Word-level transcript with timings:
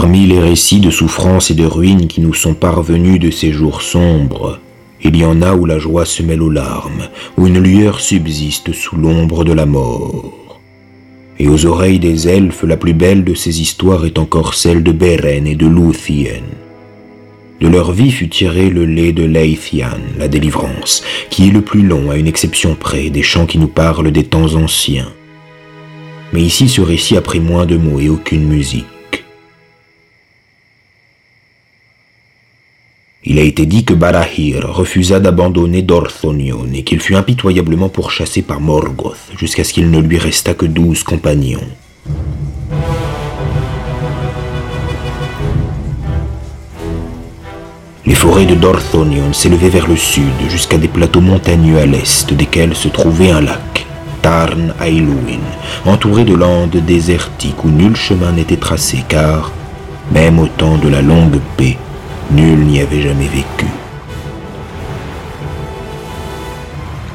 Parmi 0.00 0.26
les 0.26 0.38
récits 0.38 0.78
de 0.78 0.92
souffrance 0.92 1.50
et 1.50 1.54
de 1.54 1.64
ruines 1.64 2.06
qui 2.06 2.20
nous 2.20 2.32
sont 2.32 2.54
parvenus 2.54 3.18
de 3.18 3.32
ces 3.32 3.50
jours 3.50 3.82
sombres, 3.82 4.60
il 5.02 5.16
y 5.16 5.24
en 5.24 5.42
a 5.42 5.56
où 5.56 5.66
la 5.66 5.80
joie 5.80 6.04
se 6.04 6.22
mêle 6.22 6.40
aux 6.40 6.52
larmes, 6.52 7.08
où 7.36 7.48
une 7.48 7.58
lueur 7.58 7.98
subsiste 7.98 8.72
sous 8.72 8.94
l'ombre 8.94 9.42
de 9.42 9.52
la 9.52 9.66
mort. 9.66 10.60
Et 11.40 11.48
aux 11.48 11.66
oreilles 11.66 11.98
des 11.98 12.28
elfes, 12.28 12.62
la 12.62 12.76
plus 12.76 12.92
belle 12.92 13.24
de 13.24 13.34
ces 13.34 13.60
histoires 13.60 14.06
est 14.06 14.20
encore 14.20 14.54
celle 14.54 14.84
de 14.84 14.92
Beren 14.92 15.48
et 15.48 15.56
de 15.56 15.66
Luthien. 15.66 16.44
De 17.60 17.66
leur 17.66 17.90
vie 17.90 18.12
fut 18.12 18.28
tiré 18.28 18.70
le 18.70 18.84
lait 18.84 19.12
de 19.12 19.24
Leithian, 19.24 19.98
la 20.16 20.28
délivrance, 20.28 21.02
qui 21.28 21.48
est 21.48 21.52
le 21.52 21.62
plus 21.62 21.82
long 21.82 22.12
à 22.12 22.16
une 22.16 22.28
exception 22.28 22.76
près 22.76 23.10
des 23.10 23.24
chants 23.24 23.46
qui 23.46 23.58
nous 23.58 23.66
parlent 23.66 24.12
des 24.12 24.22
temps 24.22 24.54
anciens. 24.54 25.10
Mais 26.32 26.42
ici 26.42 26.68
ce 26.68 26.82
récit 26.82 27.16
a 27.16 27.20
pris 27.20 27.40
moins 27.40 27.66
de 27.66 27.76
mots 27.76 27.98
et 27.98 28.08
aucune 28.08 28.46
musique. 28.46 28.86
Il 33.30 33.38
a 33.38 33.42
été 33.42 33.66
dit 33.66 33.84
que 33.84 33.92
Barahir 33.92 34.66
refusa 34.66 35.20
d'abandonner 35.20 35.82
Dorthonion 35.82 36.66
et 36.72 36.82
qu'il 36.82 36.98
fut 36.98 37.14
impitoyablement 37.14 37.90
pourchassé 37.90 38.40
par 38.40 38.58
Morgoth 38.58 39.18
jusqu'à 39.36 39.64
ce 39.64 39.74
qu'il 39.74 39.90
ne 39.90 40.00
lui 40.00 40.16
restât 40.16 40.54
que 40.54 40.64
douze 40.64 41.02
compagnons. 41.02 41.60
Les 48.06 48.14
forêts 48.14 48.46
de 48.46 48.54
Dorthonion 48.54 49.34
s'élevaient 49.34 49.68
vers 49.68 49.88
le 49.88 49.98
sud 49.98 50.48
jusqu'à 50.48 50.78
des 50.78 50.88
plateaux 50.88 51.20
montagneux 51.20 51.76
à 51.76 51.84
l'est 51.84 52.32
desquels 52.32 52.74
se 52.74 52.88
trouvait 52.88 53.30
un 53.30 53.42
lac, 53.42 53.86
Tarn 54.22 54.72
Ailuin, 54.80 55.44
entouré 55.84 56.24
de 56.24 56.34
landes 56.34 56.78
désertiques 56.86 57.62
où 57.62 57.68
nul 57.68 57.94
chemin 57.94 58.32
n'était 58.32 58.56
tracé 58.56 59.04
car, 59.06 59.52
même 60.12 60.38
au 60.38 60.46
temps 60.46 60.78
de 60.78 60.88
la 60.88 61.02
longue 61.02 61.40
paix, 61.58 61.76
nul 62.30 62.58
n'y 62.58 62.80
avait 62.80 63.02
jamais 63.02 63.28
vécu. 63.28 63.66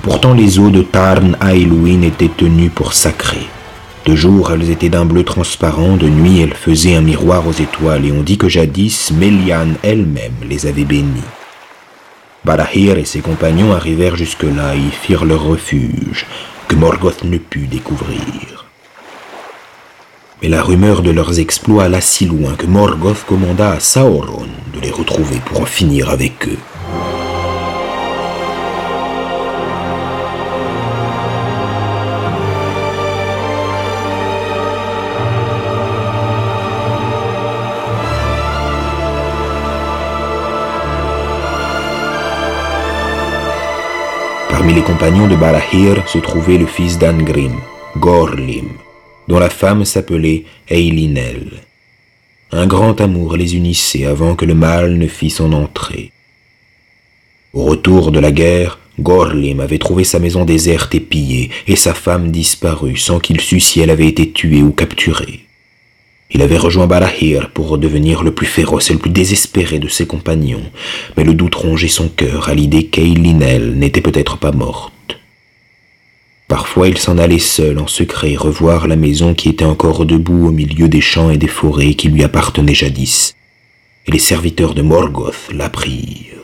Pourtant 0.01 0.33
les 0.33 0.59
eaux 0.59 0.69
de 0.69 0.81
Tarn 0.81 1.37
Ailuin 1.41 2.01
étaient 2.01 2.27
tenues 2.27 2.69
pour 2.69 2.93
sacrées. 2.93 3.47
De 4.05 4.15
jour, 4.15 4.51
elles 4.51 4.69
étaient 4.69 4.89
d'un 4.89 5.05
bleu 5.05 5.23
transparent, 5.23 5.95
de 5.95 6.09
nuit, 6.09 6.41
elles 6.41 6.53
faisaient 6.53 6.95
un 6.95 7.01
miroir 7.01 7.47
aux 7.47 7.53
étoiles, 7.53 8.05
et 8.05 8.11
on 8.11 8.21
dit 8.21 8.37
que 8.37 8.49
jadis, 8.49 9.11
Méliane 9.11 9.75
elle-même 9.81 10.33
les 10.49 10.65
avait 10.65 10.83
bénies. 10.83 11.21
Barahir 12.43 12.97
et 12.97 13.05
ses 13.05 13.21
compagnons 13.21 13.71
arrivèrent 13.71 14.17
jusque-là 14.17 14.75
et 14.75 14.79
y 14.79 14.91
firent 14.91 15.23
leur 15.23 15.43
refuge, 15.43 16.25
que 16.67 16.75
Morgoth 16.75 17.23
ne 17.23 17.37
put 17.37 17.67
découvrir. 17.67 18.52
Mais 20.43 20.49
la 20.49 20.61
rumeur 20.61 21.01
de 21.01 21.09
leurs 21.09 21.39
exploits 21.39 21.85
alla 21.85 22.01
si 22.01 22.25
loin 22.25 22.55
que 22.55 22.65
Morgoth 22.65 23.23
commanda 23.25 23.71
à 23.71 23.79
Sauron 23.79 24.45
de 24.73 24.81
les 24.81 24.91
retrouver 24.91 25.37
pour 25.45 25.61
en 25.61 25.65
finir 25.65 26.09
avec 26.09 26.49
eux. 26.49 26.57
Parmi 44.49 44.73
les 44.73 44.81
compagnons 44.81 45.29
de 45.29 45.37
Barahir 45.37 46.05
se 46.05 46.17
trouvait 46.17 46.57
le 46.57 46.65
fils 46.65 46.99
d'Angrim, 46.99 47.53
Gorlim, 47.97 48.82
dont 49.27 49.39
la 49.39 49.49
femme 49.49 49.85
s'appelait 49.85 50.45
Eilinel. 50.69 51.63
Un 52.51 52.67
grand 52.67 53.01
amour 53.01 53.35
les 53.35 53.55
unissait 53.55 54.05
avant 54.05 54.35
que 54.35 54.45
le 54.45 54.53
mal 54.53 54.97
ne 54.97 55.07
fît 55.07 55.29
son 55.29 55.53
entrée. 55.53 56.11
Au 57.53 57.63
retour 57.63 58.11
de 58.11 58.19
la 58.19 58.31
guerre, 58.31 58.79
Gorlim 58.99 59.59
avait 59.59 59.79
trouvé 59.79 60.03
sa 60.03 60.19
maison 60.19 60.45
déserte 60.45 60.93
et 60.93 60.99
pillée, 60.99 61.49
et 61.67 61.75
sa 61.75 61.93
femme 61.93 62.31
disparue 62.31 62.97
sans 62.97 63.19
qu'il 63.19 63.41
sût 63.41 63.59
si 63.59 63.79
elle 63.79 63.89
avait 63.89 64.07
été 64.07 64.31
tuée 64.31 64.61
ou 64.61 64.71
capturée. 64.71 65.45
Il 66.29 66.41
avait 66.41 66.57
rejoint 66.57 66.87
Barahir 66.87 67.51
pour 67.51 67.69
redevenir 67.69 68.23
le 68.23 68.33
plus 68.33 68.47
féroce 68.47 68.89
et 68.89 68.93
le 68.93 68.99
plus 68.99 69.11
désespéré 69.11 69.79
de 69.79 69.87
ses 69.87 70.07
compagnons, 70.07 70.63
mais 71.15 71.23
le 71.23 71.33
doute 71.33 71.55
rongeait 71.55 71.87
son 71.87 72.07
cœur 72.07 72.49
à 72.49 72.55
l'idée 72.55 72.85
qu'Eilinel 72.85 73.75
n'était 73.77 74.01
peut-être 74.01 74.37
pas 74.37 74.51
morte. 74.51 74.92
Parfois 76.53 76.87
il 76.87 76.99
s'en 76.99 77.17
allait 77.17 77.39
seul 77.39 77.79
en 77.79 77.87
secret 77.87 78.35
revoir 78.35 78.87
la 78.87 78.95
maison 78.95 79.33
qui 79.33 79.49
était 79.49 79.65
encore 79.65 80.05
debout 80.05 80.49
au 80.49 80.51
milieu 80.51 80.87
des 80.87 81.01
champs 81.01 81.31
et 81.31 81.37
des 81.39 81.47
forêts 81.47 81.95
qui 81.95 82.09
lui 82.09 82.23
appartenaient 82.23 82.75
jadis, 82.75 83.33
et 84.05 84.11
les 84.11 84.19
serviteurs 84.19 84.75
de 84.75 84.83
Morgoth 84.83 85.49
l'apprirent. 85.51 86.42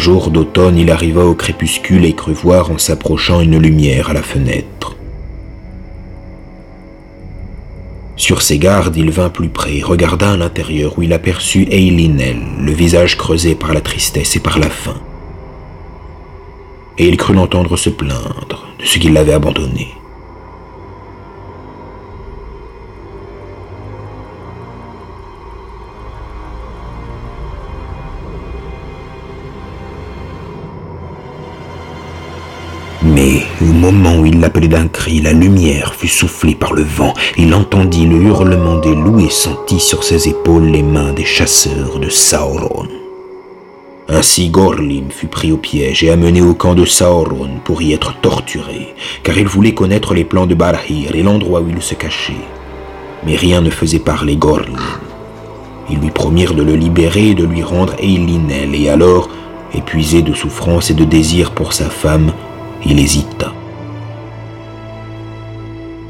Jour 0.00 0.30
d'automne, 0.30 0.78
il 0.78 0.90
arriva 0.90 1.24
au 1.24 1.34
crépuscule 1.34 2.06
et 2.06 2.14
crut 2.14 2.34
voir 2.34 2.70
en 2.72 2.78
s'approchant 2.78 3.40
une 3.40 3.58
lumière 3.58 4.08
à 4.10 4.14
la 4.14 4.22
fenêtre. 4.22 4.96
Sur 8.16 8.42
ses 8.42 8.58
gardes, 8.58 8.96
il 8.96 9.10
vint 9.10 9.28
plus 9.28 9.50
près, 9.50 9.80
regarda 9.82 10.32
à 10.32 10.36
l'intérieur 10.36 10.98
où 10.98 11.02
il 11.02 11.12
aperçut 11.12 11.66
Eilinel, 11.70 12.38
le 12.60 12.72
visage 12.72 13.16
creusé 13.16 13.54
par 13.54 13.74
la 13.74 13.80
tristesse 13.80 14.36
et 14.36 14.40
par 14.40 14.58
la 14.58 14.70
faim. 14.70 15.00
Et 16.98 17.06
il 17.06 17.16
crut 17.16 17.36
l'entendre 17.36 17.76
se 17.76 17.90
plaindre 17.90 18.66
de 18.78 18.84
ce 18.84 18.98
qui 18.98 19.10
l'avait 19.10 19.34
abandonné. 19.34 19.88
Il 34.42 34.68
d'un 34.68 34.88
cri, 34.88 35.20
la 35.20 35.32
lumière 35.32 35.94
fut 35.94 36.08
soufflée 36.08 36.54
par 36.54 36.72
le 36.72 36.82
vent. 36.82 37.12
Il 37.36 37.54
entendit 37.54 38.06
le 38.06 38.16
hurlement 38.16 38.76
des 38.76 38.94
loups 38.94 39.20
et 39.20 39.30
sentit 39.30 39.80
sur 39.80 40.02
ses 40.02 40.28
épaules 40.28 40.66
les 40.66 40.82
mains 40.82 41.12
des 41.12 41.24
chasseurs 41.24 41.98
de 41.98 42.08
Sauron. 42.08 42.88
Ainsi 44.08 44.48
Gorlim 44.48 45.10
fut 45.10 45.28
pris 45.28 45.52
au 45.52 45.56
piège 45.56 46.02
et 46.02 46.10
amené 46.10 46.42
au 46.42 46.54
camp 46.54 46.74
de 46.74 46.84
Sauron 46.84 47.60
pour 47.64 47.82
y 47.82 47.92
être 47.92 48.18
torturé, 48.20 48.94
car 49.22 49.38
il 49.38 49.46
voulait 49.46 49.74
connaître 49.74 50.14
les 50.14 50.24
plans 50.24 50.46
de 50.46 50.54
Barahir 50.54 51.14
et 51.14 51.22
l'endroit 51.22 51.60
où 51.60 51.68
il 51.68 51.82
se 51.82 51.94
cachait. 51.94 52.32
Mais 53.24 53.36
rien 53.36 53.60
ne 53.60 53.70
faisait 53.70 54.00
parler 54.00 54.36
Gorlim. 54.36 54.78
Ils 55.90 55.98
lui 55.98 56.10
promirent 56.10 56.54
de 56.54 56.62
le 56.62 56.74
libérer 56.74 57.30
et 57.30 57.34
de 57.34 57.44
lui 57.44 57.62
rendre 57.62 57.94
Eilinel, 57.98 58.74
et 58.74 58.88
alors, 58.88 59.28
épuisé 59.74 60.22
de 60.22 60.32
souffrance 60.32 60.90
et 60.90 60.94
de 60.94 61.04
désir 61.04 61.52
pour 61.52 61.72
sa 61.72 61.90
femme, 61.90 62.32
il 62.86 62.98
hésita. 62.98 63.52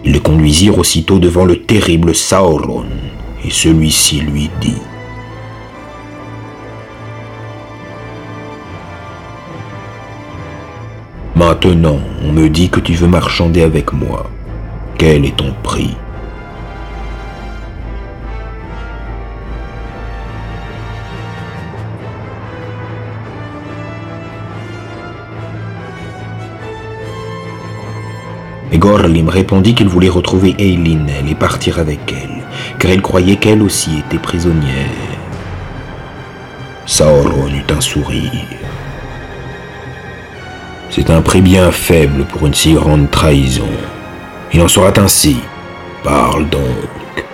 Ils 0.05 0.13
le 0.13 0.21
conduisirent 0.21 0.79
aussitôt 0.79 1.19
devant 1.19 1.45
le 1.45 1.63
terrible 1.63 2.15
Sauron, 2.15 2.85
et 3.45 3.51
celui-ci 3.51 4.21
lui 4.21 4.51
dit 4.61 4.81
Maintenant, 11.37 11.99
on 12.23 12.33
me 12.33 12.49
dit 12.49 12.69
que 12.69 12.81
tu 12.81 12.93
veux 12.93 13.09
marchander 13.09 13.63
avec 13.63 13.93
moi. 13.93 14.31
Quel 14.99 15.25
est 15.25 15.37
ton 15.37 15.55
prix? 15.63 15.97
Et 28.73 28.79
Gorlim 28.79 29.29
répondit 29.29 29.75
qu'il 29.75 29.89
voulait 29.89 30.09
retrouver 30.09 30.55
Eilinel 30.59 31.29
et 31.29 31.35
partir 31.35 31.79
avec 31.79 32.01
elle, 32.13 32.43
car 32.79 32.93
il 32.93 33.03
croyait 33.03 33.37
qu'elle 33.37 33.63
aussi 33.63 33.99
était 33.99 34.19
prisonnière. 34.19 34.91
Sauron 36.87 37.49
eut 37.49 37.73
un 37.73 37.81
sourire. 37.81 38.31
C'est 40.91 41.11
un 41.11 41.23
prix 41.23 41.41
bien 41.41 41.71
faible 41.71 42.25
pour 42.25 42.47
une 42.47 42.55
si 42.55 42.75
grande 42.75 43.11
trahison. 43.11 43.69
Il 44.53 44.61
en 44.61 44.69
sera 44.69 44.93
ainsi. 44.99 45.39
Parle 46.03 46.49
donc. 46.49 47.25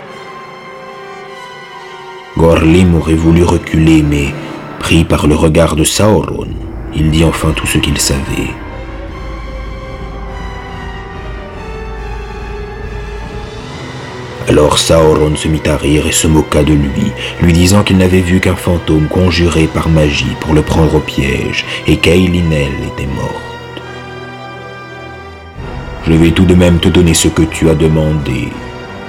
Gorlim 2.37 2.97
aurait 2.97 3.15
voulu 3.15 3.45
reculer, 3.45 4.03
mais, 4.03 4.35
pris 4.79 5.05
par 5.05 5.27
le 5.27 5.35
regard 5.35 5.75
de 5.75 5.85
Sauron, 5.85 6.49
il 6.95 7.11
dit 7.11 7.25
enfin 7.25 7.53
tout 7.53 7.67
ce 7.67 7.79
qu'il 7.79 7.97
savait. 7.99 8.53
Alors 14.49 14.79
Sauron 14.79 15.35
se 15.35 15.49
mit 15.49 15.63
à 15.67 15.77
rire 15.77 16.07
et 16.07 16.13
se 16.13 16.29
moqua 16.29 16.63
de 16.63 16.73
lui, 16.73 17.11
lui 17.43 17.53
disant 17.53 17.83
qu'il 17.83 17.97
n'avait 17.99 18.21
vu 18.21 18.39
qu'un 18.39 18.55
fantôme 18.55 19.09
conjuré 19.09 19.67
par 19.67 19.89
magie 19.89 20.37
pour 20.41 20.55
le 20.55 20.63
prendre 20.63 20.95
au 20.95 21.01
piège, 21.01 21.65
et 21.89 21.97
qu'Eilinel 21.97 22.73
était 22.87 23.07
morte. 23.07 23.43
Je 26.07 26.13
vais 26.13 26.31
tout 26.31 26.45
de 26.45 26.55
même 26.55 26.79
te 26.79 26.89
donner 26.89 27.15
ce 27.15 27.27
que 27.27 27.43
tu 27.43 27.69
as 27.69 27.75
demandé, 27.75 28.51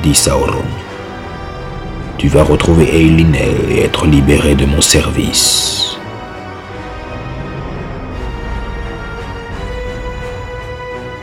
dit 0.02 0.16
Sauron. 0.16 0.66
Tu 2.18 2.30
vas 2.30 2.42
retrouver 2.42 2.90
Eilinel 2.96 3.58
et 3.70 3.82
être 3.82 4.08
libéré 4.08 4.56
de 4.56 4.66
mon 4.66 4.82
service. 4.82 6.00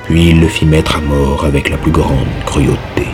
Puis 0.05 0.29
il 0.29 0.41
le 0.41 0.47
fit 0.47 0.67
mettre 0.67 0.99
à 0.99 1.01
mort 1.01 1.45
avec 1.45 1.69
la 1.69 1.79
plus 1.79 1.91
grande 1.91 2.29
cruauté. 2.47 3.09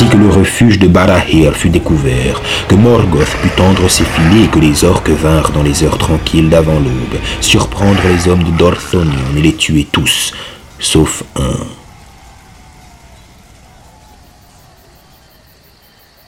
Ainsi 0.00 0.08
que 0.08 0.16
le 0.16 0.30
refuge 0.30 0.78
de 0.78 0.86
Barahir 0.86 1.54
fut 1.54 1.68
découvert, 1.68 2.40
que 2.68 2.74
Morgoth 2.74 3.36
put 3.42 3.50
tendre 3.50 3.86
ses 3.90 4.04
filets 4.04 4.44
et 4.44 4.48
que 4.48 4.58
les 4.58 4.82
orques 4.84 5.10
vinrent 5.10 5.50
dans 5.50 5.62
les 5.62 5.84
heures 5.84 5.98
tranquilles 5.98 6.48
d'avant 6.48 6.78
l'aube, 6.78 7.20
surprendre 7.42 8.00
les 8.08 8.30
hommes 8.30 8.44
de 8.44 8.50
Dorthonion 8.56 9.36
et 9.36 9.42
les 9.42 9.52
tuer 9.52 9.86
tous, 9.92 10.32
sauf 10.78 11.22
un. 11.36 11.66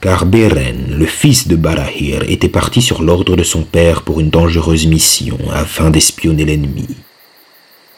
Car 0.01 0.27
Beren, 0.27 0.95
le 0.95 1.05
fils 1.07 1.47
de 1.47 1.55
Barahir, 1.55 2.23
était 2.27 2.49
parti 2.49 2.79
sur 2.79 3.01
l'ordre 3.01 3.35
de 3.35 3.43
son 3.43 3.63
père 3.63 4.03
pour 4.03 4.19
une 4.19 4.29
dangereuse 4.29 4.85
mission 4.85 5.39
afin 5.51 5.89
d'espionner 5.89 6.45
l'ennemi. 6.45 6.89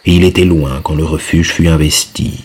Et 0.05 0.13
il 0.13 0.23
était 0.23 0.45
loin 0.45 0.79
quand 0.83 0.95
le 0.95 1.03
refuge 1.03 1.51
fut 1.51 1.67
investi 1.67 2.43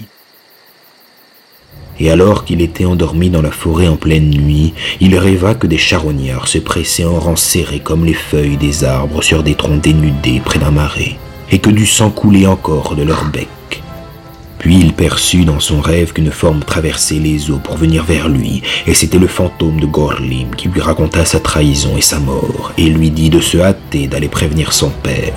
et 2.01 2.11
alors 2.11 2.45
qu'il 2.45 2.63
était 2.63 2.87
endormi 2.87 3.29
dans 3.29 3.43
la 3.43 3.51
forêt 3.51 3.87
en 3.87 3.97
pleine 3.97 4.31
nuit, 4.31 4.73
il 5.01 5.17
rêva 5.17 5.55
que 5.55 5.67
des 5.67 5.79
charognards 5.79 6.49
se 6.49 6.59
pressaient 6.59 7.05
en 7.05 7.21
rangs 7.21 7.37
serrés 7.37 7.81
comme 7.81 8.07
les 8.07 8.15
feuilles 8.15 8.57
des 8.57 8.85
arbres 8.85 9.23
sur 9.23 9.43
des 9.43 9.55
troncs 9.55 9.83
dénudés 9.83 10.41
près 10.43 10.59
d'un 10.59 10.71
marais, 10.71 11.17
et 11.51 11.59
que 11.59 11.71
du 11.71 11.87
sang 11.87 12.11
coulait 12.11 12.47
encore 12.47 12.97
de 12.97 13.03
leur 13.03 13.27
bec. 13.27 13.49
Puis 14.59 14.79
il 14.79 14.93
perçut 14.93 15.45
dans 15.45 15.61
son 15.61 15.81
rêve 15.81 16.13
qu'une 16.13 16.31
forme 16.31 16.61
traversait 16.61 17.15
les 17.15 17.51
eaux 17.51 17.61
pour 17.63 17.77
venir 17.77 18.05
vers 18.05 18.29
lui, 18.29 18.63
et 18.87 18.95
c'était 18.95 19.19
le 19.19 19.27
fantôme 19.27 19.81
de 19.81 19.87
Gorlim 19.87 20.55
qui 20.57 20.69
lui 20.69 20.81
raconta 20.81 21.25
sa 21.25 21.41
trahison 21.41 21.97
et 21.97 22.03
sa 22.03 22.19
mort, 22.19 22.73
et 22.79 22.85
lui 22.85 23.11
dit 23.11 23.31
de 23.31 23.41
se 23.41 23.59
hâter 23.59 24.07
d'aller 24.07 24.29
prévenir 24.29 24.73
son 24.73 24.91
père. 24.91 25.33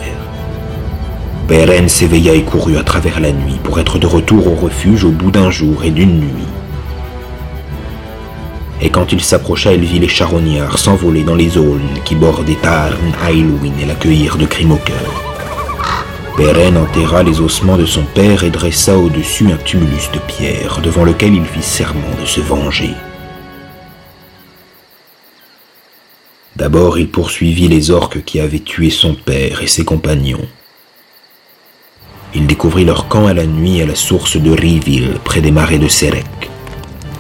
Beren 1.48 1.90
s'éveilla 1.90 2.34
et 2.34 2.44
courut 2.44 2.78
à 2.78 2.84
travers 2.84 3.20
la 3.20 3.34
nuit 3.34 3.60
pour 3.64 3.80
être 3.80 4.00
de 4.00 4.08
retour 4.08 4.48
au 4.48 4.56
refuge 4.56 5.04
au 5.04 5.12
bout 5.12 5.32
d'un 5.32 5.52
jour 5.52 5.84
et 5.84 5.92
d'une 5.92 6.20
nuit. 6.20 6.53
Et 8.82 8.90
quand 8.90 9.12
il 9.12 9.22
s'approcha, 9.22 9.74
il 9.74 9.86
vit 9.86 10.00
les 10.00 10.08
charognards 10.08 10.78
s'envoler 10.78 11.24
dans 11.24 11.36
les 11.36 11.58
aulnes 11.58 12.00
qui 12.04 12.16
bordaient 12.16 12.58
Tarn, 12.62 13.14
Ailwin 13.26 13.74
et 13.82 13.86
l'accueillir 13.86 14.38
de 14.38 14.46
crime 14.46 14.72
au 14.72 14.78
cœur. 14.78 15.24
Beren 16.38 16.78
enterra 16.78 17.22
les 17.22 17.40
ossements 17.42 17.78
de 17.78 17.86
son 17.86 18.04
père 18.04 18.44
et 18.44 18.50
dressa 18.50 18.98
au-dessus 18.98 19.52
un 19.52 19.58
tumulus 19.58 20.10
de 20.12 20.20
pierre 20.20 20.80
devant 20.82 21.04
lequel 21.04 21.36
il 21.36 21.46
fit 21.46 21.62
serment 21.62 22.02
de 22.20 22.26
se 22.26 22.42
venger. 22.42 22.90
D'abord, 26.56 26.98
il 26.98 27.10
poursuivit 27.10 27.68
les 27.68 27.92
orques 27.92 28.24
qui 28.24 28.40
avaient 28.40 28.60
tué 28.60 28.90
son 28.90 29.14
père 29.14 29.62
et 29.62 29.68
ses 29.68 29.86
compagnons. 29.86 30.48
Il 32.36 32.48
découvrit 32.48 32.86
leur 32.86 33.08
camp 33.08 33.28
à 33.28 33.34
la 33.34 33.46
nuit 33.46 33.82
à 33.82 33.86
la 33.86 33.96
source 33.96 34.38
de 34.38 34.52
Riville, 34.52 35.20
près 35.24 35.42
des 35.42 35.52
marais 35.52 35.78
de 35.78 35.88
Serek. 35.88 36.53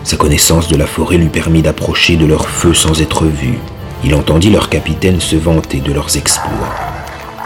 Sa 0.03 0.17
connaissance 0.17 0.67
de 0.67 0.75
la 0.75 0.85
forêt 0.85 1.17
lui 1.17 1.29
permit 1.29 1.61
d'approcher 1.61 2.17
de 2.17 2.25
leur 2.25 2.50
feu 2.50 2.73
sans 2.73 3.01
être 3.01 3.23
vu. 3.23 3.57
Il 4.03 4.13
entendit 4.15 4.50
leur 4.50 4.67
capitaine 4.67 5.21
se 5.21 5.38
vanter 5.38 5.79
de 5.79 5.94
leurs 5.94 6.17
exploits. 6.17 6.75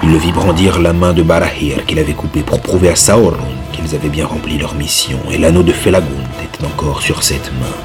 Il 0.02 0.12
le 0.12 0.18
vit 0.18 0.32
brandir 0.32 0.80
la 0.80 0.92
main 0.92 1.14
de 1.14 1.22
Barahir 1.22 1.86
qu'il 1.86 2.00
avait 2.00 2.14
coupée 2.14 2.42
pour 2.42 2.60
prouver 2.60 2.90
à 2.90 2.96
Sauron 2.96 3.38
qu'ils 3.74 3.94
avaient 3.94 4.10
bien 4.10 4.26
rempli 4.26 4.58
leur 4.58 4.74
mission, 4.74 5.20
et 5.32 5.38
l'anneau 5.38 5.62
de 5.62 5.72
Felagund 5.72 6.10
était 6.44 6.66
encore 6.66 7.02
sur 7.04 7.22
cette 7.22 7.52
main. 7.60 7.76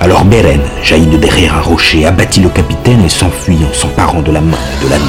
Alors 0.00 0.24
Beren 0.26 0.60
jaillit 0.82 1.06
de 1.06 1.16
derrière 1.16 1.56
un 1.56 1.62
rocher, 1.62 2.04
abattit 2.04 2.40
le 2.40 2.50
capitaine 2.50 3.02
et 3.04 3.08
s'enfuit 3.08 3.58
en 3.68 3.72
s'emparant 3.72 4.20
de 4.20 4.32
la 4.32 4.42
main 4.42 4.58
et 4.76 4.84
de 4.84 4.90
l'anneau. 4.90 5.04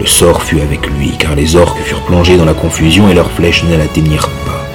Le 0.00 0.06
sort 0.06 0.42
fut 0.42 0.60
avec 0.60 0.86
lui, 0.86 1.16
car 1.18 1.36
les 1.36 1.54
orques 1.54 1.82
furent 1.82 2.02
plongés 2.02 2.36
dans 2.36 2.44
la 2.44 2.54
confusion 2.54 3.08
et 3.08 3.14
leurs 3.14 3.30
flèches 3.30 3.64
ne 3.64 3.76
l'atteignirent 3.76 4.30
pas. 4.44 4.67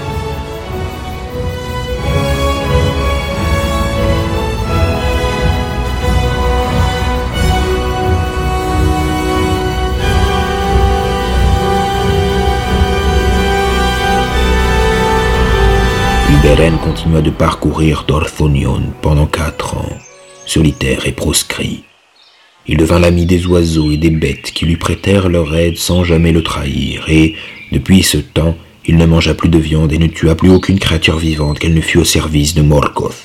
Beren 16.56 16.78
continua 16.78 17.24
de 17.24 17.32
parcourir 17.32 18.06
Dorthonion 18.08 18.94
pendant 19.02 19.26
quatre 19.26 19.76
ans, 19.76 19.98
solitaire 20.46 21.08
et 21.08 21.12
proscrit. 21.12 21.84
Il 22.68 22.78
devint 22.78 23.00
l'ami 23.00 23.26
des 23.26 23.48
oiseaux 23.48 23.92
et 23.92 23.98
des 23.98 24.12
bêtes 24.12 24.52
qui 24.52 24.68
lui 24.68 24.78
prêtèrent 24.78 25.30
leur 25.30 25.56
aide 25.56 25.80
sans 25.80 26.04
jamais 26.04 26.32
le 26.32 26.44
trahir, 26.44 27.06
et, 27.10 27.34
depuis 27.72 28.04
ce 28.04 28.18
temps, 28.18 28.56
il 28.86 28.98
ne 28.98 29.06
mangea 29.08 29.34
plus 29.34 29.50
de 29.50 29.58
viande 29.58 29.94
et 29.94 29.98
ne 29.98 30.06
tua 30.06 30.36
plus 30.36 30.52
aucune 30.52 30.78
créature 30.78 31.18
vivante 31.18 31.58
qu'elle 31.58 31.74
ne 31.74 31.82
fût 31.82 31.98
au 31.98 32.06
service 32.06 32.54
de 32.54 32.62
Morgoth. 32.62 33.24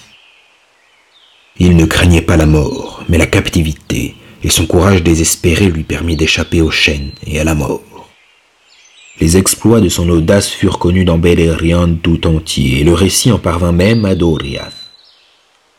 Il 1.59 1.77
ne 1.77 1.85
craignait 1.85 2.23
pas 2.23 2.39
la 2.39 2.47
mort, 2.47 3.05
mais 3.11 3.19
la 3.19 3.27
captivité, 3.27 4.15
et 4.43 4.49
son 4.49 4.65
courage 4.65 5.03
désespéré 5.03 5.67
lui 5.67 5.83
permit 5.83 6.17
d'échapper 6.17 6.63
aux 6.63 6.71
chaînes 6.71 7.11
et 7.27 7.39
à 7.39 7.45
la 7.45 7.55
mort. 7.55 7.98
Les 9.21 9.37
exploits 9.37 9.81
de 9.81 9.89
son 9.89 10.09
audace 10.11 10.49
furent 10.49 10.79
connus 10.79 11.05
dans 11.05 11.19
Beleriand 11.19 11.97
tout 12.01 12.25
entier, 12.29 12.81
et 12.81 12.85
le 12.85 12.95
récit 12.95 13.33
en 13.33 13.39
parvint 13.39 13.73
même 13.73 14.05
à 14.05 14.15
Doriath. 14.15 14.73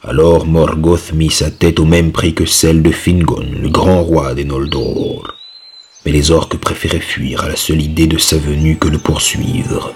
Alors 0.03 0.45
Morgoth 0.45 1.13
mit 1.13 1.29
sa 1.29 1.49
tête 1.49 1.79
au 1.79 1.85
même 1.85 2.11
prix 2.11 2.33
que 2.33 2.45
celle 2.45 2.81
de 2.81 2.91
Fingon, 2.91 3.45
le 3.61 3.69
grand 3.69 4.01
roi 4.01 4.33
des 4.33 4.43
Noldor. 4.43 5.35
Mais 6.05 6.11
les 6.11 6.31
orques 6.31 6.57
préféraient 6.57 6.99
fuir 6.99 7.43
à 7.43 7.47
la 7.47 7.55
seule 7.55 7.81
idée 7.81 8.07
de 8.07 8.17
sa 8.17 8.37
venue 8.37 8.77
que 8.77 8.89
le 8.89 8.97
poursuivre. 8.97 9.93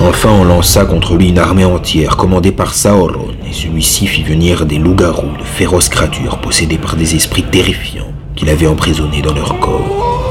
Enfin, 0.00 0.30
on 0.30 0.44
lança 0.44 0.84
contre 0.84 1.16
lui 1.16 1.30
une 1.30 1.38
armée 1.38 1.64
entière 1.64 2.16
commandée 2.16 2.52
par 2.52 2.72
Sauron, 2.72 3.34
et 3.48 3.52
celui-ci 3.52 4.06
fit 4.06 4.22
venir 4.22 4.64
des 4.64 4.78
loups-garous, 4.78 5.36
de 5.38 5.44
féroces 5.44 5.88
créatures 5.88 6.40
possédées 6.40 6.78
par 6.78 6.94
des 6.94 7.16
esprits 7.16 7.42
terrifiants 7.42 8.12
qu'il 8.36 8.48
avait 8.48 8.68
emprisonnés 8.68 9.22
dans 9.22 9.34
leur 9.34 9.58
corps. 9.58 10.23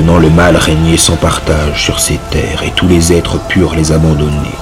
Maintenant 0.00 0.18
le 0.18 0.30
mal 0.30 0.56
régnait 0.56 0.96
sans 0.96 1.16
partage 1.16 1.84
sur 1.84 2.00
ces 2.00 2.18
terres 2.30 2.62
et 2.62 2.70
tous 2.70 2.88
les 2.88 3.12
êtres 3.12 3.38
purs 3.48 3.74
les 3.74 3.92
abandonnaient. 3.92 4.56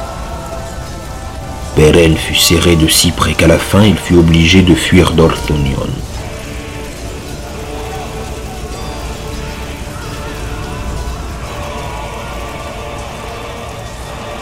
Beren 1.77 2.17
fut 2.17 2.35
serré 2.35 2.75
de 2.75 2.89
si 2.89 3.13
près 3.13 3.35
qu'à 3.35 3.47
la 3.47 3.57
fin 3.57 3.85
il 3.85 3.95
fut 3.95 4.17
obligé 4.17 4.63
de 4.63 4.75
fuir 4.75 5.13
Dorthonion. 5.13 5.87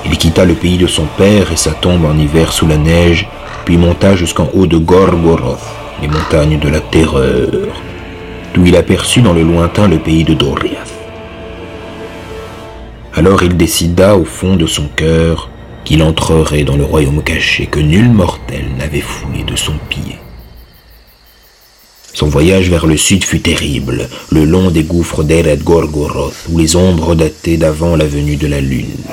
Il 0.07 0.17
quitta 0.17 0.47
le 0.47 0.55
pays 0.55 0.79
de 0.79 0.87
son 0.87 1.05
père 1.19 1.53
et 1.53 1.57
sa 1.57 1.73
tombe 1.73 2.07
en 2.07 2.17
hiver 2.17 2.55
sous 2.55 2.67
la 2.67 2.79
neige, 2.79 3.29
puis 3.67 3.77
monta 3.77 4.17
jusqu'en 4.17 4.49
haut 4.55 4.67
de 4.67 4.79
Gorgoroth, 4.79 5.61
les 6.01 6.09
montagnes 6.09 6.59
de 6.59 6.71
la 6.71 6.81
terreur. 6.81 7.83
D'où 8.57 8.65
il 8.65 8.75
aperçut 8.75 9.21
dans 9.21 9.35
le 9.35 9.43
lointain 9.43 9.87
le 9.87 9.99
pays 9.99 10.25
de 10.25 10.33
Doriath. 10.33 10.95
Alors 13.15 13.43
il 13.43 13.55
décida 13.55 14.17
au 14.17 14.25
fond 14.25 14.57
de 14.57 14.67
son 14.67 14.89
cœur 14.89 15.51
qu'il 15.85 16.03
entrerait 16.03 16.65
dans 16.65 16.77
le 16.77 16.85
royaume 16.85 17.23
caché 17.23 17.67
que 17.67 17.81
nul 17.81 18.09
mortel 18.09 18.65
n'avait 18.79 19.01
foulé 19.01 19.45
de 19.45 19.57
son 19.57 19.75
pied. 19.91 20.17
Son 22.15 22.29
voyage 22.29 22.71
vers 22.71 22.87
le 22.87 22.97
sud 22.97 23.25
fut 23.25 23.41
terrible, 23.41 24.09
le 24.33 24.47
long 24.47 24.71
des 24.71 24.85
gouffres 24.85 25.23
d'Ered 25.23 25.63
Gorgoroth, 25.63 26.47
où 26.51 26.57
les 26.59 26.75
ombres 26.75 27.15
dataient 27.15 27.59
d'avant 27.59 27.95
la 27.95 28.07
venue 28.07 28.37
de 28.37 28.47
la 28.47 28.63
lune. 28.63 29.05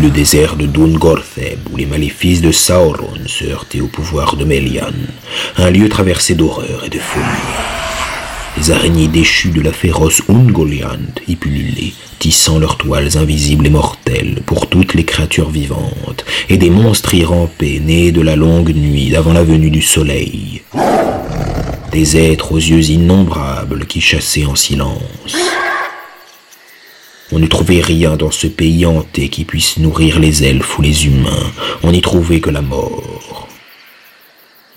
Le 0.00 0.10
désert 0.10 0.54
de 0.54 0.66
Dungortheb, 0.66 1.58
où 1.72 1.76
les 1.76 1.84
maléfices 1.84 2.40
de 2.40 2.52
Sauron 2.52 3.14
se 3.26 3.44
heurtaient 3.44 3.80
au 3.80 3.88
pouvoir 3.88 4.36
de 4.36 4.44
Melian, 4.44 4.92
un 5.56 5.70
lieu 5.70 5.88
traversé 5.88 6.36
d'horreur 6.36 6.84
et 6.86 6.88
de 6.88 6.98
folie. 6.98 7.24
Les 8.56 8.70
araignées 8.70 9.08
déchues 9.08 9.50
de 9.50 9.60
la 9.60 9.72
féroce 9.72 10.22
Ungoliant 10.28 11.14
y 11.26 11.34
pullulaient, 11.34 11.94
tissant 12.20 12.60
leurs 12.60 12.76
toiles 12.76 13.18
invisibles 13.18 13.66
et 13.66 13.70
mortelles 13.70 14.40
pour 14.46 14.68
toutes 14.68 14.94
les 14.94 15.04
créatures 15.04 15.50
vivantes, 15.50 16.24
et 16.48 16.58
des 16.58 16.70
monstres 16.70 17.14
y 17.14 17.24
rampaient, 17.24 17.80
nés 17.84 18.12
de 18.12 18.20
la 18.20 18.36
longue 18.36 18.74
nuit 18.74 19.10
d'avant 19.10 19.32
la 19.32 19.42
venue 19.42 19.70
du 19.70 19.82
soleil 19.82 20.62
des 21.92 22.16
êtres 22.16 22.52
aux 22.52 22.58
yeux 22.58 22.90
innombrables 22.90 23.86
qui 23.86 24.00
chassaient 24.00 24.44
en 24.44 24.54
silence. 24.54 25.34
On 27.30 27.38
ne 27.38 27.46
trouvait 27.46 27.82
rien 27.82 28.16
dans 28.16 28.30
ce 28.30 28.46
pays 28.46 28.86
hanté 28.86 29.28
qui 29.28 29.44
puisse 29.44 29.78
nourrir 29.78 30.18
les 30.18 30.44
elfes 30.44 30.78
ou 30.78 30.82
les 30.82 31.06
humains, 31.06 31.52
on 31.82 31.92
n'y 31.92 32.00
trouvait 32.00 32.40
que 32.40 32.50
la 32.50 32.62
mort. 32.62 33.48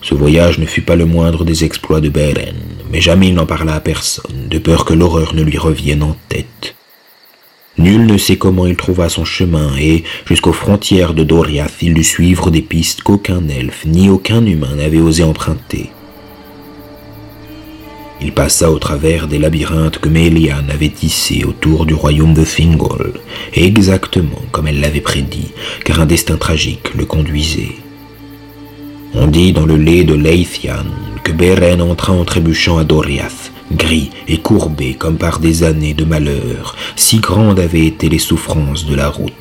Ce 0.02 0.16
voyage 0.16 0.58
ne 0.60 0.66
fut 0.66 0.82
pas 0.82 0.96
le 0.96 1.06
moindre 1.06 1.46
des 1.46 1.64
exploits 1.64 2.02
de 2.02 2.10
Beren, 2.10 2.56
mais 2.92 3.00
jamais 3.00 3.30
il 3.30 3.36
n'en 3.36 3.46
parla 3.46 3.76
à 3.76 3.80
personne, 3.80 4.50
de 4.50 4.58
peur 4.58 4.84
que 4.84 4.94
l'horreur 4.94 5.34
ne 5.34 5.44
lui 5.44 5.58
revienne 5.58 6.04
en 6.04 6.18
tête. 6.28 6.76
Nul 7.78 8.06
ne 8.06 8.18
sait 8.18 8.38
comment 8.38 8.66
il 8.66 8.76
trouva 8.76 9.08
son 9.08 9.24
chemin, 9.24 9.72
et, 9.80 10.04
jusqu'aux 10.26 10.54
frontières 10.54 11.14
de 11.14 11.24
Doriath, 11.24 11.76
il 11.82 11.94
dut 11.94 12.04
suivre 12.04 12.52
des 12.52 12.62
pistes 12.62 13.02
qu'aucun 13.02 13.48
elfe 13.48 13.86
ni 13.86 14.10
aucun 14.10 14.46
humain 14.46 14.76
n'avait 14.76 15.00
osé 15.00 15.24
emprunter. 15.24 15.90
Il 18.24 18.34
passa 18.34 18.72
au 18.72 18.78
travers 18.78 19.28
des 19.28 19.40
labyrinthes 19.40 19.98
que 19.98 20.08
Melian 20.08 20.70
avait 20.72 20.90
tissés 20.90 21.44
autour 21.44 21.88
du 21.88 21.96
royaume 21.96 22.36
de 22.36 22.44
Thingol, 22.44 23.14
exactement 23.54 24.42
comme 24.52 24.68
elle 24.68 24.80
l'avait 24.80 25.02
prédit, 25.02 25.52
car 25.84 26.02
un 26.02 26.06
destin 26.06 26.38
tragique 26.38 26.94
le 26.94 27.06
conduisait. 27.06 27.78
On 29.16 29.28
dit 29.28 29.54
dans 29.54 29.66
le 29.66 29.76
lait 29.76 30.04
de 30.04 30.14
Leithian 30.14 30.86
que 31.24 31.32
Beren 31.32 31.82
entra 31.82 32.14
en 32.14 32.24
trébuchant 32.24 32.78
à 32.78 32.84
Doriath, 32.84 33.52
gris 33.72 34.12
et 34.28 34.38
courbé 34.38 34.94
comme 34.94 35.18
par 35.18 35.40
des 35.40 35.64
années 35.64 35.96
de 35.96 36.06
malheur, 36.06 36.76
si 36.96 37.20
grandes 37.20 37.60
avaient 37.60 37.88
été 37.88 38.08
les 38.08 38.20
souffrances 38.20 38.86
de 38.86 38.96
la 38.96 39.10
route 39.10 39.34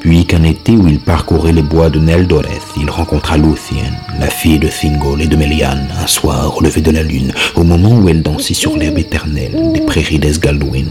puis 0.00 0.24
qu'un 0.24 0.44
été 0.44 0.72
où 0.72 0.86
il 0.86 1.00
parcourait 1.00 1.52
les 1.52 1.62
bois 1.62 1.90
de 1.90 1.98
Neldoreth, 1.98 2.62
il 2.76 2.90
rencontra 2.90 3.36
Luthien, 3.36 3.92
la 4.18 4.28
fille 4.28 4.58
de 4.58 4.68
Thingol 4.68 5.22
et 5.22 5.26
de 5.26 5.36
Melian, 5.36 5.78
un 6.00 6.06
soir 6.06 6.56
au 6.56 6.60
lever 6.60 6.80
de 6.80 6.90
la 6.90 7.02
lune, 7.02 7.32
au 7.54 7.64
moment 7.64 7.98
où 7.98 8.08
elle 8.08 8.22
dansait 8.22 8.54
sur 8.54 8.76
l'herbe 8.76 8.98
éternelle 8.98 9.72
des 9.72 9.80
prairies 9.80 10.18
d'Esgaldwin. 10.18 10.88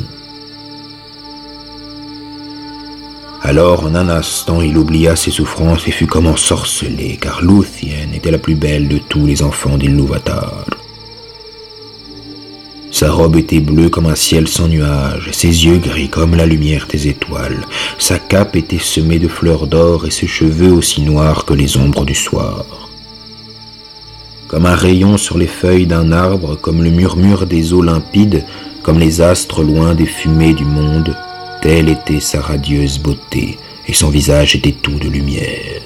Alors, 3.44 3.86
en 3.86 3.96
un 3.96 4.10
instant, 4.10 4.62
il 4.62 4.78
oublia 4.78 5.16
ses 5.16 5.32
souffrances 5.32 5.88
et 5.88 5.92
fut 5.92 6.08
comme 6.08 6.28
ensorcelé, 6.28 7.18
car 7.22 7.42
Luthien 7.42 8.12
était 8.14 8.32
la 8.32 8.40
plus 8.40 8.56
belle 8.56 8.90
de 8.90 8.98
tous 8.98 9.26
les 9.26 9.42
enfants 9.42 9.78
d'Ilúvatar. 9.78 10.66
Sa 12.90 13.12
robe 13.12 13.36
était 13.36 13.60
bleue 13.60 13.90
comme 13.90 14.06
un 14.06 14.16
ciel 14.16 14.48
sans 14.48 14.68
nuages, 14.68 15.30
ses 15.32 15.66
yeux 15.66 15.78
gris 15.78 16.10
comme 16.10 16.36
la 16.36 16.46
lumière 16.46 16.88
des 16.90 17.08
étoiles. 17.08 17.66
Sa 17.98 18.18
cape 18.18 18.56
était 18.56 18.80
semée 18.80 19.20
de 19.20 19.28
fleurs 19.28 19.68
d'or 19.68 20.06
et 20.06 20.12
ses 20.12 20.28
cheveux 20.28 20.72
aussi 20.72 21.02
noirs 21.02 21.46
que 21.46 21.54
les 21.54 21.78
ombres 21.78 22.06
du 22.06 22.16
soir. 22.16 22.66
Comme 24.48 24.66
un 24.66 24.76
rayon 24.76 25.18
sur 25.18 25.38
les 25.38 25.48
feuilles 25.48 25.88
d'un 25.88 26.14
arbre, 26.14 26.56
comme 26.56 26.82
le 26.82 26.90
murmure 26.90 27.46
des 27.46 27.74
eaux 27.74 27.82
limpides, 27.82 28.46
comme 28.82 29.00
les 29.00 29.20
astres 29.20 29.64
loin 29.64 29.94
des 29.94 30.06
fumées 30.06 30.54
du 30.54 30.64
monde, 30.64 31.14
telle 31.62 31.90
était 31.90 32.22
sa 32.22 32.40
radieuse 32.40 33.00
beauté, 33.00 33.58
et 33.86 33.94
son 33.94 34.10
visage 34.10 34.56
était 34.56 34.72
tout 34.72 34.98
de 34.98 35.10
lumière. 35.10 35.82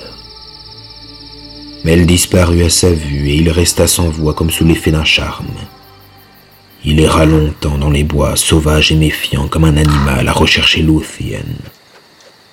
Mais 1.84 1.93
elle 1.93 2.05
disparut 2.05 2.63
à 2.63 2.70
sa 2.70 2.91
vue, 2.91 3.29
et 3.29 3.36
il 3.36 3.50
resta 3.50 3.88
sans 3.88 4.10
voix 4.10 4.36
comme 4.36 4.51
sous 4.51 4.65
l'effet 4.65 4.91
d'un 4.91 5.03
charme. 5.03 5.48
Il 6.84 7.00
erra 7.00 7.26
longtemps 7.26 7.78
dans 7.78 7.92
les 7.92 8.04
bois, 8.04 8.36
sauvage 8.36 8.92
et 8.92 8.96
méfiant 8.96 9.48
comme 9.48 9.66
un 9.66 9.78
animal 9.78 10.28
à 10.28 10.32
rechercher 10.32 10.82
Luthien. 10.82 11.44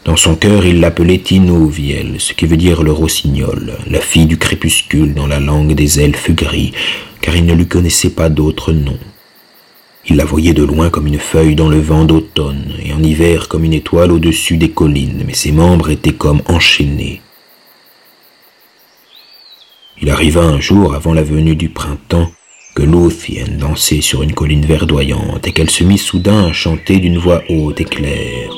Dans 0.05 0.17
son 0.17 0.37
cœur, 0.37 0.67
il 0.67 0.81
l'appelait 0.81 1.19
Tinouviel, 1.19 2.17
ce 2.19 2.35
qui 2.35 2.45
veut 2.45 2.59
dire 2.59 2.83
le 2.83 2.93
rossignol, 2.93 3.79
la 3.87 4.01
fille 4.01 4.27
du 4.27 4.37
crépuscule 4.37 5.15
dans 5.15 5.27
la 5.27 5.41
langue 5.41 5.73
des 5.73 6.01
elfes 6.01 6.31
gris, 6.31 6.73
car 7.23 7.37
il 7.37 7.47
ne 7.47 7.55
lui 7.55 7.67
connaissait 7.67 8.11
pas 8.11 8.29
d'autre 8.29 8.73
nom. 8.73 8.99
Il 10.07 10.17
la 10.17 10.27
voyait 10.27 10.55
de 10.55 10.63
loin 10.63 10.91
comme 10.91 11.07
une 11.07 11.19
feuille 11.19 11.55
dans 11.55 11.69
le 11.69 11.81
vent 11.81 12.05
d'automne, 12.05 12.75
et 12.85 12.93
en 12.93 13.03
hiver 13.03 13.49
comme 13.49 13.65
une 13.65 13.75
étoile 13.75 14.13
au-dessus 14.13 14.59
des 14.59 14.71
collines, 14.71 15.25
mais 15.27 15.35
ses 15.35 15.53
membres 15.53 15.91
étaient 15.91 16.13
comme 16.13 16.43
enchaînés. 16.47 17.23
Il 20.01 20.11
arriva 20.11 20.43
un 20.43 20.61
jour 20.61 20.95
avant 20.95 21.15
la 21.15 21.23
venue 21.23 21.57
du 21.57 21.71
printemps 21.71 22.31
que 22.79 22.85
Luthien 22.85 23.59
dansait 23.59 24.01
sur 24.01 24.23
une 24.23 24.35
colline 24.35 24.65
verdoyante 24.65 25.49
et 25.49 25.53
qu'elle 25.53 25.69
se 25.69 25.83
mit 25.83 25.99
soudain 25.99 26.47
à 26.47 26.53
chanter 26.53 27.01
d'une 27.01 27.19
voix 27.19 27.43
haute 27.49 27.81
et 27.81 27.85
claire. 27.85 28.58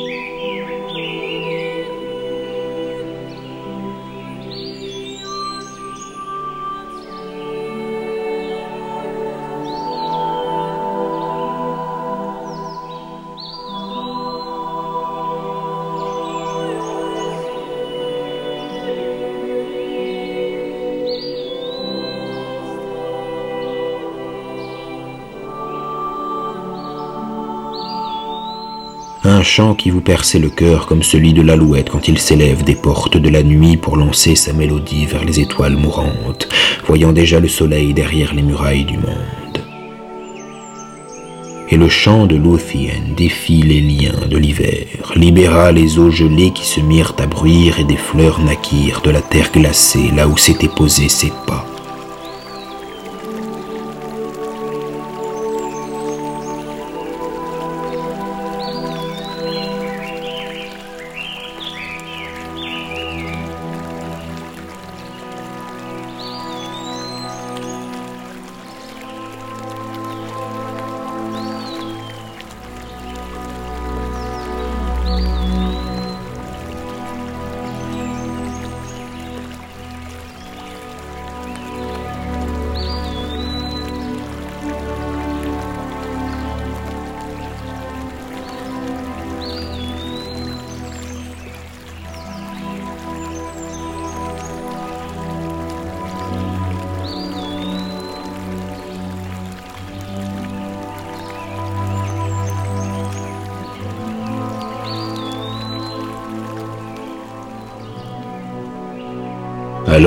Chant 29.42 29.74
qui 29.74 29.90
vous 29.90 30.00
perçait 30.00 30.38
le 30.38 30.50
cœur 30.50 30.86
comme 30.86 31.02
celui 31.02 31.32
de 31.32 31.42
l'alouette 31.42 31.90
quand 31.90 32.08
il 32.08 32.18
s'élève 32.18 32.64
des 32.64 32.74
portes 32.74 33.16
de 33.16 33.28
la 33.28 33.42
nuit 33.42 33.76
pour 33.76 33.96
lancer 33.96 34.34
sa 34.34 34.52
mélodie 34.52 35.06
vers 35.06 35.24
les 35.24 35.40
étoiles 35.40 35.76
mourantes, 35.76 36.48
voyant 36.86 37.12
déjà 37.12 37.40
le 37.40 37.48
soleil 37.48 37.94
derrière 37.94 38.34
les 38.34 38.42
murailles 38.42 38.84
du 38.84 38.96
monde. 38.96 39.64
Et 41.68 41.76
le 41.76 41.88
chant 41.88 42.26
de 42.26 42.34
Luthien 42.34 43.14
défit 43.16 43.62
les 43.62 43.80
liens 43.80 44.26
de 44.28 44.36
l'hiver, 44.36 45.12
libéra 45.14 45.70
les 45.70 45.98
eaux 45.98 46.10
gelées 46.10 46.50
qui 46.52 46.66
se 46.66 46.80
mirent 46.80 47.14
à 47.18 47.26
bruire 47.26 47.78
et 47.78 47.84
des 47.84 47.96
fleurs 47.96 48.40
naquirent 48.40 49.02
de 49.02 49.10
la 49.10 49.22
terre 49.22 49.52
glacée 49.52 50.10
là 50.16 50.26
où 50.26 50.36
s'étaient 50.36 50.66
posés 50.66 51.08
ses 51.08 51.32
pas. 51.46 51.59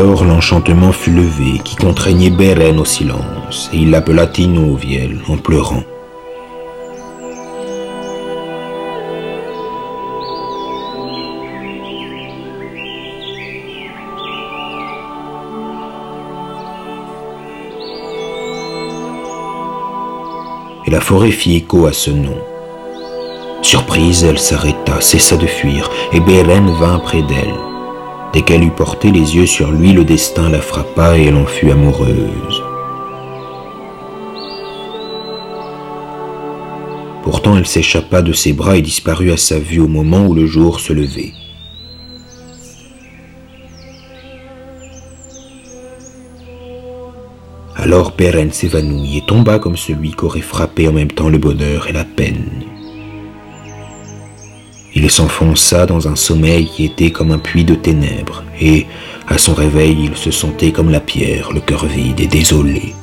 Alors 0.03 0.25
l'enchantement 0.25 0.91
fut 0.91 1.12
levé 1.12 1.60
qui 1.63 1.77
contraignait 1.77 2.29
Beren 2.29 2.77
au 2.77 2.83
silence, 2.83 3.69
et 3.72 3.77
il 3.77 3.89
l'appela 3.89 4.27
Tinouviel 4.27 5.22
en 5.29 5.38
pleurant. 5.38 5.81
Et 20.86 20.91
la 20.91 21.00
forêt 21.00 21.31
fit 21.31 21.55
écho 21.55 21.86
à 21.86 21.93
ce 21.93 22.12
nom. 22.12 22.36
Surprise, 23.62 24.25
elle 24.25 24.38
s'arrêta, 24.38 25.00
cessa 25.00 25.38
de 25.38 25.48
fuir, 25.48 25.89
et 26.12 26.19
Beren 26.19 26.69
vint 26.72 27.00
près 27.00 27.22
d'elle. 27.22 27.72
Dès 28.33 28.41
qu'elle 28.41 28.63
eut 28.63 28.71
porté 28.71 29.11
les 29.11 29.35
yeux 29.35 29.45
sur 29.45 29.71
lui, 29.71 29.93
le 29.93 30.03
destin 30.03 30.49
la 30.49 30.59
frappa 30.59 31.19
et 31.19 31.25
elle 31.25 31.35
en 31.35 31.45
fut 31.45 31.69
amoureuse. 31.69 32.63
Pourtant 37.21 37.55
elle 37.55 37.67
s'échappa 37.67 38.23
de 38.23 38.33
ses 38.33 38.53
bras 38.53 38.75
et 38.75 38.81
disparut 38.81 39.31
à 39.31 39.37
sa 39.37 39.59
vue 39.59 39.79
au 39.79 39.87
moment 39.87 40.25
où 40.25 40.33
le 40.33 40.47
jour 40.47 40.79
se 40.79 40.93
levait. 40.93 41.31
Alors 47.75 48.13
Beren 48.17 48.51
s'évanouit 48.51 49.17
et 49.17 49.25
tomba 49.27 49.59
comme 49.59 49.77
celui 49.77 50.11
qu'aurait 50.11 50.41
frappé 50.41 50.87
en 50.87 50.93
même 50.93 51.11
temps 51.11 51.29
le 51.29 51.37
bonheur 51.37 51.87
et 51.87 51.91
la 51.91 52.05
peine. 52.05 52.62
Il 55.03 55.12
s'enfonça 55.12 55.86
dans 55.86 56.07
un 56.07 56.15
sommeil 56.15 56.65
qui 56.65 56.86
était 56.86 57.12
comme 57.12 57.31
un 57.31 57.38
puits 57.38 57.65
de 57.65 57.75
ténèbres, 57.75 58.45
et, 58.62 58.86
à 59.27 59.38
son 59.38 59.53
réveil, 59.53 60.05
il 60.05 60.15
se 60.15 60.31
sentait 60.31 60.72
comme 60.72 60.89
la 60.89 61.01
pierre, 61.01 61.51
le 61.51 61.60
cœur 61.60 61.86
vide 61.88 62.22
et 62.22 62.27
désolé. 62.27 62.93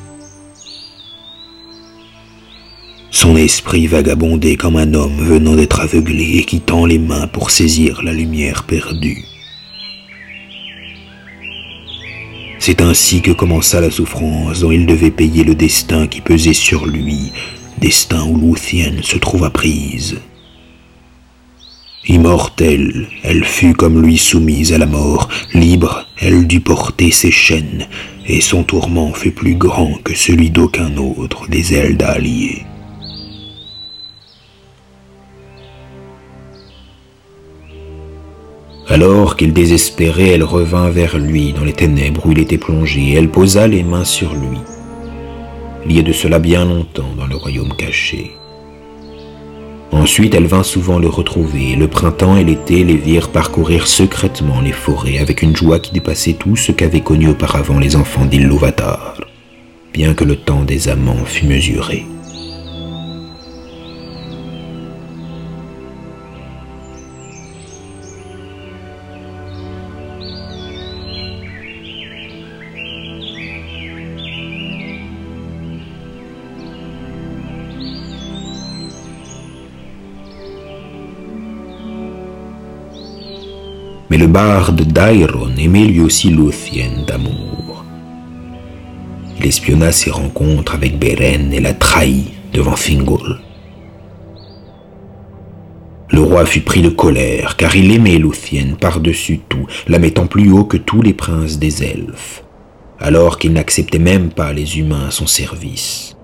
Son 3.11 3.35
esprit 3.35 3.85
vagabondait 3.85 4.55
comme 4.55 4.77
un 4.77 4.95
homme 4.95 5.15
venant 5.19 5.55
d'être 5.55 5.79
aveuglé 5.79 6.39
et 6.39 6.43
qui 6.43 6.59
tend 6.59 6.87
les 6.87 6.97
mains 6.97 7.27
pour 7.27 7.51
saisir 7.51 8.01
la 8.01 8.13
lumière 8.13 8.63
perdue. 8.63 9.23
C'est 12.57 12.81
ainsi 12.81 13.21
que 13.21 13.29
commença 13.29 13.79
la 13.79 13.91
souffrance 13.91 14.61
dont 14.61 14.71
il 14.71 14.87
devait 14.87 15.11
payer 15.11 15.43
le 15.43 15.53
destin 15.53 16.07
qui 16.07 16.21
pesait 16.21 16.53
sur 16.53 16.87
lui, 16.87 17.31
destin 17.77 18.25
où 18.25 18.39
Luthien 18.39 19.03
se 19.03 19.17
trouva 19.19 19.51
prise. 19.51 20.19
Immortelle, 22.07 23.07
elle 23.23 23.43
fut 23.43 23.73
comme 23.73 24.01
lui 24.01 24.17
soumise 24.17 24.73
à 24.73 24.79
la 24.79 24.87
mort, 24.87 25.29
libre, 25.53 26.07
elle 26.19 26.47
dut 26.47 26.59
porter 26.59 27.11
ses 27.11 27.29
chaînes, 27.29 27.85
et 28.25 28.41
son 28.41 28.63
tourment 28.63 29.13
fut 29.13 29.31
plus 29.31 29.53
grand 29.53 29.93
que 30.03 30.15
celui 30.15 30.49
d'aucun 30.49 30.97
autre 30.97 31.47
des 31.47 31.75
Elda 31.75 32.09
alliés. 32.09 32.65
Alors 38.87 39.37
qu'il 39.37 39.53
désespérait, 39.53 40.29
elle 40.29 40.43
revint 40.43 40.89
vers 40.89 41.19
lui 41.19 41.53
dans 41.53 41.63
les 41.63 41.71
ténèbres 41.71 42.25
où 42.25 42.31
il 42.31 42.39
était 42.39 42.57
plongé, 42.57 43.11
et 43.11 43.13
elle 43.13 43.29
posa 43.29 43.67
les 43.67 43.83
mains 43.83 44.05
sur 44.05 44.33
lui. 44.33 44.57
Il 45.87 46.03
de 46.03 46.11
cela 46.11 46.39
bien 46.39 46.65
longtemps 46.65 47.13
dans 47.17 47.27
le 47.27 47.35
royaume 47.35 47.73
caché. 47.77 48.31
Ensuite, 49.91 50.35
elle 50.35 50.47
vint 50.47 50.63
souvent 50.63 50.99
le 50.99 51.09
retrouver, 51.09 51.75
le 51.75 51.87
printemps 51.87 52.37
et 52.37 52.45
l'été 52.45 52.85
les 52.85 52.95
virent 52.95 53.29
parcourir 53.29 53.87
secrètement 53.87 54.61
les 54.61 54.71
forêts 54.71 55.17
avec 55.17 55.41
une 55.41 55.55
joie 55.55 55.79
qui 55.79 55.91
dépassait 55.91 56.33
tout 56.33 56.55
ce 56.55 56.71
qu'avaient 56.71 57.01
connu 57.01 57.27
auparavant 57.27 57.77
les 57.77 57.97
enfants 57.97 58.25
d'Illuvatar, 58.25 59.19
bien 59.93 60.13
que 60.13 60.23
le 60.23 60.37
temps 60.37 60.63
des 60.63 60.87
amants 60.87 61.25
fût 61.25 61.45
mesuré. 61.45 62.05
Mais 84.11 84.17
le 84.17 84.27
barde 84.27 84.81
Dairon 84.81 85.55
aimait 85.57 85.85
lui 85.85 86.01
aussi 86.01 86.31
Luthien 86.31 86.91
d'amour. 87.07 87.85
Il 89.39 89.45
espionna 89.45 89.93
ses 89.93 90.11
rencontres 90.11 90.75
avec 90.75 90.99
Beren 90.99 91.53
et 91.53 91.61
la 91.61 91.73
trahit 91.73 92.29
devant 92.51 92.73
Thingol. 92.73 93.39
Le 96.09 96.19
roi 96.19 96.45
fut 96.45 96.59
pris 96.59 96.81
de 96.81 96.89
colère, 96.89 97.55
car 97.55 97.73
il 97.73 97.89
aimait 97.89 98.17
Luthien 98.17 98.75
par-dessus 98.77 99.39
tout, 99.47 99.65
la 99.87 99.97
mettant 99.97 100.27
plus 100.27 100.51
haut 100.51 100.65
que 100.65 100.75
tous 100.75 101.01
les 101.01 101.13
princes 101.13 101.57
des 101.57 101.81
elfes, 101.81 102.43
alors 102.99 103.39
qu'il 103.39 103.53
n'acceptait 103.53 103.97
même 103.97 104.29
pas 104.29 104.51
les 104.51 104.77
humains 104.77 105.07
à 105.07 105.11
son 105.11 105.25
service. 105.25 106.17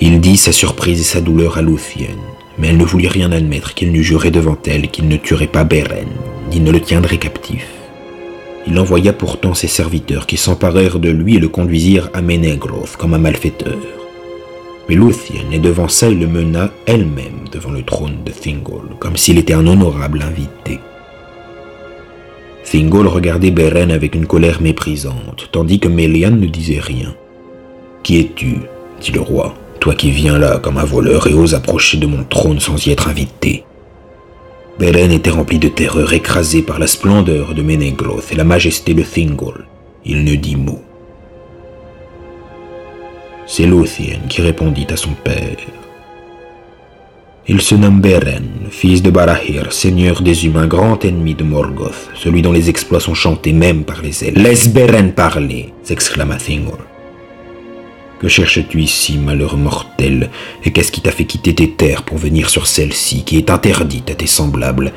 Il 0.00 0.20
dit 0.20 0.36
sa 0.36 0.52
surprise 0.52 1.00
et 1.00 1.02
sa 1.02 1.20
douleur 1.20 1.58
à 1.58 1.62
Luthien, 1.62 2.14
mais 2.58 2.68
elle 2.68 2.76
ne 2.76 2.84
voulut 2.84 3.08
rien 3.08 3.32
admettre 3.32 3.74
qu'il 3.74 3.92
n'eût 3.92 4.02
juré 4.02 4.30
devant 4.30 4.56
elle 4.66 4.88
qu'il 4.88 5.08
ne 5.08 5.16
tuerait 5.16 5.46
pas 5.46 5.64
Beren, 5.64 6.08
ni 6.50 6.60
ne 6.60 6.70
le 6.70 6.80
tiendrait 6.80 7.18
captif. 7.18 7.66
Il 8.66 8.78
envoya 8.78 9.12
pourtant 9.12 9.54
ses 9.54 9.66
serviteurs 9.66 10.26
qui 10.26 10.36
s'emparèrent 10.36 10.98
de 10.98 11.10
lui 11.10 11.36
et 11.36 11.40
le 11.40 11.48
conduisirent 11.48 12.10
à 12.14 12.22
Menegroth 12.22 12.96
comme 12.96 13.14
un 13.14 13.18
malfaiteur. 13.18 13.76
Mais 14.88 14.94
Luthien 14.94 15.50
est 15.52 15.58
devant 15.58 15.88
ça 15.88 16.08
et 16.08 16.14
le 16.14 16.26
mena 16.26 16.70
elle-même 16.86 17.48
devant 17.50 17.70
le 17.70 17.82
trône 17.82 18.18
de 18.24 18.30
Thingol, 18.30 18.96
comme 18.98 19.16
s'il 19.16 19.38
était 19.38 19.54
un 19.54 19.66
honorable 19.66 20.22
invité. 20.22 20.80
Thingol 22.64 23.06
regardait 23.06 23.50
Beren 23.50 23.90
avec 23.90 24.14
une 24.14 24.26
colère 24.26 24.60
méprisante, 24.60 25.48
tandis 25.52 25.80
que 25.80 25.88
Melian 25.88 26.30
ne 26.30 26.46
disait 26.46 26.80
rien. 26.80 27.14
Qui 28.02 28.20
es-tu? 28.20 28.58
dit 29.00 29.12
le 29.12 29.20
roi 29.20 29.54
toi 29.84 29.94
qui 29.94 30.10
viens 30.10 30.38
là 30.38 30.58
comme 30.58 30.78
un 30.78 30.84
voleur 30.84 31.26
et 31.26 31.34
oses 31.34 31.54
approcher 31.54 31.98
de 31.98 32.06
mon 32.06 32.24
trône 32.24 32.58
sans 32.58 32.86
y 32.86 32.90
être 32.90 33.06
invité. 33.06 33.64
Beren 34.78 35.12
était 35.12 35.28
rempli 35.28 35.58
de 35.58 35.68
terreur, 35.68 36.14
écrasé 36.14 36.62
par 36.62 36.78
la 36.78 36.86
splendeur 36.86 37.52
de 37.52 37.60
Menegroth 37.60 38.32
et 38.32 38.34
la 38.34 38.44
majesté 38.44 38.94
de 38.94 39.02
Thingol. 39.02 39.66
Il 40.06 40.24
ne 40.24 40.36
dit 40.36 40.56
mot. 40.56 40.80
C'est 43.46 43.66
Luthien 43.66 44.20
qui 44.30 44.40
répondit 44.40 44.86
à 44.88 44.96
son 44.96 45.12
père. 45.22 45.58
Il 47.46 47.60
se 47.60 47.74
nomme 47.74 48.00
Beren, 48.00 48.70
fils 48.70 49.02
de 49.02 49.10
Barahir, 49.10 49.70
seigneur 49.70 50.22
des 50.22 50.46
humains, 50.46 50.66
grand 50.66 51.04
ennemi 51.04 51.34
de 51.34 51.44
Morgoth, 51.44 52.08
celui 52.14 52.40
dont 52.40 52.52
les 52.52 52.70
exploits 52.70 53.00
sont 53.00 53.12
chantés 53.12 53.52
même 53.52 53.84
par 53.84 54.00
les 54.00 54.24
elfes. 54.24 54.38
Laisse 54.38 54.66
Beren 54.66 55.12
parler, 55.12 55.74
s'exclama 55.82 56.36
Thingol. 56.36 56.78
Que 58.20 58.28
cherches-tu 58.28 58.80
ici, 58.80 59.18
malheur 59.18 59.56
mortel? 59.56 60.30
Et 60.64 60.70
qu'est-ce 60.70 60.92
qui 60.92 61.00
t'a 61.00 61.10
fait 61.10 61.24
quitter 61.24 61.54
tes 61.54 61.70
terres 61.70 62.04
pour 62.04 62.16
venir 62.16 62.48
sur 62.48 62.66
celle-ci, 62.66 63.24
qui 63.24 63.36
est 63.36 63.50
interdite 63.50 64.10
à 64.10 64.14
tes 64.14 64.26
semblables? 64.26 64.92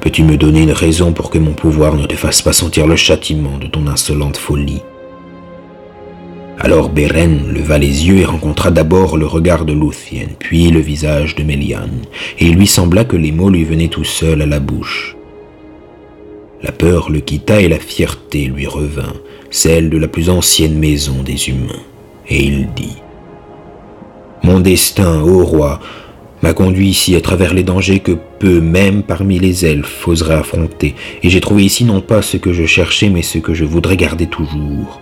Peux-tu 0.00 0.22
me 0.22 0.36
donner 0.36 0.62
une 0.62 0.72
raison 0.72 1.12
pour 1.12 1.30
que 1.30 1.38
mon 1.38 1.54
pouvoir 1.54 1.96
ne 1.96 2.06
te 2.06 2.14
fasse 2.14 2.42
pas 2.42 2.52
sentir 2.52 2.86
le 2.86 2.96
châtiment 2.96 3.58
de 3.58 3.66
ton 3.66 3.86
insolente 3.86 4.36
folie? 4.36 4.82
Alors 6.58 6.90
Beren 6.90 7.52
leva 7.52 7.78
les 7.78 8.06
yeux 8.06 8.18
et 8.18 8.24
rencontra 8.24 8.70
d'abord 8.70 9.16
le 9.16 9.26
regard 9.26 9.64
de 9.64 9.72
Luthien, 9.72 10.26
puis 10.38 10.70
le 10.70 10.80
visage 10.80 11.34
de 11.34 11.42
Melian, 11.42 11.88
et 12.38 12.46
il 12.46 12.56
lui 12.56 12.66
sembla 12.66 13.04
que 13.04 13.16
les 13.16 13.32
mots 13.32 13.50
lui 13.50 13.64
venaient 13.64 13.88
tout 13.88 14.04
seuls 14.04 14.42
à 14.42 14.46
la 14.46 14.60
bouche. 14.60 15.16
La 16.62 16.70
peur 16.70 17.10
le 17.10 17.20
quitta 17.20 17.60
et 17.60 17.68
la 17.68 17.78
fierté 17.78 18.44
lui 18.44 18.66
revint, 18.66 19.14
celle 19.50 19.88
de 19.88 19.98
la 19.98 20.06
plus 20.06 20.30
ancienne 20.30 20.78
maison 20.78 21.22
des 21.24 21.48
humains 21.48 21.82
et 22.28 22.44
il 22.44 22.68
dit 22.74 22.96
Mon 24.42 24.60
destin, 24.60 25.20
ô 25.22 25.44
roi, 25.44 25.80
m'a 26.42 26.52
conduit 26.52 26.88
ici 26.88 27.14
à 27.16 27.20
travers 27.20 27.54
les 27.54 27.62
dangers 27.62 28.00
que 28.00 28.16
peu, 28.38 28.60
même 28.60 29.02
parmi 29.02 29.38
les 29.38 29.64
elfes, 29.64 30.06
oseraient 30.06 30.34
affronter, 30.34 30.94
et 31.22 31.30
j'ai 31.30 31.40
trouvé 31.40 31.64
ici 31.64 31.84
non 31.84 32.00
pas 32.00 32.22
ce 32.22 32.36
que 32.36 32.52
je 32.52 32.66
cherchais, 32.66 33.08
mais 33.08 33.22
ce 33.22 33.38
que 33.38 33.54
je 33.54 33.64
voudrais 33.64 33.96
garder 33.96 34.26
toujours. 34.26 35.00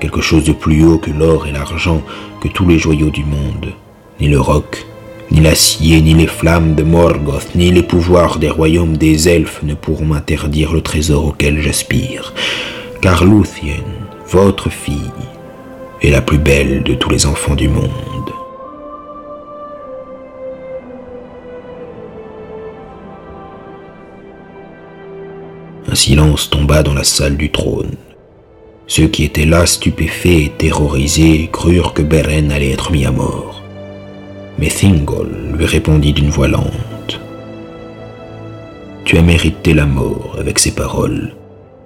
Quelque 0.00 0.20
chose 0.20 0.44
de 0.44 0.52
plus 0.52 0.84
haut 0.84 0.98
que 0.98 1.10
l'or 1.10 1.46
et 1.46 1.52
l'argent, 1.52 2.02
que 2.40 2.48
tous 2.48 2.66
les 2.66 2.78
joyaux 2.78 3.10
du 3.10 3.24
monde, 3.24 3.72
ni 4.20 4.28
le 4.28 4.40
roc, 4.40 4.86
ni 5.30 5.40
l'acier, 5.40 6.00
ni 6.00 6.14
les 6.14 6.26
flammes 6.26 6.74
de 6.74 6.82
Morgoth, 6.82 7.54
ni 7.54 7.70
les 7.70 7.82
pouvoirs 7.82 8.38
des 8.38 8.48
royaumes 8.48 8.96
des 8.96 9.28
elfes 9.28 9.60
ne 9.62 9.74
pourront 9.74 10.06
m'interdire 10.06 10.72
le 10.72 10.80
trésor 10.80 11.26
auquel 11.26 11.60
j'aspire. 11.60 12.32
Car 13.02 13.24
Luthien, 13.24 13.84
votre 14.30 14.70
fille, 14.70 15.12
est 16.02 16.10
la 16.10 16.22
plus 16.22 16.38
belle 16.38 16.82
de 16.82 16.94
tous 16.94 17.10
les 17.10 17.26
enfants 17.26 17.54
du 17.54 17.68
monde. 17.68 17.90
silence 25.98 26.48
tomba 26.48 26.84
dans 26.84 26.94
la 26.94 27.02
salle 27.02 27.36
du 27.36 27.50
trône. 27.50 27.96
Ceux 28.86 29.08
qui 29.08 29.24
étaient 29.24 29.44
là, 29.44 29.66
stupéfaits 29.66 30.26
et 30.26 30.52
terrorisés, 30.56 31.50
crurent 31.52 31.92
que 31.92 32.02
Beren 32.02 32.52
allait 32.52 32.70
être 32.70 32.92
mis 32.92 33.04
à 33.04 33.10
mort. 33.10 33.62
Mais 34.58 34.68
Thingol 34.68 35.28
lui 35.54 35.66
répondit 35.66 36.12
d'une 36.12 36.30
voix 36.30 36.46
lente. 36.46 37.20
Tu 39.04 39.18
as 39.18 39.22
mérité 39.22 39.74
la 39.74 39.86
mort 39.86 40.36
avec 40.38 40.60
ces 40.60 40.74
paroles, 40.74 41.34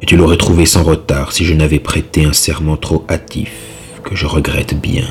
et 0.02 0.06
tu 0.06 0.16
l'aurais 0.16 0.36
trouvé 0.36 0.66
sans 0.66 0.82
retard 0.82 1.32
si 1.32 1.46
je 1.46 1.54
n'avais 1.54 1.78
prêté 1.78 2.24
un 2.26 2.34
serment 2.34 2.76
trop 2.76 3.04
hâtif 3.08 3.71
que 4.02 4.16
je 4.16 4.26
regrette 4.26 4.80
bien. 4.80 5.06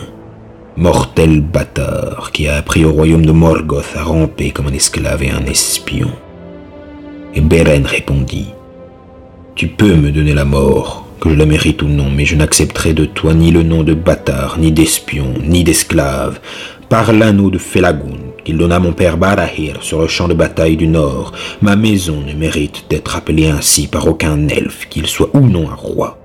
Mortel 0.78 1.42
bâtard 1.42 2.32
qui 2.32 2.48
a 2.48 2.56
appris 2.56 2.86
au 2.86 2.92
royaume 2.92 3.26
de 3.26 3.32
Morgoth 3.32 3.94
à 3.96 4.04
ramper 4.04 4.52
comme 4.52 4.68
un 4.68 4.74
esclave 4.74 5.24
et 5.24 5.30
un 5.32 5.46
espion. 5.46 6.12
Et 7.34 7.42
Beren 7.42 7.86
répondit 7.86 8.54
Tu 9.56 9.68
peux 9.68 9.96
me 9.96 10.12
donner 10.12 10.34
la 10.34 10.46
mort, 10.46 11.08
que 11.20 11.30
je 11.30 11.36
la 11.36 11.46
mérite 11.46 11.82
ou 11.82 11.88
non, 11.88 12.10
mais 12.10 12.26
je 12.26 12.36
n'accepterai 12.36 12.94
de 12.94 13.06
toi 13.06 13.34
ni 13.34 13.52
le 13.52 13.64
nom 13.64 13.84
de 13.84 13.94
bâtard, 13.94 14.58
ni 14.60 14.72
d'espion, 14.72 15.34
ni 15.44 15.64
d'esclave. 15.64 16.40
Par 16.90 17.14
l'anneau 17.14 17.50
de 17.50 17.58
Felagoun, 17.58 18.32
qu'il 18.44 18.58
donna 18.58 18.80
mon 18.80 18.94
père 18.94 19.18
Barahir 19.18 19.82
sur 19.82 20.02
le 20.02 20.08
champ 20.08 20.28
de 20.28 20.34
bataille 20.34 20.78
du 20.78 20.88
Nord, 20.88 21.34
ma 21.62 21.76
maison 21.76 22.22
ne 22.26 22.34
mérite 22.34 22.86
d'être 22.90 23.16
appelée 23.16 23.48
ainsi 23.48 23.88
par 23.88 24.08
aucun 24.08 24.48
elfe, 24.48 24.88
qu'il 24.90 25.08
soit 25.08 25.30
ou 25.34 25.48
non 25.48 25.70
un 25.70 25.76
roi. 25.76 26.21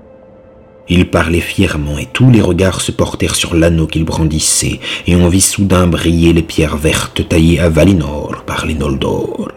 Il 0.89 1.09
parlait 1.09 1.41
fièrement 1.41 1.97
et 1.97 2.07
tous 2.11 2.31
les 2.31 2.41
regards 2.41 2.81
se 2.81 2.91
portèrent 2.91 3.35
sur 3.35 3.55
l'anneau 3.55 3.87
qu'il 3.87 4.05
brandissait, 4.05 4.79
et 5.05 5.15
on 5.15 5.27
vit 5.27 5.41
soudain 5.41 5.85
briller 5.85 6.31
les 6.31 6.43
pierres 6.43 6.77
vertes 6.77 7.27
taillées 7.27 7.59
à 7.59 7.69
Valinor 7.69 8.43
par 8.45 8.65
les 8.65 8.73
Noldor. 8.73 9.49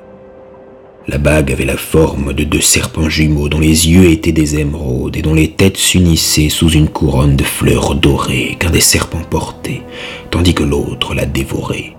La 1.07 1.19
bague 1.19 1.51
avait 1.51 1.65
la 1.65 1.77
forme 1.77 2.33
de 2.33 2.45
deux 2.45 2.61
serpents 2.61 3.09
jumeaux 3.09 3.49
dont 3.49 3.59
les 3.59 3.89
yeux 3.89 4.11
étaient 4.11 4.33
des 4.33 4.59
émeraudes 4.59 5.17
et 5.17 5.23
dont 5.23 5.35
les 5.35 5.51
têtes 5.51 5.77
s'unissaient 5.77 6.51
sous 6.51 6.71
une 6.71 6.89
couronne 6.89 7.37
de 7.37 7.45
fleurs 7.45 7.95
dorées 7.95 8.57
qu'un 8.59 8.71
des 8.71 8.81
serpents 8.81 9.25
portait, 9.29 9.83
tandis 10.31 10.55
que 10.55 10.63
l'autre 10.63 11.15
la 11.15 11.27
dévorait. 11.27 11.97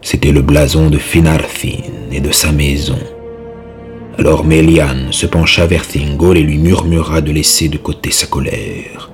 C'était 0.00 0.32
le 0.32 0.42
blason 0.42 0.90
de 0.90 0.98
Finarfin 0.98 1.78
et 2.10 2.20
de 2.20 2.32
sa 2.32 2.50
maison. 2.50 2.98
Alors 4.18 4.44
Melian 4.44 5.10
se 5.10 5.26
pencha 5.26 5.66
vers 5.66 5.86
Thingol 5.86 6.36
et 6.36 6.42
lui 6.42 6.58
murmura 6.58 7.20
de 7.20 7.32
laisser 7.32 7.68
de 7.68 7.78
côté 7.78 8.10
sa 8.10 8.26
colère. 8.26 9.10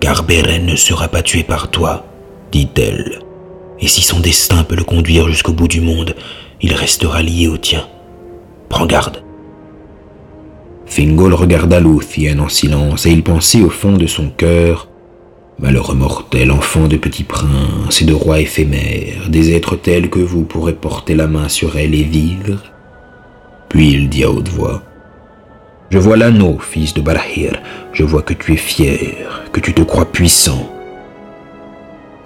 Car 0.00 0.22
Beren 0.22 0.66
ne 0.66 0.76
sera 0.76 1.08
pas 1.08 1.22
tué 1.22 1.42
par 1.42 1.70
toi, 1.70 2.06
dit-elle. 2.52 3.20
Et 3.80 3.88
si 3.88 4.02
son 4.02 4.20
destin 4.20 4.62
peut 4.62 4.76
le 4.76 4.84
conduire 4.84 5.28
jusqu'au 5.28 5.52
bout 5.52 5.68
du 5.68 5.80
monde, 5.80 6.14
il 6.62 6.74
restera 6.74 7.22
lié 7.22 7.48
au 7.48 7.58
tien. 7.58 7.86
Prends 8.68 8.86
garde. 8.86 9.22
Fingol 10.86 11.34
regarda 11.34 11.80
Luthien 11.80 12.38
en 12.38 12.48
silence 12.48 13.06
et 13.06 13.10
il 13.10 13.24
pensait 13.24 13.62
au 13.62 13.70
fond 13.70 13.96
de 13.96 14.06
son 14.06 14.30
cœur 14.30 14.88
Malheureux 15.60 15.94
mortel, 15.94 16.50
enfant 16.50 16.88
de 16.88 16.96
petits 16.96 17.22
princes 17.22 18.02
et 18.02 18.04
de 18.04 18.12
rois 18.12 18.40
éphémères, 18.40 19.28
des 19.28 19.54
êtres 19.54 19.76
tels 19.76 20.10
que 20.10 20.18
vous 20.18 20.42
pourrez 20.42 20.72
porter 20.72 21.14
la 21.14 21.28
main 21.28 21.48
sur 21.48 21.76
elle 21.76 21.94
et 21.94 22.02
vivre. 22.02 22.73
Puis 23.74 23.90
il 23.90 24.08
dit 24.08 24.22
à 24.22 24.30
haute 24.30 24.48
voix 24.48 24.84
Je 25.90 25.98
vois 25.98 26.16
l'anneau, 26.16 26.58
fils 26.60 26.94
de 26.94 27.00
Barahir, 27.00 27.60
je 27.92 28.04
vois 28.04 28.22
que 28.22 28.32
tu 28.32 28.52
es 28.52 28.56
fier, 28.56 29.42
que 29.52 29.58
tu 29.58 29.74
te 29.74 29.82
crois 29.82 30.06
puissant 30.06 30.70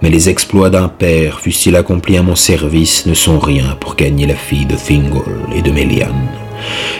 mais 0.01 0.09
les 0.09 0.29
exploits 0.29 0.69
d'un 0.69 0.87
père, 0.87 1.41
fussent-ils 1.41 1.75
accomplis 1.75 2.15
à 2.15 2.23
mon 2.23 2.35
service, 2.35 3.05
ne 3.05 3.13
sont 3.13 3.37
rien 3.37 3.75
pour 3.81 3.97
gagner 3.97 4.27
la 4.27 4.35
fille 4.35 4.65
de 4.65 4.75
Thingol 4.75 5.49
et 5.53 5.61
de 5.61 5.71
Melian. 5.71 6.15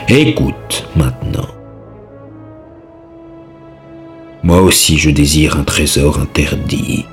Écoute 0.09 0.85
maintenant. 0.97 1.47
Moi 4.43 4.61
aussi 4.61 4.97
je 4.97 5.11
désire 5.11 5.57
un 5.57 5.63
trésor 5.63 6.19
interdit, 6.19 7.05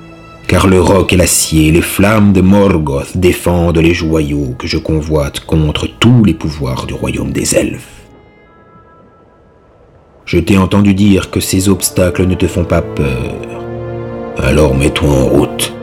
car 0.47 0.67
le 0.67 0.81
roc 0.81 1.11
et 1.11 1.17
l'acier, 1.17 1.71
les 1.71 1.81
flammes 1.81 2.31
de 2.31 2.41
Morgoth 2.41 3.17
défendent 3.17 3.79
les 3.79 3.93
joyaux 3.93 4.55
que 4.57 4.65
je 4.65 4.77
convoite 4.77 5.41
contre 5.41 5.87
tous 5.87 6.23
les 6.23 6.33
pouvoirs 6.33 6.85
du 6.85 6.93
royaume 6.93 7.31
des 7.31 7.55
elfes. 7.55 8.05
Je 10.25 10.39
t'ai 10.39 10.57
entendu 10.57 10.93
dire 10.93 11.31
que 11.31 11.41
ces 11.41 11.67
obstacles 11.67 12.25
ne 12.25 12.35
te 12.35 12.47
font 12.47 12.63
pas 12.63 12.81
peur. 12.81 13.35
Alors 14.37 14.73
mets-toi 14.73 15.09
en 15.09 15.25
route 15.25 15.73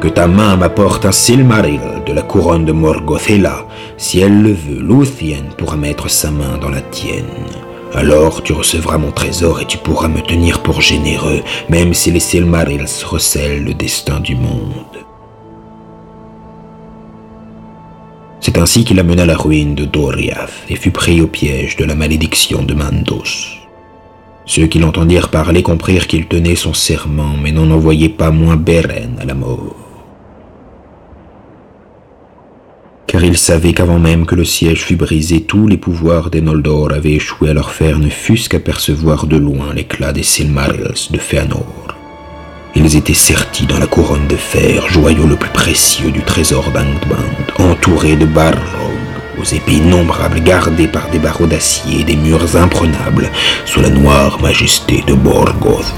que 0.00 0.08
ta 0.08 0.26
main 0.26 0.56
m'apporte 0.56 1.04
un 1.04 1.12
Silmaril 1.12 1.80
de 2.06 2.12
la 2.12 2.22
couronne 2.22 2.64
de 2.64 2.72
Morgoth 2.72 3.30
et 3.30 3.38
là, 3.38 3.66
si 3.96 4.20
elle 4.20 4.42
le 4.42 4.52
veut, 4.52 4.82
Luthien 4.82 5.44
pourra 5.56 5.76
mettre 5.76 6.10
sa 6.10 6.30
main 6.30 6.58
dans 6.60 6.70
la 6.70 6.80
tienne. 6.80 7.59
Alors 7.92 8.42
tu 8.42 8.52
recevras 8.52 8.98
mon 8.98 9.10
trésor 9.10 9.60
et 9.60 9.66
tu 9.66 9.76
pourras 9.76 10.08
me 10.08 10.20
tenir 10.20 10.62
pour 10.62 10.80
généreux, 10.80 11.42
même 11.68 11.92
si 11.92 12.10
les 12.10 12.20
Silmarils 12.20 13.04
recèlent 13.04 13.64
le 13.64 13.74
destin 13.74 14.20
du 14.20 14.36
monde. 14.36 15.04
C'est 18.40 18.58
ainsi 18.58 18.84
qu'il 18.84 19.00
amena 19.00 19.26
la 19.26 19.36
ruine 19.36 19.74
de 19.74 19.84
Doriath 19.84 20.52
et 20.68 20.76
fut 20.76 20.92
pris 20.92 21.20
au 21.20 21.26
piège 21.26 21.76
de 21.76 21.84
la 21.84 21.94
malédiction 21.94 22.62
de 22.62 22.74
Mandos. 22.74 23.58
Ceux 24.46 24.66
qui 24.66 24.78
l'entendirent 24.78 25.28
parler 25.28 25.62
comprirent 25.62 26.06
qu'il 26.06 26.26
tenait 26.26 26.56
son 26.56 26.74
serment, 26.74 27.36
mais 27.42 27.52
n'en 27.52 27.70
envoyait 27.70 28.08
pas 28.08 28.30
moins 28.30 28.56
Beren 28.56 29.18
à 29.20 29.24
la 29.24 29.34
mort. 29.34 29.79
Car 33.10 33.24
il 33.24 33.36
savait 33.36 33.72
qu'avant 33.72 33.98
même 33.98 34.24
que 34.24 34.36
le 34.36 34.44
siège 34.44 34.84
fût 34.84 34.94
brisé, 34.94 35.40
tous 35.40 35.66
les 35.66 35.76
pouvoirs 35.76 36.30
des 36.30 36.40
Noldor 36.40 36.92
avaient 36.92 37.14
échoué 37.14 37.50
à 37.50 37.54
leur 37.54 37.72
faire 37.72 37.98
ne 37.98 38.08
fût-ce 38.08 38.48
qu'apercevoir 38.48 39.26
de 39.26 39.36
loin 39.36 39.74
l'éclat 39.74 40.12
des 40.12 40.22
Silmarils 40.22 41.10
de 41.10 41.18
Fëanor. 41.18 41.96
Ils 42.76 42.96
étaient 42.96 43.12
sertis 43.12 43.66
dans 43.66 43.80
la 43.80 43.88
couronne 43.88 44.28
de 44.28 44.36
fer, 44.36 44.86
joyau 44.88 45.26
le 45.26 45.34
plus 45.34 45.50
précieux 45.50 46.12
du 46.12 46.22
trésor 46.22 46.70
d'Angband, 46.70 47.68
entourés 47.72 48.14
de 48.14 48.26
Barrog, 48.26 48.60
aux 49.40 49.44
épées 49.44 49.72
innombrables 49.72 50.44
gardées 50.44 50.86
par 50.86 51.10
des 51.10 51.18
barreaux 51.18 51.48
d'acier 51.48 52.02
et 52.02 52.04
des 52.04 52.14
murs 52.14 52.54
imprenables, 52.54 53.28
sous 53.64 53.80
la 53.80 53.90
noire 53.90 54.40
majesté 54.40 55.02
de 55.08 55.14
Morgoth. 55.14 55.92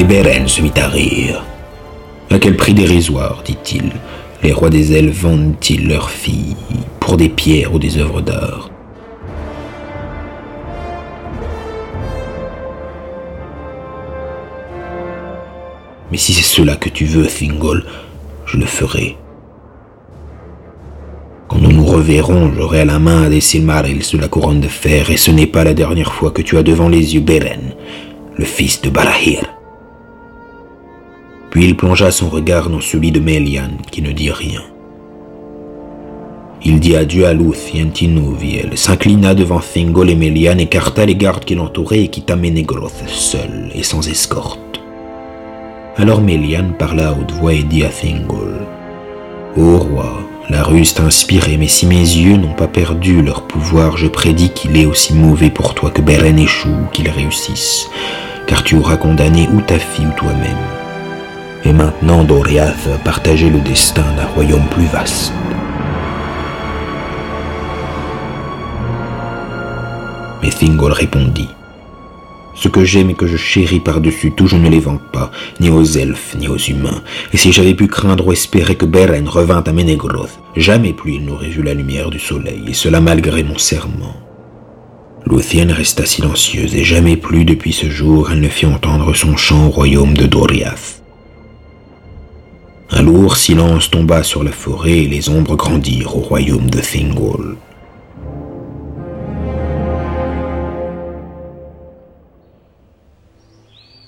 Et 0.00 0.04
Beren 0.04 0.48
se 0.48 0.62
mit 0.62 0.72
à 0.76 0.88
rire. 0.88 1.44
À 2.30 2.38
quel 2.38 2.56
prix 2.56 2.72
dérisoire, 2.72 3.42
dit-il, 3.44 3.92
les 4.42 4.50
rois 4.50 4.70
des 4.70 4.96
elfes 4.96 5.20
vendent-ils 5.20 5.86
leurs 5.86 6.08
filles 6.08 6.56
pour 7.00 7.18
des 7.18 7.28
pierres 7.28 7.74
ou 7.74 7.78
des 7.78 7.98
œuvres 7.98 8.22
d'art? 8.22 8.70
Mais 16.10 16.16
si 16.16 16.32
c'est 16.32 16.40
cela 16.40 16.76
que 16.76 16.88
tu 16.88 17.04
veux, 17.04 17.26
Thingol, 17.26 17.84
je 18.46 18.56
le 18.56 18.64
ferai. 18.64 19.18
Quand 21.48 21.58
nous 21.58 21.72
nous 21.72 21.84
reverrons, 21.84 22.50
j'aurai 22.56 22.80
à 22.80 22.84
la 22.86 22.98
main 22.98 23.28
des 23.28 23.42
Silmarils 23.42 24.10
de 24.10 24.18
la 24.18 24.28
couronne 24.28 24.62
de 24.62 24.68
fer, 24.68 25.10
et 25.10 25.18
ce 25.18 25.30
n'est 25.30 25.46
pas 25.46 25.64
la 25.64 25.74
dernière 25.74 26.14
fois 26.14 26.30
que 26.30 26.40
tu 26.40 26.56
as 26.56 26.62
devant 26.62 26.88
les 26.88 27.14
yeux 27.16 27.20
Beren, 27.20 27.74
le 28.38 28.44
fils 28.46 28.80
de 28.80 28.88
Barahir. 28.88 29.59
Puis 31.50 31.64
il 31.64 31.76
plongea 31.76 32.10
son 32.10 32.28
regard 32.28 32.70
dans 32.70 32.80
celui 32.80 33.10
de 33.10 33.20
Melian, 33.20 33.70
qui 33.90 34.02
ne 34.02 34.12
dit 34.12 34.30
rien. 34.30 34.62
Il 36.62 36.78
dit 36.78 36.94
adieu 36.94 37.26
à 37.26 37.32
Luthien 37.32 37.86
Tinouviel, 37.86 38.76
s'inclina 38.76 39.34
devant 39.34 39.60
Thingol 39.60 40.10
et 40.10 40.14
Melian, 40.14 40.58
écarta 40.58 41.06
les 41.06 41.16
gardes 41.16 41.44
qui 41.44 41.54
l'entouraient 41.54 42.02
et 42.02 42.08
quitta 42.08 42.36
Ménégroth 42.36 43.02
seul 43.08 43.70
et 43.74 43.82
sans 43.82 44.06
escorte. 44.08 44.80
Alors 45.96 46.20
Melian 46.20 46.72
parla 46.78 47.08
à 47.08 47.12
haute 47.12 47.32
voix 47.32 47.54
et 47.54 47.62
dit 47.62 47.82
à 47.82 47.88
Thingol 47.88 48.66
Ô 49.56 49.78
roi, 49.78 50.20
la 50.50 50.62
ruse 50.62 50.94
t'a 50.94 51.04
inspiré, 51.04 51.56
mais 51.56 51.66
si 51.66 51.86
mes 51.86 51.96
yeux 51.96 52.36
n'ont 52.36 52.54
pas 52.54 52.68
perdu 52.68 53.22
leur 53.22 53.42
pouvoir, 53.42 53.96
je 53.96 54.06
prédis 54.06 54.50
qu'il 54.50 54.76
est 54.76 54.86
aussi 54.86 55.14
mauvais 55.14 55.50
pour 55.50 55.74
toi 55.74 55.90
que 55.90 56.02
Beren 56.02 56.38
échoue 56.38 56.86
qu'il 56.92 57.08
réussisse, 57.08 57.88
car 58.46 58.62
tu 58.62 58.76
auras 58.76 58.96
condamné 58.96 59.48
ou 59.52 59.60
ta 59.62 59.78
fille 59.78 60.06
ou 60.06 60.18
toi-même. 60.18 60.79
Et 61.64 61.72
maintenant, 61.72 62.24
Doriath 62.24 62.76
va 62.86 62.98
partager 62.98 63.50
le 63.50 63.60
destin 63.60 64.04
d'un 64.16 64.26
royaume 64.26 64.66
plus 64.70 64.86
vaste. 64.86 65.32
Mais 70.42 70.48
Thingol 70.48 70.92
répondit 70.92 71.48
Ce 72.54 72.68
que 72.68 72.84
j'aime 72.84 73.10
et 73.10 73.14
que 73.14 73.26
je 73.26 73.36
chéris 73.36 73.80
par-dessus 73.80 74.32
tout, 74.32 74.46
je 74.46 74.56
ne 74.56 74.70
les 74.70 74.80
vends 74.80 75.00
pas, 75.12 75.30
ni 75.60 75.68
aux 75.68 75.84
elfes, 75.84 76.34
ni 76.38 76.48
aux 76.48 76.56
humains. 76.56 77.02
Et 77.34 77.36
si 77.36 77.52
j'avais 77.52 77.74
pu 77.74 77.88
craindre 77.88 78.28
ou 78.28 78.32
espérer 78.32 78.74
que 78.74 78.86
Beren 78.86 79.28
revint 79.28 79.62
à 79.66 79.72
Menegroth, 79.72 80.40
jamais 80.56 80.94
plus 80.94 81.16
il 81.16 81.26
n'aurait 81.26 81.48
vu 81.48 81.62
la 81.62 81.74
lumière 81.74 82.08
du 82.08 82.18
soleil, 82.18 82.64
et 82.68 82.74
cela 82.74 83.00
malgré 83.00 83.42
mon 83.42 83.58
serment. 83.58 84.16
Luthien 85.26 85.72
resta 85.72 86.06
silencieuse, 86.06 86.74
et 86.74 86.84
jamais 86.84 87.16
plus 87.18 87.44
depuis 87.44 87.74
ce 87.74 87.90
jour 87.90 88.30
elle 88.32 88.40
ne 88.40 88.48
fit 88.48 88.66
entendre 88.66 89.14
son 89.14 89.36
chant 89.36 89.66
au 89.66 89.70
royaume 89.70 90.14
de 90.14 90.26
Doriath. 90.26 91.02
Un 92.92 93.02
lourd 93.02 93.36
silence 93.36 93.88
tomba 93.88 94.24
sur 94.24 94.42
la 94.42 94.50
forêt 94.50 94.98
et 94.98 95.06
les 95.06 95.28
ombres 95.28 95.54
grandirent 95.54 96.16
au 96.16 96.20
royaume 96.20 96.68
de 96.68 96.80
Thingol. 96.80 97.56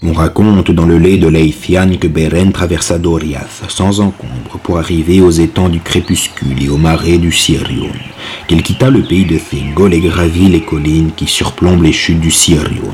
On 0.04 0.12
raconte 0.12 0.72
dans 0.72 0.84
le 0.84 0.98
lait 0.98 1.16
de 1.16 1.28
Leithian 1.28 1.96
que 1.96 2.08
Beren 2.08 2.50
traversa 2.50 2.98
Doriath 2.98 3.62
sans 3.68 4.00
encombre 4.00 4.58
pour 4.64 4.78
arriver 4.78 5.20
aux 5.20 5.30
étangs 5.30 5.68
du 5.68 5.78
crépuscule 5.78 6.60
et 6.60 6.68
aux 6.68 6.76
marais 6.76 7.18
du 7.18 7.30
Sirion, 7.30 7.92
qu'il 8.48 8.64
quitta 8.64 8.90
le 8.90 9.02
pays 9.02 9.24
de 9.24 9.38
Thingol 9.38 9.94
et 9.94 10.00
gravit 10.00 10.48
les 10.48 10.62
collines 10.62 11.12
qui 11.14 11.28
surplombent 11.28 11.84
les 11.84 11.92
chutes 11.92 12.20
du 12.20 12.32
Sirion, 12.32 12.92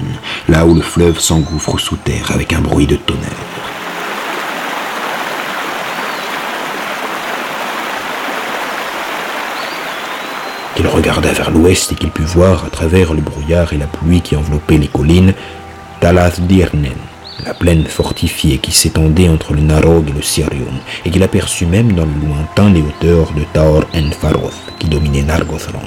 là 0.48 0.66
où 0.66 0.74
le 0.74 0.83
fleuve 0.83 1.18
s'engouffre 1.18 1.79
sous 1.79 1.96
terre 1.96 2.31
avec 2.35 2.53
un 2.53 2.61
bruit 2.61 2.87
de 2.87 2.96
tonnerre. 2.96 3.58
Qu'il 10.78 10.86
regarda 10.86 11.32
vers 11.32 11.50
l'ouest 11.50 11.90
et 11.90 11.96
qu'il 11.96 12.12
put 12.12 12.22
voir 12.22 12.64
à 12.64 12.70
travers 12.70 13.12
le 13.12 13.20
brouillard 13.20 13.72
et 13.72 13.78
la 13.78 13.88
pluie 13.88 14.20
qui 14.20 14.36
enveloppaient 14.36 14.78
les 14.78 14.86
collines 14.86 15.34
Talath 15.98 16.40
Dirnen, 16.42 16.92
la 17.44 17.52
plaine 17.52 17.84
fortifiée 17.84 18.58
qui 18.58 18.70
s'étendait 18.70 19.28
entre 19.28 19.54
le 19.54 19.60
Narog 19.60 20.08
et 20.08 20.12
le 20.12 20.22
Sirion, 20.22 20.70
et 21.04 21.10
qu'il 21.10 21.24
aperçut 21.24 21.66
même 21.66 21.94
dans 21.94 22.04
le 22.04 22.12
lointain 22.24 22.70
les 22.70 22.80
hauteurs 22.80 23.32
de 23.32 23.42
Taor 23.52 23.86
en 23.92 24.50
qui 24.78 24.86
dominaient 24.86 25.24
Nargothrond. 25.24 25.80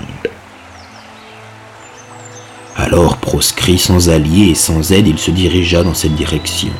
Alors, 2.76 3.16
proscrit 3.16 3.80
sans 3.80 4.10
alliés 4.10 4.50
et 4.50 4.56
sans 4.56 4.92
aide, 4.92 5.08
il 5.08 5.20
se 5.20 5.32
dirigea 5.32 5.84
dans 5.84 5.94
cette 5.94 6.16
direction. 6.16 6.74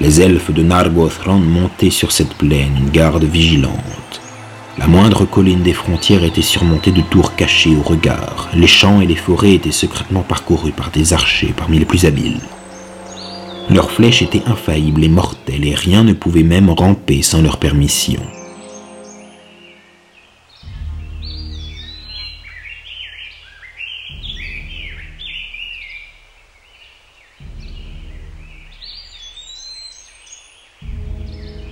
Les 0.00 0.20
elfes 0.20 0.50
de 0.50 0.64
Nargothrond 0.64 1.38
montaient 1.38 1.90
sur 1.90 2.10
cette 2.10 2.34
plaine, 2.34 2.76
une 2.78 2.90
garde 2.90 3.22
vigilante. 3.22 3.97
La 4.78 4.86
moindre 4.86 5.24
colline 5.24 5.62
des 5.62 5.72
frontières 5.72 6.22
était 6.22 6.40
surmontée 6.40 6.92
de 6.92 7.00
tours 7.00 7.34
cachées 7.34 7.74
au 7.74 7.82
regard. 7.82 8.48
Les 8.54 8.68
champs 8.68 9.00
et 9.00 9.06
les 9.06 9.16
forêts 9.16 9.54
étaient 9.54 9.72
secrètement 9.72 10.22
parcourus 10.22 10.70
par 10.70 10.90
des 10.90 11.12
archers 11.12 11.52
parmi 11.56 11.80
les 11.80 11.84
plus 11.84 12.04
habiles. 12.04 12.40
Leurs 13.70 13.90
flèches 13.90 14.22
étaient 14.22 14.44
infaillibles 14.46 15.02
et 15.02 15.08
mortelles 15.08 15.66
et 15.66 15.74
rien 15.74 16.04
ne 16.04 16.12
pouvait 16.12 16.44
même 16.44 16.70
ramper 16.70 17.22
sans 17.22 17.42
leur 17.42 17.58
permission. 17.58 18.20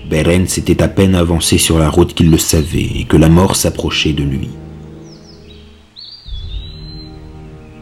Beren 0.09 0.47
s'était 0.47 0.83
à 0.83 0.89
peine 0.89 1.17
avancé 1.17 1.59
sur 1.59 1.79
la 1.79 1.91
route 1.91 2.15
qu'il 2.15 2.31
le 2.31 2.39
savait 2.39 2.91
et 3.01 3.05
que 3.05 3.17
la 3.17 3.29
mort 3.29 3.57
s'approchait 3.57 4.13
de 4.13 4.23
lui. 4.23 4.51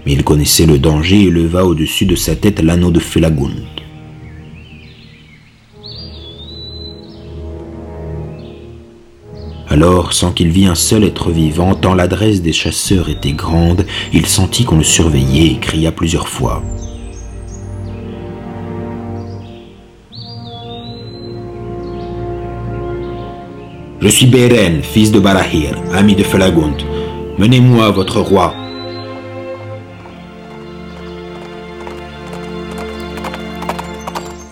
Mais 0.06 0.12
il 0.12 0.24
connaissait 0.24 0.66
le 0.66 0.78
danger 0.78 1.24
et 1.24 1.30
leva 1.30 1.64
au-dessus 1.64 2.06
de 2.06 2.14
sa 2.14 2.34
tête 2.34 2.60
l'anneau 2.60 2.90
de 2.90 3.00
Felagund. 3.00 3.64
Alors, 9.68 10.12
sans 10.12 10.30
qu'il 10.30 10.50
vît 10.50 10.66
un 10.66 10.74
seul 10.74 11.04
être 11.04 11.30
vivant, 11.30 11.74
tant 11.74 11.94
l'adresse 11.94 12.42
des 12.42 12.52
chasseurs 12.52 13.08
était 13.08 13.32
grande, 13.32 13.86
il 14.12 14.26
sentit 14.26 14.64
qu'on 14.64 14.78
le 14.78 14.84
surveillait 14.84 15.52
et 15.52 15.58
cria 15.58 15.90
plusieurs 15.90 16.28
fois. 16.28 16.62
Je 24.04 24.10
suis 24.10 24.26
Beren, 24.26 24.82
fils 24.82 25.10
de 25.12 25.18
Barahir, 25.18 25.80
ami 25.94 26.14
de 26.14 26.22
Felagund. 26.22 26.76
Menez-moi 27.38 27.90
votre 27.90 28.20
roi. 28.20 28.54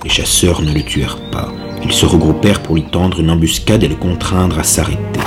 Les 0.05 0.09
chasseurs 0.09 0.63
ne 0.63 0.73
le 0.73 0.83
tuèrent 0.83 1.21
pas. 1.31 1.53
Ils 1.85 1.93
se 1.93 2.07
regroupèrent 2.07 2.63
pour 2.63 2.77
lui 2.77 2.85
tendre 2.85 3.21
une 3.21 3.29
embuscade 3.29 3.83
et 3.83 3.89
le 3.89 3.95
contraindre 3.95 4.59
à 4.59 4.63
s'arrêter. 4.63 5.21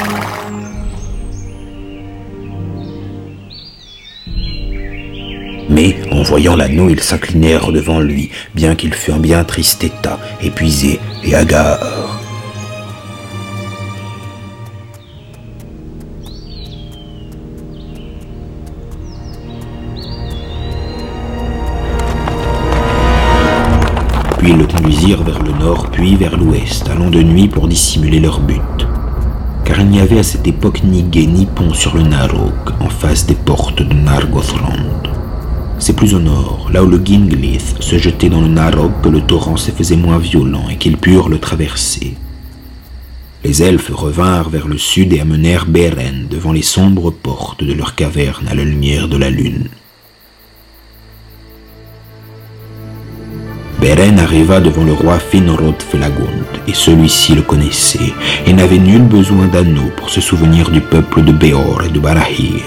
Mais, 5.69 5.97
en 6.09 6.23
voyant 6.23 6.55
l'anneau, 6.55 6.89
ils 6.89 6.99
s'inclinèrent 6.99 7.71
devant 7.71 7.99
lui, 7.99 8.31
bien 8.55 8.73
qu'il 8.73 8.95
fût 8.95 9.11
en 9.11 9.19
bien 9.19 9.43
triste 9.43 9.83
état, 9.83 10.19
épuisé 10.41 10.99
et 11.23 11.35
hagard. 11.35 12.14
Vers 25.13 25.43
le 25.43 25.51
nord 25.51 25.91
puis 25.91 26.15
vers 26.15 26.35
l'ouest, 26.35 26.89
allant 26.89 27.11
de 27.11 27.21
nuit 27.21 27.47
pour 27.47 27.67
dissimuler 27.67 28.19
leur 28.19 28.39
but. 28.39 28.87
Car 29.63 29.79
il 29.79 29.87
n'y 29.87 29.99
avait 29.99 30.17
à 30.17 30.23
cette 30.23 30.47
époque 30.47 30.81
ni 30.83 31.03
guet 31.03 31.27
ni 31.27 31.45
pont 31.45 31.73
sur 31.73 31.95
le 31.95 32.01
Narog, 32.01 32.53
en 32.79 32.89
face 32.89 33.27
des 33.27 33.35
portes 33.35 33.83
de 33.83 33.93
Nargothrond. 33.93 34.89
C'est 35.77 35.95
plus 35.95 36.15
au 36.15 36.19
nord, 36.19 36.69
là 36.73 36.83
où 36.83 36.87
le 36.87 36.99
Ginglith 37.03 37.75
se 37.79 37.99
jetait 37.99 38.29
dans 38.29 38.41
le 38.41 38.47
Narog, 38.47 38.93
que 39.03 39.09
le 39.09 39.21
torrent 39.21 39.57
se 39.57 39.69
faisait 39.69 39.95
moins 39.95 40.17
violent 40.17 40.67
et 40.71 40.77
qu'ils 40.77 40.97
purent 40.97 41.29
le 41.29 41.39
traverser. 41.39 42.15
Les 43.43 43.61
elfes 43.61 43.91
revinrent 43.93 44.49
vers 44.49 44.67
le 44.67 44.79
sud 44.79 45.13
et 45.13 45.19
amenèrent 45.19 45.67
Beren 45.67 46.25
devant 46.31 46.51
les 46.51 46.63
sombres 46.63 47.11
portes 47.11 47.63
de 47.63 47.73
leur 47.73 47.93
caverne 47.93 48.47
à 48.47 48.55
la 48.55 48.63
lumière 48.63 49.07
de 49.07 49.17
la 49.17 49.29
lune. 49.29 49.67
Beren 53.85 54.17
arriva 54.17 54.59
devant 54.59 54.83
le 54.83 54.93
roi 54.93 55.19
Finrod 55.19 55.79
Felagund, 55.79 56.47
et 56.67 56.73
celui-ci 56.73 57.35
le 57.35 57.43
connaissait, 57.43 58.13
et 58.47 58.51
n'avait 58.51 58.79
nul 58.79 59.03
besoin 59.03 59.45
d'anneau 59.45 59.91
pour 59.95 60.09
se 60.09 60.21
souvenir 60.21 60.71
du 60.71 60.81
peuple 60.81 61.21
de 61.21 61.31
Beor 61.31 61.83
et 61.85 61.89
de 61.89 61.99
Barahir. 61.99 62.63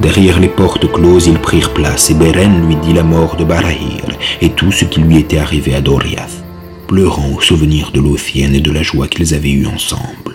Derrière 0.00 0.40
les 0.40 0.48
portes 0.48 0.90
closes, 0.90 1.28
ils 1.28 1.38
prirent 1.38 1.72
place, 1.74 2.10
et 2.10 2.14
Beren 2.14 2.66
lui 2.66 2.74
dit 2.74 2.92
la 2.92 3.04
mort 3.04 3.36
de 3.36 3.44
Barahir, 3.44 4.02
et 4.40 4.50
tout 4.50 4.72
ce 4.72 4.84
qui 4.84 5.00
lui 5.00 5.18
était 5.18 5.38
arrivé 5.38 5.76
à 5.76 5.80
Doriath, 5.80 6.42
pleurant 6.88 7.30
au 7.36 7.40
souvenir 7.40 7.92
de 7.92 8.00
Lothienne 8.00 8.56
et 8.56 8.60
de 8.60 8.72
la 8.72 8.82
joie 8.82 9.06
qu'ils 9.06 9.32
avaient 9.32 9.52
eue 9.52 9.68
ensemble. 9.68 10.31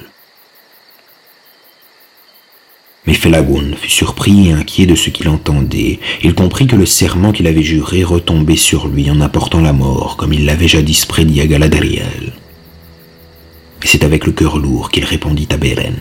Mais 3.07 3.13
Felagund 3.13 3.73
fut 3.75 3.89
surpris 3.89 4.49
et 4.49 4.51
inquiet 4.51 4.85
de 4.85 4.95
ce 4.95 5.09
qu'il 5.09 5.29
entendait. 5.29 5.99
Il 6.21 6.35
comprit 6.35 6.67
que 6.67 6.75
le 6.75 6.85
serment 6.85 7.31
qu'il 7.31 7.47
avait 7.47 7.63
juré 7.63 8.03
retombait 8.03 8.57
sur 8.57 8.89
lui 8.89 9.09
en 9.09 9.21
apportant 9.21 9.61
la 9.61 9.71
mort, 9.71 10.17
comme 10.17 10.33
il 10.33 10.45
l'avait 10.45 10.67
jadis 10.67 11.05
prédit 11.05 11.39
à 11.39 11.47
Galadriel. 11.47 12.33
Et 13.81 13.87
c'est 13.87 14.03
avec 14.03 14.25
le 14.25 14.33
cœur 14.33 14.57
lourd 14.57 14.91
qu'il 14.91 15.05
répondit 15.05 15.47
à 15.51 15.57
Beren. 15.57 15.95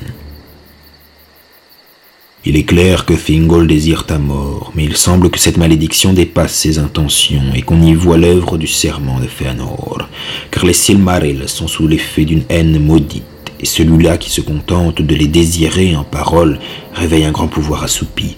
Il 2.44 2.56
est 2.56 2.64
clair 2.64 3.06
que 3.06 3.14
Thingol 3.14 3.68
désire 3.68 4.06
ta 4.06 4.18
mort, 4.18 4.72
mais 4.74 4.84
il 4.84 4.96
semble 4.96 5.30
que 5.30 5.38
cette 5.38 5.56
malédiction 5.56 6.12
dépasse 6.12 6.54
ses 6.54 6.78
intentions 6.78 7.52
et 7.54 7.62
qu'on 7.62 7.82
y 7.82 7.94
voit 7.94 8.18
l'œuvre 8.18 8.56
du 8.56 8.66
serment 8.66 9.20
de 9.20 9.26
Fëanor, 9.26 10.08
car 10.50 10.64
les 10.64 10.72
Silmarils 10.72 11.48
sont 11.48 11.68
sous 11.68 11.86
l'effet 11.86 12.24
d'une 12.24 12.44
haine 12.48 12.84
maudite 12.84 13.24
et 13.60 13.66
celui-là 13.66 14.18
qui 14.18 14.30
se 14.30 14.40
contente 14.40 15.02
de 15.02 15.14
les 15.14 15.28
désirer 15.28 15.96
en 15.96 16.04
parole 16.04 16.58
réveille 16.94 17.24
un 17.24 17.32
grand 17.32 17.48
pouvoir 17.48 17.84
assoupi. 17.84 18.36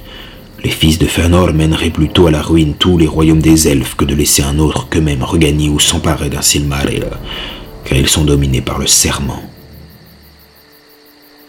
Les 0.64 0.70
fils 0.70 0.98
de 0.98 1.06
Fëanor 1.06 1.52
mèneraient 1.52 1.90
plutôt 1.90 2.26
à 2.26 2.30
la 2.30 2.42
ruine 2.42 2.74
tous 2.74 2.98
les 2.98 3.06
royaumes 3.06 3.40
des 3.40 3.68
elfes 3.68 3.94
que 3.94 4.04
de 4.04 4.14
laisser 4.14 4.42
un 4.42 4.58
autre 4.58 4.88
qu'eux-mêmes 4.88 5.22
regagner 5.22 5.68
ou 5.68 5.78
s'emparer 5.78 6.30
d'un 6.30 6.42
Silmaril, 6.42 7.06
car 7.84 7.96
ils 7.96 8.08
sont 8.08 8.24
dominés 8.24 8.60
par 8.60 8.78
le 8.78 8.86
serment. 8.86 9.42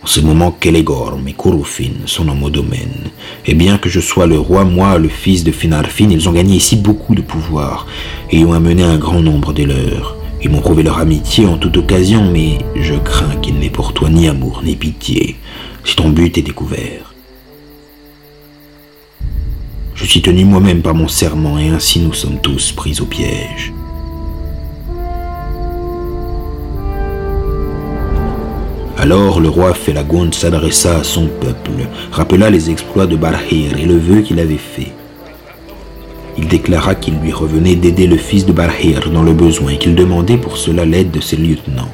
En 0.01 0.07
ce 0.07 0.21
moment, 0.21 0.51
Kelegorm 0.51 1.27
et 1.27 1.33
Kurufin 1.33 1.91
sont 2.05 2.25
dans 2.25 2.35
mon 2.35 2.49
domaine, 2.49 3.09
et 3.45 3.53
bien 3.53 3.77
que 3.77 3.89
je 3.89 3.99
sois 3.99 4.27
le 4.27 4.39
roi, 4.39 4.63
moi, 4.63 4.97
le 4.97 5.09
fils 5.09 5.43
de 5.43 5.51
Finarfin, 5.51 6.09
ils 6.09 6.29
ont 6.29 6.31
gagné 6.31 6.55
ici 6.55 6.75
beaucoup 6.77 7.15
de 7.15 7.21
pouvoir, 7.21 7.85
et 8.31 8.45
ont 8.45 8.53
amené 8.53 8.83
un 8.83 8.97
grand 8.97 9.21
nombre 9.21 9.53
des 9.53 9.65
leurs. 9.65 10.18
Ils 10.41 10.49
m'ont 10.49 10.61
prouvé 10.61 10.83
leur 10.83 10.99
amitié 10.99 11.45
en 11.45 11.57
toute 11.57 11.75
occasion, 11.77 12.31
mais 12.31 12.59
je 12.75 12.95
crains 12.95 13.35
qu'il 13.41 13.59
n'ait 13.59 13.69
pour 13.69 13.93
toi 13.93 14.09
ni 14.09 14.27
amour 14.27 14.61
ni 14.63 14.75
pitié, 14.75 15.35
si 15.83 15.95
ton 15.95 16.09
but 16.09 16.37
est 16.37 16.41
découvert. 16.41 17.13
Je 19.95 20.05
suis 20.05 20.21
tenu 20.21 20.45
moi-même 20.45 20.81
par 20.81 20.95
mon 20.95 21.09
serment 21.09 21.59
et 21.59 21.67
ainsi 21.67 21.99
nous 21.99 22.13
sommes 22.13 22.39
tous 22.39 22.71
pris 22.71 23.01
au 23.01 23.05
piège. 23.05 23.73
Alors 28.97 29.39
le 29.41 29.49
roi 29.49 29.73
Felagund 29.73 30.33
s'adressa 30.33 30.99
à 30.99 31.03
son 31.03 31.27
peuple, 31.27 31.87
rappela 32.11 32.49
les 32.49 32.69
exploits 32.69 33.07
de 33.07 33.17
Barhir 33.17 33.77
et 33.77 33.85
le 33.85 33.97
vœu 33.97 34.21
qu'il 34.21 34.39
avait 34.39 34.55
fait. 34.55 34.93
Il 36.41 36.47
déclara 36.47 36.95
qu'il 36.95 37.15
lui 37.19 37.33
revenait 37.33 37.75
d'aider 37.75 38.07
le 38.07 38.15
fils 38.15 38.45
de 38.45 38.53
Barhir 38.53 39.11
dans 39.11 39.23
le 39.23 39.33
besoin 39.33 39.71
et 39.71 39.77
qu'il 39.77 39.93
demandait 39.93 40.37
pour 40.37 40.55
cela 40.55 40.85
l'aide 40.85 41.11
de 41.11 41.19
ses 41.19 41.35
lieutenants. 41.35 41.91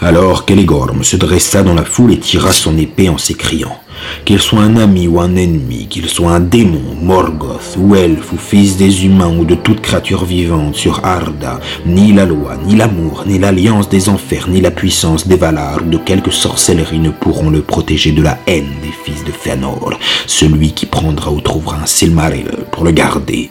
Alors 0.00 0.44
Kelegorm 0.44 1.02
se 1.02 1.16
dressa 1.16 1.62
dans 1.62 1.72
la 1.72 1.84
foule 1.84 2.12
et 2.12 2.18
tira 2.18 2.52
son 2.52 2.76
épée 2.76 3.08
en 3.08 3.16
s'écriant. 3.16 3.78
Qu'il 4.26 4.40
soit 4.40 4.60
un 4.60 4.76
ami 4.76 5.08
ou 5.08 5.20
un 5.20 5.36
ennemi, 5.36 5.86
qu'il 5.88 6.06
soit 6.06 6.32
un 6.32 6.40
démon, 6.40 6.82
Morgoth, 7.00 7.78
ou 7.78 7.96
elfe, 7.96 8.32
ou 8.34 8.36
fils 8.36 8.76
des 8.76 9.06
humains, 9.06 9.34
ou 9.34 9.46
de 9.46 9.54
toute 9.54 9.80
créature 9.80 10.26
vivante 10.26 10.74
sur 10.74 11.02
Arda, 11.02 11.60
ni 11.86 12.12
la 12.12 12.26
loi, 12.26 12.58
ni 12.66 12.76
l'amour, 12.76 13.24
ni 13.26 13.38
l'alliance 13.38 13.88
des 13.88 14.10
enfers, 14.10 14.48
ni 14.48 14.60
la 14.60 14.70
puissance 14.70 15.26
des 15.26 15.36
Valar, 15.36 15.80
ou 15.82 15.88
de 15.88 15.96
quelque 15.96 16.30
sorcellerie 16.30 16.98
ne 16.98 17.10
pourront 17.10 17.48
le 17.48 17.62
protéger 17.62 18.12
de 18.12 18.22
la 18.22 18.38
haine 18.46 18.74
des 18.82 18.92
fils 19.04 19.24
de 19.24 19.32
Fëanor, 19.32 19.98
celui 20.26 20.72
qui 20.72 20.84
prendra 20.84 21.30
ou 21.30 21.40
trouvera 21.40 21.78
un 21.80 21.86
Silmaril 21.86 22.50
pour 22.70 22.84
le 22.84 22.90
garder. 22.90 23.50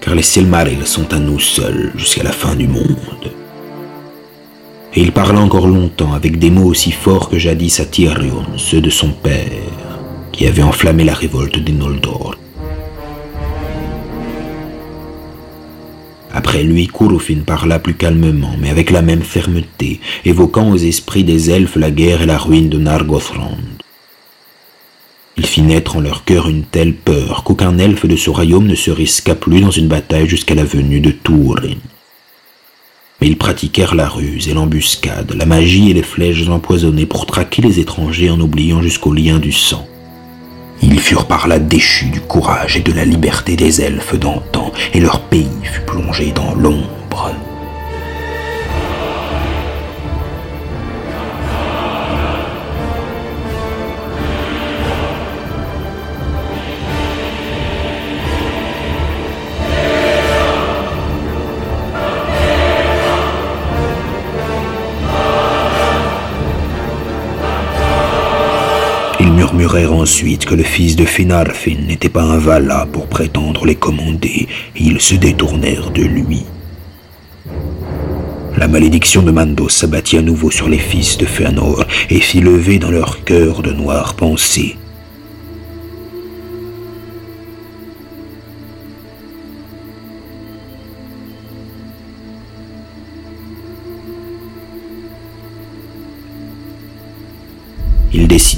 Car 0.00 0.16
les 0.16 0.22
Silmarils 0.22 0.84
sont 0.84 1.14
à 1.14 1.20
nous 1.20 1.38
seuls 1.38 1.92
jusqu'à 1.96 2.24
la 2.24 2.32
fin 2.32 2.56
du 2.56 2.66
monde 2.66 3.32
et 4.94 5.00
il 5.00 5.12
parla 5.12 5.40
encore 5.40 5.66
longtemps 5.66 6.12
avec 6.12 6.38
des 6.38 6.50
mots 6.50 6.66
aussi 6.66 6.92
forts 6.92 7.30
que 7.30 7.38
jadis 7.38 7.80
à 7.80 7.86
Tyrion, 7.86 8.44
ceux 8.56 8.80
de 8.80 8.90
son 8.90 9.08
père, 9.08 9.46
qui 10.32 10.46
avait 10.46 10.62
enflammé 10.62 11.04
la 11.04 11.14
révolte 11.14 11.58
des 11.58 11.72
Noldor. 11.72 12.36
Après 16.34 16.62
lui, 16.62 16.88
Kurufin 16.88 17.40
parla 17.44 17.78
plus 17.78 17.94
calmement, 17.94 18.54
mais 18.58 18.70
avec 18.70 18.90
la 18.90 19.02
même 19.02 19.22
fermeté, 19.22 20.00
évoquant 20.24 20.70
aux 20.70 20.76
esprits 20.76 21.24
des 21.24 21.50
elfes 21.50 21.76
la 21.76 21.90
guerre 21.90 22.22
et 22.22 22.26
la 22.26 22.38
ruine 22.38 22.68
de 22.68 22.78
Nargothrond. 22.78 23.58
Il 25.38 25.46
fit 25.46 25.62
naître 25.62 25.96
en 25.96 26.00
leur 26.00 26.24
cœur 26.24 26.48
une 26.48 26.64
telle 26.64 26.94
peur 26.94 27.44
qu'aucun 27.44 27.78
elfe 27.78 28.06
de 28.06 28.16
ce 28.16 28.30
royaume 28.30 28.66
ne 28.66 28.74
se 28.74 28.90
risqua 28.90 29.34
plus 29.34 29.60
dans 29.60 29.70
une 29.70 29.88
bataille 29.88 30.28
jusqu'à 30.28 30.54
la 30.54 30.64
venue 30.64 31.00
de 31.00 31.10
Túrin 31.10 31.76
mais 33.22 33.28
ils 33.28 33.38
pratiquèrent 33.38 33.94
la 33.94 34.08
ruse 34.08 34.48
et 34.48 34.52
l'embuscade, 34.52 35.32
la 35.36 35.46
magie 35.46 35.92
et 35.92 35.94
les 35.94 36.02
flèches 36.02 36.48
empoisonnées 36.48 37.06
pour 37.06 37.24
traquer 37.24 37.62
les 37.62 37.78
étrangers 37.78 38.30
en 38.30 38.40
oubliant 38.40 38.82
jusqu'au 38.82 39.14
lien 39.14 39.38
du 39.38 39.52
sang. 39.52 39.86
Ils 40.82 40.98
furent 40.98 41.28
par 41.28 41.46
là 41.46 41.60
déchus 41.60 42.10
du 42.10 42.20
courage 42.20 42.76
et 42.76 42.80
de 42.80 42.90
la 42.90 43.04
liberté 43.04 43.54
des 43.54 43.80
elfes 43.80 44.18
d'antan, 44.18 44.72
et 44.92 44.98
leur 44.98 45.20
pays 45.20 45.46
fut 45.62 45.82
plongé 45.82 46.32
dans 46.32 46.52
l'ombre. 46.56 47.32
Murmurèrent 69.32 69.92
ensuite 69.92 70.44
que 70.44 70.54
le 70.54 70.62
fils 70.62 70.96
de 70.96 71.04
Finarfin 71.04 71.76
n'était 71.86 72.08
pas 72.08 72.22
un 72.22 72.38
Vala 72.38 72.86
pour 72.92 73.06
prétendre 73.06 73.66
les 73.66 73.74
commander, 73.74 74.48
ils 74.76 75.00
se 75.00 75.14
détournèrent 75.14 75.90
de 75.90 76.02
lui. 76.02 76.44
La 78.56 78.68
malédiction 78.68 79.22
de 79.22 79.30
Mandos 79.30 79.70
s'abattit 79.70 80.18
à 80.18 80.22
nouveau 80.22 80.50
sur 80.50 80.68
les 80.68 80.78
fils 80.78 81.16
de 81.16 81.24
Fëanor 81.24 81.84
et 82.10 82.20
fit 82.20 82.40
lever 82.40 82.78
dans 82.78 82.90
leur 82.90 83.24
cœur 83.24 83.62
de 83.62 83.72
noires 83.72 84.14
pensées. 84.14 84.76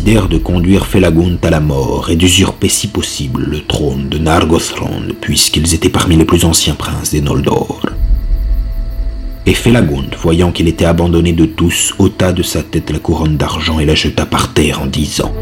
De 0.05 0.37
conduire 0.37 0.87
Felagund 0.87 1.39
à 1.43 1.49
la 1.49 1.61
mort 1.61 2.11
et 2.11 2.17
d'usurper 2.17 2.69
si 2.69 2.89
possible 2.89 3.43
le 3.43 3.65
trône 3.65 4.11
de 4.11 4.19
Nargothrond, 4.19 5.03
puisqu'ils 5.19 5.75
étaient 5.75 5.89
parmi 5.89 6.17
les 6.17 6.27
plus 6.27 6.45
anciens 6.45 6.75
princes 6.75 7.13
des 7.13 7.23
Noldor. 7.23 7.87
Et 9.47 9.55
Felagund, 9.55 10.15
voyant 10.21 10.53
qu'il 10.53 10.69
était 10.69 10.85
abandonné 10.85 11.33
de 11.33 11.47
tous, 11.47 11.95
ôta 11.99 12.33
de 12.33 12.43
sa 12.43 12.63
tête 12.63 12.91
la 12.91 12.99
couronne 12.99 13.39
d'argent 13.39 13.79
et 13.79 13.87
la 13.87 13.95
jeta 13.95 14.27
par 14.27 14.53
terre 14.53 14.83
en 14.83 14.87
disant 14.87 15.33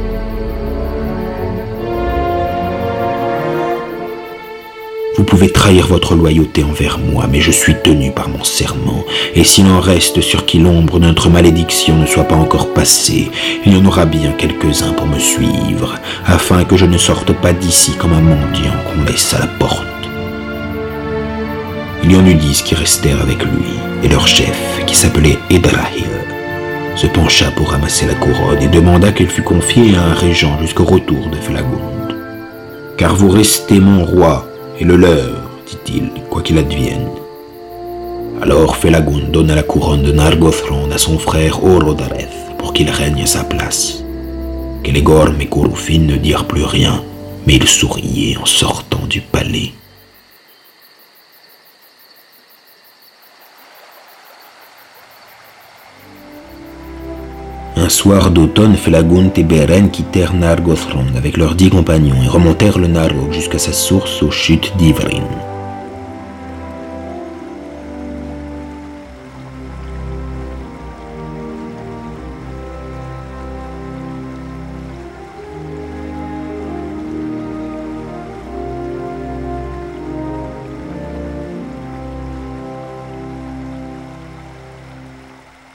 Vous 5.16 5.24
pouvez 5.24 5.50
trahir 5.50 5.86
votre 5.88 6.14
loyauté 6.14 6.64
envers 6.64 6.98
moi, 6.98 7.26
mais 7.30 7.42
je 7.42 7.50
suis 7.50 7.74
tenu 7.82 8.12
par 8.12 8.30
mon 8.30 8.44
serment, 8.44 9.04
et 9.34 9.44
s'il 9.44 9.66
en 9.66 9.78
reste 9.78 10.22
sur 10.22 10.46
qui 10.46 10.58
l'ombre 10.58 10.98
de 10.98 11.06
notre 11.06 11.28
malédiction 11.28 11.98
ne 11.98 12.06
soit 12.06 12.24
pas 12.24 12.34
encore 12.34 12.72
passée, 12.72 13.30
il 13.66 13.74
y 13.74 13.76
en 13.76 13.84
aura 13.84 14.06
bien 14.06 14.32
quelques-uns 14.32 14.94
pour 14.94 15.06
me 15.06 15.18
suivre, 15.18 15.96
afin 16.24 16.64
que 16.64 16.78
je 16.78 16.86
ne 16.86 16.96
sorte 16.96 17.32
pas 17.34 17.52
d'ici 17.52 17.92
comme 17.98 18.14
un 18.14 18.22
mendiant 18.22 18.72
qu'on 18.86 19.04
laisse 19.04 19.34
à 19.34 19.40
la 19.40 19.46
porte. 19.46 19.86
Il 22.04 22.12
y 22.12 22.16
en 22.16 22.26
eut 22.26 22.34
dix 22.34 22.62
qui 22.62 22.74
restèrent 22.74 23.20
avec 23.20 23.44
lui, 23.44 23.68
et 24.02 24.08
leur 24.08 24.26
chef, 24.26 24.82
qui 24.86 24.94
s'appelait 24.94 25.38
Edrahil, 25.50 26.08
se 26.96 27.06
pencha 27.06 27.50
pour 27.50 27.70
ramasser 27.70 28.06
la 28.06 28.14
couronne 28.14 28.62
et 28.62 28.68
demanda 28.68 29.12
qu'elle 29.12 29.28
fût 29.28 29.42
confiée 29.42 29.94
à 29.94 30.04
un 30.04 30.14
régent 30.14 30.58
jusqu'au 30.62 30.84
retour 30.84 31.28
de 31.28 31.36
Flagund. 31.36 32.16
Car 32.96 33.14
vous 33.14 33.30
restez 33.30 33.78
mon 33.78 34.04
roi, 34.04 34.48
le 34.84 34.96
leur, 34.96 35.50
dit-il, 35.66 36.10
quoi 36.28 36.42
qu'il 36.42 36.58
advienne. 36.58 37.08
Alors 38.40 38.76
Felagund 38.76 39.30
donna 39.30 39.54
la 39.54 39.62
couronne 39.62 40.02
de 40.02 40.12
Nargothrond 40.12 40.90
à 40.90 40.98
son 40.98 41.18
frère 41.18 41.62
Orodareth 41.64 42.56
pour 42.58 42.72
qu'il 42.72 42.90
règne 42.90 43.22
à 43.22 43.26
sa 43.26 43.44
place. 43.44 44.02
Kelegorm 44.82 45.40
et 45.40 45.46
Kurufin 45.46 46.00
ne 46.00 46.16
dirent 46.16 46.46
plus 46.46 46.64
rien, 46.64 47.04
mais 47.46 47.54
ils 47.54 47.68
souriaient 47.68 48.36
en 48.36 48.46
sortant 48.46 49.06
du 49.08 49.20
palais. 49.20 49.72
Soir 57.92 58.30
d'automne, 58.30 58.76
Felagund 58.76 59.30
et 59.36 59.44
Beren 59.44 59.90
quittèrent 59.90 60.34
Nargothrond 60.34 61.06
avec 61.16 61.36
leurs 61.36 61.54
dix 61.54 61.70
compagnons 61.70 62.22
et 62.24 62.28
remontèrent 62.28 62.78
le 62.78 62.88
Narog 62.88 63.32
jusqu'à 63.32 63.58
sa 63.58 63.72
source 63.72 64.22
aux 64.22 64.30
chutes 64.30 64.72
d'Ivrin. 64.78 65.51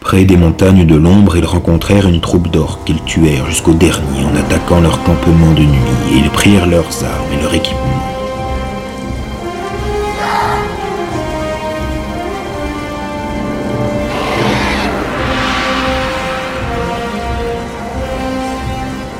Près 0.08 0.24
des 0.24 0.38
montagnes 0.38 0.86
de 0.86 0.96
l'ombre, 0.96 1.36
ils 1.36 1.45
rencontrèrent 1.45 2.08
une 2.08 2.22
troupe 2.22 2.49
d'orques 2.49 2.86
qu'ils 2.86 3.03
tuèrent 3.03 3.45
jusqu'au 3.47 3.74
dernier 3.74 4.24
en 4.24 4.38
attaquant 4.38 4.80
leur 4.80 5.03
campement 5.03 5.51
de 5.51 5.64
nuit, 5.64 6.14
et 6.14 6.16
ils 6.20 6.30
prirent 6.30 6.66
leurs 6.66 7.03
armes 7.03 7.34
et 7.38 7.41
leur 7.41 7.53
équipement. 7.53 7.82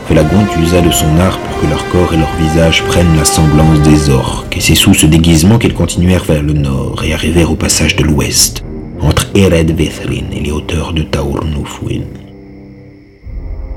Felagund 0.07 0.47
usa 0.61 0.79
de 0.79 0.91
son 0.91 1.19
art 1.19 1.38
pour 1.38 1.59
que 1.59 1.67
leur 1.67 1.85
corps 1.89 2.13
et 2.13 2.17
leur 2.17 2.33
visage 2.39 2.85
prennent 2.85 3.17
la 3.17 3.25
semblance 3.25 3.81
des 3.81 4.09
orques, 4.09 4.55
et 4.55 4.61
c'est 4.61 4.73
sous 4.73 4.93
ce 4.93 5.05
déguisement 5.05 5.57
qu'ils 5.57 5.73
continuèrent 5.73 6.23
vers 6.23 6.43
le 6.43 6.53
nord 6.53 7.03
et 7.03 7.13
arrivèrent 7.13 7.51
au 7.51 7.57
passage 7.57 7.97
de 7.97 8.03
l'ouest 8.03 8.63
entre 9.01 9.27
Ered 9.35 9.71
Vethrin 9.75 10.31
et 10.31 10.39
les 10.39 10.51
hauteurs 10.51 10.93
de 10.93 11.03
Taurnufuin. 11.03 12.05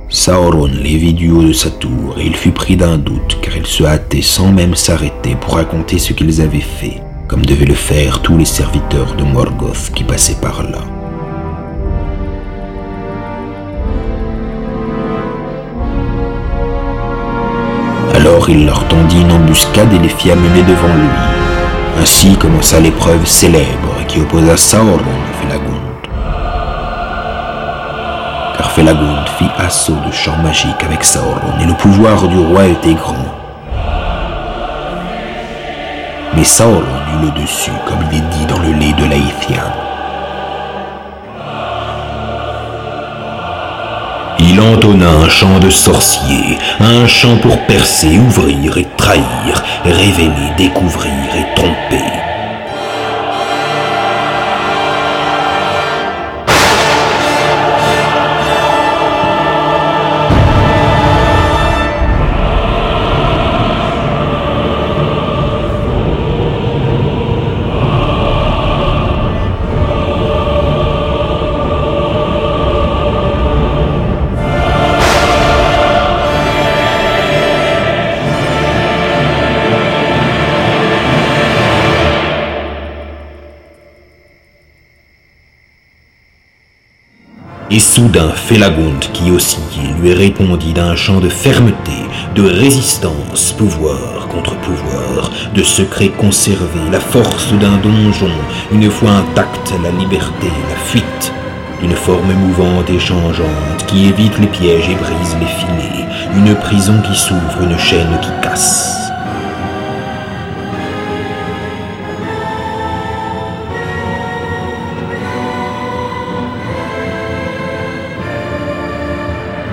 Sauron 0.09 0.71
les 0.83 0.97
vit 0.97 1.15
du 1.15 1.31
haut 1.31 1.45
de 1.45 1.53
sa 1.53 1.71
tour 1.71 2.17
et 2.19 2.27
il 2.27 2.35
fut 2.35 2.51
pris 2.51 2.77
d'un 2.77 2.99
doute 2.99 3.39
car 3.41 3.57
il 3.57 3.67
se 3.67 3.85
hâtait 3.85 4.23
sans 4.23 4.51
même 4.51 4.75
s'arrêter 4.75 5.37
pour 5.41 5.55
raconter 5.55 5.99
ce 5.99 6.13
qu'ils 6.13 6.41
avaient 6.41 6.61
fait, 6.61 7.01
comme 7.29 7.47
devaient 7.47 7.65
le 7.65 7.75
faire 7.75 8.21
tous 8.21 8.37
les 8.37 8.45
serviteurs 8.45 9.15
de 9.15 9.23
Morgoth 9.23 9.93
qui 9.95 10.03
passaient 10.03 10.41
par 10.41 10.65
là. 10.65 10.81
Alors 18.15 18.51
il 18.51 18.67
leur 18.67 18.87
tendit 18.89 19.21
une 19.21 19.33
embuscade 19.33 19.93
et 19.95 19.99
les 19.99 20.09
fit 20.09 20.31
amener 20.31 20.63
devant 20.63 20.95
lui. 20.95 21.50
Ainsi 22.01 22.35
commença 22.37 22.81
l'épreuve 22.81 23.27
célèbre 23.27 24.07
qui 24.09 24.21
opposa 24.21 24.57
Sauron 24.57 24.95
à 24.97 25.43
Felagund. 25.43 25.81
Car 28.57 28.71
Felagund 28.71 29.29
fit 29.39 29.51
assaut 29.59 29.99
de 30.07 30.11
champ 30.11 30.37
magique 30.39 30.83
avec 30.83 31.05
Sauron 31.05 31.59
et 31.61 31.67
le 31.67 31.75
pouvoir 31.75 32.27
du 32.27 32.39
roi 32.39 32.65
était 32.69 32.95
grand. 32.95 33.35
Mais 36.35 36.45
Sauron 36.45 36.81
eut 36.81 37.27
le 37.27 37.43
dessus, 37.43 37.71
comme 37.87 37.99
il 38.11 38.17
est 38.17 38.31
dit 38.31 38.47
dans 38.47 38.61
le 38.61 38.73
lait 38.73 38.95
de 38.95 39.05
l'Aïthien. 39.05 39.90
Il 44.61 44.67
entonna 44.67 45.09
un 45.09 45.29
chant 45.29 45.59
de 45.59 45.71
sorcier, 45.71 46.59
un 46.81 47.07
chant 47.07 47.39
pour 47.39 47.59
percer, 47.67 48.19
ouvrir 48.19 48.77
et 48.77 48.87
trahir, 48.99 49.65
révéler, 49.85 50.53
découvrir 50.59 51.11
et 51.35 51.55
tromper. 51.55 52.20
Soudain 87.81 88.31
Felagund, 88.35 89.01
qui 89.13 89.31
oscillait, 89.31 89.95
lui 90.01 90.13
répondit 90.13 90.73
d'un 90.73 90.95
chant 90.95 91.19
de 91.19 91.29
fermeté, 91.29 91.93
de 92.35 92.43
résistance, 92.43 93.53
pouvoir 93.53 94.29
contre 94.29 94.55
pouvoir, 94.57 95.31
de 95.55 95.63
secret 95.63 96.09
conservé, 96.09 96.81
la 96.93 97.01
force 97.01 97.53
d'un 97.55 97.79
donjon, 97.79 98.31
une 98.71 98.91
fois 98.91 99.11
intacte 99.11 99.73
la 99.83 99.91
liberté, 99.99 100.49
la 100.69 100.77
fuite, 100.77 101.33
d'une 101.81 101.97
forme 101.97 102.33
mouvante 102.35 102.91
et 102.91 102.99
changeante, 102.99 103.87
qui 103.87 104.07
évite 104.07 104.39
les 104.39 104.47
pièges 104.47 104.89
et 104.89 104.95
brise 104.95 105.37
les 105.41 105.47
filets, 105.47 106.07
une 106.37 106.55
prison 106.57 107.01
qui 107.03 107.19
s'ouvre, 107.19 107.63
une 107.63 107.79
chaîne 107.79 108.19
qui 108.21 108.31
casse. 108.43 109.00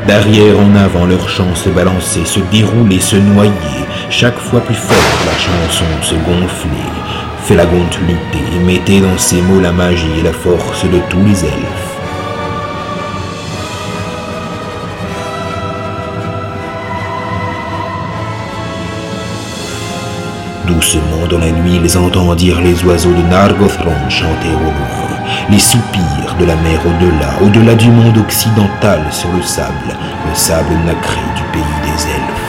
D'arrière 0.08 0.58
en 0.58 0.74
avant, 0.74 1.06
leur 1.06 1.28
chant 1.28 1.54
se 1.54 1.68
balançait, 1.68 2.24
se 2.24 2.40
déroulait, 2.50 3.02
se 3.02 3.18
noyait, 3.18 3.52
chaque 4.10 4.40
fois 4.40 4.62
plus 4.62 4.74
forte 4.74 5.26
la 5.26 5.38
chanson 5.38 5.84
se 6.02 6.16
gonflait. 6.16 6.70
Felagund 7.44 7.94
luttait 8.08 8.56
et 8.56 8.60
mettait 8.60 9.02
dans 9.02 9.18
ses 9.18 9.42
mots 9.42 9.60
la 9.60 9.74
magie 9.74 10.20
et 10.20 10.24
la 10.24 10.32
force 10.32 10.86
de 10.86 11.00
tous 11.10 11.26
les 11.26 11.44
elfes. 11.44 11.88
Doucement 20.68 21.28
dans 21.30 21.40
la 21.40 21.52
nuit, 21.52 21.82
ils 21.84 21.98
entendirent 21.98 22.62
les 22.62 22.82
oiseaux 22.86 23.14
de 23.14 23.24
Nargothrond 23.24 24.10
chanter 24.10 24.54
au 24.56 24.64
loin 24.64 24.98
les 25.50 25.60
soupirs 25.60 26.27
de 26.40 26.46
la 26.46 26.56
mer 26.56 26.80
au-delà, 26.86 27.42
au-delà 27.42 27.76
du 27.76 27.90
monde 27.90 28.18
occidental 28.18 29.02
sur 29.12 29.32
le 29.32 29.42
sable, 29.42 29.74
le 30.28 30.36
sable 30.36 30.74
nacré 30.86 31.22
du 31.36 31.44
pays 31.52 31.82
des 31.84 32.08
elfes. 32.10 32.48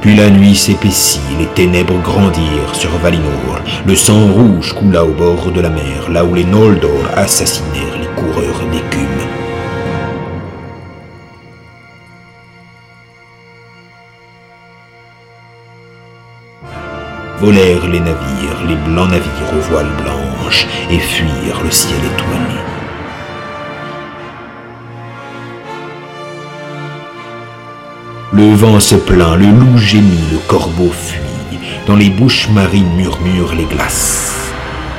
Puis 0.00 0.16
la 0.16 0.28
nuit 0.28 0.54
s'épaissit, 0.54 1.20
les 1.38 1.46
ténèbres 1.46 2.00
grandirent 2.02 2.74
sur 2.74 2.90
Valinor, 2.98 3.60
le 3.86 3.94
sang 3.94 4.26
rouge 4.32 4.74
coula 4.74 5.02
au 5.04 5.12
bord 5.12 5.50
de 5.50 5.60
la 5.62 5.70
mer, 5.70 6.10
là 6.10 6.24
où 6.24 6.34
les 6.34 6.44
Noldor 6.44 7.08
assassinèrent 7.16 7.98
les 8.00 8.22
coureurs 8.22 8.43
Volèrent 17.40 17.88
les 17.88 18.00
navires, 18.00 18.64
les 18.68 18.76
blancs 18.76 19.10
navires 19.10 19.52
aux 19.56 19.70
voiles 19.70 19.92
blanches, 20.02 20.66
et 20.90 20.98
fuirent 20.98 21.62
le 21.64 21.70
ciel 21.70 21.98
étoilé. 21.98 22.60
Le 28.32 28.54
vent 28.54 28.80
se 28.80 28.96
plaint, 28.96 29.36
le 29.36 29.46
loup 29.46 29.78
gémit, 29.78 30.24
le 30.32 30.38
corbeau 30.48 30.90
fuit, 30.90 31.58
dans 31.86 31.96
les 31.96 32.10
bouches 32.10 32.48
marines 32.50 32.94
murmurent 32.96 33.54
les 33.54 33.64
glaces. 33.64 34.52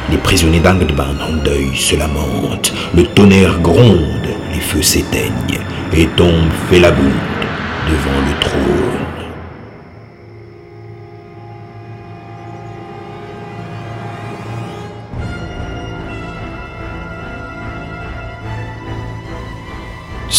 Les 0.09 0.17
prisonniers 0.17 0.59
d'Angdban 0.59 1.15
en 1.19 1.33
deuil 1.43 1.75
se 1.75 1.95
lamentent, 1.95 2.73
le 2.93 3.03
tonnerre 3.03 3.59
gronde, 3.59 4.27
les 4.53 4.59
feux 4.59 4.81
s'éteignent, 4.81 5.59
et 5.93 6.05
tombe 6.15 6.51
Felagund 6.69 7.11
devant 7.89 8.21
le 8.27 8.39
trône. 8.39 8.94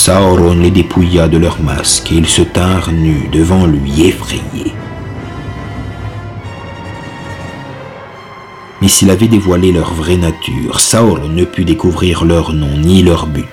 Sauron 0.06 0.60
les 0.60 0.70
dépouilla 0.70 1.26
de 1.26 1.36
leurs 1.36 1.60
masques 1.60 2.12
et 2.12 2.14
ils 2.14 2.28
se 2.28 2.42
tinrent 2.42 2.92
nus 2.92 3.28
devant 3.32 3.66
lui 3.66 4.06
effrayés. 4.06 4.72
Mais 8.80 8.86
s'il 8.86 9.10
avait 9.10 9.26
dévoilé 9.26 9.72
leur 9.72 9.92
vraie 9.92 10.16
nature, 10.16 10.78
Sauron 10.78 11.28
ne 11.28 11.44
put 11.44 11.64
découvrir 11.64 12.24
leur 12.24 12.52
nom 12.52 12.78
ni 12.78 13.02
leur 13.02 13.26
but. 13.26 13.48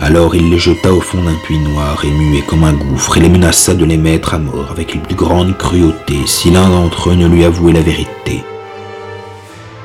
Alors 0.00 0.34
il 0.34 0.48
les 0.48 0.58
jeta 0.58 0.94
au 0.94 1.02
fond 1.02 1.22
d'un 1.22 1.36
puits 1.44 1.58
noir 1.58 2.02
et 2.06 2.10
muet 2.10 2.40
comme 2.40 2.64
un 2.64 2.72
gouffre 2.72 3.18
et 3.18 3.20
les 3.20 3.28
menaça 3.28 3.74
de 3.74 3.84
les 3.84 3.98
mettre 3.98 4.32
à 4.32 4.38
mort 4.38 4.70
avec 4.70 4.94
la 4.94 5.02
plus 5.02 5.14
grande 5.14 5.58
cruauté 5.58 6.20
si 6.24 6.50
l'un 6.50 6.70
d'entre 6.70 7.10
eux 7.10 7.16
ne 7.16 7.28
lui 7.28 7.44
avouait 7.44 7.74
la 7.74 7.82
vérité. 7.82 8.42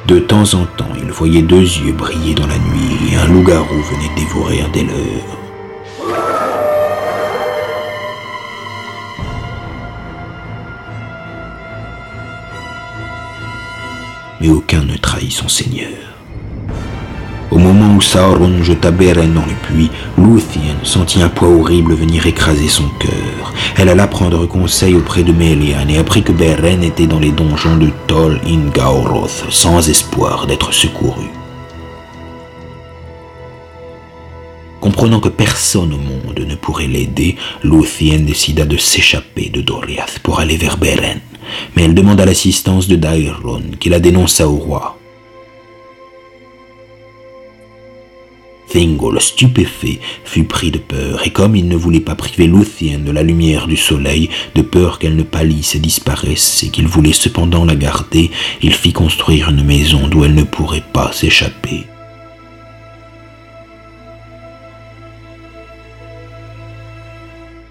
De 0.08 0.20
temps 0.20 0.53
en 0.53 0.66
temps, 0.66 0.93
il 0.97 1.12
voyait 1.12 1.41
deux 1.41 1.60
yeux 1.60 1.91
briller 1.91 2.34
dans 2.34 2.47
la 2.47 2.58
nuit 2.58 3.12
et 3.12 3.18
un 3.18 3.28
loup-garou 3.28 3.76
venait 3.76 4.16
dévorer 4.16 4.62
un 4.62 4.70
des 4.70 4.86
leurs. 4.86 5.38
Mais 14.39 14.47
aucun 14.47 14.86
ne 14.86 14.95
trahit 14.95 15.34
son 15.34 15.49
seigneur. 15.49 16.07
Au 17.50 17.58
moment 17.58 17.95
où 17.95 18.02
Sauron 18.02 18.62
jeta 18.62 18.91
Beren 18.91 19.34
dans 19.34 19.45
le 19.45 19.54
puits, 19.64 19.89
Luthien 20.18 20.76
sentit 20.84 21.22
un 21.22 21.30
poids 21.30 21.48
horrible 21.48 21.93
venir 21.93 22.28
écraser 22.28 22.68
son 22.68 22.89
cœur. 23.00 23.54
Elle 23.78 23.88
alla 23.88 24.08
prendre 24.08 24.45
conseil 24.45 24.95
auprès 24.95 25.24
de 25.24 25.32
Melian 25.32 25.88
et 25.88 25.98
apprit 25.98 26.24
que 26.24 26.34
Beren 26.34 26.84
était 26.84 27.08
dans 27.08 27.20
les 27.20 27.32
donjons 27.32 27.78
de 27.78 27.89
Tol 28.08 28.41
in 28.45 28.70
Gaoroth, 28.74 29.45
sans 29.50 29.88
espoir 29.88 30.45
d'être 30.45 30.74
secouru. 30.74 31.28
Comprenant 34.82 35.22
que 35.22 35.30
personne 35.30 35.93
au 35.93 35.98
monde 35.98 36.45
ne 36.45 36.56
pourrait 36.56 36.88
l'aider, 36.88 37.38
Luthien 37.64 38.20
décida 38.20 38.66
de 38.66 38.78
s'échapper 38.78 39.50
de 39.50 39.62
Doriath 39.62 40.20
pour 40.20 40.41
aller 40.41 40.58
vers 40.58 40.78
Beren. 40.78 41.22
Mais 41.76 41.84
elle 41.84 41.95
demanda 41.95 42.26
l'assistance 42.26 42.89
de 42.89 42.98
Daeron, 42.98 43.64
qui 43.80 43.88
la 43.88 44.02
dénonça 44.02 44.50
au 44.50 44.58
roi. 44.58 44.97
Thingol, 48.68 49.22
stupéfait, 49.22 49.99
fut 50.24 50.43
pris 50.43 50.72
de 50.72 50.78
peur, 50.78 51.26
et 51.26 51.30
comme 51.30 51.55
il 51.55 51.68
ne 51.68 51.76
voulait 51.76 51.99
pas 51.99 52.15
priver 52.15 52.47
Luthien 52.47 52.99
de 52.99 53.11
la 53.11 53.24
lumière 53.24 53.68
du 53.68 53.78
soleil, 53.78 54.30
de 54.55 54.61
peur 54.61 54.99
qu'elle 54.99 55.15
ne 55.15 55.24
pâlisse 55.24 55.76
et 55.76 55.80
disparaisse, 55.80 56.63
et 56.63 56.70
qu'il 56.70 56.88
voulait 56.88 57.13
cependant 57.13 57.65
la 57.65 57.76
garder, 57.76 58.30
il 58.61 58.74
fit 58.74 58.93
construire 58.93 59.49
une 59.49 59.63
maison 59.63 60.07
d'où 60.07 60.26
elle 60.26 60.36
ne 60.36 60.43
pourrait 60.43 60.84
pas 60.93 61.11
s'échapper. 61.13 61.86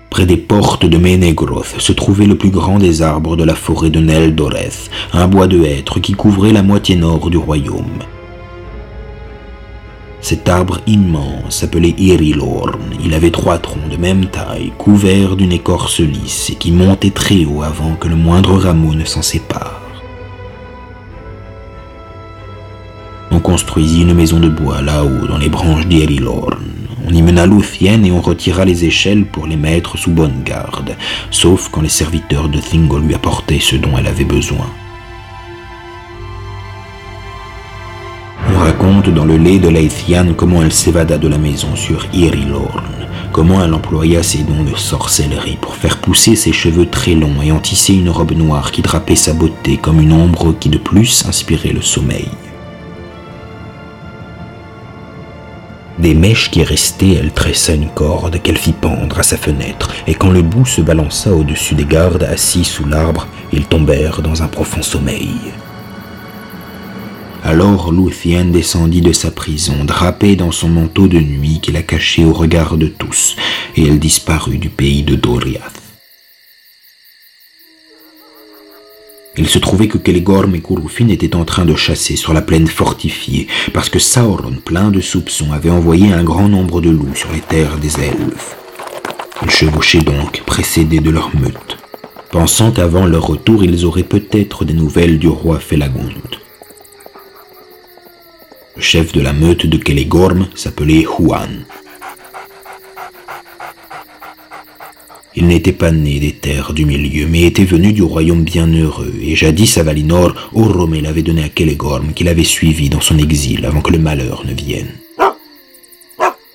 Près 0.08 0.24
des 0.24 0.38
portes 0.38 0.86
de 0.86 0.96
Ménégroth 0.96 1.74
se 1.78 1.92
trouvait 1.92 2.24
le 2.24 2.38
plus 2.38 2.48
grand 2.48 2.78
des 2.78 3.02
arbres 3.02 3.36
de 3.36 3.44
la 3.44 3.54
forêt 3.54 3.90
de 3.90 4.00
Neldoreth, 4.00 4.90
un 5.12 5.28
bois 5.28 5.46
de 5.46 5.62
hêtre 5.62 6.00
qui 6.00 6.14
couvrait 6.14 6.54
la 6.54 6.62
moitié 6.62 6.96
nord 6.96 7.28
du 7.28 7.36
royaume. 7.36 7.98
Cet 10.28 10.48
arbre 10.48 10.80
immense 10.88 11.60
s'appelait 11.60 11.94
Irilorn. 11.98 12.80
Il 13.04 13.14
avait 13.14 13.30
trois 13.30 13.58
troncs 13.58 13.88
de 13.88 13.96
même 13.96 14.26
taille, 14.26 14.72
couverts 14.76 15.36
d'une 15.36 15.52
écorce 15.52 16.00
lisse 16.00 16.50
et 16.50 16.56
qui 16.56 16.72
montaient 16.72 17.10
très 17.10 17.44
haut 17.44 17.62
avant 17.62 17.94
que 17.94 18.08
le 18.08 18.16
moindre 18.16 18.58
rameau 18.58 18.92
ne 18.96 19.04
s'en 19.04 19.22
sépare. 19.22 19.82
On 23.30 23.38
construisit 23.38 24.02
une 24.02 24.14
maison 24.14 24.40
de 24.40 24.48
bois 24.48 24.82
là-haut, 24.82 25.28
dans 25.28 25.38
les 25.38 25.48
branches 25.48 25.86
d'Irilorn. 25.86 26.58
On 27.06 27.12
y 27.12 27.22
mena 27.22 27.46
Luthien 27.46 28.02
et 28.02 28.10
on 28.10 28.20
retira 28.20 28.64
les 28.64 28.84
échelles 28.84 29.26
pour 29.26 29.46
les 29.46 29.54
mettre 29.54 29.96
sous 29.96 30.10
bonne 30.10 30.42
garde, 30.42 30.96
sauf 31.30 31.68
quand 31.70 31.82
les 31.82 31.88
serviteurs 31.88 32.48
de 32.48 32.58
Thingol 32.58 33.02
lui 33.02 33.14
apportaient 33.14 33.60
ce 33.60 33.76
dont 33.76 33.96
elle 33.96 34.08
avait 34.08 34.24
besoin. 34.24 34.66
Raconte 38.66 39.10
dans 39.10 39.24
le 39.24 39.36
lait 39.36 39.60
de 39.60 39.68
Leithian 39.68 40.34
comment 40.36 40.60
elle 40.60 40.72
s'évada 40.72 41.18
de 41.18 41.28
la 41.28 41.38
maison 41.38 41.76
sur 41.76 42.04
Irilorn, 42.12 42.82
comment 43.30 43.62
elle 43.62 43.72
employa 43.72 44.24
ses 44.24 44.42
dons 44.42 44.64
de 44.64 44.74
sorcellerie 44.74 45.56
pour 45.60 45.76
faire 45.76 45.98
pousser 45.98 46.34
ses 46.34 46.52
cheveux 46.52 46.86
très 46.86 47.14
longs 47.14 47.40
et 47.40 47.52
en 47.52 47.60
tisser 47.60 47.94
une 47.94 48.10
robe 48.10 48.32
noire 48.32 48.72
qui 48.72 48.82
drapait 48.82 49.14
sa 49.14 49.34
beauté 49.34 49.76
comme 49.76 50.00
une 50.00 50.12
ombre 50.12 50.52
qui 50.58 50.68
de 50.68 50.78
plus 50.78 51.24
inspirait 51.28 51.72
le 51.72 51.80
sommeil. 51.80 52.28
Des 56.00 56.14
mèches 56.14 56.50
qui 56.50 56.64
restaient, 56.64 57.14
elle 57.14 57.30
tressa 57.30 57.72
une 57.72 57.90
corde 57.90 58.42
qu'elle 58.42 58.58
fit 58.58 58.72
pendre 58.72 59.20
à 59.20 59.22
sa 59.22 59.36
fenêtre, 59.36 59.92
et 60.08 60.14
quand 60.14 60.30
le 60.30 60.42
bout 60.42 60.66
se 60.66 60.80
balança 60.80 61.32
au-dessus 61.32 61.76
des 61.76 61.84
gardes 61.84 62.24
assis 62.24 62.64
sous 62.64 62.84
l'arbre, 62.84 63.28
ils 63.52 63.66
tombèrent 63.66 64.22
dans 64.22 64.42
un 64.42 64.48
profond 64.48 64.82
sommeil. 64.82 65.30
Alors 67.48 67.92
Luthien 67.92 68.46
descendit 68.46 69.02
de 69.02 69.12
sa 69.12 69.30
prison, 69.30 69.84
drapée 69.84 70.34
dans 70.34 70.50
son 70.50 70.68
manteau 70.68 71.06
de 71.06 71.20
nuit 71.20 71.60
qui 71.62 71.70
la 71.70 71.82
cachait 71.82 72.24
au 72.24 72.32
regard 72.32 72.76
de 72.76 72.88
tous, 72.88 73.36
et 73.76 73.86
elle 73.86 74.00
disparut 74.00 74.58
du 74.58 74.68
pays 74.68 75.04
de 75.04 75.14
Doriath. 75.14 75.80
Il 79.36 79.48
se 79.48 79.60
trouvait 79.60 79.86
que 79.86 79.96
Kelegorm 79.96 80.56
et 80.56 80.60
Kurufin 80.60 81.06
étaient 81.06 81.36
en 81.36 81.44
train 81.44 81.64
de 81.64 81.76
chasser 81.76 82.16
sur 82.16 82.32
la 82.32 82.42
plaine 82.42 82.66
fortifiée, 82.66 83.46
parce 83.72 83.90
que 83.90 84.00
Sauron, 84.00 84.56
plein 84.64 84.90
de 84.90 85.00
soupçons, 85.00 85.52
avait 85.52 85.70
envoyé 85.70 86.12
un 86.12 86.24
grand 86.24 86.48
nombre 86.48 86.80
de 86.80 86.90
loups 86.90 87.14
sur 87.14 87.30
les 87.32 87.38
terres 87.38 87.78
des 87.78 88.00
elfes. 88.00 88.56
Ils 89.44 89.50
chevauchaient 89.50 90.00
donc, 90.00 90.42
précédés 90.46 90.98
de 90.98 91.10
leur 91.10 91.30
meute, 91.36 91.78
pensant 92.32 92.72
qu'avant 92.72 93.06
leur 93.06 93.24
retour 93.24 93.62
ils 93.62 93.84
auraient 93.84 94.02
peut-être 94.02 94.64
des 94.64 94.74
nouvelles 94.74 95.20
du 95.20 95.28
roi 95.28 95.60
Felagund. 95.60 96.40
Le 98.76 98.82
chef 98.82 99.12
de 99.12 99.20
la 99.20 99.32
meute 99.32 99.66
de 99.66 99.78
Kelegorm 99.78 100.48
s'appelait 100.54 101.06
Huan, 101.18 101.64
Il 105.38 105.48
n'était 105.48 105.72
pas 105.72 105.90
né 105.90 106.18
des 106.18 106.32
terres 106.32 106.72
du 106.72 106.86
milieu, 106.86 107.26
mais 107.26 107.42
était 107.42 107.66
venu 107.66 107.92
du 107.92 108.02
royaume 108.02 108.42
bienheureux, 108.42 109.14
et 109.20 109.36
jadis 109.36 109.76
à 109.76 109.82
Valinor, 109.82 110.50
Oromé 110.54 111.02
l'avait 111.02 111.22
donné 111.22 111.44
à 111.44 111.50
Kelegorm, 111.50 112.14
qu'il 112.14 112.28
avait 112.28 112.42
suivi 112.42 112.88
dans 112.88 113.02
son 113.02 113.18
exil 113.18 113.66
avant 113.66 113.82
que 113.82 113.92
le 113.92 113.98
malheur 113.98 114.44
ne 114.46 114.54
vienne. 114.54 114.94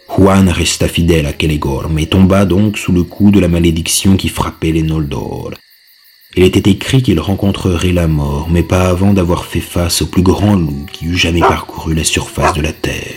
Juan 0.09 0.49
resta 0.49 0.87
fidèle 0.87 1.27
à 1.27 1.33
Kelegorm 1.33 1.97
et 1.99 2.07
tomba 2.07 2.45
donc 2.45 2.79
sous 2.79 2.91
le 2.91 3.03
coup 3.03 3.29
de 3.29 3.39
la 3.39 3.47
malédiction 3.47 4.17
qui 4.17 4.29
frappait 4.29 4.71
les 4.71 4.83
Noldor. 4.83 5.51
Il 6.37 6.43
était 6.43 6.69
écrit 6.69 7.03
qu'il 7.03 7.19
rencontrerait 7.19 7.91
la 7.91 8.07
mort, 8.07 8.47
mais 8.49 8.63
pas 8.63 8.87
avant 8.87 9.11
d'avoir 9.11 9.45
fait 9.45 9.59
face 9.59 10.01
au 10.01 10.05
plus 10.05 10.21
grand 10.21 10.55
loup 10.55 10.85
qui 10.93 11.07
eût 11.07 11.17
jamais 11.17 11.41
parcouru 11.41 11.93
la 11.93 12.05
surface 12.05 12.53
de 12.53 12.61
la 12.61 12.71
terre. 12.71 13.15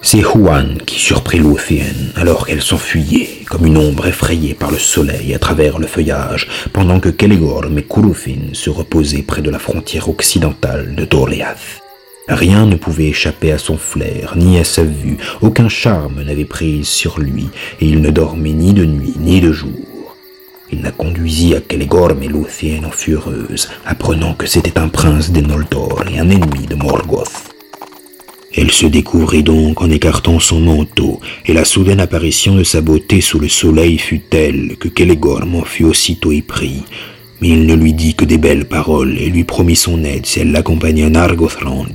C'est 0.00 0.20
Juan 0.20 0.78
qui 0.86 1.00
surprit 1.00 1.40
Luthien 1.40 1.92
alors 2.14 2.46
qu'elle 2.46 2.62
s'enfuyait, 2.62 3.40
comme 3.48 3.66
une 3.66 3.76
ombre 3.76 4.06
effrayée 4.06 4.54
par 4.54 4.70
le 4.70 4.78
soleil 4.78 5.34
à 5.34 5.40
travers 5.40 5.80
le 5.80 5.88
feuillage, 5.88 6.46
pendant 6.72 7.00
que 7.00 7.08
Kelegorm 7.08 7.76
et 7.76 7.82
Kurufin 7.82 8.52
se 8.52 8.70
reposaient 8.70 9.22
près 9.22 9.42
de 9.42 9.50
la 9.50 9.58
frontière 9.58 10.08
occidentale 10.08 10.94
de 10.94 11.04
Doriath. 11.04 11.82
Rien 12.28 12.66
ne 12.66 12.76
pouvait 12.76 13.08
échapper 13.08 13.50
à 13.50 13.58
son 13.58 13.76
flair, 13.76 14.34
ni 14.36 14.60
à 14.60 14.64
sa 14.64 14.84
vue, 14.84 15.16
aucun 15.40 15.68
charme 15.68 16.22
n'avait 16.22 16.44
prise 16.44 16.86
sur 16.86 17.18
lui, 17.18 17.48
et 17.80 17.86
il 17.86 18.00
ne 18.00 18.10
dormait 18.10 18.52
ni 18.52 18.72
de 18.74 18.84
nuit 18.84 19.14
ni 19.18 19.40
de 19.40 19.50
jour. 19.50 19.87
Il 20.70 20.82
la 20.82 20.90
conduisit 20.90 21.54
à 21.54 21.60
Kelegorm 21.60 22.22
et 22.22 22.28
Luthien 22.28 22.84
en 22.84 22.90
fureuse, 22.90 23.68
apprenant 23.86 24.34
que 24.34 24.46
c'était 24.46 24.78
un 24.78 24.88
prince 24.88 25.30
des 25.30 25.40
Noldor 25.40 26.04
et 26.12 26.18
un 26.18 26.28
ennemi 26.28 26.66
de 26.66 26.74
Morgoth. 26.74 27.54
Elle 28.54 28.70
se 28.70 28.86
découvrit 28.86 29.42
donc 29.42 29.80
en 29.80 29.90
écartant 29.90 30.40
son 30.40 30.60
manteau, 30.60 31.20
et 31.46 31.54
la 31.54 31.64
soudaine 31.64 32.00
apparition 32.00 32.54
de 32.54 32.64
sa 32.64 32.80
beauté 32.80 33.20
sous 33.20 33.38
le 33.38 33.48
soleil 33.48 33.98
fut 33.98 34.20
telle 34.20 34.76
que 34.78 34.88
Kelegorm 34.88 35.54
en 35.54 35.64
fut 35.64 35.84
aussitôt 35.84 36.32
épris. 36.32 36.82
Mais 37.40 37.50
il 37.50 37.66
ne 37.66 37.74
lui 37.74 37.94
dit 37.94 38.14
que 38.14 38.24
des 38.24 38.38
belles 38.38 38.66
paroles 38.66 39.16
et 39.18 39.30
lui 39.30 39.44
promit 39.44 39.76
son 39.76 40.02
aide 40.04 40.26
si 40.26 40.40
elle 40.40 40.52
l'accompagnait 40.52 41.04
à 41.04 41.10
Nargothrand, 41.10 41.92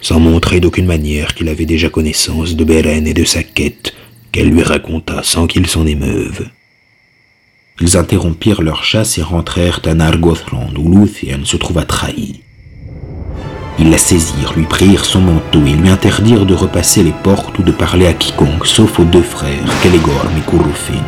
sans 0.00 0.18
montrer 0.18 0.58
d'aucune 0.58 0.86
manière 0.86 1.34
qu'il 1.34 1.48
avait 1.48 1.66
déjà 1.66 1.90
connaissance 1.90 2.56
de 2.56 2.64
Beren 2.64 3.06
et 3.06 3.14
de 3.14 3.24
sa 3.24 3.42
quête, 3.42 3.92
qu'elle 4.32 4.48
lui 4.48 4.62
raconta 4.62 5.22
sans 5.22 5.46
qu'il 5.46 5.66
s'en 5.66 5.86
émeuve. 5.86 6.48
Ils 7.78 7.98
interrompirent 7.98 8.62
leur 8.62 8.84
chasse 8.84 9.18
et 9.18 9.22
rentrèrent 9.22 9.80
à 9.84 9.92
Nargothrand, 9.92 10.70
où 10.78 10.98
Luthien 10.98 11.40
se 11.44 11.58
trouva 11.58 11.84
trahi. 11.84 12.40
Ils 13.78 13.90
la 13.90 13.98
saisirent, 13.98 14.54
lui 14.56 14.64
prirent 14.64 15.04
son 15.04 15.20
manteau 15.20 15.60
et 15.66 15.74
lui 15.74 15.90
interdirent 15.90 16.46
de 16.46 16.54
repasser 16.54 17.02
les 17.02 17.12
portes 17.22 17.58
ou 17.58 17.62
de 17.62 17.72
parler 17.72 18.06
à 18.06 18.14
quiconque, 18.14 18.66
sauf 18.66 18.98
aux 18.98 19.04
deux 19.04 19.22
frères, 19.22 19.68
Kelegorm 19.82 20.30
et 20.38 20.50
Kurufin. 20.50 21.04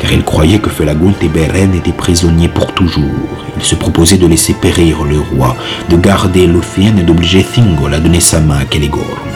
Car 0.00 0.12
ils 0.12 0.24
croyaient 0.24 0.58
que 0.58 0.70
Felagund 0.70 1.14
et 1.22 1.28
Beren 1.28 1.72
étaient 1.74 1.92
prisonniers 1.92 2.48
pour 2.48 2.74
toujours. 2.74 3.44
Ils 3.56 3.64
se 3.64 3.76
proposaient 3.76 4.18
de 4.18 4.26
laisser 4.26 4.54
périr 4.54 5.04
le 5.04 5.20
roi, 5.20 5.56
de 5.88 5.96
garder 5.96 6.48
Luthien 6.48 6.96
et 6.96 7.04
d'obliger 7.04 7.44
Thingol 7.44 7.94
à 7.94 8.00
donner 8.00 8.20
sa 8.20 8.40
main 8.40 8.58
à 8.58 8.64
Kelegorm. 8.64 9.35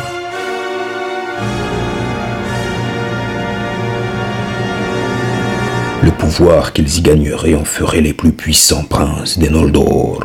Le 6.03 6.12
pouvoir 6.12 6.72
qu'ils 6.72 6.96
y 6.96 7.03
gagneraient 7.03 7.55
en 7.55 7.64
ferait 7.64 8.01
les 8.01 8.14
plus 8.14 8.32
puissants 8.32 8.84
princes 8.84 9.38
des 9.38 9.51
Noldor. 9.51 10.24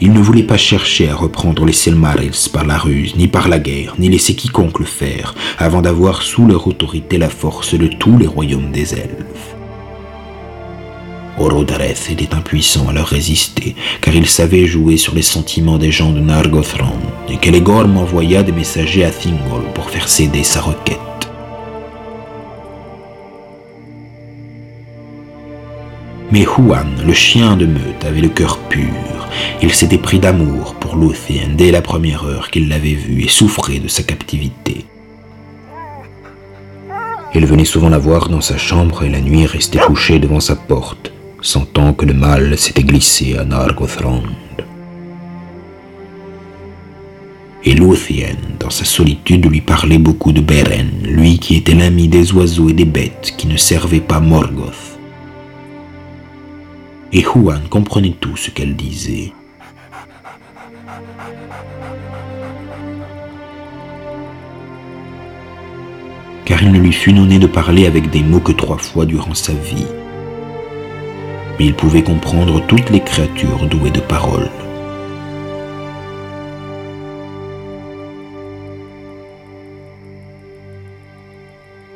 Il 0.00 0.12
ne 0.12 0.20
voulait 0.20 0.44
pas 0.44 0.56
chercher 0.56 1.08
à 1.08 1.16
reprendre 1.16 1.64
les 1.64 1.72
Silmarils 1.72 2.48
par 2.52 2.64
la 2.64 2.78
ruse, 2.78 3.16
ni 3.16 3.26
par 3.26 3.48
la 3.48 3.58
guerre, 3.58 3.94
ni 3.98 4.08
laisser 4.08 4.36
quiconque 4.36 4.78
le 4.78 4.84
faire, 4.84 5.34
avant 5.58 5.82
d'avoir 5.82 6.22
sous 6.22 6.46
leur 6.46 6.64
autorité 6.68 7.18
la 7.18 7.28
force 7.28 7.74
de 7.74 7.88
tous 7.88 8.16
les 8.18 8.26
royaumes 8.28 8.70
des 8.70 8.94
elfes. 8.94 9.56
Orodareth 11.38 12.08
était 12.10 12.34
impuissant 12.34 12.88
à 12.88 12.92
leur 12.92 13.08
résister, 13.08 13.74
car 14.00 14.14
il 14.14 14.28
savait 14.28 14.66
jouer 14.66 14.96
sur 14.96 15.14
les 15.16 15.22
sentiments 15.22 15.78
des 15.78 15.90
gens 15.90 16.12
de 16.12 16.20
Nargothrond, 16.20 17.00
et 17.28 17.36
Kelegorm 17.36 17.96
envoya 17.96 18.44
des 18.44 18.52
messagers 18.52 19.04
à 19.04 19.10
Thingol 19.10 19.64
pour 19.74 19.90
faire 19.90 20.08
céder 20.08 20.44
sa 20.44 20.60
requête. 20.60 21.00
Mais 26.32 26.46
Huan, 26.46 26.86
le 27.06 27.12
chien 27.12 27.58
de 27.58 27.66
meute, 27.66 28.06
avait 28.06 28.22
le 28.22 28.30
cœur 28.30 28.58
pur. 28.70 29.28
Il 29.60 29.70
s'était 29.70 29.98
pris 29.98 30.18
d'amour 30.18 30.74
pour 30.76 30.96
Luthien 30.96 31.48
dès 31.54 31.70
la 31.70 31.82
première 31.82 32.24
heure 32.24 32.50
qu'il 32.50 32.70
l'avait 32.70 32.94
vue 32.94 33.22
et 33.22 33.28
souffrait 33.28 33.80
de 33.80 33.88
sa 33.88 34.02
captivité. 34.02 34.86
Il 37.34 37.44
venait 37.44 37.66
souvent 37.66 37.90
la 37.90 37.98
voir 37.98 38.30
dans 38.30 38.40
sa 38.40 38.56
chambre 38.56 39.02
et 39.02 39.10
la 39.10 39.20
nuit 39.20 39.44
restait 39.44 39.78
couché 39.78 40.18
devant 40.18 40.40
sa 40.40 40.56
porte, 40.56 41.12
sentant 41.42 41.92
que 41.92 42.06
le 42.06 42.14
mal 42.14 42.56
s'était 42.56 42.82
glissé 42.82 43.36
à 43.36 43.44
Nargothrond. 43.44 44.22
Et 47.64 47.74
Luthien, 47.74 48.36
dans 48.58 48.70
sa 48.70 48.86
solitude, 48.86 49.44
lui 49.44 49.60
parlait 49.60 49.98
beaucoup 49.98 50.32
de 50.32 50.40
Beren, 50.40 50.92
lui 51.04 51.38
qui 51.38 51.56
était 51.56 51.74
l'ami 51.74 52.08
des 52.08 52.32
oiseaux 52.32 52.70
et 52.70 52.72
des 52.72 52.86
bêtes 52.86 53.34
qui 53.36 53.46
ne 53.48 53.58
servaient 53.58 54.00
pas 54.00 54.18
Morgoth 54.18 54.91
et 57.12 57.20
Juan 57.20 57.60
comprenait 57.68 58.16
tout 58.18 58.36
ce 58.36 58.50
qu'elle 58.50 58.74
disait. 58.74 59.32
Car 66.44 66.62
il 66.62 66.72
ne 66.72 66.78
lui 66.78 66.92
fut 66.92 67.12
donné 67.12 67.38
de 67.38 67.46
parler 67.46 67.86
avec 67.86 68.10
des 68.10 68.22
mots 68.22 68.40
que 68.40 68.52
trois 68.52 68.78
fois 68.78 69.04
durant 69.04 69.34
sa 69.34 69.52
vie. 69.52 69.86
Mais 71.58 71.66
il 71.66 71.74
pouvait 71.74 72.02
comprendre 72.02 72.66
toutes 72.66 72.90
les 72.90 73.00
créatures 73.00 73.66
douées 73.66 73.90
de 73.90 74.00
paroles. 74.00 74.50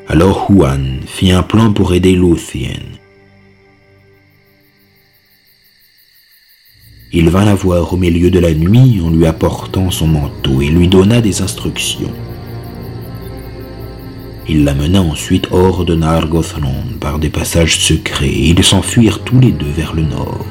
Alors 0.08 0.46
Juan 0.50 1.00
fit 1.04 1.32
un 1.32 1.42
plan 1.42 1.72
pour 1.72 1.92
aider 1.92 2.12
Luthien 2.12 2.78
Il 7.12 7.30
vint 7.30 7.44
la 7.44 7.54
voir 7.54 7.92
au 7.92 7.96
milieu 7.96 8.30
de 8.30 8.40
la 8.40 8.52
nuit 8.52 9.00
en 9.04 9.10
lui 9.10 9.26
apportant 9.26 9.92
son 9.92 10.08
manteau 10.08 10.60
et 10.60 10.66
lui 10.66 10.88
donna 10.88 11.20
des 11.20 11.40
instructions. 11.40 12.12
Il 14.48 14.64
la 14.64 14.74
mena 14.74 15.02
ensuite 15.02 15.48
hors 15.52 15.84
de 15.84 15.94
Nargothrond 15.94 16.84
par 17.00 17.20
des 17.20 17.30
passages 17.30 17.78
secrets 17.78 18.26
et 18.26 18.48
ils 18.48 18.64
s'enfuirent 18.64 19.20
tous 19.20 19.38
les 19.38 19.52
deux 19.52 19.70
vers 19.70 19.94
le 19.94 20.02
nord. 20.02 20.44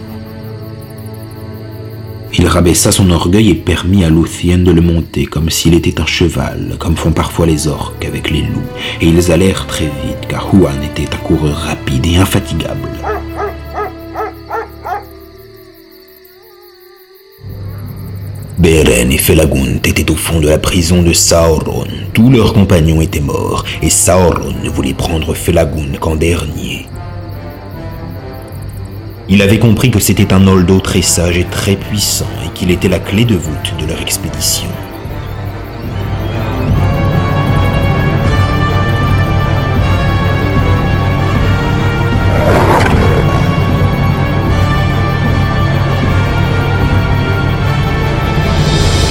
Il 2.37 2.47
rabaissa 2.47 2.91
son 2.91 3.11
orgueil 3.11 3.49
et 3.49 3.55
permit 3.55 4.05
à 4.05 4.09
Luthien 4.09 4.57
de 4.57 4.71
le 4.71 4.81
monter 4.81 5.25
comme 5.25 5.49
s'il 5.49 5.73
était 5.73 6.01
un 6.01 6.05
cheval, 6.05 6.75
comme 6.79 6.95
font 6.95 7.11
parfois 7.11 7.45
les 7.45 7.67
orques 7.67 8.03
avec 8.05 8.29
les 8.29 8.41
loups, 8.41 8.71
et 9.01 9.07
ils 9.07 9.31
allèrent 9.31 9.67
très 9.67 9.85
vite 9.85 10.27
car 10.27 10.53
Huan 10.53 10.83
était 10.83 11.13
un 11.13 11.19
coureur 11.19 11.55
rapide 11.55 12.05
et 12.05 12.17
infatigable. 12.17 12.89
Beren 18.57 19.11
et 19.11 19.17
Felagund 19.17 19.85
étaient 19.85 20.09
au 20.09 20.15
fond 20.15 20.39
de 20.39 20.47
la 20.47 20.57
prison 20.57 21.01
de 21.03 21.11
Sauron. 21.11 21.83
Tous 22.13 22.29
leurs 22.29 22.53
compagnons 22.53 23.01
étaient 23.01 23.19
morts, 23.19 23.65
et 23.81 23.89
Sauron 23.89 24.53
ne 24.63 24.69
voulait 24.69 24.93
prendre 24.93 25.33
Felagund 25.33 25.99
qu'en 25.99 26.15
dernier. 26.15 26.87
Il 29.27 29.41
avait 29.41 29.59
compris 29.59 29.91
que 29.91 29.99
c'était 29.99 30.31
un 30.31 30.39
Noldo 30.39 30.79
très 30.79 31.01
sage 31.01 31.37
et 31.37 31.43
très 31.43 31.75
puissant 31.75 32.29
et 32.45 32.49
qu'il 32.53 32.71
était 32.71 32.87
la 32.87 32.99
clé 32.99 33.25
de 33.25 33.35
voûte 33.35 33.73
de 33.77 33.87
leur 33.87 34.01
expédition. 34.01 34.69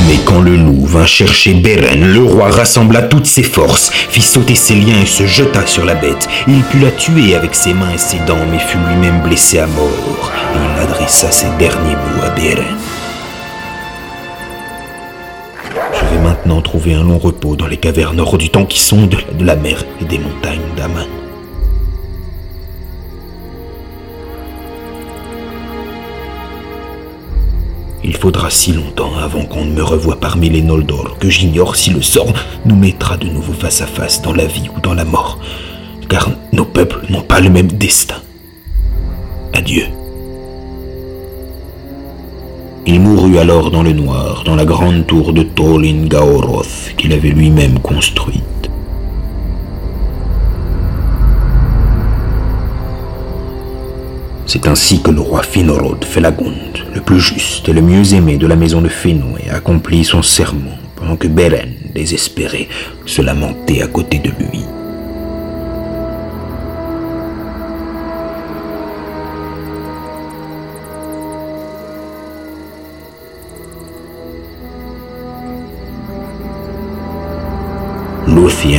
Mais 0.07 0.19
quand 0.25 0.41
le 0.41 0.57
loup 0.57 0.85
vint 0.85 1.07
chercher 1.07 1.55
Beren, 1.55 2.05
le 2.13 2.23
roi 2.23 2.51
rassembla 2.51 3.03
toutes 3.03 3.27
ses 3.27 3.43
forces, 3.43 3.91
fit 3.91 4.21
sauter 4.21 4.55
ses 4.55 4.75
liens 4.75 5.01
et 5.03 5.07
se 5.07 5.27
jeta 5.27 5.67
sur 5.67 5.85
la 5.85 5.95
bête. 5.95 6.29
Il 6.47 6.63
put 6.65 6.79
la 6.79 6.91
tuer 6.91 7.35
avec 7.35 7.55
ses 7.55 7.73
mains 7.73 7.93
et 7.95 7.99
ses 7.99 8.19
dents, 8.21 8.47
mais 8.51 8.59
fut 8.59 8.79
lui-même 8.89 9.23
blessé 9.23 9.59
à 9.59 9.67
mort. 9.67 10.33
Il 10.55 10.83
adressa 10.83 11.31
ses 11.31 11.49
derniers 11.59 11.97
mots 11.97 12.23
à 12.23 12.31
Beren. 12.31 12.77
Je 15.95 16.15
vais 16.15 16.23
maintenant 16.23 16.61
trouver 16.61 16.95
un 16.95 17.05
long 17.05 17.19
repos 17.19 17.57
dans 17.57 17.67
les 17.67 17.79
cavernes 17.79 18.21
hors 18.21 18.37
du 18.37 18.51
temps 18.51 18.67
qui 18.67 18.81
sont 18.81 19.07
de 19.07 19.17
de 19.39 19.45
la 19.45 19.57
mer 19.57 19.85
et 20.01 20.05
des 20.05 20.19
montagnes 20.19 20.61
d'Aman. 20.77 21.24
Il 28.07 28.15
faudra 28.15 28.51
si 28.51 28.73
longtemps 28.73 29.17
avant 29.17 29.47
qu'on 29.47 29.65
ne 29.65 29.73
me 29.73 29.83
revoie 29.83 30.21
parmi 30.21 30.51
les 30.51 30.61
Noldor 30.61 31.17
que 31.19 31.31
j'ignore 31.31 31.75
si 31.75 31.89
le 31.89 32.03
sort 32.03 32.35
nous 32.67 32.77
mettra 32.77 33.17
de 33.17 33.29
nouveau 33.29 33.55
face 33.55 33.81
à 33.81 33.87
face 33.87 34.21
dans 34.21 34.35
la 34.35 34.45
vie 34.45 34.69
ou 34.77 34.81
dans 34.81 34.93
la 34.93 35.07
mort, 35.07 35.39
car 36.11 36.29
nos 36.53 36.67
peuples 36.67 37.01
n'ont 37.09 37.23
pas 37.23 37.41
le 37.41 37.49
même 37.49 37.73
destin. 37.73 38.17
Adieu. 39.55 39.87
Il 42.87 43.01
mourut 43.01 43.39
alors 43.39 43.71
dans 43.71 43.83
le 43.83 43.95
noir, 43.95 44.45
dans 44.45 44.57
la 44.57 44.67
grande 44.67 45.07
tour 45.07 45.33
de 45.33 45.43
Tolin 45.43 46.05
Gaoroth 46.05 46.93
qu'il 46.99 47.15
avait 47.15 47.31
lui-même 47.31 47.79
construite. 47.79 48.43
C'est 54.47 54.69
ainsi 54.69 55.03
que 55.03 55.11
le 55.11 55.21
roi 55.21 55.43
Finrod 55.43 56.05
Felagund, 56.05 56.79
le 56.95 57.01
plus 57.01 57.21
juste 57.21 57.69
et 57.69 57.73
le 57.73 57.81
mieux 57.81 58.15
aimé 58.15 58.37
de 58.37 58.47
la 58.47 58.57
maison 58.57 58.83
de 58.83 58.89
Finwë, 58.89 59.51
accomplit 59.51 60.05
son 60.05 60.23
serment 60.23 60.79
pendant 60.97 61.17
que 61.17 61.29
Beren, 61.29 61.73
désespéré, 61.95 62.69
se 63.07 63.23
lamentait 63.23 63.83
à 63.83 63.87
côté 63.87 64.19
de 64.19 64.31
lui. 64.31 64.61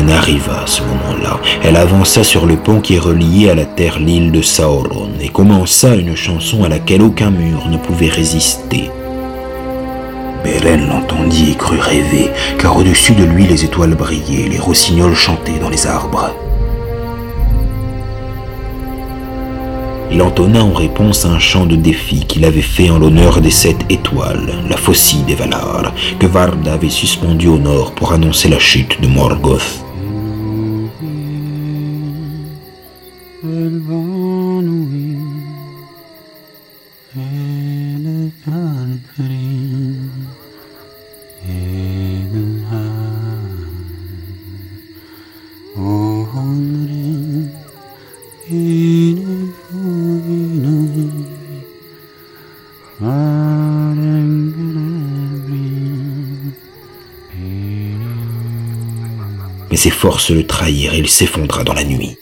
Arriva 0.10 0.64
à 0.64 0.68
ce 0.68 0.82
moment-là. 0.82 1.40
Elle 1.64 1.76
avança 1.76 2.24
sur 2.24 2.48
le 2.48 2.56
pont 2.56 2.80
qui 2.80 2.98
reliait 2.98 3.52
à 3.52 3.56
la 3.56 3.66
terre 3.66 4.00
l'île 4.00 4.32
de 4.32 4.42
Sauron 4.42 5.10
et 5.22 5.30
commença 5.30 5.96
une 5.96 6.16
chanson 6.16 6.64
à 6.64 6.70
laquelle 6.70 7.04
aucun 7.04 7.30
mur 7.30 7.68
ne 7.68 7.78
pouvait 7.78 8.10
résister. 8.10 8.90
Beren 10.44 10.88
l'entendit 10.88 11.52
et 11.52 11.56
crut 11.56 11.80
rêver, 11.80 12.32
car 12.58 12.78
au-dessus 12.78 13.14
de 13.14 13.26
lui 13.26 13.46
les 13.46 13.64
étoiles 13.64 13.96
brillaient, 13.96 14.50
les 14.50 14.60
rossignols 14.60 15.16
chantaient 15.16 15.60
dans 15.60 15.70
les 15.70 15.86
arbres. 15.86 16.32
Il 20.12 20.22
entonna 20.22 20.64
en 20.64 20.74
réponse 20.74 21.26
un 21.26 21.40
chant 21.40 21.66
de 21.66 21.76
défi 21.76 22.26
qu'il 22.26 22.46
avait 22.46 22.62
fait 22.62 22.90
en 22.90 23.00
l'honneur 23.00 23.42
des 23.42 23.52
sept 23.52 23.78
étoiles, 23.90 24.54
la 24.70 24.78
faucille 24.78 25.24
des 25.24 25.36
Valar, 25.36 25.94
que 26.20 26.28
Vard 26.28 26.56
avait 26.68 26.90
suspendue 26.90 27.48
au 27.48 27.58
nord 27.58 27.94
pour 27.94 28.14
annoncer 28.14 28.48
la 28.48 28.60
chute 28.60 29.02
de 29.02 29.08
Morgoth. 29.08 29.85
Forces 60.16 60.32
le 60.32 60.48
trahirent 60.48 60.94
et 60.94 61.00
il 61.00 61.10
s'effondra 61.10 61.66
dans 61.66 61.74
la 61.74 61.84
nuit. 61.84 62.16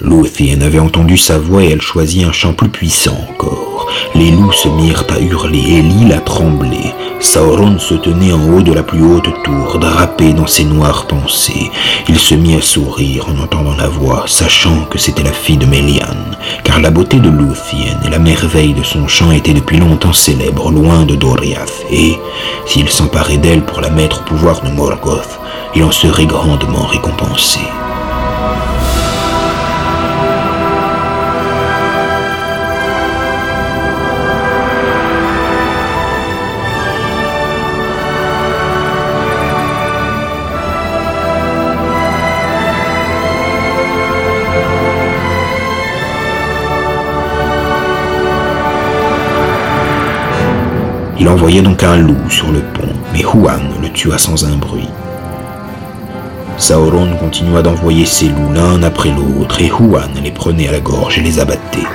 Lúthien 0.00 0.62
avait 0.62 0.78
entendu 0.78 1.18
sa 1.18 1.38
voix 1.38 1.62
et 1.62 1.68
elle 1.68 1.82
choisit 1.82 2.24
un 2.24 2.32
chant 2.32 2.54
plus 2.54 2.70
puissant 2.70 3.18
encore. 3.28 3.90
Les 4.14 4.30
loups 4.30 4.52
se 4.52 4.68
mirent 4.68 5.04
à 5.10 5.20
hurler 5.20 5.58
et 5.58 5.82
l'île 5.82 6.14
a 6.14 6.20
tremblé. 6.20 6.94
Sauron 7.22 7.78
se 7.78 7.94
tenait 7.94 8.32
en 8.32 8.52
haut 8.52 8.62
de 8.62 8.72
la 8.72 8.82
plus 8.82 9.00
haute 9.00 9.30
tour, 9.44 9.78
drapé 9.78 10.32
dans 10.32 10.48
ses 10.48 10.64
noires 10.64 11.06
pensées. 11.06 11.70
Il 12.08 12.18
se 12.18 12.34
mit 12.34 12.56
à 12.56 12.60
sourire 12.60 13.26
en 13.28 13.40
entendant 13.40 13.76
la 13.76 13.88
voix, 13.88 14.24
sachant 14.26 14.84
que 14.90 14.98
c'était 14.98 15.22
la 15.22 15.32
fille 15.32 15.56
de 15.56 15.64
Melian, 15.64 16.16
car 16.64 16.80
la 16.80 16.90
beauté 16.90 17.20
de 17.20 17.30
Lúthien 17.30 17.96
et 18.04 18.10
la 18.10 18.18
merveille 18.18 18.74
de 18.74 18.82
son 18.82 19.06
chant 19.06 19.30
étaient 19.30 19.54
depuis 19.54 19.78
longtemps 19.78 20.12
célèbres 20.12 20.72
loin 20.72 21.04
de 21.04 21.14
Doriath, 21.14 21.86
et 21.90 22.18
s'il 22.66 22.90
s'emparait 22.90 23.38
d'elle 23.38 23.64
pour 23.64 23.80
la 23.80 23.90
mettre 23.90 24.20
au 24.20 24.24
pouvoir 24.24 24.60
de 24.60 24.70
Morgoth, 24.70 25.38
il 25.76 25.84
en 25.84 25.92
serait 25.92 26.26
grandement 26.26 26.86
récompensé. 26.86 27.60
Il 51.22 51.28
envoya 51.28 51.62
donc 51.62 51.84
un 51.84 51.98
loup 51.98 52.28
sur 52.30 52.50
le 52.50 52.58
pont, 52.58 52.92
mais 53.12 53.22
Huan 53.22 53.62
le 53.80 53.88
tua 53.90 54.18
sans 54.18 54.44
un 54.44 54.56
bruit. 54.56 54.88
Sauron 56.58 57.14
continua 57.16 57.62
d'envoyer 57.62 58.04
ses 58.04 58.26
loups 58.26 58.52
l'un 58.52 58.82
après 58.82 59.10
l'autre, 59.10 59.62
et 59.62 59.68
Huan 59.68 60.10
les 60.20 60.32
prenait 60.32 60.66
à 60.66 60.72
la 60.72 60.80
gorge 60.80 61.18
et 61.18 61.20
les 61.20 61.38
abattait. 61.38 61.86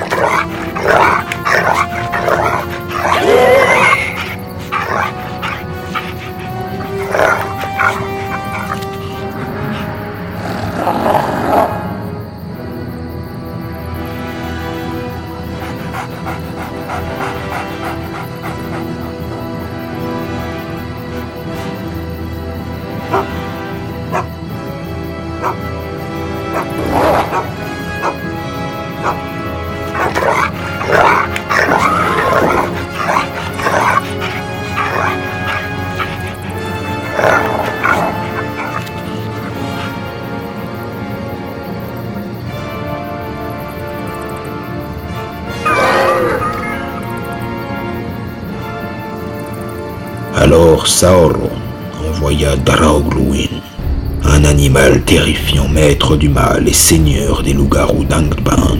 Maître 55.78 56.16
du 56.16 56.28
mal 56.28 56.66
et 56.66 56.72
seigneur 56.72 57.40
des 57.44 57.52
loups-garous 57.52 58.04
d'Angband. 58.04 58.78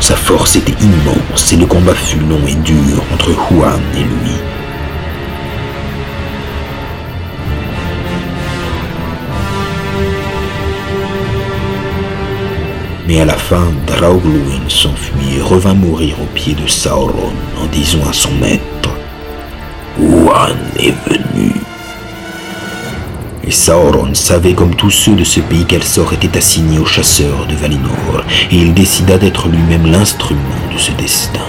Sa 0.00 0.16
force 0.16 0.56
était 0.56 0.72
immense 0.82 1.52
et 1.52 1.56
le 1.56 1.66
combat 1.66 1.94
fut 1.94 2.18
long 2.20 2.40
et 2.48 2.54
dur 2.54 3.04
entre 3.12 3.32
Huan 3.50 3.78
et 3.94 3.98
lui. 3.98 4.49
Mais 13.10 13.22
à 13.22 13.24
la 13.24 13.36
fin, 13.36 13.66
Draugluin 13.88 14.68
s'enfuit 14.68 15.36
et 15.36 15.42
revint 15.42 15.74
mourir 15.74 16.14
aux 16.22 16.32
pieds 16.32 16.54
de 16.54 16.68
Sauron 16.68 17.32
en 17.60 17.66
disant 17.66 18.08
à 18.08 18.12
son 18.12 18.30
maître 18.40 18.90
Huan 19.98 20.56
est 20.78 20.94
venu. 21.08 21.52
Et 23.42 23.50
Sauron 23.50 24.14
savait 24.14 24.52
comme 24.54 24.76
tous 24.76 24.92
ceux 24.92 25.16
de 25.16 25.24
ce 25.24 25.40
pays 25.40 25.64
qu'Elsor 25.64 26.12
était 26.12 26.38
assigné 26.38 26.78
aux 26.78 26.86
chasseurs 26.86 27.46
de 27.48 27.56
Valinor, 27.56 28.22
et 28.52 28.56
il 28.56 28.74
décida 28.74 29.18
d'être 29.18 29.48
lui-même 29.48 29.90
l'instrument 29.90 30.40
de 30.72 30.78
ce 30.78 30.92
destin. 30.92 31.40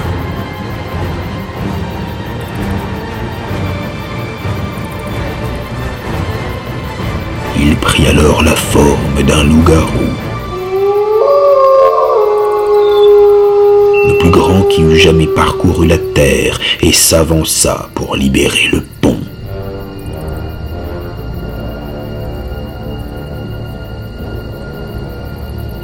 Il 7.59 7.75
prit 7.75 8.07
alors 8.07 8.41
la 8.41 8.55
forme 8.55 9.21
d'un 9.27 9.43
loup-garou, 9.43 10.09
qui 14.69 14.81
eût 14.81 14.97
jamais 14.97 15.27
parcouru 15.27 15.87
la 15.87 15.97
terre, 15.97 16.59
et 16.81 16.91
s'avança 16.91 17.89
pour 17.95 18.15
libérer 18.15 18.69
le 18.71 18.81
pont. 19.01 19.17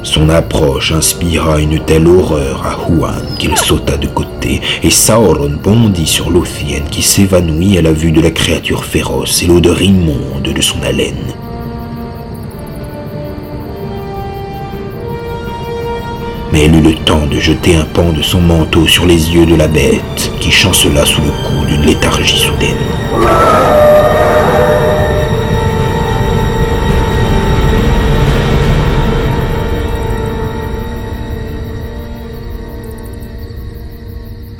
Son 0.02 0.30
approche 0.30 0.92
inspira 0.92 1.60
une 1.60 1.80
telle 1.80 2.08
horreur 2.08 2.64
à 2.64 2.90
Huan 2.90 3.36
qu'il 3.38 3.56
sauta 3.56 3.96
de 3.96 4.06
côté, 4.06 4.62
et 4.82 4.90
Sauron 4.90 5.52
bondit 5.62 6.06
sur 6.06 6.30
Lothienne 6.30 6.88
qui 6.90 7.02
s'évanouit 7.02 7.76
à 7.76 7.82
la 7.82 7.92
vue 7.92 8.12
de 8.12 8.20
la 8.20 8.30
créature 8.30 8.84
féroce 8.84 9.42
et 9.42 9.46
l'odeur 9.46 9.82
immonde 9.82 10.50
de 10.54 10.60
son 10.62 10.82
haleine. 10.82 11.27
De 17.28 17.38
jeter 17.38 17.76
un 17.76 17.84
pan 17.84 18.12
de 18.12 18.22
son 18.22 18.40
manteau 18.40 18.86
sur 18.86 19.06
les 19.06 19.34
yeux 19.34 19.46
de 19.46 19.54
la 19.54 19.68
bête, 19.68 20.32
qui 20.40 20.50
chancela 20.50 21.04
sous 21.04 21.20
le 21.20 21.30
coup 21.30 21.66
d'une 21.66 21.82
léthargie 21.82 22.38
soudaine. 22.38 22.76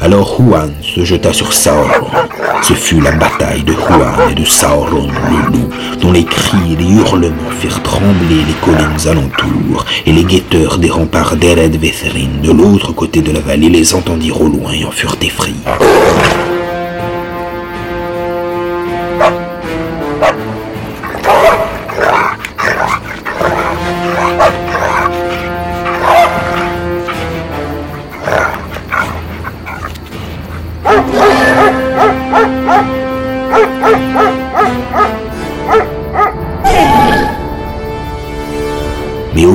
Alors 0.00 0.40
Huan 0.40 0.72
se 0.98 1.04
jeta 1.04 1.32
sur 1.32 1.52
Sauron. 1.52 2.08
Ce 2.62 2.72
fut 2.72 3.00
la 3.00 3.12
bataille 3.12 3.62
de 3.62 3.72
Huan 3.72 4.30
et 4.30 4.34
de 4.34 4.44
Sauron 4.44 5.06
le 5.30 5.52
loup, 5.52 5.68
dont 6.00 6.10
les 6.10 6.24
cris 6.24 6.72
et 6.72 6.76
les 6.76 6.90
hurlements 6.90 7.50
firent 7.60 7.82
trembler 7.82 8.42
les 8.46 8.54
collines 8.64 9.08
alentours, 9.08 9.84
et 10.06 10.12
les 10.12 10.24
guetteurs 10.24 10.78
des 10.78 10.90
remparts 10.90 11.36
d'Ered 11.36 11.76
Vetherin 11.80 12.42
de 12.42 12.50
l'autre 12.50 12.92
côté 12.92 13.20
de 13.20 13.30
la 13.30 13.40
vallée 13.40 13.68
les 13.68 13.94
entendirent 13.94 14.40
au 14.40 14.48
loin 14.48 14.72
et 14.72 14.84
en 14.84 14.90
furent 14.90 15.16
effrayés. 15.22 15.54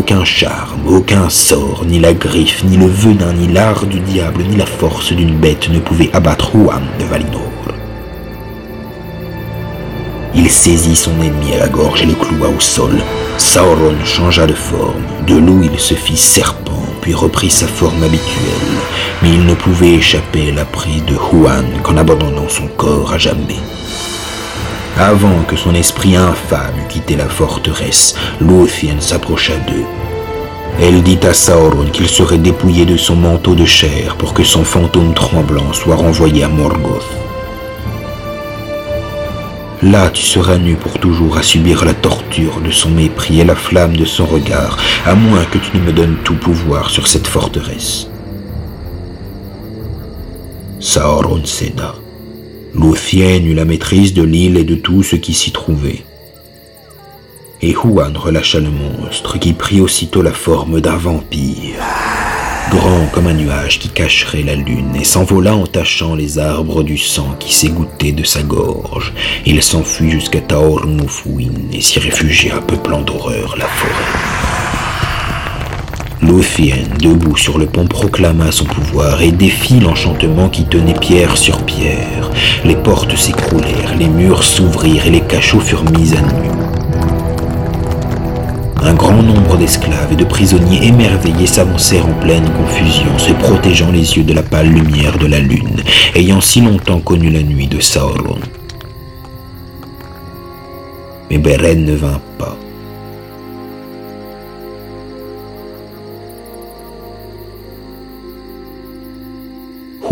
Aucun 0.03 0.25
charme, 0.25 0.81
aucun 0.85 1.29
sort, 1.29 1.85
ni 1.85 1.97
la 1.97 2.13
griffe, 2.13 2.61
ni 2.65 2.75
le 2.75 2.87
venin, 2.87 3.31
ni 3.31 3.47
l'art 3.47 3.85
du 3.85 4.01
diable, 4.01 4.43
ni 4.43 4.57
la 4.57 4.65
force 4.65 5.13
d'une 5.13 5.37
bête 5.37 5.69
ne 5.69 5.79
pouvaient 5.79 6.09
abattre 6.11 6.53
Huan 6.53 6.81
de 6.99 7.05
Valinor. 7.05 7.39
Il 10.35 10.49
saisit 10.49 10.97
son 10.97 11.13
ennemi 11.21 11.53
à 11.53 11.59
la 11.59 11.69
gorge 11.69 12.01
et 12.01 12.05
le 12.05 12.15
cloua 12.15 12.49
au 12.49 12.59
sol. 12.59 13.01
Sauron 13.37 13.95
changea 14.03 14.45
de 14.45 14.53
forme. 14.53 15.03
De 15.25 15.37
loup, 15.37 15.61
il 15.63 15.79
se 15.79 15.93
fit 15.93 16.17
serpent, 16.17 16.85
puis 16.99 17.13
reprit 17.13 17.49
sa 17.49 17.67
forme 17.67 18.03
habituelle. 18.03 18.75
Mais 19.21 19.29
il 19.29 19.45
ne 19.45 19.53
pouvait 19.53 19.93
échapper 19.93 20.49
à 20.49 20.55
la 20.55 20.65
prise 20.65 21.05
de 21.05 21.15
Huan 21.15 21.63
qu'en 21.81 21.95
abandonnant 21.95 22.49
son 22.49 22.67
corps 22.75 23.13
à 23.13 23.17
jamais. 23.17 23.61
Avant 24.97 25.41
que 25.47 25.55
son 25.55 25.73
esprit 25.73 26.15
infâme 26.15 26.75
eût 26.79 26.87
quitté 26.87 27.15
la 27.15 27.27
forteresse, 27.27 28.15
Lúthien 28.39 28.99
s'approcha 28.99 29.57
d'eux. 29.67 29.85
Elle 30.79 31.01
dit 31.01 31.19
à 31.23 31.33
Sauron 31.33 31.85
qu'il 31.91 32.07
serait 32.07 32.37
dépouillé 32.37 32.85
de 32.85 32.97
son 32.97 33.15
manteau 33.15 33.55
de 33.55 33.65
chair 33.65 34.15
pour 34.17 34.33
que 34.33 34.43
son 34.43 34.63
fantôme 34.63 35.13
tremblant 35.13 35.73
soit 35.73 35.95
renvoyé 35.95 36.43
à 36.43 36.47
Morgoth. 36.47 37.07
Là, 39.81 40.09
tu 40.11 40.21
seras 40.21 40.57
nu 40.57 40.75
pour 40.75 40.97
toujours 40.99 41.37
à 41.37 41.43
subir 41.43 41.83
la 41.83 41.93
torture 41.93 42.61
de 42.61 42.71
son 42.71 42.89
mépris 42.89 43.41
et 43.41 43.45
la 43.45 43.55
flamme 43.55 43.97
de 43.97 44.05
son 44.05 44.25
regard, 44.25 44.77
à 45.05 45.13
moins 45.15 45.43
que 45.45 45.57
tu 45.57 45.75
ne 45.77 45.83
me 45.83 45.91
donnes 45.91 46.17
tout 46.23 46.35
pouvoir 46.35 46.89
sur 46.89 47.07
cette 47.07 47.27
forteresse. 47.27 48.07
Sauron 50.79 51.43
céda. 51.43 51.95
Lúthien 52.76 53.43
eut 53.43 53.53
la 53.53 53.65
maîtrise 53.65 54.13
de 54.13 54.24
l'île 54.24 54.57
et 54.57 54.63
de 54.63 54.74
tout 54.74 55.03
ce 55.03 55.15
qui 55.15 55.34
s'y 55.34 55.51
trouvait. 55.51 56.03
Et 57.61 57.74
Huan 57.74 58.17
relâcha 58.17 58.59
le 58.59 58.71
monstre, 58.71 59.38
qui 59.38 59.53
prit 59.53 59.80
aussitôt 59.80 60.24
la 60.24 60.34
forme 60.34 60.82
d'un 60.82 60.97
vampire, 60.97 61.80
grand 62.71 63.05
comme 63.13 63.28
un 63.28 63.36
nuage 63.36 63.78
qui 63.80 63.89
cacherait 63.89 64.41
la 64.41 64.55
lune, 64.55 64.95
et 64.99 65.03
s'envola 65.03 65.55
en 65.55 65.67
tâchant 65.67 66.15
les 66.15 66.39
arbres 66.39 66.84
du 66.84 66.97
sang 66.97 67.36
qui 67.39 67.53
s'égouttaient 67.53 68.11
de 68.11 68.24
sa 68.24 68.41
gorge. 68.41 69.13
Il 69.45 69.61
s'enfuit 69.61 70.09
jusqu'à 70.09 70.41
Taor 70.41 70.88
Mufuin 70.88 71.53
et 71.71 71.80
s'y 71.80 71.99
réfugia, 71.99 72.59
peuplant 72.61 73.01
d'horreur 73.01 73.55
la 73.57 73.67
forêt. 73.67 74.52
Lúthien, 76.24 76.78
debout 77.01 77.36
sur 77.36 77.57
le 77.57 77.65
pont, 77.65 77.86
proclama 77.86 78.51
son 78.51 78.63
pouvoir 78.63 79.21
et 79.21 79.32
défit 79.32 79.82
l'enchantement 79.82 80.47
qui 80.47 80.63
tenait 80.63 80.93
pierre 80.93 81.36
sur 81.36 81.63
pierre. 81.63 82.32
Les 82.63 82.78
portes 82.78 83.15
s'écroulèrent, 83.17 83.95
les 83.97 84.07
murs 84.07 84.43
s'ouvrirent 84.43 85.05
et 85.07 85.11
les 85.11 85.21
cachots 85.21 85.59
furent 85.59 85.89
mis 85.91 86.13
à 86.15 86.21
nu. 86.21 86.49
Un 88.82 88.93
grand 88.93 89.21
nombre 89.21 89.57
d'esclaves 89.57 90.13
et 90.13 90.15
de 90.15 90.24
prisonniers 90.24 90.88
émerveillés 90.88 91.47
s'avancèrent 91.47 92.07
en 92.07 92.13
pleine 92.13 92.49
confusion, 92.51 93.17
se 93.17 93.34
protégeant 93.34 93.91
les 93.91 94.17
yeux 94.17 94.24
de 94.24 94.34
la 94.34 94.43
pâle 94.43 94.69
lumière 94.69 95.17
de 95.17 95.28
la 95.28 95.39
lune, 95.39 95.84
ayant 96.15 96.41
si 96.41 96.61
longtemps 96.61 96.99
connu 96.99 97.30
la 97.32 97.43
nuit 97.43 97.67
de 97.67 97.82
Sauron. 97.82 98.39
Mais 101.30 101.38
Beren 101.38 101.84
ne 101.84 101.95
vint 101.95 102.21
pas. 102.38 102.57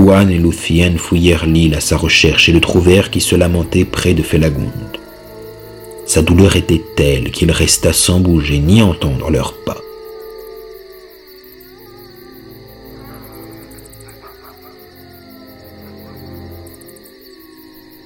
Huan 0.02 0.30
et 0.32 0.39
Lúthien 0.39 0.97
fouillèrent 0.97 1.45
l'île 1.45 1.76
à 1.76 1.80
sa 1.80 1.95
recherche 1.95 2.49
et 2.49 2.52
le 2.52 2.60
trouvèrent 2.60 3.12
qui 3.12 3.22
se 3.22 3.36
lamentait 3.36 3.86
près 3.86 4.16
de 4.16 4.24
Felagund. 4.24 4.97
Sa 6.08 6.24
douleur 6.24 6.56
était 6.56 6.82
telle 6.95 7.30
qu'il 7.30 7.52
resta 7.52 7.93
sans 7.93 8.20
bouger 8.20 8.58
ni 8.58 8.82
entendre 8.82 9.30
leurs 9.30 9.54
pas. 9.64 9.78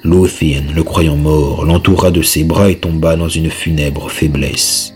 Lúthien, 0.03 0.63
le 0.75 0.83
croyant 0.83 1.15
mort, 1.15 1.63
l'entoura 1.63 2.11
de 2.11 2.21
ses 2.21 2.43
bras 2.43 2.69
et 2.69 2.75
tomba 2.75 3.15
dans 3.15 3.29
une 3.29 3.49
funèbre 3.49 4.11
faiblesse. 4.11 4.94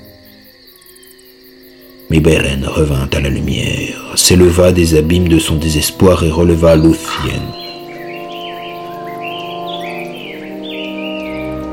Mais 2.10 2.20
Beren 2.20 2.66
revint 2.66 3.08
à 3.16 3.20
la 3.20 3.30
lumière, 3.30 4.14
s'éleva 4.16 4.72
des 4.72 4.98
abîmes 4.98 5.28
de 5.28 5.38
son 5.38 5.58
désespoir 5.58 6.24
et 6.24 6.32
releva 6.32 6.76
Lúthien. 6.76 7.40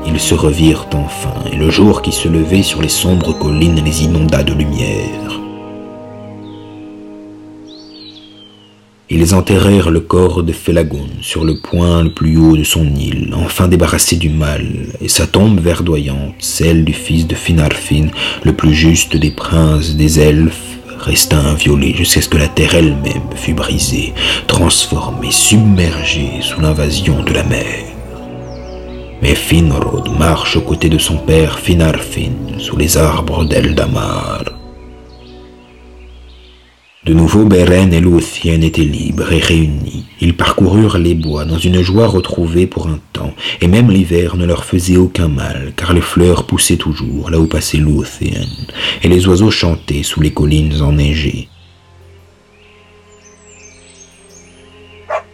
Il 0.05 0.13
ils 0.13 0.19
se 0.19 0.35
revirent 0.35 0.87
enfin, 0.93 1.43
et 1.51 1.55
le 1.55 1.71
jour 1.71 2.01
qui 2.03 2.11
se 2.11 2.27
levait 2.27 2.63
sur 2.63 2.81
les 2.81 2.89
sombres 2.89 3.37
collines 3.37 3.83
les 3.83 4.03
inonda 4.03 4.43
de 4.43 4.53
lumière. 4.53 5.46
Ils 9.09 9.33
enterrèrent 9.33 9.89
le 9.89 10.01
corps 10.01 10.43
de 10.43 10.51
Félagon 10.51 11.07
sur 11.21 11.45
le 11.45 11.55
point 11.61 12.03
le 12.03 12.11
plus 12.11 12.37
haut 12.37 12.57
de 12.57 12.65
son 12.65 12.85
île, 12.93 13.33
enfin 13.33 13.69
débarrassé 13.69 14.17
du 14.17 14.27
mal, 14.27 14.67
et 14.99 15.07
sa 15.07 15.25
tombe 15.25 15.61
verdoyante, 15.61 16.35
celle 16.39 16.83
du 16.83 16.91
fils 16.91 17.25
de 17.25 17.33
Finarfin, 17.33 18.07
le 18.43 18.51
plus 18.51 18.73
juste 18.73 19.15
des 19.15 19.31
princes 19.31 19.95
des 19.95 20.19
elfes, 20.19 20.77
resta 20.99 21.37
inviolée 21.39 21.93
jusqu'à 21.95 22.21
ce 22.21 22.27
que 22.27 22.37
la 22.37 22.49
terre 22.49 22.75
elle-même 22.75 23.29
fût 23.33 23.53
brisée, 23.53 24.13
transformée, 24.45 25.31
submergée 25.31 26.41
sous 26.41 26.59
l'invasion 26.59 27.23
de 27.23 27.31
la 27.31 27.45
mer. 27.45 27.85
Mais 29.21 29.35
Finrod 29.35 30.09
marche 30.19 30.57
aux 30.57 30.61
côtés 30.61 30.89
de 30.89 30.97
son 30.97 31.15
père 31.15 31.59
Finarfin 31.59 32.33
sous 32.59 32.75
les 32.75 32.97
arbres 32.97 33.45
d'Eldamar. 33.45 34.56
De 37.07 37.13
nouveau, 37.13 37.45
Beren 37.45 37.93
et 37.93 38.01
Luthien 38.01 38.59
étaient 38.59 38.81
libres 38.81 39.31
et 39.31 39.39
réunis. 39.39 40.03
Ils 40.19 40.35
parcoururent 40.35 40.97
les 40.97 41.15
bois 41.15 41.45
dans 41.45 41.57
une 41.57 41.81
joie 41.81 42.07
retrouvée 42.07 42.67
pour 42.67 42.87
un 42.87 42.99
temps, 43.13 43.33
et 43.61 43.69
même 43.69 43.89
l'hiver 43.89 44.35
ne 44.35 44.45
leur 44.45 44.65
faisait 44.65 44.97
aucun 44.97 45.29
mal, 45.29 45.71
car 45.77 45.93
les 45.93 46.01
fleurs 46.01 46.45
poussaient 46.45 46.75
toujours 46.75 47.29
là 47.29 47.39
où 47.39 47.47
passait 47.47 47.77
Luthien, 47.77 48.41
et 49.03 49.07
les 49.07 49.25
oiseaux 49.25 49.51
chantaient 49.51 50.03
sous 50.03 50.19
les 50.19 50.31
collines 50.31 50.81
enneigées. 50.81 51.47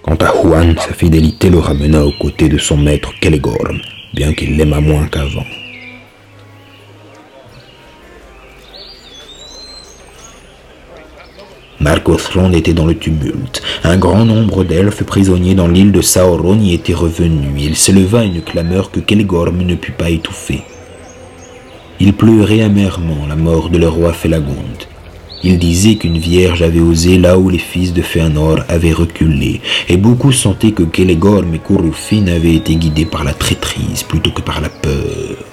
Quant 0.03 0.17
à 0.17 0.31
Juan, 0.31 0.75
sa 0.77 0.93
fidélité 0.93 1.49
le 1.49 1.57
ramena 1.57 2.05
aux 2.05 2.13
côtés 2.19 2.49
de 2.49 2.59
son 2.59 2.77
maître 2.77 3.11
Kelegorm, 3.19 3.79
bien 4.13 4.35
qu'il 4.35 4.57
l'aimât 4.57 4.79
moins 4.79 5.07
qu'avant. 5.07 5.45
Nargothrond 11.83 12.53
était 12.53 12.73
dans 12.73 12.85
le 12.85 12.95
tumulte. 12.95 13.61
Un 13.83 13.97
grand 13.97 14.23
nombre 14.23 14.63
d'elfes 14.63 15.03
prisonniers 15.03 15.53
dans 15.53 15.67
l'île 15.67 15.91
de 15.91 16.01
Sauron 16.01 16.57
y 16.57 16.73
étaient 16.73 16.93
revenus. 16.93 17.51
Il 17.57 17.75
s'éleva 17.75 18.23
une 18.23 18.41
clameur 18.41 18.89
que 18.89 19.01
Kelgorm 19.01 19.57
ne 19.57 19.75
put 19.75 19.91
pas 19.91 20.09
étouffer. 20.09 20.61
Il 21.99 22.13
pleurait 22.13 22.61
amèrement 22.61 23.27
la 23.27 23.35
mort 23.35 23.69
de 23.69 23.77
leur 23.77 23.93
roi 23.95 24.13
Felagund. 24.13 24.87
Il 25.43 25.59
disait 25.59 25.95
qu'une 25.95 26.17
vierge 26.17 26.61
avait 26.61 26.79
osé 26.79 27.17
là 27.17 27.37
où 27.37 27.49
les 27.49 27.57
fils 27.57 27.91
de 27.91 28.01
Fëanor 28.01 28.59
avaient 28.69 28.93
reculé, 28.93 29.59
et 29.89 29.97
beaucoup 29.97 30.31
sentaient 30.31 30.71
que 30.71 30.83
Kelegorm 30.83 31.53
et 31.53 31.59
Curufin 31.59 32.27
avaient 32.27 32.55
été 32.55 32.75
guidés 32.75 33.05
par 33.05 33.25
la 33.25 33.33
traîtrise 33.33 34.03
plutôt 34.03 34.31
que 34.31 34.41
par 34.41 34.61
la 34.61 34.69
peur. 34.69 35.52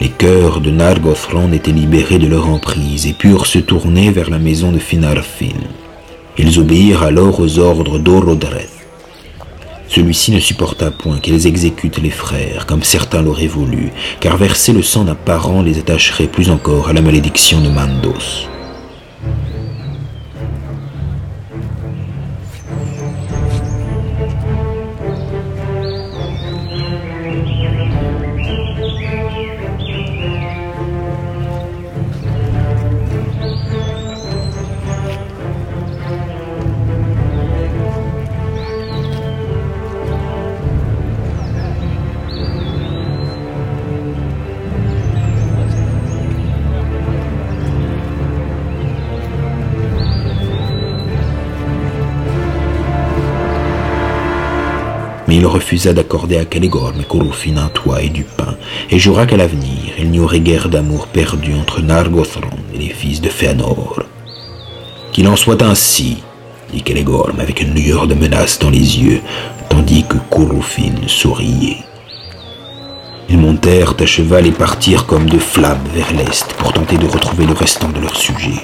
Les 0.00 0.10
cœurs 0.10 0.60
de 0.60 0.70
Nargothrond 0.70 1.50
étaient 1.52 1.72
libérés 1.72 2.20
de 2.20 2.28
leur 2.28 2.48
emprise 2.48 3.06
et 3.06 3.12
purent 3.12 3.46
se 3.46 3.58
tourner 3.58 4.12
vers 4.12 4.30
la 4.30 4.38
maison 4.38 4.70
de 4.70 4.78
Finarfin. 4.78 5.58
Ils 6.36 6.60
obéirent 6.60 7.02
alors 7.02 7.40
aux 7.40 7.58
ordres 7.58 7.98
d'Orodreth. 7.98 8.70
Celui-ci 9.88 10.30
ne 10.30 10.38
supporta 10.38 10.92
point 10.92 11.18
qu'ils 11.18 11.48
exécutent 11.48 12.00
les 12.00 12.10
frères, 12.10 12.66
comme 12.66 12.84
certains 12.84 13.22
l'auraient 13.22 13.48
voulu, 13.48 13.90
car 14.20 14.36
verser 14.36 14.72
le 14.72 14.82
sang 14.82 15.02
d'un 15.04 15.16
parent 15.16 15.62
les 15.62 15.78
attacherait 15.78 16.28
plus 16.28 16.50
encore 16.50 16.88
à 16.88 16.92
la 16.92 17.00
malédiction 17.00 17.60
de 17.60 17.68
Mandos. 17.68 18.48
Il 55.38 55.46
refusa 55.46 55.92
d'accorder 55.92 56.36
à 56.36 56.44
Caligorm 56.44 57.00
et 57.00 57.04
Corufin 57.04 57.58
un 57.58 57.68
toit 57.68 58.02
et 58.02 58.08
du 58.08 58.24
pain, 58.24 58.56
et 58.90 58.98
jura 58.98 59.24
qu'à 59.24 59.36
l'avenir 59.36 59.94
il 59.96 60.10
n'y 60.10 60.18
aurait 60.18 60.40
guère 60.40 60.68
d'amour 60.68 61.06
perdu 61.06 61.54
entre 61.54 61.80
Nargothrond 61.80 62.58
et 62.74 62.78
les 62.78 62.88
fils 62.88 63.20
de 63.20 63.28
Fëanor. 63.28 64.02
Qu'il 65.12 65.28
en 65.28 65.36
soit 65.36 65.62
ainsi, 65.62 66.24
dit 66.72 66.82
Caligorm 66.82 67.38
avec 67.38 67.60
une 67.60 67.72
lueur 67.72 68.08
de 68.08 68.14
menace 68.14 68.58
dans 68.58 68.68
les 68.68 68.98
yeux, 68.98 69.20
tandis 69.68 70.04
que 70.08 70.16
Corufin 70.28 71.06
souriait. 71.06 71.84
Ils 73.28 73.38
montèrent 73.38 73.94
à 73.96 74.06
cheval 74.06 74.44
et 74.44 74.50
partirent 74.50 75.06
comme 75.06 75.30
deux 75.30 75.38
flammes 75.38 75.86
vers 75.94 76.12
l'est 76.14 76.52
pour 76.54 76.72
tenter 76.72 76.98
de 76.98 77.06
retrouver 77.06 77.46
le 77.46 77.52
restant 77.52 77.90
de 77.90 78.00
leur 78.00 78.16
sujet. 78.16 78.60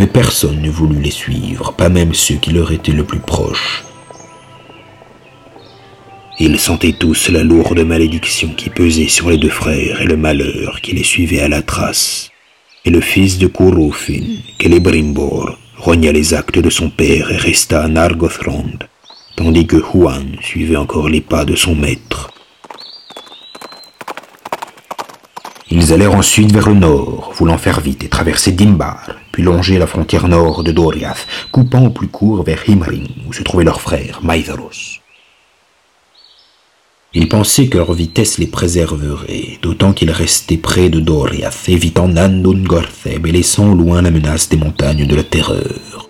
Mais 0.00 0.08
personne 0.08 0.60
ne 0.60 0.70
voulut 0.70 1.00
les 1.00 1.12
suivre, 1.12 1.72
pas 1.72 1.88
même 1.88 2.14
ceux 2.14 2.34
qui 2.34 2.50
leur 2.50 2.72
étaient 2.72 2.90
le 2.90 3.04
plus 3.04 3.20
proches. 3.20 3.84
Ils 6.40 6.58
sentaient 6.58 6.92
tous 6.92 7.28
la 7.28 7.44
lourde 7.44 7.78
malédiction 7.78 8.48
qui 8.56 8.68
pesait 8.68 9.06
sur 9.06 9.30
les 9.30 9.38
deux 9.38 9.48
frères 9.48 10.00
et 10.00 10.06
le 10.06 10.16
malheur 10.16 10.80
qui 10.80 10.92
les 10.92 11.04
suivait 11.04 11.40
à 11.40 11.48
la 11.48 11.62
trace. 11.62 12.30
Et 12.84 12.90
le 12.90 13.00
fils 13.00 13.38
de 13.38 13.46
Curufin, 13.46 14.40
Celebrimbor, 14.60 15.56
rogna 15.78 16.10
les 16.10 16.34
actes 16.34 16.58
de 16.58 16.70
son 16.70 16.90
père 16.90 17.30
et 17.30 17.36
resta 17.36 17.84
à 17.84 17.88
Nargothrond, 17.88 18.70
tandis 19.36 19.68
que 19.68 19.76
Huan 19.76 20.36
suivait 20.40 20.76
encore 20.76 21.08
les 21.08 21.20
pas 21.20 21.44
de 21.44 21.54
son 21.54 21.76
maître. 21.76 22.32
Ils 25.70 25.92
allèrent 25.92 26.16
ensuite 26.16 26.52
vers 26.52 26.68
le 26.68 26.74
nord, 26.74 27.32
voulant 27.36 27.58
faire 27.58 27.80
vite 27.80 28.02
et 28.02 28.08
traverser 28.08 28.50
Dimbar, 28.50 29.06
puis 29.30 29.44
longer 29.44 29.78
la 29.78 29.86
frontière 29.86 30.26
nord 30.26 30.64
de 30.64 30.72
Doriath, 30.72 31.28
coupant 31.52 31.86
au 31.86 31.90
plus 31.90 32.08
court 32.08 32.42
vers 32.42 32.68
Himring, 32.68 33.06
où 33.28 33.32
se 33.32 33.42
trouvait 33.44 33.64
leur 33.64 33.80
frère, 33.80 34.20
Maïdaros. 34.22 35.03
Ils 37.16 37.28
pensaient 37.28 37.68
que 37.68 37.78
leur 37.78 37.92
vitesse 37.92 38.38
les 38.38 38.48
préserverait, 38.48 39.58
d'autant 39.62 39.92
qu'ils 39.92 40.10
restaient 40.10 40.56
près 40.56 40.88
de 40.88 40.98
Doriath, 40.98 41.68
évitant 41.68 42.08
Nandun 42.08 42.64
Gortheb 42.64 43.26
et 43.26 43.32
laissant 43.32 43.72
loin 43.72 44.02
la 44.02 44.10
menace 44.10 44.48
des 44.48 44.56
montagnes 44.56 45.06
de 45.06 45.14
la 45.14 45.22
terreur. 45.22 46.08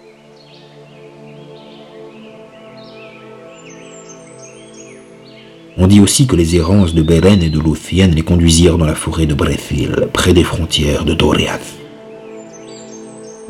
On 5.77 5.87
dit 5.87 6.01
aussi 6.01 6.27
que 6.27 6.37
les 6.37 6.57
errances 6.57 6.95
de 6.95 7.03
Beren 7.03 7.43
et 7.43 7.51
de 7.51 7.61
Luthien 7.61 8.07
les 8.07 8.23
conduisirent 8.23 8.79
dans 8.79 8.87
la 8.87 8.95
forêt 8.95 9.27
de 9.27 9.35
Brethil, 9.35 10.09
près 10.13 10.33
des 10.33 10.45
frontières 10.45 11.05
de 11.05 11.13
Doriath. 11.13 11.75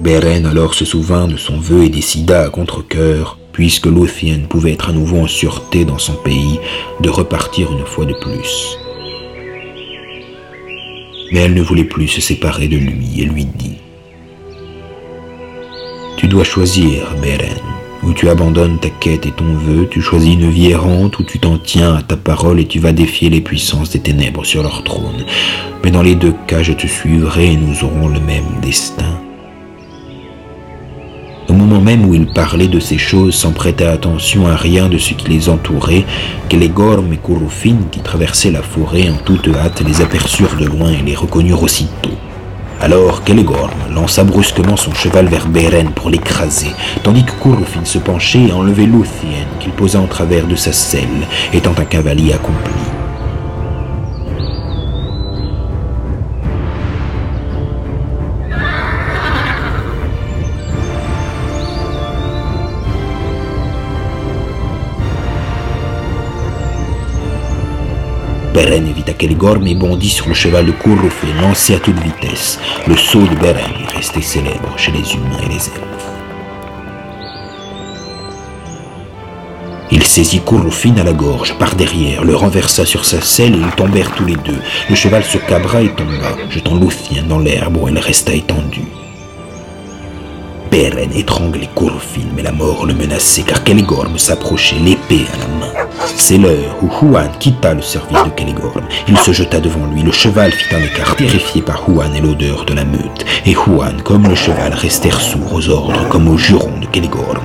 Beren 0.00 0.46
alors 0.46 0.74
se 0.74 0.84
souvint 0.84 1.28
de 1.28 1.36
son 1.36 1.58
vœu 1.58 1.84
et 1.84 1.88
décida 1.88 2.42
à 2.42 2.50
contre-coeur, 2.50 3.38
puisque 3.54 3.86
Luthien 3.86 4.40
pouvait 4.48 4.72
être 4.72 4.90
à 4.90 4.92
nouveau 4.92 5.20
en 5.20 5.26
sûreté 5.28 5.84
dans 5.84 5.98
son 5.98 6.14
pays, 6.14 6.58
de 7.00 7.08
repartir 7.08 7.72
une 7.72 7.86
fois 7.86 8.04
de 8.04 8.12
plus. 8.12 8.76
Mais 11.32 11.40
elle 11.40 11.54
ne 11.54 11.62
voulait 11.62 11.84
plus 11.84 12.08
se 12.08 12.20
séparer 12.20 12.68
de 12.68 12.76
lui 12.76 13.20
et 13.20 13.24
lui 13.24 13.44
dit 13.44 13.78
Tu 16.16 16.26
dois 16.26 16.44
choisir, 16.44 17.14
Beren, 17.22 17.62
où 18.02 18.12
tu 18.12 18.28
abandonnes 18.28 18.80
ta 18.80 18.90
quête 18.90 19.24
et 19.24 19.30
ton 19.30 19.54
vœu, 19.54 19.86
tu 19.88 20.02
choisis 20.02 20.34
une 20.34 20.50
vie 20.50 20.70
errante 20.70 21.18
où 21.20 21.22
tu 21.22 21.38
t'en 21.38 21.56
tiens 21.56 21.94
à 21.94 22.02
ta 22.02 22.16
parole 22.16 22.58
et 22.58 22.66
tu 22.66 22.80
vas 22.80 22.92
défier 22.92 23.30
les 23.30 23.40
puissances 23.40 23.90
des 23.90 24.00
ténèbres 24.00 24.44
sur 24.44 24.64
leur 24.64 24.82
trône. 24.82 25.24
Mais 25.84 25.92
dans 25.92 26.02
les 26.02 26.16
deux 26.16 26.34
cas, 26.48 26.62
je 26.64 26.72
te 26.72 26.88
suivrai 26.88 27.52
et 27.52 27.56
nous 27.56 27.84
aurons 27.84 28.08
le 28.08 28.20
même 28.20 28.60
destin. 28.60 29.20
Au 31.48 31.52
moment 31.52 31.80
même 31.80 32.06
où 32.06 32.14
il 32.14 32.26
parlait 32.26 32.68
de 32.68 32.80
ces 32.80 32.96
choses 32.96 33.34
sans 33.34 33.52
prêter 33.52 33.84
attention 33.84 34.46
à 34.46 34.56
rien 34.56 34.88
de 34.88 34.96
ce 34.96 35.12
qui 35.12 35.28
les 35.28 35.48
entourait, 35.50 36.04
que 36.48 36.56
et 36.56 37.16
Curufin 37.18 37.76
qui 37.90 38.00
traversaient 38.00 38.50
la 38.50 38.62
forêt 38.62 39.10
en 39.10 39.16
toute 39.24 39.48
hâte 39.48 39.82
les 39.86 40.00
aperçurent 40.00 40.56
de 40.58 40.64
loin 40.64 40.90
et 40.90 41.02
les 41.02 41.14
reconnurent 41.14 41.62
aussitôt. 41.62 42.10
Alors 42.80 43.24
Kelegorm 43.24 43.72
lança 43.94 44.24
brusquement 44.24 44.76
son 44.76 44.94
cheval 44.94 45.26
vers 45.26 45.46
Beren 45.46 45.90
pour 45.94 46.10
l'écraser, 46.10 46.72
tandis 47.02 47.24
que 47.24 47.32
Curufin 47.32 47.84
se 47.84 47.98
penchait 47.98 48.46
et 48.48 48.52
enlevait 48.52 48.86
Luthien 48.86 49.46
qu'il 49.60 49.72
posa 49.72 50.00
en 50.00 50.06
travers 50.06 50.46
de 50.46 50.56
sa 50.56 50.72
selle, 50.72 51.28
étant 51.52 51.74
un 51.78 51.84
cavalier 51.84 52.32
accompli. 52.32 52.93
Beren 68.54 68.86
évita 68.86 69.12
Kelegorm 69.12 69.66
et 69.66 69.74
bondit 69.74 70.08
sur 70.08 70.28
le 70.28 70.34
cheval 70.34 70.66
de 70.66 70.70
Kurrufin, 70.70 71.26
lancé 71.42 71.74
à 71.74 71.80
toute 71.80 71.98
vitesse. 71.98 72.60
Le 72.86 72.96
saut 72.96 73.26
de 73.26 73.34
Beren 73.34 73.72
est 73.82 73.96
resté 73.96 74.22
célèbre 74.22 74.72
chez 74.76 74.92
les 74.92 75.12
humains 75.12 75.40
et 75.44 75.48
les 75.48 75.54
elfes. 75.56 76.04
Il 79.90 80.04
saisit 80.04 80.40
Kurrufin 80.46 80.96
à 80.98 81.02
la 81.02 81.12
gorge, 81.12 81.58
par 81.58 81.74
derrière, 81.74 82.22
le 82.22 82.36
renversa 82.36 82.86
sur 82.86 83.04
sa 83.04 83.20
selle 83.20 83.56
et 83.56 83.58
ils 83.58 83.74
tombèrent 83.74 84.14
tous 84.14 84.24
les 84.24 84.36
deux. 84.36 84.60
Le 84.88 84.94
cheval 84.94 85.24
se 85.24 85.38
cabra 85.38 85.82
et 85.82 85.88
tomba, 85.88 86.36
jetant 86.48 86.76
Luthien 86.76 87.24
dans 87.24 87.40
l'herbe 87.40 87.76
où 87.76 87.88
elle 87.88 87.98
resta 87.98 88.32
étendue. 88.32 89.03
Beren 90.74 91.12
étranglait 91.14 91.70
Kurrufin, 91.76 92.26
mais 92.34 92.42
la 92.42 92.50
mort 92.50 92.84
le 92.84 92.94
menaçait 92.94 93.42
car 93.42 93.62
Kelegorm 93.62 94.18
s'approchait, 94.18 94.80
l'épée 94.80 95.24
à 95.32 95.38
la 95.38 95.46
main. 95.46 95.88
C'est 96.16 96.36
l'heure 96.36 96.76
où 96.82 96.88
Huan 96.88 97.30
quitta 97.38 97.74
le 97.74 97.80
service 97.80 98.24
de 98.24 98.30
Kelegorm. 98.30 98.82
Il 99.06 99.16
se 99.16 99.30
jeta 99.30 99.60
devant 99.60 99.86
lui. 99.86 100.02
Le 100.02 100.10
cheval 100.10 100.50
fit 100.50 100.74
un 100.74 100.82
écart 100.82 101.14
terrifié 101.14 101.62
par 101.62 101.88
Huan 101.88 102.12
et 102.16 102.20
l'odeur 102.20 102.64
de 102.64 102.74
la 102.74 102.84
meute. 102.84 103.24
Et 103.46 103.52
Huan, 103.54 104.02
comme 104.02 104.26
le 104.26 104.34
cheval, 104.34 104.74
restèrent 104.74 105.20
sourds 105.20 105.54
aux 105.54 105.68
ordres 105.68 106.08
comme 106.08 106.26
aux 106.26 106.38
jurons 106.38 106.80
de 106.80 106.86
Kelegorm. 106.86 107.38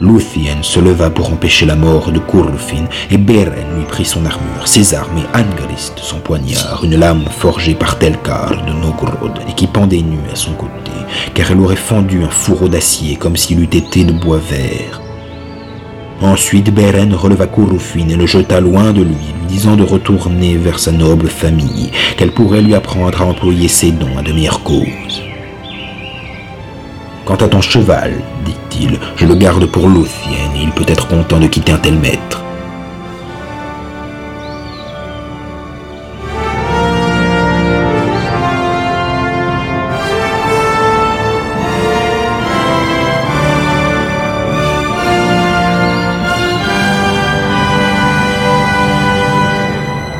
Luthien 0.00 0.62
se 0.62 0.80
leva 0.80 1.10
pour 1.10 1.30
empêcher 1.30 1.66
la 1.66 1.76
mort 1.76 2.10
de 2.10 2.18
Kurlufin 2.18 2.86
et 3.10 3.18
Beren 3.18 3.76
lui 3.76 3.84
prit 3.84 4.06
son 4.06 4.24
armure, 4.24 4.66
ses 4.66 4.94
armes 4.94 5.18
et 5.18 5.38
Angrist 5.38 5.98
son 5.98 6.20
poignard, 6.20 6.80
une 6.82 6.96
lame 6.96 7.26
forgée 7.30 7.74
par 7.74 7.98
Telkar 7.98 8.64
de 8.64 8.72
Nogrod 8.72 9.38
et 9.46 9.52
qui 9.52 9.66
pendait 9.66 10.00
nue 10.00 10.30
à 10.32 10.36
son 10.36 10.52
côté, 10.52 10.90
car 11.34 11.50
elle 11.50 11.60
aurait 11.60 11.76
fendu 11.76 12.24
un 12.24 12.30
fourreau 12.30 12.68
d'acier 12.68 13.16
comme 13.16 13.36
s'il 13.36 13.60
eût 13.60 13.64
été 13.64 14.04
de 14.04 14.12
bois 14.12 14.38
vert. 14.38 15.02
Ensuite 16.22 16.72
Beren 16.72 17.14
releva 17.14 17.46
Kurufin 17.46 18.08
et 18.08 18.16
le 18.16 18.26
jeta 18.26 18.60
loin 18.60 18.92
de 18.92 19.02
lui, 19.02 19.10
lui 19.10 19.46
disant 19.48 19.76
de 19.76 19.82
retourner 19.82 20.56
vers 20.56 20.78
sa 20.78 20.92
noble 20.92 21.28
famille, 21.28 21.90
qu'elle 22.16 22.32
pourrait 22.32 22.62
lui 22.62 22.74
apprendre 22.74 23.20
à 23.20 23.26
employer 23.26 23.68
ses 23.68 23.92
dons 23.92 24.16
à 24.18 24.22
de 24.22 24.32
meilleures 24.32 24.62
causes. 24.62 25.29
Quant 27.30 27.36
à 27.36 27.48
ton 27.48 27.60
cheval, 27.60 28.20
dit-il, 28.44 28.98
je 29.14 29.24
le 29.24 29.36
garde 29.36 29.64
pour 29.66 29.86
et 30.56 30.62
il 30.62 30.72
peut 30.72 30.84
être 30.88 31.06
content 31.06 31.38
de 31.38 31.46
quitter 31.46 31.70
un 31.70 31.78
tel 31.78 31.94
maître. 31.94 32.42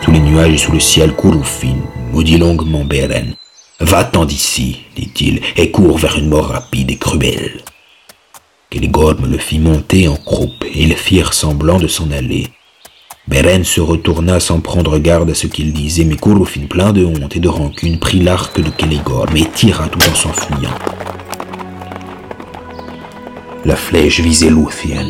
Sous 0.04 0.12
les 0.12 0.20
nuages 0.20 0.52
et 0.52 0.58
sous 0.58 0.70
le 0.70 0.78
ciel, 0.78 1.12
Kurufin 1.16 1.74
maudit 2.12 2.38
longuement 2.38 2.84
Beren. 2.84 3.34
Va-t'en 3.80 4.26
d'ici, 4.26 4.80
dit-il, 4.94 5.40
et 5.56 5.70
cours 5.70 5.96
vers 5.96 6.18
une 6.18 6.28
mort 6.28 6.48
rapide 6.48 6.90
et 6.90 6.96
cruelle. 6.96 7.62
Kelegorm 8.68 9.26
le 9.30 9.38
fit 9.38 9.58
monter 9.58 10.06
en 10.06 10.16
croupe, 10.16 10.64
et 10.64 10.82
ils 10.82 10.94
firent 10.94 11.32
semblant 11.32 11.78
de 11.78 11.88
s'en 11.88 12.10
aller. 12.10 12.48
Beren 13.26 13.64
se 13.64 13.80
retourna 13.80 14.38
sans 14.38 14.60
prendre 14.60 14.98
garde 14.98 15.30
à 15.30 15.34
ce 15.34 15.46
qu'il 15.46 15.72
disait, 15.72 16.04
mais 16.04 16.16
Kurufin, 16.16 16.66
plein 16.68 16.92
de 16.92 17.04
honte 17.04 17.36
et 17.36 17.40
de 17.40 17.48
rancune, 17.48 17.98
prit 17.98 18.20
l'arc 18.20 18.60
de 18.60 18.70
Kelegorm 18.70 19.34
et 19.36 19.48
tira 19.54 19.88
tout 19.88 20.00
en 20.00 20.14
s'enfuyant. 20.14 20.74
La 23.64 23.76
flèche 23.76 24.20
visait 24.20 24.50
Luthien. 24.50 25.06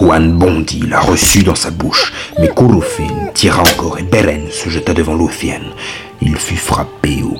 Juan 0.00 0.32
bondit, 0.32 0.86
la 0.88 1.00
reçut 1.00 1.42
dans 1.42 1.54
sa 1.54 1.70
bouche, 1.70 2.12
mais 2.38 2.48
Kurufin 2.48 3.28
tira 3.34 3.62
encore 3.62 3.98
et 3.98 4.02
Beren 4.02 4.50
se 4.50 4.70
jeta 4.70 4.92
devant 4.92 5.16
Luthien. 5.16 5.60
Il 6.20 6.36
fut 6.36 6.56
frappé 6.56 7.22
au 7.22 7.36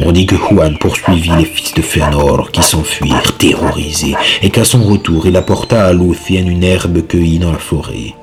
On 0.00 0.12
dit 0.12 0.26
que 0.26 0.36
Juan 0.36 0.76
poursuivit 0.78 1.30
les 1.38 1.44
fils 1.44 1.72
de 1.74 1.82
Fëanor 1.82 2.50
qui 2.50 2.62
s'enfuirent 2.62 3.36
terrorisés 3.38 4.14
et 4.42 4.50
qu'à 4.50 4.64
son 4.64 4.82
retour 4.82 5.26
il 5.26 5.36
apporta 5.36 5.86
à 5.86 5.92
Luthien 5.92 6.46
une 6.46 6.62
herbe 6.62 7.06
cueillie 7.06 7.38
dans 7.38 7.52
la 7.52 7.58
forêt. 7.58 8.14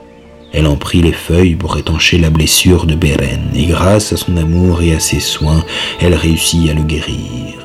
Elle 0.54 0.68
en 0.68 0.76
prit 0.76 1.02
les 1.02 1.12
feuilles 1.12 1.56
pour 1.56 1.78
étancher 1.78 2.18
la 2.18 2.30
blessure 2.30 2.86
de 2.86 2.96
Beren 2.96 3.50
et 3.56 3.66
grâce 3.66 4.14
à 4.14 4.18
son 4.18 4.38
amour 4.38 4.82
et 4.82 4.94
à 4.96 5.00
ses 5.00 5.20
soins, 5.20 5.66
elle 6.00 6.14
réussit 6.14 6.70
à 6.70 6.74
le 6.74 6.84
guérir. 6.84 7.64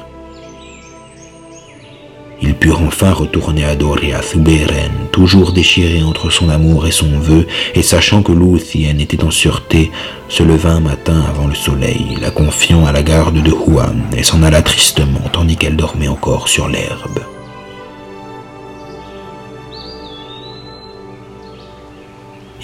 Ils 2.43 2.55
purent 2.55 2.83
enfin 2.83 3.13
retourner 3.13 3.65
à 3.65 3.77
Doriath 3.77 4.35
où 4.35 4.41
Beren, 4.41 5.09
toujours 5.13 5.53
déchiré 5.53 6.03
entre 6.03 6.31
son 6.31 6.49
amour 6.49 6.87
et 6.87 6.91
son 6.91 7.19
vœu, 7.19 7.47
et 7.75 7.83
sachant 7.83 8.23
que 8.23 8.33
Luthien 8.33 8.99
était 8.99 9.25
en 9.25 9.31
sûreté, 9.31 9.91
se 10.29 10.43
leva 10.43 10.71
un 10.71 10.81
matin 10.81 11.23
avant 11.29 11.47
le 11.47 11.55
soleil, 11.55 12.17
la 12.21 12.31
confiant 12.31 12.87
à 12.87 12.93
la 12.93 13.03
garde 13.03 13.43
de 13.43 13.51
Huan, 13.51 14.03
et 14.17 14.23
s'en 14.23 14.43
alla 14.43 14.63
tristement 14.63 15.21
tandis 15.33 15.57
qu'elle 15.57 15.77
dormait 15.77 16.09
encore 16.09 16.49
sur 16.49 16.69
l'herbe. 16.69 17.21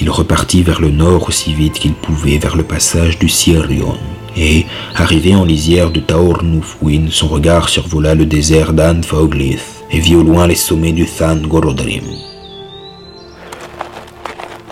Il 0.01 0.11
repartit 0.11 0.62
vers 0.62 0.81
le 0.81 0.91
nord 0.91 1.29
aussi 1.29 1.53
vite 1.53 1.79
qu'il 1.79 1.95
pouvait 1.95 2.39
vers 2.39 2.57
le 2.57 2.62
passage 2.62 3.18
du 3.18 3.29
Sirion, 3.29 3.97
et, 4.37 4.66
arrivé 4.95 5.34
en 5.34 5.45
lisière 5.45 5.91
de 5.91 6.01
Taornufwin, 6.01 7.09
son 7.11 7.28
regard 7.28 7.68
survola 7.68 8.14
le 8.14 8.26
désert 8.26 8.72
d'Anfoglith 8.72 9.84
et 9.91 9.99
vit 9.99 10.16
au 10.16 10.22
loin 10.22 10.47
les 10.47 10.55
sommets 10.55 10.93
du 10.93 11.07
Than 11.07 11.37
Gorodrim. 11.37 12.05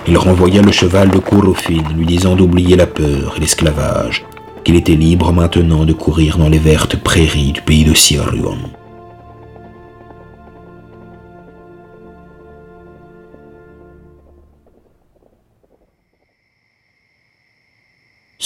Il 0.07 0.19
renvoya 0.19 0.61
le 0.61 0.73
cheval 0.73 1.11
de 1.11 1.19
Kurofin, 1.19 1.83
lui 1.97 2.05
disant 2.05 2.37
d'oublier 2.37 2.77
la 2.77 2.87
peur 2.87 3.35
et 3.37 3.41
l'esclavage, 3.41 4.25
qu'il 4.63 4.77
était 4.77 4.97
libre 4.97 5.33
maintenant 5.33 5.87
de 5.87 5.95
courir 5.95 6.37
dans 6.37 6.51
les 6.51 6.59
vertes 6.59 6.97
prairies 6.97 7.53
du 7.53 7.63
pays 7.63 7.85
de 7.85 7.95
Sirion. 7.95 8.59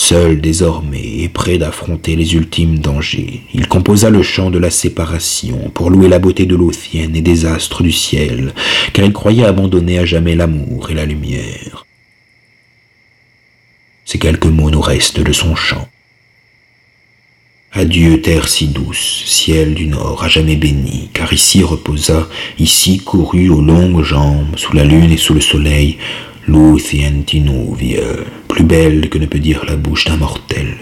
Seul 0.00 0.40
désormais 0.40 1.22
et 1.22 1.28
prêt 1.28 1.58
d'affronter 1.58 2.14
les 2.14 2.36
ultimes 2.36 2.78
dangers, 2.78 3.42
il 3.52 3.66
composa 3.66 4.10
le 4.10 4.22
chant 4.22 4.48
de 4.48 4.58
la 4.58 4.70
séparation 4.70 5.72
pour 5.74 5.90
louer 5.90 6.08
la 6.08 6.20
beauté 6.20 6.46
de 6.46 6.54
l'Othienne 6.54 7.16
et 7.16 7.20
des 7.20 7.46
astres 7.46 7.82
du 7.82 7.90
ciel, 7.90 8.54
car 8.92 9.04
il 9.04 9.12
croyait 9.12 9.44
abandonner 9.44 9.98
à 9.98 10.04
jamais 10.04 10.36
l'amour 10.36 10.88
et 10.88 10.94
la 10.94 11.04
lumière. 11.04 11.84
Ces 14.04 14.20
quelques 14.20 14.46
mots 14.46 14.70
nous 14.70 14.80
restent 14.80 15.20
de 15.20 15.32
son 15.32 15.56
chant. 15.56 15.88
Adieu 17.72 18.22
terre 18.22 18.48
si 18.48 18.68
douce, 18.68 19.24
ciel 19.26 19.74
du 19.74 19.88
nord 19.88 20.22
à 20.22 20.28
jamais 20.28 20.56
béni, 20.56 21.10
car 21.12 21.32
ici 21.32 21.64
reposa, 21.64 22.28
ici 22.60 22.98
courut 22.98 23.48
aux 23.48 23.60
longues 23.60 24.04
jambes, 24.04 24.56
sous 24.56 24.74
la 24.74 24.84
lune 24.84 25.10
et 25.10 25.16
sous 25.16 25.34
le 25.34 25.40
soleil, 25.40 25.98
vieux, 27.74 28.24
plus 28.48 28.64
belle 28.64 29.08
que 29.08 29.18
ne 29.18 29.26
peut 29.26 29.38
dire 29.38 29.64
la 29.66 29.76
bouche 29.76 30.06
d'un 30.06 30.16
mortel, 30.16 30.78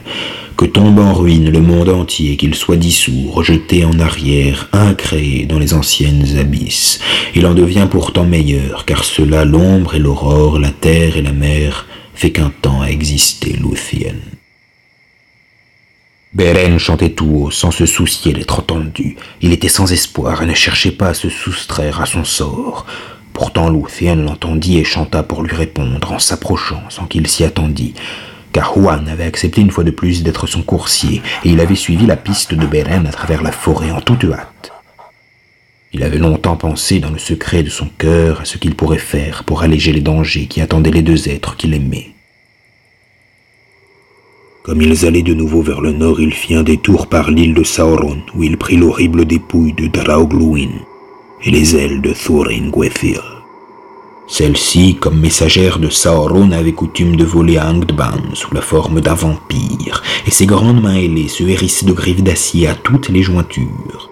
que 0.57 0.64
tombe 0.64 0.99
en 0.99 1.12
ruine 1.12 1.51
le 1.51 1.61
monde 1.61 1.89
entier, 1.89 2.37
qu'il 2.37 2.55
soit 2.55 2.77
dissous, 2.77 3.31
rejeté 3.31 3.85
en 3.85 3.99
arrière, 3.99 4.69
incréé 4.73 5.45
dans 5.47 5.59
les 5.59 5.75
anciennes 5.75 6.39
abysses. 6.39 7.01
Il 7.35 7.47
en 7.47 7.55
devient 7.55 7.89
pourtant 7.91 8.25
meilleur, 8.25 8.85
car 8.85 9.05
cela, 9.05 9.45
l'ombre 9.45 9.95
et 9.95 9.99
l'aurore, 9.99 10.59
la 10.59 10.71
terre 10.71 11.17
et 11.17 11.23
la 11.23 11.33
mer, 11.33 11.87
fait 12.14 12.31
qu'un 12.31 12.53
temps 12.62 12.81
a 12.81 12.89
existé 12.89 13.53
Luthien. 13.53 14.14
Beren 16.33 16.79
chantait 16.79 17.11
tout 17.11 17.31
haut, 17.35 17.51
sans 17.51 17.71
se 17.71 17.87
soucier 17.87 18.33
d'être 18.33 18.59
entendu. 18.61 19.17
Il 19.41 19.53
était 19.53 19.69
sans 19.69 19.91
espoir 19.91 20.43
et 20.43 20.47
ne 20.47 20.55
cherchait 20.55 20.91
pas 20.91 21.09
à 21.09 21.14
se 21.14 21.31
soustraire 21.31 22.01
à 22.01 22.07
son 22.07 22.25
sort. 22.25 22.87
Pourtant 23.37 23.68
Luthien 23.68 24.14
l'entendit 24.14 24.78
et 24.78 24.84
chanta 24.84 25.22
pour 25.22 25.43
lui 25.43 25.55
répondre 25.55 26.11
en 26.11 26.18
s'approchant 26.18 26.82
sans 26.89 27.05
qu'il 27.05 27.26
s'y 27.26 27.45
attendît, 27.45 27.93
car 28.51 28.72
Juan 28.72 29.07
avait 29.09 29.24
accepté 29.24 29.61
une 29.61 29.70
fois 29.70 29.84
de 29.84 29.91
plus 29.91 30.22
d'être 30.22 30.47
son 30.47 30.62
coursier 30.62 31.20
et 31.45 31.51
il 31.51 31.61
avait 31.61 31.74
suivi 31.74 32.07
la 32.07 32.16
piste 32.16 32.55
de 32.55 32.66
Beren 32.66 33.07
à 33.07 33.11
travers 33.11 33.43
la 33.43 33.53
forêt 33.53 33.91
en 33.91 34.01
toute 34.01 34.24
hâte. 34.24 34.72
Il 35.93 36.03
avait 36.03 36.16
longtemps 36.16 36.57
pensé 36.57 36.99
dans 36.99 37.11
le 37.11 37.18
secret 37.18 37.62
de 37.62 37.68
son 37.68 37.91
cœur 37.99 38.41
à 38.41 38.47
ce 38.47 38.57
qu'il 38.57 38.74
pourrait 38.74 38.97
faire 38.97 39.45
pour 39.45 39.61
alléger 39.61 39.93
les 39.93 40.01
dangers 40.01 40.47
qui 40.47 40.62
attendaient 40.62 40.91
les 40.91 41.03
deux 41.03 41.28
êtres 41.28 41.57
qu'il 41.57 41.74
aimait. 41.74 42.14
Comme 44.62 44.80
ils 44.80 45.05
allaient 45.05 45.22
de 45.22 45.34
nouveau 45.34 45.61
vers 45.61 45.82
le 45.82 45.93
nord, 45.93 46.22
il 46.22 46.32
fit 46.32 46.55
un 46.55 46.62
détour 46.62 47.09
par 47.09 47.30
l'île 47.30 47.53
de 47.53 47.64
Sauron, 47.64 48.22
où 48.34 48.43
il 48.43 48.57
prit 48.57 48.78
l'horrible 48.78 49.26
dépouille 49.26 49.74
de 49.74 49.89
Draugluin 49.89 50.70
et 51.43 51.51
les 51.51 51.76
ailes 51.76 52.01
de 52.01 52.12
Thorin 52.12 52.68
Gwethil. 52.70 53.20
Celle-ci, 54.28 54.97
comme 54.97 55.20
messagère 55.20 55.78
de 55.78 55.89
Sauron, 55.89 56.51
avait 56.51 56.72
coutume 56.72 57.14
de 57.14 57.24
voler 57.24 57.59
à 57.59 57.70
Angdban 57.70 58.34
sous 58.34 58.53
la 58.53 58.61
forme 58.61 59.01
d'un 59.01 59.14
vampire, 59.14 60.03
et 60.26 60.32
ses 60.32 60.47
grandes 60.47 60.82
mains 60.82 60.97
ailées 60.97 61.28
se 61.28 61.45
hérissaient 61.45 61.87
de 61.87 61.93
griffes 61.93 62.24
d'acier 62.24 62.66
à 62.66 62.74
toutes 62.74 63.09
les 63.09 63.22
jointures. 63.22 64.11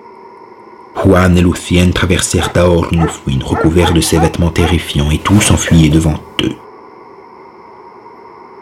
Juan 0.97 1.37
et 1.37 1.43
Luthien 1.43 1.91
traversèrent 1.91 2.53
Taor 2.53 2.93
Nufwin, 2.93 3.43
recouverts 3.43 3.93
de 3.93 4.01
ses 4.01 4.19
vêtements 4.19 4.51
terrifiants, 4.53 5.11
et 5.11 5.19
tous 5.19 5.41
s'enfuyaient 5.41 5.89
devant 5.89 6.21
eux. 6.45 6.55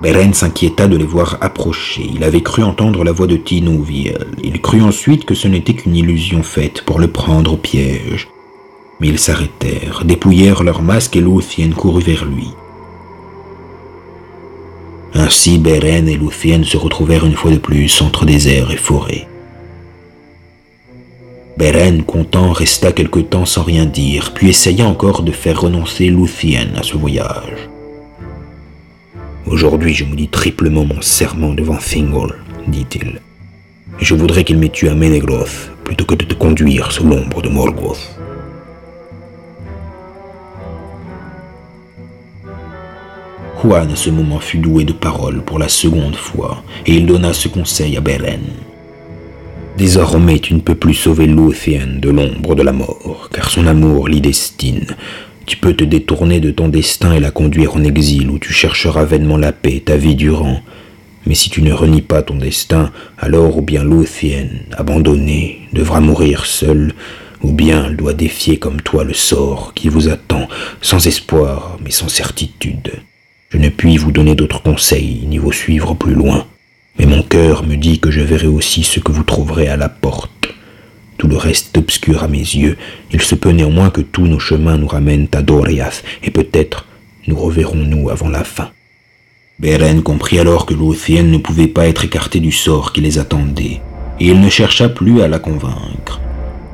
Beren 0.00 0.32
s'inquiéta 0.32 0.88
de 0.88 0.96
les 0.96 1.04
voir 1.04 1.36
approcher. 1.42 2.10
Il 2.12 2.24
avait 2.24 2.42
cru 2.42 2.64
entendre 2.64 3.04
la 3.04 3.12
voix 3.12 3.28
de 3.28 3.36
Tinouviel. 3.36 4.34
Il 4.42 4.60
crut 4.60 4.82
ensuite 4.82 5.24
que 5.24 5.34
ce 5.34 5.46
n'était 5.46 5.74
qu'une 5.74 5.94
illusion 5.94 6.42
faite 6.42 6.82
pour 6.82 6.98
le 6.98 7.06
prendre 7.08 7.52
au 7.52 7.56
piège. 7.56 8.32
Ils 9.05 9.18
s'arrêtèrent, 9.18 10.05
dépouillèrent 10.05 10.62
leurs 10.62 10.80
masques 10.80 11.16
et 11.16 11.20
Luthien 11.20 11.70
courut 11.70 12.05
vers 12.05 12.24
lui. 12.24 12.48
Ainsi 15.12 15.59
Beren 15.59 16.09
et 16.09 16.16
Luthien 16.16 16.62
se 16.62 16.76
retrouvèrent 16.76 17.26
une 17.26 17.34
fois 17.34 17.50
de 17.50 17.59
plus 17.59 18.00
entre 18.00 18.24
désert 18.24 18.70
et 18.70 18.76
forêt. 18.76 19.26
Beren, 21.57 22.05
content, 22.05 22.53
resta 22.53 22.92
quelque 22.92 23.18
temps 23.18 23.44
sans 23.44 23.64
rien 23.64 23.86
dire, 23.86 24.32
puis 24.34 24.50
essaya 24.50 24.86
encore 24.86 25.22
de 25.22 25.32
faire 25.32 25.61
renoncer 25.61 26.09
Luthien 26.09 26.68
à 26.76 26.84
ce 26.84 26.96
voyage. 26.96 27.68
Aujourd'hui, 29.46 29.94
je 29.94 30.05
dis 30.05 30.28
triplement 30.28 30.84
mon 30.84 31.03
serment 31.03 31.53
devant 31.53 31.76
Thingol, 31.76 32.38
dit-il. 32.68 33.20
Je 33.98 34.14
voudrais 34.14 34.44
qu'il 34.44 34.59
m'ait 34.59 34.68
tué 34.68 34.88
à 34.88 34.94
Menegroth 34.94 35.72
plutôt 35.84 36.05
que 36.05 36.14
de 36.14 36.24
te 36.24 36.34
conduire 36.34 36.92
sous 36.92 37.05
l'ombre 37.05 37.42
de 37.42 37.48
Morgoth. 37.48 38.22
À 43.70 43.86
ce 43.94 44.10
moment 44.10 44.40
fut 44.40 44.58
doué 44.58 44.82
de 44.84 44.92
paroles 44.92 45.40
pour 45.40 45.60
la 45.60 45.68
seconde 45.68 46.16
fois, 46.16 46.64
et 46.84 46.94
il 46.94 47.06
donna 47.06 47.32
ce 47.32 47.46
conseil 47.46 47.96
à 47.96 48.00
Beren. 48.00 48.40
Désormais 49.78 50.40
tu 50.40 50.54
ne 50.54 50.60
peux 50.60 50.74
plus 50.74 50.94
sauver 50.94 51.26
Luthien 51.26 51.86
de 51.86 52.10
l'ombre 52.10 52.56
de 52.56 52.62
la 52.62 52.72
mort, 52.72 53.28
car 53.32 53.50
son 53.50 53.68
amour 53.68 54.08
l'y 54.08 54.20
destine, 54.20 54.96
tu 55.46 55.56
peux 55.56 55.74
te 55.74 55.84
détourner 55.84 56.40
de 56.40 56.50
ton 56.50 56.68
destin 56.68 57.12
et 57.12 57.20
la 57.20 57.30
conduire 57.30 57.76
en 57.76 57.84
exil 57.84 58.30
où 58.30 58.40
tu 58.40 58.52
chercheras 58.52 59.04
vainement 59.04 59.36
la 59.36 59.52
paix 59.52 59.80
ta 59.84 59.96
vie 59.96 60.16
durant. 60.16 60.60
Mais 61.26 61.36
si 61.36 61.48
tu 61.48 61.62
ne 61.62 61.72
renies 61.72 62.02
pas 62.02 62.22
ton 62.22 62.36
destin, 62.36 62.90
alors 63.16 63.58
ou 63.58 63.62
bien 63.62 63.84
Luthien, 63.84 64.48
abandonnée, 64.72 65.60
devra 65.72 66.00
mourir 66.00 66.46
seule, 66.46 66.94
ou 67.42 67.52
bien 67.52 67.86
elle 67.86 67.96
doit 67.96 68.12
défier 68.12 68.58
comme 68.58 68.82
toi 68.82 69.04
le 69.04 69.14
sort 69.14 69.72
qui 69.74 69.88
vous 69.88 70.08
attend, 70.08 70.48
sans 70.80 71.06
espoir 71.06 71.78
mais 71.82 71.92
sans 71.92 72.08
certitude. 72.08 72.90
Je 73.53 73.59
ne 73.59 73.68
puis 73.68 73.98
vous 73.98 74.12
donner 74.12 74.34
d'autres 74.34 74.62
conseils, 74.62 75.26
ni 75.26 75.36
vous 75.36 75.53
suivre 75.53 75.92
plus 75.92 76.14
loin, 76.14 76.46
mais 76.98 77.05
mon 77.05 77.22
cœur 77.22 77.66
me 77.66 77.76
dit 77.76 78.00
que 78.00 78.11
je 78.11 78.22
verrai 78.22 78.46
aussi 78.46 78.82
ce 78.82 78.98
que 78.98 79.12
vous 79.12 79.24
trouverez 79.24 79.68
à 79.68 79.76
la 79.76 79.90
porte. 79.90 80.48
Tout 81.18 81.28
le 81.28 81.36
reste 81.36 81.76
est 81.76 81.78
obscur 81.78 82.22
à 82.22 82.28
mes 82.28 82.38
yeux. 82.38 82.78
Il 83.12 83.20
se 83.20 83.34
peut 83.34 83.50
néanmoins 83.50 83.90
que 83.90 84.00
tous 84.00 84.26
nos 84.26 84.38
chemins 84.38 84.78
nous 84.78 84.86
ramènent 84.86 85.28
à 85.32 85.42
Doriath, 85.42 86.03
et 86.22 86.30
peut-être 86.30 86.86
nous 87.28 87.36
reverrons-nous 87.36 88.09
avant 88.09 88.30
la 88.30 88.42
fin. 88.42 88.70
Beren 89.59 90.03
comprit 90.03 90.38
alors 90.38 90.64
que 90.64 90.72
Luthien 90.72 91.22
ne 91.22 91.36
pouvait 91.36 91.68
pas 91.68 91.88
être 91.88 92.07
écarté 92.07 92.40
du 92.40 92.53
sort 92.53 92.94
qui 92.94 93.03
les 93.03 93.18
attendait, 93.18 93.82
et 94.18 94.28
il 94.28 94.40
ne 94.40 94.48
chercha 94.48 94.88
plus 94.88 95.20
à 95.20 95.28
la 95.28 95.38
convaincre. 95.38 96.22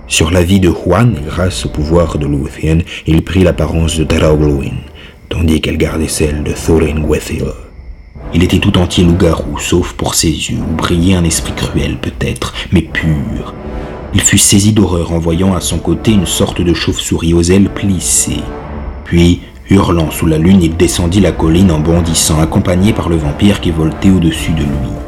Sur 0.07 0.31
la 0.31 0.45
vie 0.45 0.61
de 0.61 0.71
Juan, 0.71 1.17
grâce 1.27 1.67
au 1.67 1.71
pouvoir 1.71 2.19
de 2.19 2.27
Luthien, 2.27 2.79
il 3.09 3.23
prit 3.23 3.43
l'apparence 3.43 3.99
de 3.99 4.05
Draugluin, 4.05 4.77
tandis 5.29 5.61
qu'elle 5.61 5.79
gardait 5.79 6.09
celle 6.09 6.43
de 6.43 6.53
Thorin 6.53 7.01
Gwethil. 7.01 7.45
Il 8.35 8.43
était 8.43 8.59
tout 8.59 8.77
entier 8.79 9.05
loup-garou, 9.05 9.59
sauf 9.59 9.93
pour 9.93 10.15
ses 10.15 10.29
yeux, 10.31 10.59
où 10.59 10.75
brillait 10.75 11.15
un 11.15 11.25
esprit 11.25 11.55
cruel 11.55 11.99
peut-être, 11.99 12.55
mais 12.73 12.83
pur, 12.83 13.55
il 14.15 14.21
fut 14.23 14.39
saisi 14.39 14.73
d'horreur 14.73 15.13
en 15.13 15.19
voyant 15.19 15.55
à 15.55 15.61
son 15.61 15.79
côté 15.79 16.13
une 16.13 16.27
sorte 16.27 16.63
de 16.63 16.73
chauve-souris 16.73 17.35
aux 17.35 17.43
ailes 17.43 17.69
plissées. 17.69 18.43
Puis, 19.05 19.43
hurlant 19.69 20.11
sous 20.11 20.27
la 20.27 20.39
lune, 20.39 20.63
il 20.63 20.77
descendit 20.77 21.21
la 21.21 21.33
colline 21.33 21.71
en 21.71 21.79
bondissant, 21.79 22.41
accompagné 22.41 22.95
par 22.95 23.11
le 23.11 23.17
vampire 23.17 23.61
qui 23.61 23.71
voltait 23.71 24.11
au-dessus 24.11 24.53
de 24.53 24.63
lui. 24.63 25.08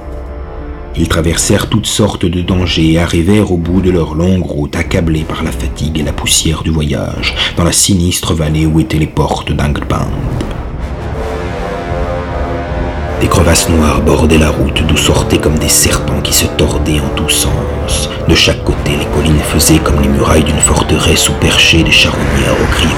Ils 0.96 1.08
traversèrent 1.08 1.68
toutes 1.68 1.86
sortes 1.86 2.26
de 2.26 2.40
dangers 2.40 2.92
et 2.92 2.98
arrivèrent 2.98 3.52
au 3.52 3.56
bout 3.56 3.80
de 3.80 3.90
leur 3.90 4.14
longue 4.14 4.44
route, 4.44 4.76
accablés 4.76 5.22
par 5.22 5.42
la 5.44 5.52
fatigue 5.52 5.98
et 5.98 6.02
la 6.02 6.12
poussière 6.12 6.62
du 6.62 6.70
voyage, 6.70 7.34
dans 7.56 7.64
la 7.64 7.72
sinistre 7.72 8.34
vallée 8.34 8.66
où 8.66 8.80
étaient 8.80 8.98
les 8.98 9.06
portes 9.06 9.52
d'Angband. 9.52 10.10
Des 13.20 13.28
crevasses 13.28 13.68
noires 13.68 14.00
bordaient 14.00 14.38
la 14.38 14.50
route 14.50 14.82
d'où 14.86 14.96
sortaient 14.96 15.38
comme 15.38 15.58
des 15.58 15.68
serpents 15.68 16.22
qui 16.22 16.32
se 16.32 16.46
tordaient 16.46 17.00
en 17.00 17.14
tous 17.14 17.28
sens. 17.28 18.10
De 18.28 18.34
chaque 18.34 18.64
côté, 18.64 18.92
les 18.98 19.06
collines 19.14 19.42
faisaient 19.42 19.78
comme 19.78 20.00
les 20.00 20.08
murailles 20.08 20.44
d'une 20.44 20.56
forteresse 20.56 21.28
où 21.28 21.32
perchaient 21.34 21.82
des 21.82 21.90
charognards 21.90 22.60
aux 22.60 22.72
cris 22.72 22.88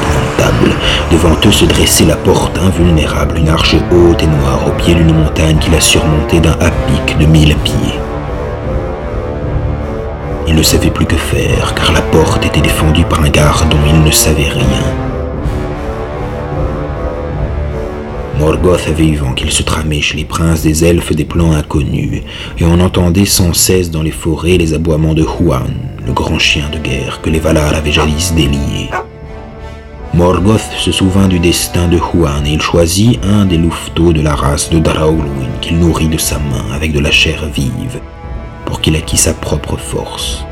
Devant 1.11 1.37
eux 1.47 1.53
se 1.53 1.65
dressait 1.65 2.05
la 2.05 2.17
porte 2.17 2.59
invulnérable, 2.59 3.39
une 3.39 3.49
arche 3.49 3.77
haute 3.93 4.23
et 4.23 4.27
noire 4.27 4.67
au 4.67 4.71
pied 4.83 4.95
d'une 4.95 5.15
montagne 5.15 5.59
qui 5.59 5.71
la 5.71 5.81
surmontait 5.81 6.41
d'un 6.41 6.57
à-pic 6.61 7.19
de 7.19 7.27
mille 7.27 7.55
pieds. 7.57 7.99
Ils 10.49 10.55
ne 10.55 10.63
savaient 10.63 10.91
plus 10.91 11.07
que 11.07 11.17
faire, 11.17 11.75
car 11.75 11.93
la 11.93 12.01
porte 12.01 12.45
était 12.45 12.61
défendue 12.61 13.05
par 13.05 13.23
un 13.23 13.29
garde 13.29 13.69
dont 13.69 13.79
ils 13.87 14.03
ne 14.03 14.11
savaient 14.11 14.49
rien. 14.49 14.85
Morgoth 18.39 18.89
avait 18.89 19.07
eu 19.07 19.17
vent 19.17 19.35
qu'il 19.35 19.53
se 19.53 19.63
tramait 19.63 20.01
chez 20.01 20.17
les 20.17 20.25
princes 20.25 20.63
des 20.63 20.85
elfes 20.85 21.15
des 21.15 21.25
plans 21.25 21.53
inconnus, 21.53 22.23
et 22.59 22.65
on 22.65 22.81
entendait 22.81 23.25
sans 23.25 23.53
cesse 23.53 23.91
dans 23.91 24.03
les 24.03 24.11
forêts 24.11 24.57
les 24.57 24.75
aboiements 24.75 25.15
de 25.15 25.23
Huan, 25.23 25.71
le 26.05 26.13
grand 26.13 26.39
chien 26.39 26.69
de 26.73 26.79
guerre 26.79 27.21
que 27.23 27.31
les 27.31 27.39
Valar 27.39 27.75
avaient 27.75 27.93
jadis 27.93 28.33
délié. 28.35 28.89
Morgoth 30.23 30.71
se 30.79 30.93
souvint 30.93 31.27
du 31.27 31.41
destin 31.41 31.89
de 31.89 31.99
Huan 31.99 32.47
et 32.47 32.53
il 32.53 32.63
choisit 32.63 33.19
un 33.25 33.45
des 33.45 33.59
louveteaux 33.59 34.13
de 34.13 34.21
la 34.21 34.37
race 34.37 34.71
de 34.71 34.79
Daraulwin 34.79 35.51
qu'il 35.61 35.81
nourrit 35.81 36.07
de 36.07 36.17
sa 36.17 36.39
main 36.39 36.73
avec 36.73 36.93
de 36.93 37.01
la 37.01 37.11
chair 37.11 37.45
vive, 37.53 38.01
pour 38.65 38.81
qu'il 38.81 38.95
acquît 38.95 39.17
sa 39.17 39.35
propre 39.35 39.77
force. 39.77 40.45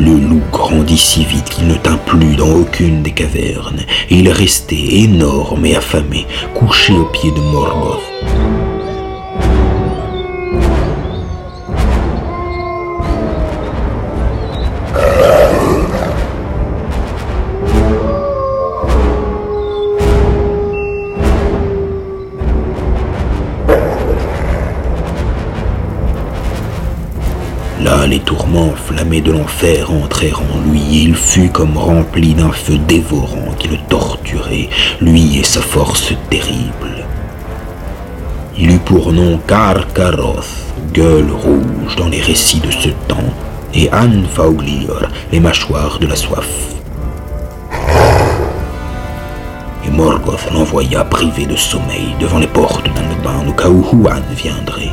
Le 0.00 0.18
loup 0.18 0.42
grandit 0.50 0.98
si 0.98 1.24
vite 1.24 1.48
qu'il 1.48 1.68
ne 1.68 1.76
tint 1.76 1.96
plus 1.96 2.34
dans 2.34 2.50
aucune 2.50 3.02
des 3.04 3.12
cavernes, 3.12 3.84
et 4.10 4.16
il 4.16 4.28
restait 4.28 4.96
énorme 5.04 5.64
et 5.66 5.76
affamé, 5.76 6.26
couché 6.54 6.92
au 6.92 7.04
pied 7.04 7.30
de 7.30 7.40
Morgoth. 7.40 8.63
Enflammés 29.04 29.20
de 29.20 29.32
l'enfer 29.32 29.90
entrèrent 29.90 30.40
en 30.40 30.70
lui, 30.70 30.80
il 30.90 31.14
fut 31.14 31.50
comme 31.50 31.76
rempli 31.76 32.34
d'un 32.34 32.52
feu 32.52 32.78
dévorant 32.88 33.52
qui 33.58 33.68
le 33.68 33.76
torturait, 33.88 34.68
lui 35.00 35.38
et 35.38 35.42
sa 35.42 35.60
force 35.60 36.14
terrible. 36.30 37.04
Il 38.56 38.70
eut 38.70 38.78
pour 38.78 39.12
nom 39.12 39.38
Karkaroth, 39.46 40.48
gueule 40.92 41.30
rouge 41.30 41.96
dans 41.96 42.08
les 42.08 42.20
récits 42.20 42.60
de 42.60 42.70
ce 42.70 42.88
temps, 43.08 43.32
et 43.74 43.90
Anfauglir, 43.92 45.10
les 45.32 45.40
mâchoires 45.40 45.98
de 45.98 46.06
la 46.06 46.16
soif. 46.16 46.48
Et 49.86 49.90
Morgoth 49.90 50.50
l'envoya 50.52 51.04
privé 51.04 51.44
de 51.46 51.56
sommeil 51.56 52.14
devant 52.20 52.38
les 52.38 52.46
portes 52.46 52.86
d'un 52.86 53.22
bain 53.22 53.44
au 53.46 53.52
cas 53.52 53.68
où 53.68 53.84
Huan 53.92 54.22
viendrait. 54.34 54.92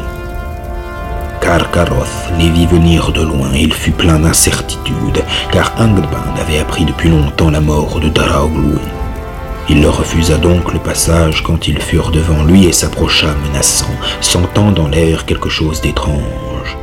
Karkaroth 1.51 2.31
les 2.39 2.49
vit 2.49 2.65
venir 2.65 3.11
de 3.11 3.23
loin 3.23 3.51
et 3.53 3.63
il 3.63 3.73
fut 3.73 3.91
plein 3.91 4.19
d'incertitude, 4.19 5.21
car 5.51 5.73
Angband 5.77 6.33
avait 6.39 6.59
appris 6.59 6.85
depuis 6.85 7.09
longtemps 7.09 7.49
la 7.49 7.59
mort 7.59 7.99
de 7.99 8.07
Daraugluin. 8.07 8.79
Il 9.69 9.81
leur 9.81 9.97
refusa 9.97 10.37
donc 10.37 10.71
le 10.71 10.79
passage 10.79 11.43
quand 11.43 11.67
ils 11.67 11.81
furent 11.81 12.11
devant 12.11 12.45
lui 12.45 12.67
et 12.67 12.71
s'approcha 12.71 13.35
menaçant, 13.45 13.93
sentant 14.21 14.71
dans 14.71 14.87
l'air 14.87 15.25
quelque 15.25 15.49
chose 15.49 15.81
d'étrange. 15.81 16.77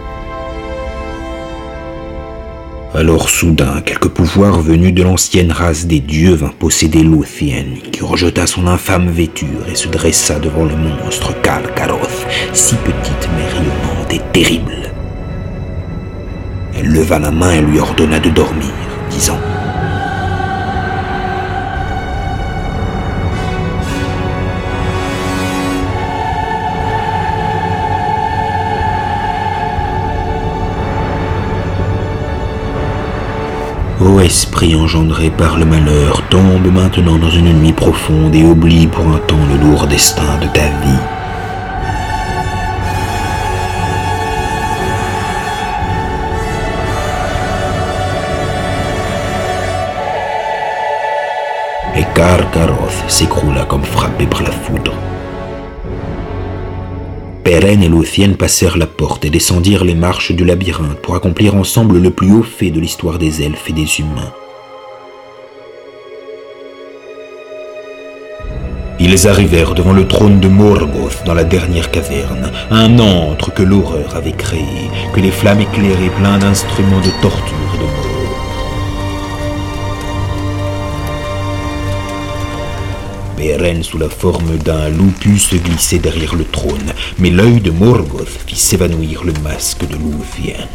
Alors 2.94 3.30
soudain, 3.30 3.80
quelque 3.80 4.08
pouvoir 4.08 4.60
venu 4.60 4.92
de 4.92 5.02
l'ancienne 5.02 5.50
race 5.50 5.86
des 5.86 6.00
dieux 6.00 6.34
vint 6.34 6.52
posséder 6.58 7.02
Luthien, 7.04 7.64
qui 7.90 8.02
rejeta 8.02 8.46
son 8.46 8.66
infâme 8.66 9.08
vêture 9.08 9.66
et 9.72 9.76
se 9.76 9.88
dressa 9.88 10.38
devant 10.38 10.66
le 10.66 10.76
monstre 10.76 11.32
Karkaroth, 11.40 12.26
si 12.52 12.74
petite 12.74 13.30
mais 13.34 13.48
rayonnante 13.48 13.97
terrible. 14.16 14.92
Elle 16.74 16.90
leva 16.92 17.18
la 17.18 17.30
main 17.30 17.52
et 17.52 17.60
lui 17.60 17.78
ordonna 17.78 18.18
de 18.18 18.30
dormir, 18.30 18.70
disant 19.10 19.38
Ô 34.00 34.20
esprit 34.20 34.76
engendré 34.76 35.28
par 35.28 35.58
le 35.58 35.64
malheur, 35.64 36.22
tombe 36.30 36.72
maintenant 36.72 37.18
dans 37.18 37.30
une 37.30 37.52
nuit 37.52 37.72
profonde 37.72 38.34
et 38.34 38.44
oublie 38.44 38.86
pour 38.86 39.06
un 39.08 39.18
temps 39.18 39.36
le 39.50 39.68
lourd 39.68 39.86
destin 39.86 40.38
de 40.40 40.46
ta 40.46 40.62
vie. 40.62 41.17
Karkaroth 52.18 53.04
s'écroula 53.06 53.64
comme 53.66 53.84
frappé 53.84 54.26
par 54.26 54.42
la 54.42 54.50
foudre. 54.50 54.92
Pérenne 57.44 57.84
et 57.84 57.88
Luthien 57.88 58.32
passèrent 58.32 58.76
la 58.76 58.88
porte 58.88 59.24
et 59.24 59.30
descendirent 59.30 59.84
les 59.84 59.94
marches 59.94 60.32
du 60.32 60.44
labyrinthe 60.44 61.00
pour 61.00 61.14
accomplir 61.14 61.54
ensemble 61.54 62.00
le 62.00 62.10
plus 62.10 62.32
haut 62.32 62.42
fait 62.42 62.72
de 62.72 62.80
l'histoire 62.80 63.20
des 63.20 63.42
elfes 63.42 63.70
et 63.70 63.72
des 63.72 64.00
humains. 64.00 64.32
Ils 68.98 69.28
arrivèrent 69.28 69.76
devant 69.76 69.92
le 69.92 70.08
trône 70.08 70.40
de 70.40 70.48
Morgoth 70.48 71.22
dans 71.24 71.34
la 71.34 71.44
dernière 71.44 71.92
caverne, 71.92 72.50
un 72.72 72.98
antre 72.98 73.54
que 73.54 73.62
l'horreur 73.62 74.16
avait 74.16 74.32
créé, 74.32 74.90
que 75.14 75.20
les 75.20 75.30
flammes 75.30 75.60
éclairaient 75.60 76.10
plein 76.18 76.36
d'instruments 76.38 76.98
de 76.98 77.22
torture 77.22 77.74
et 77.76 77.78
de 77.78 77.84
mort. 77.84 78.17
Beren, 83.38 83.84
sous 83.84 83.98
la 83.98 84.08
forme 84.08 84.56
d'un 84.58 84.88
loup, 84.88 85.12
put 85.20 85.38
se 85.38 85.54
glisser 85.54 86.00
derrière 86.00 86.34
le 86.34 86.44
trône, 86.44 86.92
mais 87.18 87.30
l'œil 87.30 87.60
de 87.60 87.70
Morgoth 87.70 88.26
fit 88.46 88.56
s'évanouir 88.56 89.22
le 89.22 89.32
masque 89.44 89.86
de 89.86 89.94
Lúthien. 89.94 90.66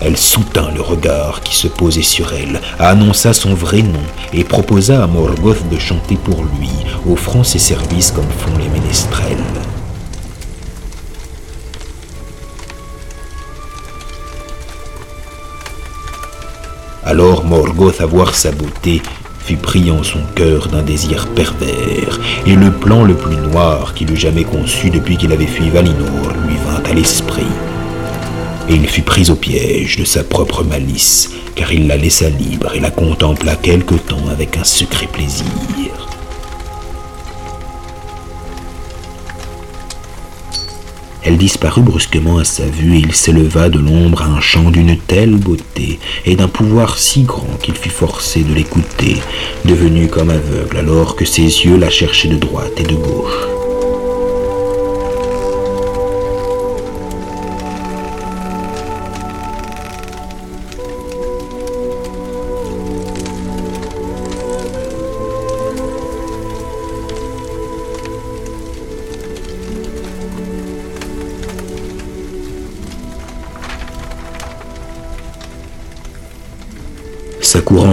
Elle 0.00 0.16
soutint 0.16 0.70
le 0.70 0.80
regard 0.80 1.42
qui 1.42 1.54
se 1.54 1.68
posait 1.68 2.00
sur 2.00 2.32
elle, 2.32 2.58
annonça 2.78 3.34
son 3.34 3.52
vrai 3.54 3.82
nom 3.82 4.00
et 4.32 4.44
proposa 4.44 5.04
à 5.04 5.06
Morgoth 5.06 5.68
de 5.68 5.78
chanter 5.78 6.16
pour 6.16 6.42
lui, 6.42 6.70
offrant 7.06 7.44
ses 7.44 7.58
services 7.58 8.12
comme 8.12 8.24
font 8.24 8.56
les 8.56 8.70
ménestrels. 8.70 9.36
Alors 17.04 17.44
Morgoth, 17.44 18.00
à 18.00 18.06
voir 18.06 18.34
sa 18.34 18.52
beauté, 18.52 19.02
fut 19.42 19.56
pris 19.56 19.90
en 19.90 20.02
son 20.02 20.20
cœur 20.34 20.68
d'un 20.68 20.82
désir 20.82 21.26
pervers, 21.28 22.20
et 22.46 22.54
le 22.54 22.70
plan 22.70 23.02
le 23.02 23.14
plus 23.14 23.36
noir 23.36 23.94
qu'il 23.94 24.10
eût 24.10 24.16
jamais 24.16 24.44
conçu 24.44 24.90
depuis 24.90 25.16
qu'il 25.16 25.32
avait 25.32 25.46
fui 25.46 25.68
Valinor 25.68 26.32
lui 26.46 26.56
vint 26.66 26.82
à 26.88 26.94
l'esprit. 26.94 27.42
Et 28.68 28.74
il 28.74 28.86
fut 28.86 29.02
pris 29.02 29.30
au 29.30 29.34
piège 29.34 29.96
de 29.96 30.04
sa 30.04 30.22
propre 30.22 30.62
malice, 30.62 31.30
car 31.56 31.72
il 31.72 31.88
la 31.88 31.96
laissa 31.96 32.28
libre 32.28 32.72
et 32.74 32.80
la 32.80 32.90
contempla 32.90 33.56
quelque 33.56 33.94
temps 33.94 34.28
avec 34.30 34.56
un 34.56 34.64
secret 34.64 35.08
plaisir. 35.08 36.11
Elle 41.24 41.36
disparut 41.36 41.82
brusquement 41.82 42.38
à 42.38 42.44
sa 42.44 42.64
vue 42.64 42.96
et 42.96 43.00
il 43.00 43.14
s'éleva 43.14 43.68
de 43.68 43.78
l'ombre 43.78 44.22
à 44.22 44.26
un 44.26 44.40
chant 44.40 44.70
d'une 44.70 44.98
telle 44.98 45.36
beauté 45.36 46.00
et 46.26 46.34
d'un 46.34 46.48
pouvoir 46.48 46.98
si 46.98 47.22
grand 47.22 47.58
qu'il 47.62 47.74
fut 47.74 47.90
forcé 47.90 48.40
de 48.42 48.54
l'écouter, 48.54 49.16
devenu 49.64 50.08
comme 50.08 50.30
aveugle 50.30 50.78
alors 50.78 51.14
que 51.14 51.24
ses 51.24 51.42
yeux 51.42 51.76
la 51.76 51.90
cherchaient 51.90 52.28
de 52.28 52.36
droite 52.36 52.72
et 52.78 52.82
de 52.82 52.94
gauche. 52.94 53.61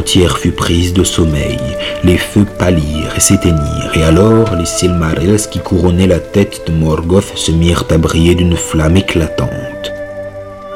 Fut 0.09 0.51
prise 0.51 0.93
de 0.93 1.03
sommeil, 1.03 1.59
les 2.03 2.17
feux 2.17 2.45
pâlirent 2.57 3.15
et 3.15 3.19
s'éteignirent, 3.19 3.91
et 3.93 4.03
alors 4.03 4.55
les 4.55 4.65
Silmarils 4.65 5.47
qui 5.51 5.59
couronnaient 5.59 6.07
la 6.07 6.19
tête 6.19 6.63
de 6.65 6.71
Morgoth 6.71 7.33
se 7.35 7.51
mirent 7.51 7.85
à 7.91 7.97
briller 7.99 8.33
d'une 8.33 8.55
flamme 8.55 8.97
éclatante. 8.97 9.91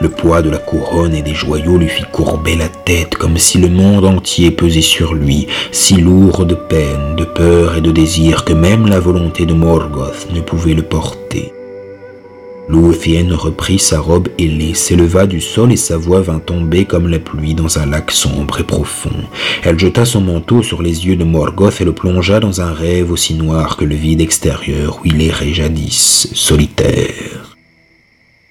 Le 0.02 0.10
poids 0.10 0.44
de 0.44 0.52
la 0.52 0.60
couronne 0.60 1.16
et 1.16 1.24
des 1.24 1.34
joyaux 1.34 1.78
lui 1.78 1.88
fit 1.88 2.06
courber 2.12 2.56
la 2.56 2.68
tête 2.68 3.16
comme 3.16 3.38
si 3.38 3.58
le 3.58 3.70
monde 3.70 4.06
entier 4.06 4.52
pesait 4.52 4.82
sur 4.82 5.16
lui, 5.16 5.48
si 5.72 5.96
lourd 5.96 6.46
de 6.46 6.56
peine, 6.56 7.16
de 7.16 7.24
peur 7.24 7.76
et 7.76 7.82
de 7.82 7.92
désir 7.92 8.46
que 8.46 8.54
même 8.54 8.86
la 8.86 9.00
volonté 9.00 9.48
de 9.48 9.54
Morgoth 9.54 10.28
ne 10.32 10.42
pouvait 10.42 10.76
le 10.76 10.84
porter. 10.84 11.54
Lúthien 12.70 13.36
reprit 13.36 13.78
sa 13.78 14.00
robe 14.00 14.30
ailée, 14.40 14.74
s'éleva 14.74 15.28
du 15.28 15.42
sol 15.42 15.72
et 15.74 15.78
sa 15.78 15.98
voix 15.98 16.22
vint 16.22 16.40
tomber 16.40 16.86
comme 16.86 17.10
la 17.10 17.20
pluie 17.20 17.56
dans 17.56 17.78
un 17.78 17.86
lac 17.86 18.10
sombre 18.10 18.62
et 18.62 18.64
profond. 18.64 19.12
Elle 19.64 19.78
jeta 19.78 20.06
son 20.06 20.22
manteau 20.22 20.64
sur 20.64 20.82
les 20.82 21.06
yeux 21.06 21.18
de 21.18 21.26
Morgoth 21.26 21.82
et 21.82 21.86
le 21.86 21.94
plongea 21.94 22.40
dans 22.40 22.62
un 22.62 22.72
rêve 22.72 23.12
aussi 23.12 23.34
noir 23.34 23.76
que 23.76 23.86
le 23.86 23.96
vide 23.96 24.22
extérieur 24.22 25.00
où 25.00 25.08
il 25.08 25.22
errait 25.22 25.54
jadis, 25.54 26.30
solitaire. 26.34 27.58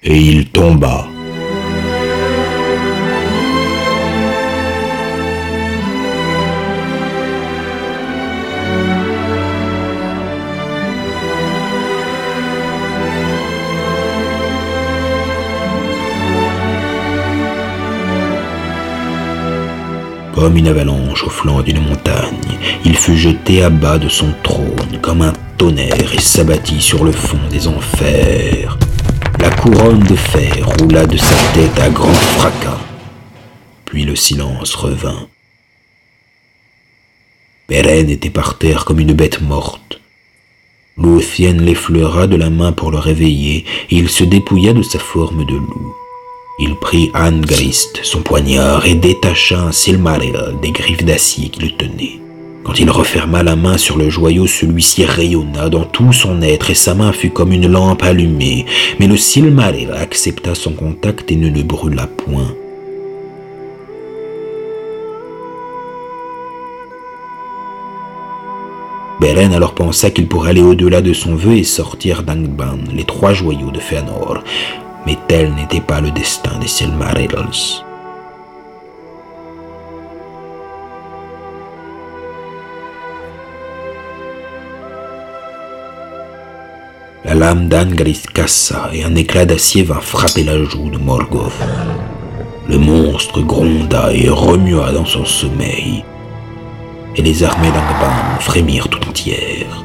Et 0.03 0.17
il 0.17 0.49
tomba. 0.49 1.07
Comme 20.43 20.57
une 20.57 20.67
avalanche 20.67 21.23
au 21.23 21.29
flanc 21.29 21.61
d'une 21.61 21.79
montagne, 21.79 22.59
il 22.83 22.97
fut 22.97 23.15
jeté 23.15 23.63
à 23.63 23.69
bas 23.69 23.97
de 23.97 24.09
son 24.09 24.33
trône 24.43 24.99
comme 25.01 25.21
un 25.21 25.31
tonnerre 25.57 26.13
et 26.13 26.19
s'abattit 26.19 26.81
sur 26.81 27.05
le 27.05 27.13
fond 27.13 27.39
des 27.49 27.65
enfers. 27.69 28.77
La 29.39 29.49
couronne 29.51 30.03
de 30.03 30.17
fer 30.17 30.67
roula 30.67 31.05
de 31.05 31.15
sa 31.15 31.35
tête 31.53 31.79
à 31.79 31.89
grand 31.89 32.11
fracas. 32.11 32.81
Puis 33.85 34.03
le 34.03 34.17
silence 34.17 34.75
revint. 34.75 35.29
Beren 37.69 38.09
était 38.09 38.29
par 38.29 38.57
terre 38.57 38.83
comme 38.83 38.99
une 38.99 39.13
bête 39.13 39.39
morte. 39.39 40.01
Lúthien 40.97 41.53
l'effleura 41.53 42.27
de 42.27 42.35
la 42.35 42.49
main 42.49 42.73
pour 42.73 42.91
le 42.91 42.99
réveiller, 42.99 43.63
et 43.89 43.95
il 43.95 44.09
se 44.09 44.25
dépouilla 44.25 44.73
de 44.73 44.83
sa 44.83 44.99
forme 44.99 45.45
de 45.45 45.55
loup. 45.55 45.95
Il 46.59 46.75
prit 46.75 47.09
Angrist, 47.15 48.01
son 48.03 48.21
poignard, 48.21 48.85
et 48.85 48.93
détacha 48.93 49.59
un 49.59 49.71
Silmaril 49.71 50.37
des 50.61 50.71
griffes 50.71 51.03
d'acier 51.03 51.49
qui 51.49 51.61
le 51.61 51.71
tenaient. 51.71 52.19
Quand 52.63 52.79
il 52.79 52.91
referma 52.91 53.41
la 53.41 53.55
main 53.55 53.79
sur 53.79 53.97
le 53.97 54.11
joyau, 54.11 54.45
celui-ci 54.45 55.03
rayonna 55.03 55.69
dans 55.69 55.83
tout 55.83 56.13
son 56.13 56.43
être 56.43 56.69
et 56.69 56.75
sa 56.75 56.93
main 56.93 57.11
fut 57.11 57.31
comme 57.31 57.53
une 57.53 57.67
lampe 57.67 58.03
allumée. 58.03 58.67
Mais 58.99 59.07
le 59.07 59.17
Silmaril 59.17 59.91
accepta 59.93 60.53
son 60.53 60.73
contact 60.73 61.31
et 61.31 61.35
ne 61.35 61.49
le 61.49 61.63
brûla 61.63 62.05
point. 62.05 62.55
Beren 69.19 69.53
alors 69.53 69.73
pensa 69.73 70.11
qu'il 70.11 70.27
pourrait 70.27 70.51
aller 70.51 70.61
au-delà 70.61 71.01
de 71.01 71.13
son 71.13 71.35
vœu 71.35 71.55
et 71.57 71.63
sortir 71.63 72.21
d'Angban, 72.21 72.77
les 72.93 73.05
trois 73.05 73.33
joyaux 73.33 73.71
de 73.71 73.79
Fëanor 73.79 74.43
mais 75.05 75.17
tel 75.27 75.53
n'était 75.53 75.81
pas 75.81 76.01
le 76.01 76.11
destin 76.11 76.57
des 76.59 76.67
Silmarils. 76.67 77.83
La 87.25 87.35
lame 87.35 87.67
d'Angris 87.67 88.23
cassa 88.33 88.89
et 88.93 89.03
un 89.03 89.15
éclat 89.15 89.45
d'acier 89.45 89.83
vint 89.83 90.01
frapper 90.01 90.43
la 90.43 90.61
joue 90.63 90.89
de 90.89 90.97
Morgoth. 90.97 91.53
Le 92.67 92.77
monstre 92.77 93.41
gronda 93.41 94.13
et 94.13 94.29
remua 94.29 94.91
dans 94.91 95.05
son 95.05 95.25
sommeil, 95.25 96.03
et 97.15 97.21
les 97.21 97.43
armées 97.43 97.71
d'Angban 97.71 98.39
frémirent 98.39 98.87
tout 98.87 99.07
entières. 99.07 99.82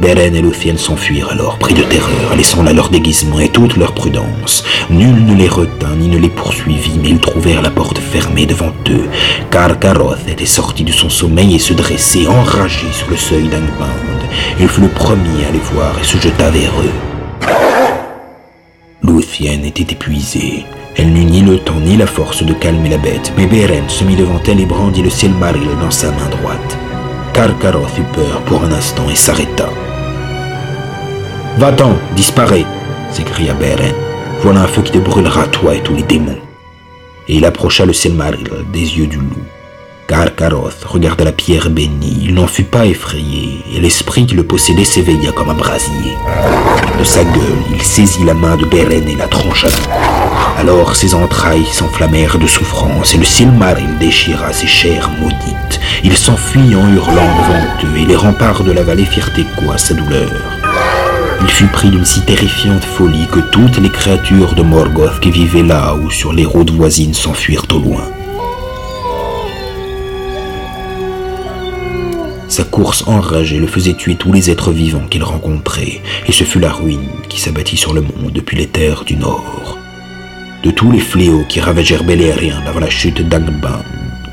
Beren 0.00 0.34
et 0.34 0.42
Lúthien 0.42 0.76
s'enfuirent 0.76 1.30
alors, 1.30 1.58
pris 1.58 1.74
de 1.74 1.82
terreur, 1.82 2.36
laissant 2.36 2.62
là 2.62 2.72
leur 2.72 2.88
déguisement 2.88 3.38
et 3.38 3.48
toute 3.48 3.76
leur 3.76 3.94
prudence. 3.94 4.64
Nul 4.90 5.24
ne 5.24 5.34
les 5.34 5.48
retint 5.48 5.94
ni 5.96 6.08
ne 6.08 6.18
les 6.18 6.28
poursuivit, 6.28 6.98
mais 7.00 7.10
ils 7.10 7.20
trouvèrent 7.20 7.62
la 7.62 7.70
porte 7.70 7.98
fermée 7.98 8.46
devant 8.46 8.72
eux, 8.90 9.08
car 9.50 9.78
Karoth 9.78 10.28
était 10.28 10.46
sorti 10.46 10.84
de 10.84 10.92
son 10.92 11.08
sommeil 11.08 11.54
et 11.54 11.58
se 11.58 11.72
dressait 11.72 12.26
enragé 12.26 12.86
sur 12.92 13.08
le 13.10 13.16
seuil 13.16 13.44
d'Angband. 13.44 13.86
Il 14.60 14.68
fut 14.68 14.80
le 14.80 14.88
premier 14.88 15.46
à 15.48 15.52
les 15.52 15.58
voir 15.72 15.94
et 16.00 16.04
se 16.04 16.18
jeta 16.18 16.50
vers 16.50 16.72
eux. 16.80 17.48
Lúthien 19.02 19.62
était 19.62 19.92
épuisé, 19.92 20.64
Elle 20.96 21.12
n'eut 21.12 21.24
ni 21.24 21.40
le 21.42 21.58
temps 21.58 21.80
ni 21.80 21.96
la 21.96 22.06
force 22.06 22.42
de 22.42 22.52
calmer 22.52 22.88
la 22.88 22.98
bête, 22.98 23.32
mais 23.36 23.46
Beren 23.46 23.88
se 23.88 24.04
mit 24.04 24.16
devant 24.16 24.40
elle 24.46 24.60
et 24.60 24.66
brandit 24.66 25.02
le 25.02 25.10
Silmaril 25.10 25.68
dans 25.80 25.90
sa 25.90 26.10
main 26.10 26.28
droite. 26.30 26.78
Karkaroth 27.34 27.98
eut 27.98 28.14
peur 28.14 28.40
pour 28.42 28.62
un 28.62 28.70
instant 28.70 29.10
et 29.10 29.16
s'arrêta. 29.16 29.68
Va-t'en, 31.58 31.98
disparais 32.14 32.64
s'écria 33.10 33.54
Beren. 33.54 33.92
Voilà 34.42 34.62
un 34.62 34.66
feu 34.68 34.82
qui 34.82 34.92
te 34.92 34.98
brûlera, 34.98 35.46
toi 35.48 35.74
et 35.74 35.80
tous 35.80 35.94
les 35.94 36.02
démons. 36.04 36.38
Et 37.28 37.36
il 37.36 37.44
approcha 37.44 37.84
le 37.84 37.92
Silmaril 37.92 38.48
des 38.72 38.98
yeux 38.98 39.08
du 39.08 39.18
loup. 39.18 39.44
Karkaroth 40.06 40.84
regarda 40.84 41.24
la 41.24 41.32
pierre 41.32 41.70
bénie, 41.70 42.18
il 42.24 42.34
n'en 42.34 42.46
fut 42.46 42.64
pas 42.64 42.84
effrayé, 42.84 43.64
et 43.74 43.80
l'esprit 43.80 44.26
qui 44.26 44.34
le 44.34 44.44
possédait 44.44 44.84
s'éveilla 44.84 45.32
comme 45.32 45.48
un 45.48 45.54
brasier. 45.54 46.12
De 46.98 47.04
sa 47.04 47.24
gueule, 47.24 47.64
il 47.72 47.80
saisit 47.80 48.24
la 48.24 48.34
main 48.34 48.56
de 48.56 48.66
Beren 48.66 49.08
et 49.08 49.16
la 49.16 49.26
trancha. 49.26 49.68
Alors 50.58 50.94
ses 50.94 51.14
entrailles 51.14 51.64
s'enflammèrent 51.72 52.38
de 52.38 52.46
souffrance, 52.46 53.14
et 53.14 53.18
le 53.18 53.24
Silmaril 53.24 53.98
déchira 53.98 54.52
ses 54.52 54.66
chairs 54.66 55.10
maudites. 55.20 55.80
Il 56.04 56.16
s'enfuit 56.16 56.76
en 56.76 56.92
hurlant 56.92 57.12
devant 57.38 57.94
eux, 57.94 57.98
et 57.98 58.04
les 58.04 58.16
remparts 58.16 58.62
de 58.62 58.72
la 58.72 58.82
vallée 58.82 59.06
firent 59.06 59.32
écho 59.38 59.72
à 59.72 59.78
sa 59.78 59.94
douleur. 59.94 60.30
Il 61.40 61.48
fut 61.48 61.66
pris 61.66 61.88
d'une 61.88 62.04
si 62.04 62.20
terrifiante 62.20 62.84
folie 62.84 63.26
que 63.32 63.40
toutes 63.40 63.78
les 63.78 63.90
créatures 63.90 64.54
de 64.54 64.62
Morgoth 64.62 65.20
qui 65.20 65.30
vivaient 65.30 65.62
là 65.62 65.94
ou 65.94 66.10
sur 66.10 66.32
les 66.32 66.44
routes 66.44 66.70
voisines 66.70 67.14
s'enfuirent 67.14 67.66
au 67.72 67.78
loin. 67.78 68.04
Sa 72.54 72.62
course 72.62 73.02
enragée 73.08 73.58
le 73.58 73.66
faisait 73.66 73.94
tuer 73.94 74.14
tous 74.14 74.32
les 74.32 74.48
êtres 74.48 74.70
vivants 74.70 75.08
qu'il 75.10 75.24
rencontrait, 75.24 76.00
et 76.28 76.30
ce 76.30 76.44
fut 76.44 76.60
la 76.60 76.70
ruine 76.70 77.08
qui 77.28 77.40
s'abattit 77.40 77.76
sur 77.76 77.92
le 77.92 78.00
monde 78.00 78.30
depuis 78.32 78.56
les 78.56 78.68
terres 78.68 79.02
du 79.02 79.16
Nord. 79.16 79.76
De 80.62 80.70
tous 80.70 80.92
les 80.92 81.00
fléaux 81.00 81.42
qui 81.48 81.58
ravagèrent 81.58 82.04
Beleriand 82.04 82.64
avant 82.64 82.78
la 82.78 82.88
chute 82.88 83.28
d'Angban, 83.28 83.82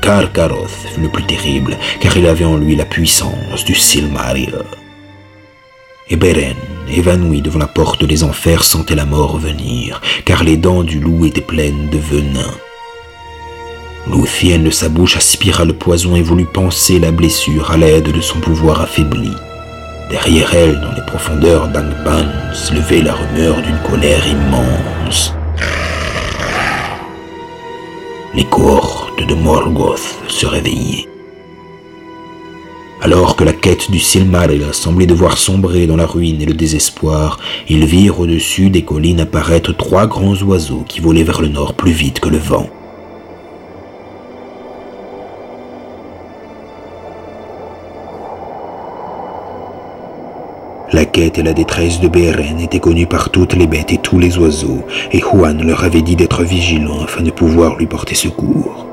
Karkaroth 0.00 0.70
fut 0.94 1.00
le 1.00 1.08
plus 1.08 1.24
terrible, 1.24 1.76
car 1.98 2.16
il 2.16 2.28
avait 2.28 2.44
en 2.44 2.58
lui 2.58 2.76
la 2.76 2.84
puissance 2.84 3.64
du 3.64 3.74
Silmaril. 3.74 4.54
Et 6.08 6.14
Beren, 6.14 6.54
évanoui 6.92 7.42
devant 7.42 7.58
la 7.58 7.66
porte 7.66 8.04
des 8.04 8.22
enfers, 8.22 8.62
sentait 8.62 8.94
la 8.94 9.04
mort 9.04 9.36
venir, 9.36 10.00
car 10.24 10.44
les 10.44 10.56
dents 10.56 10.84
du 10.84 11.00
loup 11.00 11.26
étaient 11.26 11.40
pleines 11.40 11.90
de 11.90 11.98
venin. 11.98 12.54
Luthien 14.08 14.58
de 14.58 14.70
sa 14.70 14.88
bouche 14.88 15.16
aspira 15.16 15.64
le 15.64 15.74
poison 15.74 16.16
et 16.16 16.22
voulut 16.22 16.44
penser 16.44 16.98
la 16.98 17.12
blessure 17.12 17.70
à 17.70 17.76
l'aide 17.76 18.10
de 18.10 18.20
son 18.20 18.40
pouvoir 18.40 18.80
affaibli. 18.80 19.30
Derrière 20.10 20.52
elle, 20.54 20.80
dans 20.80 20.92
les 20.92 21.06
profondeurs 21.06 21.68
d'Angban, 21.68 22.26
levait 22.74 23.00
la 23.00 23.14
rumeur 23.14 23.62
d'une 23.62 23.78
colère 23.88 24.26
immense. 24.26 25.34
Les 28.34 28.44
cohortes 28.44 29.24
de 29.24 29.34
Morgoth 29.34 30.18
se 30.26 30.46
réveillaient. 30.46 31.08
Alors 33.00 33.36
que 33.36 33.44
la 33.44 33.52
quête 33.52 33.90
du 33.90 34.00
Silmaril 34.00 34.66
semblait 34.72 35.06
devoir 35.06 35.38
sombrer 35.38 35.86
dans 35.86 35.96
la 35.96 36.06
ruine 36.06 36.42
et 36.42 36.46
le 36.46 36.54
désespoir, 36.54 37.38
ils 37.68 37.84
virent 37.84 38.18
au-dessus 38.18 38.68
des 38.68 38.82
collines 38.82 39.20
apparaître 39.20 39.72
trois 39.72 40.08
grands 40.08 40.36
oiseaux 40.42 40.84
qui 40.88 41.00
volaient 41.00 41.22
vers 41.22 41.40
le 41.40 41.48
nord 41.48 41.74
plus 41.74 41.92
vite 41.92 42.18
que 42.18 42.28
le 42.28 42.38
vent. 42.38 42.68
Quête 51.12 51.38
et 51.38 51.42
la 51.42 51.52
détresse 51.52 52.00
de 52.00 52.08
Beren 52.08 52.58
étaient 52.58 52.80
connues 52.80 53.06
par 53.06 53.30
toutes 53.30 53.54
les 53.54 53.66
bêtes 53.66 53.92
et 53.92 53.98
tous 53.98 54.18
les 54.18 54.38
oiseaux, 54.38 54.84
et 55.12 55.20
Juan 55.20 55.62
leur 55.62 55.84
avait 55.84 56.02
dit 56.02 56.16
d'être 56.16 56.42
vigilants 56.42 57.02
afin 57.04 57.22
de 57.22 57.30
pouvoir 57.30 57.76
lui 57.76 57.86
porter 57.86 58.14
secours. 58.14 58.91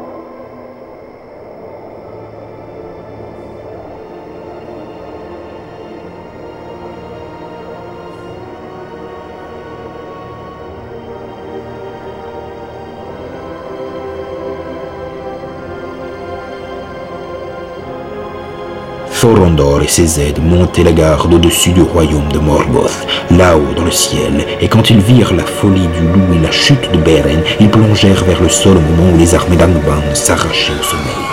Et 19.59 19.87
ses 19.89 20.21
aides 20.21 20.41
montaient 20.41 20.85
la 20.85 20.93
garde 20.93 21.33
au-dessus 21.33 21.71
du 21.71 21.81
royaume 21.81 22.31
de 22.31 22.39
Morgoth, 22.39 23.05
là-haut 23.29 23.73
dans 23.75 23.83
le 23.83 23.91
ciel, 23.91 24.45
et 24.61 24.69
quand 24.69 24.89
ils 24.89 25.01
virent 25.01 25.33
la 25.33 25.43
folie 25.43 25.87
du 25.87 26.01
loup 26.01 26.33
et 26.33 26.41
la 26.41 26.51
chute 26.51 26.89
de 26.93 26.97
Beren, 26.97 27.41
ils 27.59 27.69
plongèrent 27.69 28.23
vers 28.23 28.41
le 28.41 28.47
sol 28.47 28.77
au 28.77 28.79
moment 28.79 29.13
où 29.13 29.17
les 29.17 29.35
armées 29.35 29.57
d'Angban 29.57 30.01
s'arrachaient 30.13 30.71
au 30.79 30.83
sommeil. 30.83 31.28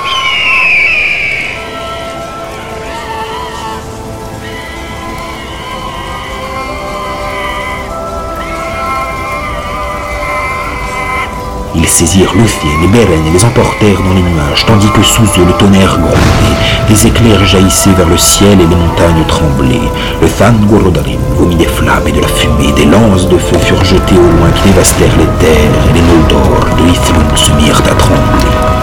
Ils 11.86 11.92
saisirent 11.92 12.34
Luthien 12.34 12.72
et 12.82 12.88
Beren 12.88 13.26
et 13.28 13.30
les 13.30 13.44
emportèrent 13.44 14.02
dans 14.02 14.12
les 14.12 14.20
nuages, 14.20 14.66
tandis 14.66 14.90
que 14.90 15.04
sous 15.04 15.22
eux 15.22 15.44
le 15.46 15.52
tonnerre 15.52 15.96
grondait, 16.00 16.88
des 16.88 17.06
éclairs 17.06 17.46
jaillissaient 17.46 17.92
vers 17.92 18.08
le 18.08 18.18
ciel 18.18 18.60
et 18.60 18.66
les 18.66 18.74
montagnes 18.74 19.24
tremblaient. 19.28 19.92
Le 20.20 20.28
Thangorodarim 20.28 21.20
vomit 21.36 21.54
des 21.54 21.68
flammes 21.68 22.08
et 22.08 22.12
de 22.12 22.20
la 22.20 22.26
fumée, 22.26 22.72
des 22.72 22.86
lances 22.86 23.28
de 23.28 23.38
feu 23.38 23.56
furent 23.58 23.84
jetées 23.84 24.16
au 24.16 24.36
loin 24.36 24.50
qui 24.50 24.68
dévastèrent 24.68 25.16
les 25.16 25.46
terres, 25.46 25.70
et 25.88 25.94
les 25.94 26.02
Noldor 26.02 26.66
de 26.76 26.90
Ithrun 26.90 27.36
se 27.36 27.52
mirent 27.52 27.78
à 27.78 27.94
trembler. 27.94 28.75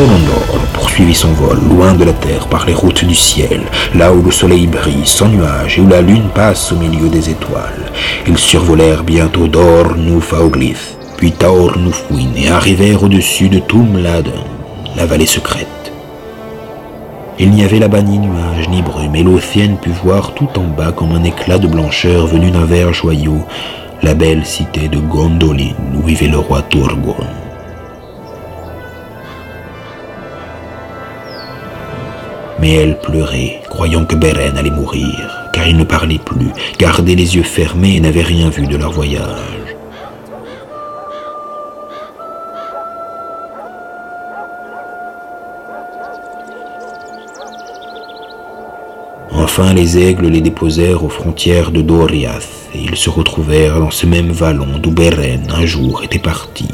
Folondor 0.00 0.64
poursuivit 0.72 1.14
son 1.14 1.32
vol 1.34 1.58
loin 1.68 1.92
de 1.92 2.04
la 2.04 2.14
terre 2.14 2.48
par 2.48 2.64
les 2.64 2.72
routes 2.72 3.04
du 3.04 3.14
ciel, 3.14 3.60
là 3.94 4.14
où 4.14 4.22
le 4.22 4.30
soleil 4.30 4.66
brille 4.66 5.04
sans 5.04 5.28
nuages 5.28 5.76
et 5.76 5.82
où 5.82 5.88
la 5.88 6.00
lune 6.00 6.30
passe 6.34 6.72
au 6.72 6.76
milieu 6.76 7.10
des 7.10 7.28
étoiles. 7.28 7.84
Ils 8.26 8.38
survolèrent 8.38 9.04
bientôt 9.04 9.46
Dor 9.46 9.94
Nufaoglith, 9.98 10.96
puis 11.18 11.32
Taor 11.32 11.76
Nufwin 11.76 12.32
et 12.34 12.48
arrivèrent 12.48 13.02
au-dessus 13.02 13.50
de 13.50 13.58
Tumladen, 13.58 14.32
la 14.96 15.04
vallée 15.04 15.26
secrète. 15.26 15.92
Il 17.38 17.50
n'y 17.50 17.62
avait 17.62 17.78
là-bas 17.78 18.00
ni 18.00 18.20
nuages 18.20 18.70
ni 18.70 18.80
brume, 18.80 19.16
et 19.16 19.22
Lothienne 19.22 19.76
put 19.76 19.92
voir 20.02 20.32
tout 20.32 20.48
en 20.56 20.64
bas 20.64 20.92
comme 20.92 21.12
un 21.12 21.24
éclat 21.24 21.58
de 21.58 21.68
blancheur 21.68 22.26
venu 22.26 22.50
d'un 22.50 22.64
vert 22.64 22.94
joyau 22.94 23.44
la 24.02 24.14
belle 24.14 24.46
cité 24.46 24.88
de 24.88 24.96
Gondolin 24.96 25.74
où 25.94 26.06
vivait 26.06 26.28
le 26.28 26.38
roi 26.38 26.62
Turgon. 26.62 27.16
Mais 32.60 32.74
elle 32.74 32.98
pleurait, 32.98 33.62
croyant 33.70 34.04
que 34.04 34.14
Beren 34.14 34.58
allait 34.58 34.70
mourir, 34.70 35.48
car 35.54 35.66
il 35.66 35.78
ne 35.78 35.84
parlait 35.84 36.18
plus, 36.18 36.50
gardait 36.78 37.14
les 37.14 37.36
yeux 37.36 37.42
fermés 37.42 37.96
et 37.96 38.00
n'avait 38.00 38.22
rien 38.22 38.50
vu 38.50 38.66
de 38.66 38.76
leur 38.76 38.92
voyage. 38.92 39.76
Enfin, 49.32 49.72
les 49.72 49.98
aigles 49.98 50.28
les 50.28 50.42
déposèrent 50.42 51.02
aux 51.02 51.08
frontières 51.08 51.70
de 51.70 51.80
Doriath, 51.80 52.46
et 52.74 52.78
ils 52.78 52.96
se 52.96 53.08
retrouvèrent 53.08 53.80
dans 53.80 53.90
ce 53.90 54.06
même 54.06 54.30
vallon 54.30 54.78
d'où 54.78 54.90
Beren, 54.90 55.50
un 55.50 55.64
jour, 55.64 56.02
était 56.04 56.18
parti, 56.18 56.68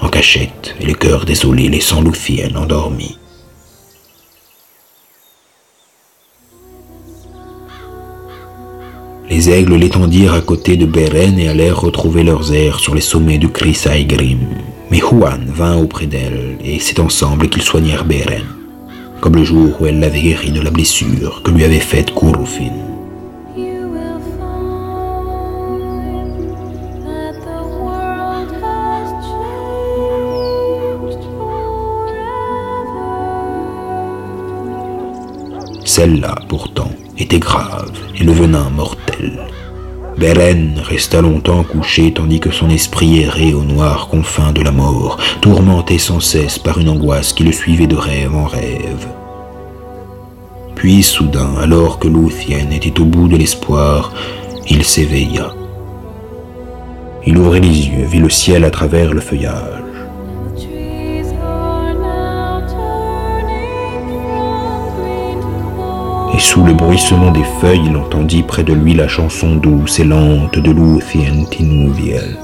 en 0.00 0.08
cachette, 0.08 0.74
et 0.80 0.86
le 0.86 0.94
cœur 0.94 1.24
désolé 1.24 1.68
laissant 1.68 2.02
Luthien 2.02 2.54
endormi. 2.54 3.16
Les 9.32 9.48
aigles 9.48 9.76
l'étendirent 9.76 10.34
à 10.34 10.42
côté 10.42 10.76
de 10.76 10.84
Beren 10.84 11.38
et 11.38 11.48
allèrent 11.48 11.80
retrouver 11.80 12.22
leurs 12.22 12.52
airs 12.52 12.78
sur 12.78 12.94
les 12.94 13.00
sommets 13.00 13.38
du 13.38 13.48
Grim. 13.48 14.40
Mais 14.90 14.98
Juan 14.98 15.46
vint 15.46 15.78
auprès 15.78 16.04
d'elle, 16.04 16.58
et 16.62 16.78
c'est 16.78 17.00
ensemble 17.00 17.48
qu'ils 17.48 17.62
soignèrent 17.62 18.04
Beren, 18.04 18.44
comme 19.22 19.36
le 19.36 19.42
jour 19.42 19.80
où 19.80 19.86
elle 19.86 20.00
l'avait 20.00 20.20
guéri 20.20 20.50
de 20.50 20.60
la 20.60 20.70
blessure 20.70 21.40
que 21.42 21.50
lui 21.50 21.64
avait 21.64 21.80
faite 21.80 22.14
Kurufin. 22.14 22.72
Celle-là, 35.86 36.34
pourtant, 36.50 36.90
était 37.16 37.38
grave 37.38 37.92
et 38.20 38.24
le 38.24 38.32
venin 38.32 38.68
Beren 40.16 40.74
resta 40.84 41.20
longtemps 41.20 41.64
couché 41.64 42.12
tandis 42.12 42.38
que 42.38 42.50
son 42.50 42.68
esprit 42.68 43.20
errait 43.20 43.54
aux 43.54 43.64
noirs 43.64 44.08
confins 44.08 44.52
de 44.52 44.62
la 44.62 44.70
mort, 44.70 45.18
tourmenté 45.40 45.98
sans 45.98 46.20
cesse 46.20 46.58
par 46.58 46.78
une 46.78 46.90
angoisse 46.90 47.32
qui 47.32 47.44
le 47.44 47.52
suivait 47.52 47.86
de 47.86 47.96
rêve 47.96 48.34
en 48.34 48.44
rêve. 48.44 49.08
Puis 50.74 51.02
soudain, 51.02 51.54
alors 51.60 51.98
que 51.98 52.08
Luthien 52.08 52.70
était 52.70 53.00
au 53.00 53.04
bout 53.04 53.28
de 53.28 53.36
l'espoir, 53.36 54.12
il 54.68 54.84
s'éveilla. 54.84 55.54
Il 57.24 57.38
ouvrit 57.38 57.60
les 57.60 57.88
yeux, 57.88 58.04
vit 58.04 58.18
le 58.18 58.30
ciel 58.30 58.64
à 58.64 58.70
travers 58.70 59.12
le 59.12 59.20
feuillage. 59.20 59.91
Sous 66.42 66.64
le 66.64 66.74
bruissement 66.74 67.30
des 67.30 67.44
feuilles, 67.60 67.86
il 67.86 67.96
entendit 67.96 68.42
près 68.42 68.64
de 68.64 68.72
lui 68.72 68.94
la 68.94 69.06
chanson 69.06 69.54
douce 69.54 70.00
et 70.00 70.04
lente 70.04 70.58
de 70.58 70.72
Luthien 70.72 71.44
Tinuviel. 71.48 72.36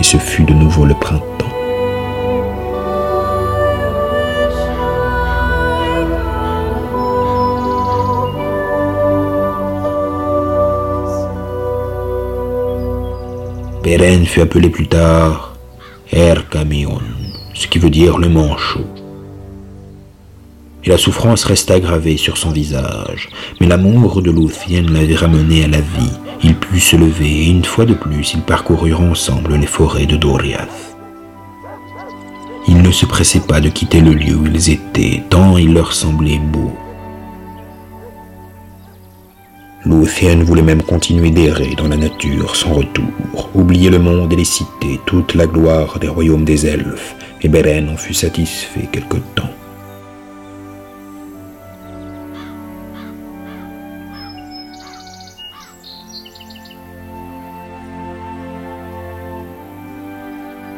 Et 0.00 0.02
ce 0.02 0.16
fut 0.16 0.42
de 0.44 0.54
nouveau 0.54 0.86
le 0.86 0.94
printemps. 0.94 1.22
Beren 13.84 14.24
fut 14.24 14.40
appelé 14.40 14.70
plus 14.70 14.88
tard 14.88 15.54
Erkamion, 16.10 16.98
ce 17.52 17.66
qui 17.66 17.78
veut 17.78 17.90
dire 17.90 18.16
le 18.18 18.30
manchot. 18.30 19.01
Et 20.84 20.88
la 20.88 20.98
souffrance 20.98 21.44
resta 21.44 21.78
gravée 21.78 22.16
sur 22.16 22.36
son 22.36 22.50
visage, 22.50 23.28
mais 23.60 23.68
l'amour 23.68 24.20
de 24.20 24.32
Luthien 24.32 24.82
l'avait 24.82 25.14
ramené 25.14 25.64
à 25.64 25.68
la 25.68 25.80
vie. 25.80 26.18
Il 26.42 26.56
put 26.56 26.80
se 26.80 26.96
lever 26.96 27.44
et 27.44 27.50
une 27.50 27.64
fois 27.64 27.84
de 27.84 27.94
plus 27.94 28.34
ils 28.34 28.42
parcoururent 28.42 29.00
ensemble 29.00 29.54
les 29.54 29.66
forêts 29.66 30.06
de 30.06 30.16
Doriath. 30.16 30.96
Ils 32.66 32.82
ne 32.82 32.90
se 32.90 33.06
pressaient 33.06 33.40
pas 33.40 33.60
de 33.60 33.68
quitter 33.68 34.00
le 34.00 34.12
lieu 34.12 34.34
où 34.34 34.46
ils 34.46 34.70
étaient, 34.70 35.22
tant 35.30 35.56
il 35.56 35.72
leur 35.72 35.92
semblait 35.92 36.38
beau. 36.38 36.72
Luthien 39.84 40.42
voulait 40.42 40.62
même 40.62 40.82
continuer 40.82 41.30
d'errer 41.30 41.74
dans 41.76 41.88
la 41.88 41.96
nature 41.96 42.54
sans 42.54 42.72
retour, 42.72 43.50
oublier 43.54 43.90
le 43.90 43.98
monde 43.98 44.32
et 44.32 44.36
les 44.36 44.44
cités, 44.44 45.00
toute 45.06 45.34
la 45.34 45.46
gloire 45.46 45.98
des 45.98 46.08
royaumes 46.08 46.44
des 46.44 46.66
elfes, 46.66 47.16
et 47.40 47.48
Beren 47.48 47.88
en 47.88 47.96
fut 47.96 48.14
satisfait 48.14 48.88
quelque 48.92 49.18
temps. 49.34 49.50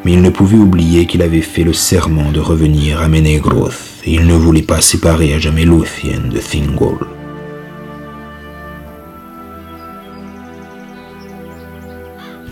Mais 0.05 0.13
il 0.13 0.23
ne 0.23 0.31
pouvait 0.31 0.59
oublier 0.59 1.07
qu'il 1.07 1.23
avait 1.23 1.41
fait 1.41 1.65
le 1.65 1.73
serment 1.73 2.31
de 2.31 2.41
revenir 2.41 3.01
à 3.01 3.09
Menegroth, 3.09 4.01
et 4.05 4.15
il 4.15 4.27
ne 4.27 4.35
voulait 4.35 4.63
pas 4.63 4.81
séparer 4.81 5.33
à 5.33 5.39
jamais 5.39 5.65
Luthien 5.65 6.21
de 6.31 6.39
Thingol. 6.39 6.99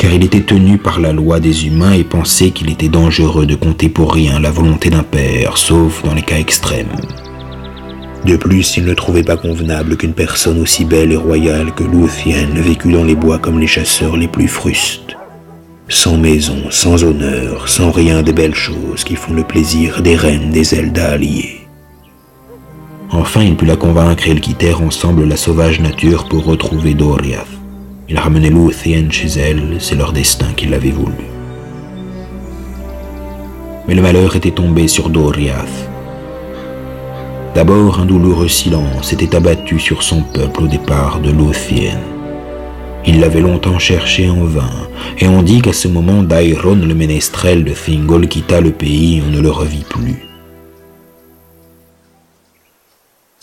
car 0.02 0.12
il 0.12 0.24
était 0.24 0.40
tenu 0.40 0.78
par 0.78 0.98
la 0.98 1.12
loi 1.12 1.38
des 1.38 1.68
humains 1.68 1.92
et 1.92 2.02
pensait 2.02 2.50
qu'il 2.50 2.68
était 2.72 2.88
dangereux 2.88 3.46
de 3.46 3.54
compter 3.54 3.88
pour 3.88 4.12
rien 4.12 4.40
la 4.40 4.50
volonté 4.50 4.90
d'un 4.90 5.04
père, 5.04 5.56
sauf 5.56 6.02
dans 6.02 6.12
les 6.12 6.22
cas 6.22 6.38
extrêmes. 6.38 6.96
De 8.26 8.34
plus, 8.34 8.76
il 8.76 8.84
ne 8.84 8.94
trouvait 8.94 9.22
pas 9.22 9.36
convenable 9.36 9.96
qu'une 9.96 10.12
personne 10.12 10.60
aussi 10.60 10.84
belle 10.84 11.12
et 11.12 11.16
royale 11.16 11.72
que 11.72 11.84
Luthien 11.84 12.48
vécût 12.52 12.90
dans 12.90 13.04
les 13.04 13.14
bois 13.14 13.38
comme 13.38 13.60
les 13.60 13.68
chasseurs 13.68 14.16
les 14.16 14.26
plus 14.26 14.48
frustes, 14.48 15.11
sans 15.92 16.16
maison, 16.16 16.70
sans 16.70 17.04
honneur, 17.04 17.68
sans 17.68 17.90
rien 17.90 18.22
des 18.22 18.32
belles 18.32 18.54
choses 18.54 19.04
qui 19.04 19.14
font 19.14 19.34
le 19.34 19.44
plaisir 19.44 20.00
des 20.00 20.16
reines 20.16 20.50
des 20.50 20.74
Elda 20.74 21.10
alliées. 21.10 21.60
Enfin, 23.10 23.42
il 23.42 23.56
put 23.56 23.66
la 23.66 23.76
convaincre 23.76 24.26
et 24.26 24.30
ils 24.30 24.40
quittèrent 24.40 24.80
ensemble 24.80 25.28
la 25.28 25.36
sauvage 25.36 25.80
nature 25.80 26.24
pour 26.28 26.46
retrouver 26.46 26.94
Doriath. 26.94 27.46
Il 28.08 28.18
ramenait 28.18 28.48
Luthien 28.48 29.10
chez 29.10 29.38
elle, 29.38 29.76
c'est 29.80 29.94
leur 29.94 30.14
destin 30.14 30.52
qui 30.56 30.66
l'avait 30.66 30.90
voulu. 30.90 31.26
Mais 33.86 33.94
le 33.94 34.02
malheur 34.02 34.34
était 34.34 34.50
tombé 34.50 34.88
sur 34.88 35.10
Doriath. 35.10 35.90
D'abord, 37.54 38.00
un 38.00 38.06
douloureux 38.06 38.48
silence 38.48 39.12
était 39.12 39.36
abattu 39.36 39.78
sur 39.78 40.02
son 40.02 40.22
peuple 40.22 40.62
au 40.62 40.68
départ 40.68 41.20
de 41.20 41.30
Luthien. 41.30 41.98
Il 43.04 43.20
l'avait 43.20 43.40
longtemps 43.40 43.78
cherché 43.78 44.30
en 44.30 44.44
vain, 44.44 44.88
et 45.18 45.26
on 45.26 45.42
dit 45.42 45.60
qu'à 45.60 45.72
ce 45.72 45.88
moment 45.88 46.22
Dairon, 46.22 46.76
le 46.76 46.94
ménestrel 46.94 47.64
de 47.64 47.72
Thingol, 47.72 48.28
quitta 48.28 48.60
le 48.60 48.70
pays 48.70 49.18
et 49.18 49.22
on 49.26 49.30
ne 49.30 49.40
le 49.40 49.50
revit 49.50 49.84
plus. 49.88 50.22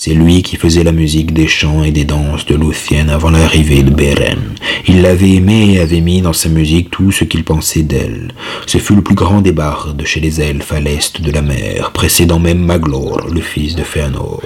C'est 0.02 0.14
lui 0.14 0.44
qui 0.44 0.56
faisait 0.56 0.86
la 0.86 0.94
musique 0.94 1.34
des 1.34 1.50
chants 1.50 1.84
et 1.84 1.92
des 1.92 2.06
danses 2.06 2.46
de 2.46 2.56
Luthien 2.56 3.10
avant 3.10 3.32
l'arrivée 3.32 3.84
de 3.84 3.90
Beren. 3.90 4.56
Il 4.88 5.02
l'avait 5.02 5.34
aimée 5.34 5.74
et 5.74 5.82
avait 5.82 6.00
mis 6.00 6.22
dans 6.22 6.32
sa 6.32 6.48
musique 6.48 6.90
tout 6.90 7.12
ce 7.12 7.26
qu'il 7.26 7.44
pensait 7.44 7.84
d'elle. 7.84 8.32
Ce 8.66 8.78
fut 8.78 8.96
le 8.96 9.02
plus 9.02 9.14
grand 9.14 9.42
des 9.42 9.52
bardes 9.52 10.06
chez 10.06 10.22
les 10.22 10.40
elfes 10.40 10.72
à 10.72 10.80
l'est 10.80 11.22
de 11.22 11.32
la 11.32 11.42
mer, 11.42 11.92
précédant 11.92 12.40
même 12.40 12.64
Maglor, 12.64 13.28
le 13.30 13.42
fils 13.42 13.76
de 13.76 13.84
Fëanor. 13.84 14.42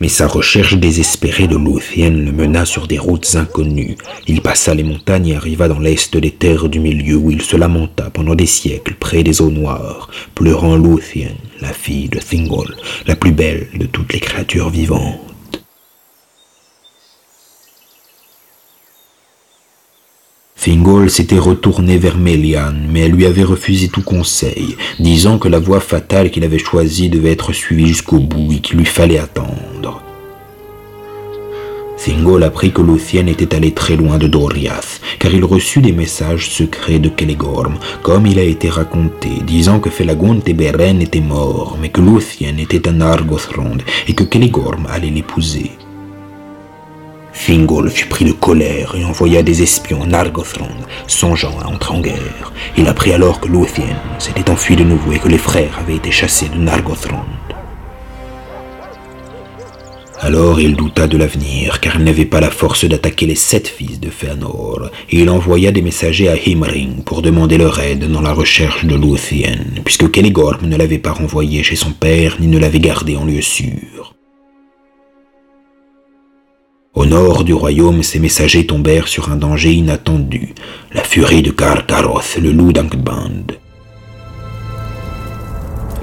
Mais 0.00 0.08
sa 0.08 0.26
recherche 0.26 0.76
désespérée 0.76 1.46
de 1.46 1.58
Luthien 1.58 2.10
le 2.10 2.32
mena 2.32 2.64
sur 2.64 2.86
des 2.86 2.98
routes 2.98 3.34
inconnues. 3.34 3.96
Il 4.26 4.40
passa 4.40 4.74
les 4.74 4.82
montagnes 4.82 5.28
et 5.28 5.36
arriva 5.36 5.68
dans 5.68 5.78
l'est 5.78 6.16
des 6.16 6.30
terres 6.30 6.70
du 6.70 6.80
milieu 6.80 7.16
où 7.16 7.30
il 7.30 7.42
se 7.42 7.56
lamenta 7.56 8.08
pendant 8.08 8.34
des 8.34 8.46
siècles 8.46 8.94
près 8.98 9.22
des 9.22 9.42
eaux 9.42 9.50
noires, 9.50 10.08
pleurant 10.34 10.76
Luthien, 10.76 11.32
la 11.60 11.74
fille 11.74 12.08
de 12.08 12.18
Thingol, 12.18 12.74
la 13.06 13.14
plus 13.14 13.32
belle 13.32 13.68
de 13.74 13.84
toutes 13.84 14.14
les 14.14 14.20
créatures 14.20 14.70
vivantes. 14.70 15.29
Thingol 20.62 21.08
s'était 21.08 21.38
retourné 21.38 21.96
vers 21.96 22.18
Melian, 22.18 22.74
mais 22.90 23.00
elle 23.00 23.12
lui 23.12 23.24
avait 23.24 23.44
refusé 23.44 23.88
tout 23.88 24.02
conseil, 24.02 24.76
disant 24.98 25.38
que 25.38 25.48
la 25.48 25.58
voie 25.58 25.80
fatale 25.80 26.30
qu'il 26.30 26.44
avait 26.44 26.58
choisie 26.58 27.08
devait 27.08 27.32
être 27.32 27.54
suivie 27.54 27.86
jusqu'au 27.86 28.18
bout 28.18 28.52
et 28.52 28.58
qu'il 28.58 28.76
lui 28.76 28.84
fallait 28.84 29.18
attendre. 29.18 30.02
Thingol 31.96 32.42
apprit 32.42 32.72
que 32.72 32.82
Luthien 32.82 33.26
était 33.26 33.54
allé 33.54 33.72
très 33.72 33.96
loin 33.96 34.18
de 34.18 34.26
Doriath, 34.26 35.00
car 35.18 35.32
il 35.32 35.46
reçut 35.46 35.80
des 35.80 35.92
messages 35.92 36.50
secrets 36.50 36.98
de 36.98 37.08
Kelegorm, 37.08 37.78
comme 38.02 38.26
il 38.26 38.38
a 38.38 38.42
été 38.42 38.68
raconté, 38.68 39.30
disant 39.46 39.80
que 39.80 39.88
Felagund 39.88 40.42
et 40.46 40.52
Beren 40.52 41.00
étaient 41.00 41.20
morts, 41.20 41.78
mais 41.80 41.88
que 41.88 42.02
Luthien 42.02 42.58
était 42.58 42.86
un 42.86 43.00
Argothrond 43.00 43.78
et 44.06 44.12
que 44.12 44.24
Kelegorm 44.24 44.86
allait 44.90 45.08
l'épouser. 45.08 45.70
Thingol 47.32 47.90
fut 47.90 48.08
pris 48.08 48.24
de 48.24 48.32
colère 48.32 48.94
et 48.96 49.04
envoya 49.04 49.42
des 49.42 49.62
espions 49.62 50.02
en 50.02 50.12
Argothrond, 50.12 50.68
songeant 51.06 51.58
à 51.60 51.66
entrer 51.66 51.94
en 51.94 52.00
guerre. 52.00 52.52
Il 52.76 52.86
apprit 52.88 53.12
alors 53.12 53.40
que 53.40 53.48
Luthien 53.48 53.96
s'était 54.18 54.50
enfui 54.50 54.76
de 54.76 54.84
nouveau 54.84 55.12
et 55.12 55.18
que 55.18 55.28
les 55.28 55.38
frères 55.38 55.78
avaient 55.78 55.96
été 55.96 56.10
chassés 56.10 56.48
de 56.48 56.58
Nargothrond. 56.58 57.24
Alors 60.22 60.60
il 60.60 60.76
douta 60.76 61.06
de 61.06 61.16
l'avenir, 61.16 61.80
car 61.80 61.96
il 61.96 62.04
n'avait 62.04 62.26
pas 62.26 62.40
la 62.40 62.50
force 62.50 62.84
d'attaquer 62.84 63.24
les 63.24 63.34
sept 63.34 63.68
fils 63.68 64.00
de 64.00 64.10
Fëanor, 64.10 64.90
et 65.08 65.20
il 65.20 65.30
envoya 65.30 65.72
des 65.72 65.80
messagers 65.80 66.28
à 66.28 66.36
Himring 66.36 67.04
pour 67.04 67.22
demander 67.22 67.56
leur 67.56 67.80
aide 67.80 68.10
dans 68.10 68.20
la 68.20 68.34
recherche 68.34 68.84
de 68.84 68.96
Luthien, 68.96 69.56
puisque 69.82 70.10
Kelegorm 70.10 70.66
ne 70.66 70.76
l'avait 70.76 70.98
pas 70.98 71.12
renvoyé 71.12 71.62
chez 71.62 71.76
son 71.76 71.92
père 71.92 72.36
ni 72.38 72.48
ne 72.48 72.58
l'avait 72.58 72.80
gardé 72.80 73.16
en 73.16 73.24
lieu 73.24 73.40
sûr. 73.40 74.14
Au 76.92 77.06
nord 77.06 77.44
du 77.44 77.54
royaume, 77.54 78.02
ces 78.02 78.18
messagers 78.18 78.66
tombèrent 78.66 79.06
sur 79.06 79.30
un 79.30 79.36
danger 79.36 79.72
inattendu, 79.72 80.54
la 80.92 81.04
furie 81.04 81.40
de 81.40 81.52
Karkaroth, 81.52 82.36
le 82.42 82.50
loup 82.50 82.72
d'Angband. 82.72 83.54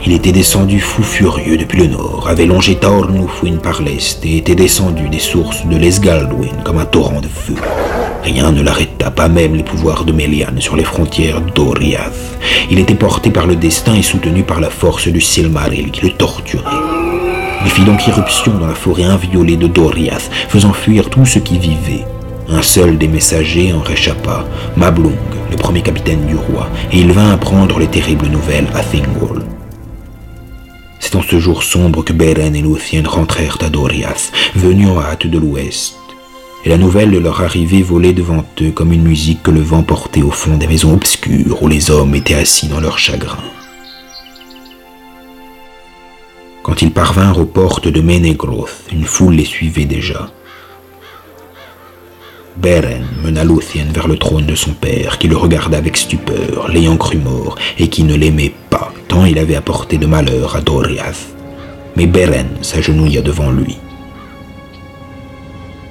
Il 0.06 0.14
était 0.14 0.32
descendu 0.32 0.80
fou 0.80 1.04
furieux 1.04 1.58
depuis 1.58 1.80
le 1.80 1.88
nord, 1.88 2.28
avait 2.30 2.46
longé 2.46 2.76
Taornufwin 2.76 3.58
par 3.58 3.82
l'est 3.82 4.26
et 4.26 4.38
était 4.38 4.56
descendu 4.56 5.10
des 5.10 5.20
sources 5.20 5.66
de 5.66 5.76
l'Esgaldwin 5.76 6.64
comme 6.64 6.78
un 6.78 6.86
torrent 6.86 7.20
de 7.20 7.28
feu. 7.28 7.56
Rien 8.24 8.54
ne 8.54 8.64
l'arrêta, 8.64 9.12
pas 9.12 9.28
même 9.28 9.56
les 9.56 9.64
pouvoirs 9.64 10.06
de 10.06 10.14
Melian 10.14 10.60
sur 10.60 10.78
les 10.78 10.86
frontières 10.86 11.42
d'Oriath. 11.42 12.38
Il 12.72 12.80
était 12.80 12.96
porté 12.96 13.30
par 13.30 13.46
le 13.46 13.58
destin 13.58 13.96
et 13.96 14.04
soutenu 14.04 14.44
par 14.44 14.62
la 14.62 14.70
force 14.70 15.10
du 15.10 15.20
Silmaril 15.20 15.92
qui 15.92 16.06
le 16.06 16.12
torturait. 16.12 17.07
Il 17.68 17.74
fit 17.74 17.84
donc 17.84 18.08
irruption 18.08 18.54
dans 18.58 18.66
la 18.66 18.76
forêt 18.76 19.04
inviolée 19.04 19.58
de 19.58 19.68
Doriath, 19.68 20.32
faisant 20.48 20.72
fuir 20.72 21.10
tout 21.10 21.26
ce 21.26 21.38
qui 21.38 21.60
vivait. 21.60 22.06
Un 22.48 22.62
seul 22.62 22.98
des 22.98 23.10
messagers 23.10 23.74
en 23.74 23.82
réchappa, 23.82 24.46
Mablung, 24.78 25.18
le 25.52 25.58
premier 25.58 25.82
capitaine 25.82 26.26
du 26.28 26.38
roi, 26.38 26.70
et 26.94 27.00
il 27.00 27.12
vint 27.12 27.30
apprendre 27.30 27.78
les 27.78 27.88
terribles 27.88 28.28
nouvelles 28.28 28.70
à 28.74 28.82
Thingol. 28.84 29.44
C'est 31.02 31.18
en 31.18 31.22
ce 31.22 31.40
jour 31.40 31.62
sombre 31.62 32.06
que 32.06 32.14
Beren 32.14 32.56
et 32.56 32.62
Luthien 32.62 33.04
rentrèrent 33.06 33.58
à 33.60 33.68
Doriath, 33.68 34.32
venus 34.56 34.88
en 34.88 35.02
hâte 35.02 35.28
de 35.28 35.38
l'ouest. 35.38 35.98
Et 36.64 36.70
la 36.70 36.78
nouvelle 36.78 37.12
de 37.12 37.20
leur 37.20 37.42
arrivée 37.42 37.82
volait 37.82 38.14
devant 38.14 38.46
eux 38.62 38.72
comme 38.72 38.94
une 38.94 39.04
musique 39.04 39.44
que 39.44 39.52
le 39.52 39.62
vent 39.62 39.84
portait 39.84 40.22
au 40.22 40.32
fond 40.32 40.56
des 40.56 40.68
maisons 40.68 40.94
obscures 40.94 41.62
où 41.62 41.68
les 41.68 41.92
hommes 41.92 42.16
étaient 42.16 42.34
assis 42.36 42.70
dans 42.70 42.80
leur 42.80 42.98
chagrin. 42.98 43.44
Quand 46.68 46.82
ils 46.82 46.92
parvinrent 46.92 47.40
aux 47.40 47.46
portes 47.46 47.88
de 47.88 48.02
Menegroth, 48.02 48.84
une 48.92 49.06
foule 49.06 49.36
les 49.36 49.46
suivait 49.46 49.86
déjà. 49.86 50.30
Beren 52.58 53.08
mena 53.24 53.46
Luthien 53.46 53.86
vers 53.94 54.10
le 54.10 54.18
trône 54.18 54.46
de 54.46 54.54
son 54.54 54.74
père, 54.74 55.18
qui 55.18 55.30
le 55.30 55.38
regarda 55.38 55.78
avec 55.78 55.96
stupeur, 55.96 56.68
l'ayant 56.68 56.98
cru 56.98 57.20
mort, 57.20 57.56
et 57.80 57.88
qui 57.88 58.04
ne 58.04 58.16
l'aimait 58.16 58.54
pas, 58.70 58.92
tant 59.08 59.24
il 59.24 59.40
avait 59.40 59.56
apporté 59.56 59.98
de 59.98 60.08
malheur 60.08 60.58
à 60.58 60.62
Doriath. 60.62 61.34
Mais 61.96 62.06
Beren 62.06 62.50
s'agenouilla 62.62 63.22
devant 63.22 63.50
lui. 63.50 63.78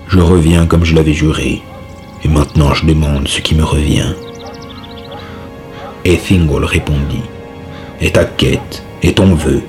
Je 0.09 0.21
reviens 0.21 0.67
comme 0.67 0.85
je 0.85 0.95
l'avais 0.95 1.15
juré, 1.15 1.63
et 2.23 2.29
maintenant 2.29 2.75
je 2.75 2.85
demande 2.85 3.29
ce 3.29 3.41
qui 3.41 3.55
me 3.55 3.65
revient. 3.65 4.13
Et 6.05 6.19
Thingol 6.19 6.67
répondit, 6.67 7.25
Et 8.03 8.13
ta 8.13 8.27
quête, 8.27 8.83
et 9.03 9.15
ton 9.15 9.35
vœu 9.35 9.63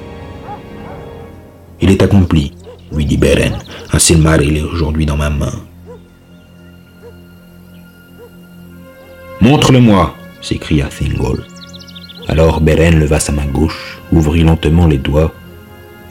Il 1.79 1.91
est 1.91 2.01
accompli, 2.01 2.53
lui 2.91 3.05
dit 3.05 3.17
Beren, 3.17 3.57
un 3.93 3.99
Silmaril 3.99 4.57
est 4.57 4.63
aujourd'hui 4.63 5.05
dans 5.05 5.17
ma 5.17 5.29
main. 5.29 5.53
Montre-le-moi, 9.41 10.15
s'écria 10.41 10.87
Thingol. 10.87 11.45
Alors 12.27 12.59
Beren 12.61 12.99
leva 12.99 13.19
sa 13.19 13.31
main 13.31 13.45
gauche, 13.45 13.99
ouvrit 14.11 14.43
lentement 14.43 14.87
les 14.87 14.97
doigts. 14.97 15.33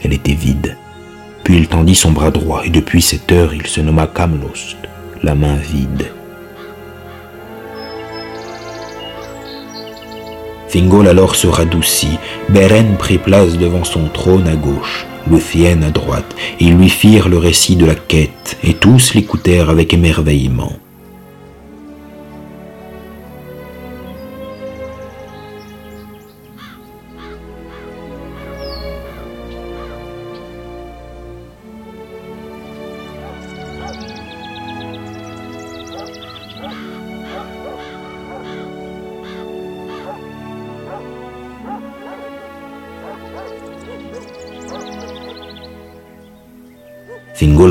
Elle 0.01 0.13
était 0.13 0.33
vide. 0.33 0.77
Puis 1.43 1.57
il 1.57 1.67
tendit 1.67 1.95
son 1.95 2.11
bras 2.11 2.31
droit, 2.31 2.63
et 2.65 2.69
depuis 2.69 3.01
cette 3.01 3.31
heure 3.31 3.53
il 3.53 3.67
se 3.67 3.81
nomma 3.81 4.07
Kamlost, 4.07 4.77
la 5.23 5.35
main 5.35 5.55
vide. 5.55 6.11
Alors 10.77 11.35
se 11.35 11.47
radoucit. 11.47 12.19
Beren 12.49 12.97
prit 12.97 13.17
place 13.17 13.57
devant 13.57 13.83
son 13.83 14.09
trône 14.09 14.47
à 14.47 14.55
gauche, 14.55 15.07
Luthien 15.29 15.81
à 15.81 15.89
droite, 15.89 16.35
ils 16.59 16.75
lui 16.75 16.89
firent 16.89 17.29
le 17.29 17.39
récit 17.39 17.75
de 17.75 17.85
la 17.85 17.95
quête, 17.95 18.57
et 18.63 18.75
tous 18.75 19.15
l'écoutèrent 19.15 19.71
avec 19.71 19.93
émerveillement. 19.93 20.73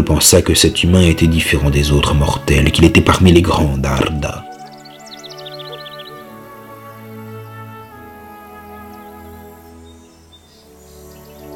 Pensa 0.03 0.41
que 0.41 0.55
cet 0.55 0.83
humain 0.83 1.03
était 1.03 1.27
différent 1.27 1.71
des 1.71 1.91
autres 1.91 2.15
mortels, 2.15 2.71
qu'il 2.71 2.85
était 2.85 3.01
parmi 3.01 3.33
les 3.33 3.43
grands 3.43 3.77
d'Arda. 3.77 4.45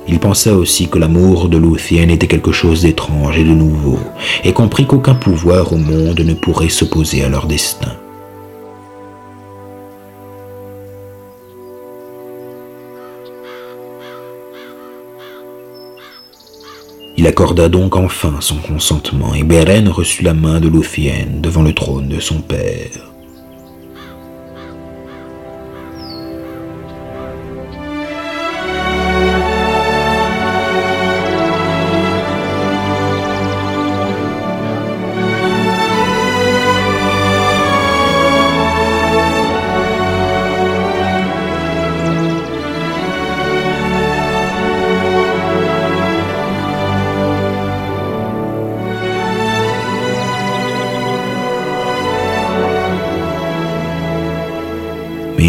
Il 0.08 0.18
pensa 0.18 0.54
aussi 0.54 0.88
que 0.88 0.98
l'amour 0.98 1.48
de 1.48 1.58
Luthien 1.58 2.08
était 2.08 2.26
quelque 2.26 2.52
chose 2.52 2.82
d'étrange 2.82 3.38
et 3.38 3.44
de 3.44 3.54
nouveau, 3.54 3.98
et 4.42 4.52
comprit 4.52 4.86
qu'aucun 4.86 5.14
pouvoir 5.14 5.72
au 5.72 5.76
monde 5.76 6.20
ne 6.20 6.34
pourrait 6.34 6.68
s'opposer 6.68 7.22
à 7.22 7.28
leur 7.28 7.46
destin. 7.46 7.92
Il 17.20 17.26
accorda 17.26 17.68
donc 17.68 17.96
enfin 17.96 18.36
son 18.40 18.56
consentement 18.56 19.34
et 19.34 19.42
Beren 19.42 19.90
reçut 19.90 20.24
la 20.24 20.32
main 20.32 20.58
de 20.58 20.68
Luthien 20.68 21.26
devant 21.42 21.60
le 21.60 21.74
trône 21.74 22.08
de 22.08 22.18
son 22.18 22.40
père. 22.40 23.09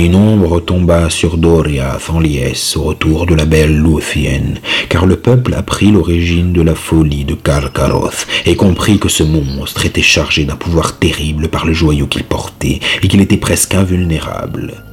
Une 0.06 0.15
ombre 0.15 0.60
tomba 0.60 1.11
sur 1.11 1.38
Doriath 1.38 2.10
en 2.10 2.19
liesse 2.19 2.76
au 2.76 2.84
retour 2.84 3.28
de 3.28 3.36
la 3.36 3.45
belle 3.45 3.84
Luthien, 3.84 4.56
car 4.90 5.06
le 5.06 5.15
peuple 5.15 5.53
apprit 5.53 5.91
l'origine 5.91 6.53
de 6.53 6.61
la 6.64 6.73
folie 6.73 7.23
de 7.23 7.36
Karkaroth 7.36 8.26
et 8.45 8.56
comprit 8.56 8.98
que 8.98 9.10
ce 9.10 9.22
monstre 9.22 9.86
était 9.86 10.02
chargé 10.02 10.45
d'un 10.45 10.56
pouvoir 10.56 10.98
terrible 10.98 11.49
par 11.49 11.68
le 11.68 11.73
joyau 11.73 12.07
qu'il 12.07 12.23
portait 12.23 12.80
et 13.03 13.07
qu'il 13.07 13.22
était 13.22 13.38
presque 13.38 13.76
invulnérable. 13.76 14.84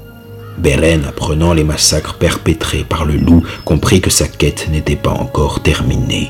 Beren, 0.59 1.05
apprenant 1.09 1.55
les 1.55 1.65
massacres 1.65 2.19
perpétrés 2.19 2.85
par 2.87 3.07
le 3.07 3.15
loup, 3.15 3.43
comprit 3.65 4.03
que 4.03 4.11
sa 4.11 4.29
quête 4.29 4.69
n'était 4.71 4.97
pas 4.97 5.13
encore 5.13 5.63
terminée. 5.63 6.29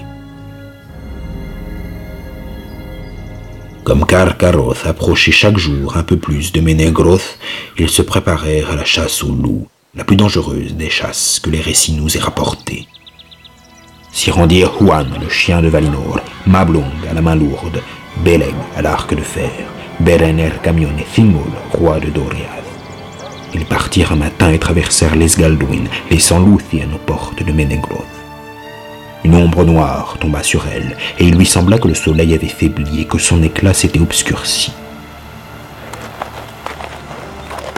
Comme 3.88 4.04
Karkaroth 4.04 4.84
approchait 4.84 5.32
chaque 5.32 5.56
jour 5.56 5.96
un 5.96 6.02
peu 6.02 6.18
plus 6.18 6.52
de 6.52 6.60
Menegroth, 6.60 7.38
ils 7.78 7.88
se 7.88 8.02
préparèrent 8.02 8.72
à 8.72 8.76
la 8.76 8.84
chasse 8.84 9.24
au 9.24 9.32
loup, 9.32 9.66
la 9.94 10.04
plus 10.04 10.14
dangereuse 10.14 10.74
des 10.74 10.90
chasses 10.90 11.40
que 11.42 11.48
les 11.48 11.62
récits 11.62 11.94
nous 11.94 12.14
aient 12.14 12.20
rapportées. 12.20 12.86
S'y 14.12 14.30
rendirent 14.30 14.74
Huan, 14.82 15.06
le 15.18 15.30
chien 15.30 15.62
de 15.62 15.68
Valinor, 15.68 16.20
Mablung 16.46 16.84
à 17.10 17.14
la 17.14 17.22
main 17.22 17.34
lourde, 17.34 17.80
Beleg 18.22 18.54
à 18.76 18.82
l'arc 18.82 19.14
de 19.14 19.22
fer, 19.22 19.50
Berener 20.00 20.52
Camion 20.62 20.92
et 20.98 21.14
Thingol, 21.14 21.50
roi 21.72 21.98
de 21.98 22.10
Doriath. 22.10 22.44
Ils 23.54 23.64
partirent 23.64 24.12
un 24.12 24.16
matin 24.16 24.52
et 24.52 24.58
traversèrent 24.58 25.16
l'Esgaldwin, 25.16 25.88
laissant 26.10 26.44
Luthien 26.44 26.88
aux 26.94 26.98
portes 26.98 27.42
de 27.42 27.52
Menegroth. 27.52 28.17
Une 29.24 29.34
ombre 29.34 29.64
noire 29.64 30.16
tomba 30.20 30.42
sur 30.42 30.66
elle, 30.66 30.96
et 31.18 31.24
il 31.24 31.36
lui 31.36 31.46
sembla 31.46 31.78
que 31.78 31.88
le 31.88 31.94
soleil 31.94 32.34
avait 32.34 32.46
faibli 32.46 33.00
et 33.00 33.04
que 33.04 33.18
son 33.18 33.42
éclat 33.42 33.74
s'était 33.74 34.00
obscurci. 34.00 34.72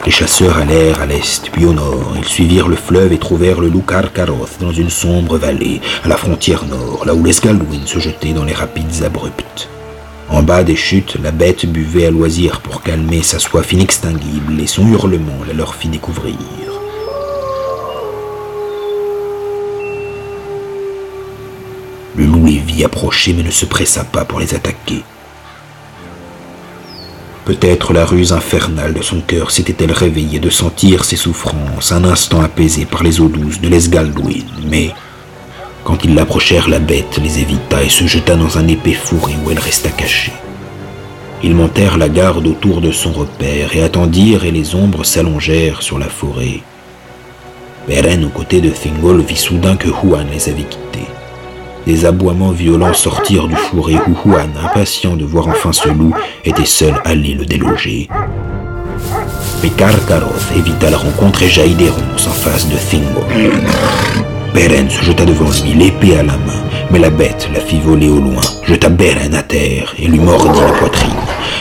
Les 0.05 0.11
chasseurs 0.11 0.57
allèrent 0.57 0.99
à 0.99 1.05
l'est, 1.05 1.49
puis 1.51 1.65
au 1.65 1.73
nord. 1.73 2.13
Ils 2.17 2.25
suivirent 2.25 2.67
le 2.67 2.75
fleuve 2.75 3.13
et 3.13 3.19
trouvèrent 3.19 3.61
le 3.61 3.69
loup 3.69 3.83
Karkaroth 3.87 4.57
dans 4.59 4.71
une 4.71 4.89
sombre 4.89 5.37
vallée, 5.37 5.79
à 6.03 6.07
la 6.07 6.17
frontière 6.17 6.65
nord, 6.65 7.03
là 7.05 7.13
où 7.13 7.23
les 7.23 7.33
Sgalwin 7.33 7.85
se 7.85 7.99
jetaient 7.99 8.33
dans 8.33 8.43
les 8.43 8.53
rapides 8.53 9.03
abrupts. 9.05 9.69
En 10.29 10.41
bas 10.41 10.63
des 10.63 10.75
chutes, 10.75 11.17
la 11.21 11.31
bête 11.31 11.65
buvait 11.65 12.07
à 12.07 12.11
loisir 12.11 12.61
pour 12.61 12.81
calmer 12.81 13.21
sa 13.21 13.37
soif 13.37 13.73
inextinguible, 13.73 14.59
et 14.59 14.67
son 14.67 14.87
hurlement 14.87 15.43
la 15.47 15.53
leur 15.53 15.75
fit 15.75 15.89
découvrir. 15.89 16.70
Le 22.15 22.25
loup 22.25 22.45
les 22.45 22.59
vit 22.59 22.83
approcher 22.83 23.33
mais 23.33 23.43
ne 23.43 23.51
se 23.51 23.65
pressa 23.65 24.03
pas 24.03 24.25
pour 24.25 24.39
les 24.39 24.53
attaquer. 24.53 25.03
Peut-être 27.45 27.93
la 27.93 28.05
ruse 28.05 28.33
infernale 28.33 28.93
de 28.93 29.01
son 29.01 29.19
cœur 29.21 29.51
s'était-elle 29.51 29.91
réveillée 29.91 30.39
de 30.39 30.49
sentir 30.49 31.03
ses 31.03 31.15
souffrances 31.15 31.91
un 31.91 32.03
instant 32.03 32.41
apaisées 32.41 32.85
par 32.85 33.03
les 33.03 33.19
eaux 33.19 33.29
douces 33.29 33.59
de 33.59 33.67
l'Esgaldwin, 33.67 34.45
mais 34.69 34.91
quand 35.83 36.05
ils 36.05 36.13
l'approchèrent, 36.13 36.69
la 36.69 36.79
bête 36.79 37.19
les 37.21 37.39
évita 37.39 37.83
et 37.83 37.89
se 37.89 38.05
jeta 38.05 38.35
dans 38.35 38.57
un 38.57 38.67
épais 38.67 38.93
fourré 38.93 39.33
où 39.43 39.49
elle 39.49 39.59
resta 39.59 39.89
cachée. 39.89 40.33
Ils 41.43 41.55
montèrent 41.55 41.97
la 41.97 42.09
garde 42.09 42.45
autour 42.45 42.81
de 42.81 42.91
son 42.91 43.11
repère 43.11 43.75
et 43.75 43.81
attendirent 43.81 44.45
et 44.45 44.51
les 44.51 44.75
ombres 44.75 45.03
s'allongèrent 45.03 45.81
sur 45.81 45.97
la 45.97 46.09
forêt. 46.09 46.61
Beren, 47.87 48.23
aux 48.25 48.29
côtés 48.29 48.61
de 48.61 48.69
Thingol, 48.69 49.21
vit 49.21 49.35
soudain 49.35 49.75
que 49.75 49.89
Huan 49.89 50.27
les 50.31 50.49
avait 50.49 50.61
quittés. 50.61 51.07
Des 51.85 52.05
aboiements 52.05 52.51
violents 52.51 52.93
sortirent 52.93 53.47
du 53.47 53.55
fourré 53.55 53.95
où 54.07 54.29
Huan, 54.29 54.49
impatient 54.63 55.15
de 55.15 55.25
voir 55.25 55.47
enfin 55.47 55.71
ce 55.71 55.89
loup, 55.89 56.13
était 56.45 56.65
seul 56.65 56.93
allé 57.05 57.33
le 57.33 57.45
déloger. 57.45 58.07
Mais 59.63 59.69
Karkaroth 59.69 60.51
évita 60.55 60.89
la 60.89 60.97
rencontre 60.97 61.43
et 61.43 61.49
jaillit 61.49 61.75
des 61.75 61.89
ronces 61.89 62.27
en 62.27 62.31
face 62.31 62.67
de 62.67 62.75
Thingol. 62.75 63.23
Beren 64.53 64.89
se 64.89 65.03
jeta 65.03 65.25
devant 65.25 65.49
lui, 65.63 65.73
l'épée 65.73 66.17
à 66.17 66.23
la 66.23 66.33
main, 66.37 66.61
mais 66.91 66.99
la 66.99 67.09
bête 67.09 67.49
la 67.53 67.59
fit 67.59 67.79
voler 67.79 68.09
au 68.09 68.19
loin, 68.19 68.41
jeta 68.67 68.89
Beren 68.89 69.33
à 69.33 69.43
terre 69.43 69.93
et 69.97 70.07
lui 70.07 70.19
mordit 70.19 70.59
la 70.59 70.73
poitrine. 70.73 71.09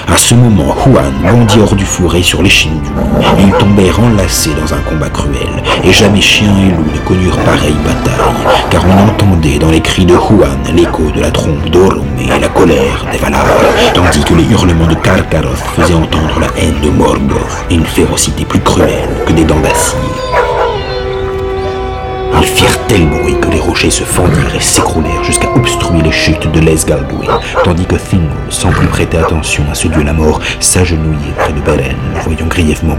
À 0.08 0.16
ce 0.16 0.34
moment, 0.34 0.74
Juan 0.84 1.12
bondit 1.22 1.60
hors 1.60 1.76
du 1.76 1.84
fourré 1.84 2.22
sur 2.22 2.42
l'échine 2.42 2.80
du 2.80 2.88
loup, 2.88 3.20
ils 3.38 3.52
tombèrent 3.58 4.00
enlacés 4.00 4.50
dans 4.60 4.74
un 4.74 4.80
combat 4.80 5.08
cruel, 5.10 5.62
et 5.84 5.92
jamais 5.92 6.20
chien 6.20 6.50
et 6.66 6.70
loup 6.70 6.84
ne 6.92 6.98
connurent 7.06 7.38
pareille 7.44 7.76
bataille, 7.84 8.64
car 8.70 8.82
on 8.86 9.08
entendait 9.08 9.58
dans 9.58 9.70
les 9.70 9.80
cris 9.80 10.04
de 10.04 10.14
Juan 10.14 10.58
l'écho 10.74 11.10
de 11.14 11.20
la 11.20 11.30
trompe 11.30 11.68
d'Orome 11.70 12.06
et 12.18 12.40
la 12.40 12.48
colère 12.48 13.06
des 13.12 13.18
Valar, 13.18 13.46
tandis 13.94 14.24
que 14.24 14.34
les 14.34 14.50
hurlements 14.50 14.88
de 14.88 14.94
Karkaroth 14.94 15.62
faisaient 15.76 15.94
entendre 15.94 16.40
la 16.40 16.60
haine 16.60 16.80
de 16.82 16.90
Morgoth 16.90 17.64
et 17.70 17.74
une 17.74 17.86
férocité 17.86 18.44
plus 18.44 18.60
cruelle 18.60 19.08
que 19.26 19.32
des 19.32 19.44
dents. 19.44 19.60
Tel 22.90 23.06
bruit 23.06 23.36
que 23.40 23.48
les 23.50 23.60
rochers 23.60 23.88
se 23.88 24.02
fendirent 24.02 24.52
et 24.52 24.58
s'écroulèrent 24.58 25.22
jusqu'à 25.22 25.48
obstruer 25.54 26.02
les 26.02 26.10
chutes 26.10 26.50
de 26.50 26.58
l'Esgaldwin, 26.58 27.30
tandis 27.62 27.86
que 27.86 27.94
Thingol, 27.94 28.28
sans 28.48 28.70
plus 28.70 28.88
prêter 28.88 29.16
attention 29.16 29.62
à 29.70 29.76
ce 29.76 29.86
dieu 29.86 30.02
la 30.02 30.12
mort, 30.12 30.40
s'agenouillait 30.58 31.34
près 31.38 31.52
de 31.52 31.60
Beren, 31.60 31.94
le 32.16 32.20
voyant 32.22 32.48
grièvement 32.48 32.96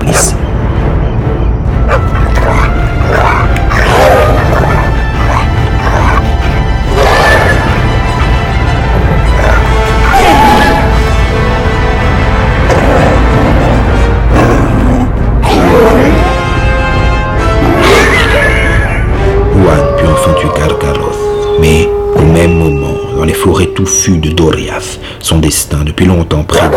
blessé. 23.46 23.74
touffu 23.74 24.18
de 24.18 24.32
Doriath, 24.32 25.00
son 25.20 25.40
destin 25.40 25.84
depuis 25.84 26.06
longtemps 26.06 26.44
prévu, 26.44 26.76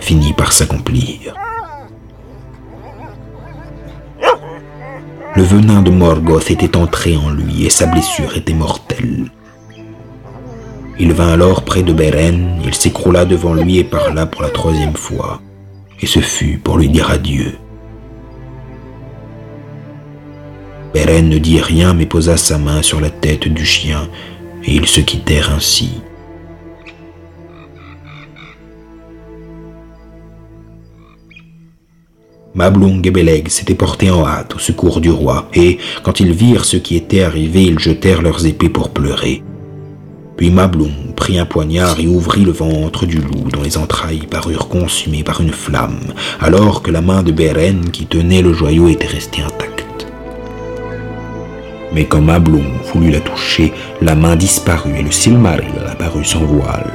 finit 0.00 0.32
par 0.32 0.52
s'accomplir. 0.52 1.34
Le 5.36 5.42
venin 5.42 5.82
de 5.82 5.90
Morgoth 5.90 6.50
était 6.50 6.76
entré 6.76 7.16
en 7.16 7.30
lui 7.30 7.64
et 7.64 7.70
sa 7.70 7.86
blessure 7.86 8.36
était 8.36 8.54
mortelle. 8.54 9.30
Il 10.98 11.12
vint 11.12 11.32
alors 11.32 11.62
près 11.62 11.84
de 11.84 11.92
Beren, 11.92 12.60
il 12.64 12.74
s'écroula 12.74 13.24
devant 13.24 13.54
lui 13.54 13.78
et 13.78 13.84
parla 13.84 14.26
pour 14.26 14.42
la 14.42 14.50
troisième 14.50 14.96
fois, 14.96 15.40
et 16.00 16.06
ce 16.06 16.18
fut 16.18 16.58
pour 16.58 16.76
lui 16.76 16.88
dire 16.88 17.08
adieu. 17.08 17.56
Beren 20.92 21.28
ne 21.28 21.38
dit 21.38 21.60
rien 21.60 21.94
mais 21.94 22.06
posa 22.06 22.36
sa 22.36 22.58
main 22.58 22.82
sur 22.82 23.00
la 23.00 23.10
tête 23.10 23.46
du 23.46 23.64
chien, 23.64 24.08
et 24.64 24.74
ils 24.74 24.86
se 24.86 25.00
quittèrent 25.00 25.52
ainsi. 25.52 25.90
Mablung 32.54 33.06
et 33.06 33.12
Beleg 33.12 33.48
s'étaient 33.48 33.74
portés 33.74 34.10
en 34.10 34.26
hâte 34.26 34.56
au 34.56 34.58
secours 34.58 35.00
du 35.00 35.10
roi, 35.10 35.48
et, 35.54 35.78
quand 36.02 36.18
ils 36.18 36.32
virent 36.32 36.64
ce 36.64 36.76
qui 36.76 36.96
était 36.96 37.22
arrivé, 37.22 37.62
ils 37.62 37.78
jetèrent 37.78 38.20
leurs 38.20 38.46
épées 38.46 38.68
pour 38.68 38.90
pleurer. 38.90 39.44
Puis 40.36 40.50
Mablung 40.50 41.14
prit 41.14 41.38
un 41.38 41.46
poignard 41.46 42.00
et 42.00 42.08
ouvrit 42.08 42.44
le 42.44 42.50
ventre 42.50 43.06
du 43.06 43.18
loup, 43.18 43.48
dont 43.52 43.62
les 43.62 43.76
entrailles 43.76 44.26
parurent 44.28 44.68
consumées 44.68 45.22
par 45.22 45.40
une 45.40 45.52
flamme, 45.52 46.00
alors 46.40 46.82
que 46.82 46.90
la 46.90 47.00
main 47.00 47.22
de 47.22 47.30
Beren 47.30 47.90
qui 47.90 48.06
tenait 48.06 48.42
le 48.42 48.52
joyau 48.52 48.88
était 48.88 49.06
restée 49.06 49.42
intacte. 49.42 49.77
Mais 51.98 52.04
quand 52.04 52.20
Mablung 52.20 52.78
voulut 52.94 53.10
la 53.10 53.18
toucher, 53.18 53.72
la 54.00 54.14
main 54.14 54.36
disparut 54.36 55.00
et 55.00 55.02
le 55.02 55.10
Silmaril 55.10 55.74
apparut 55.84 56.24
sans 56.24 56.44
voile. 56.44 56.92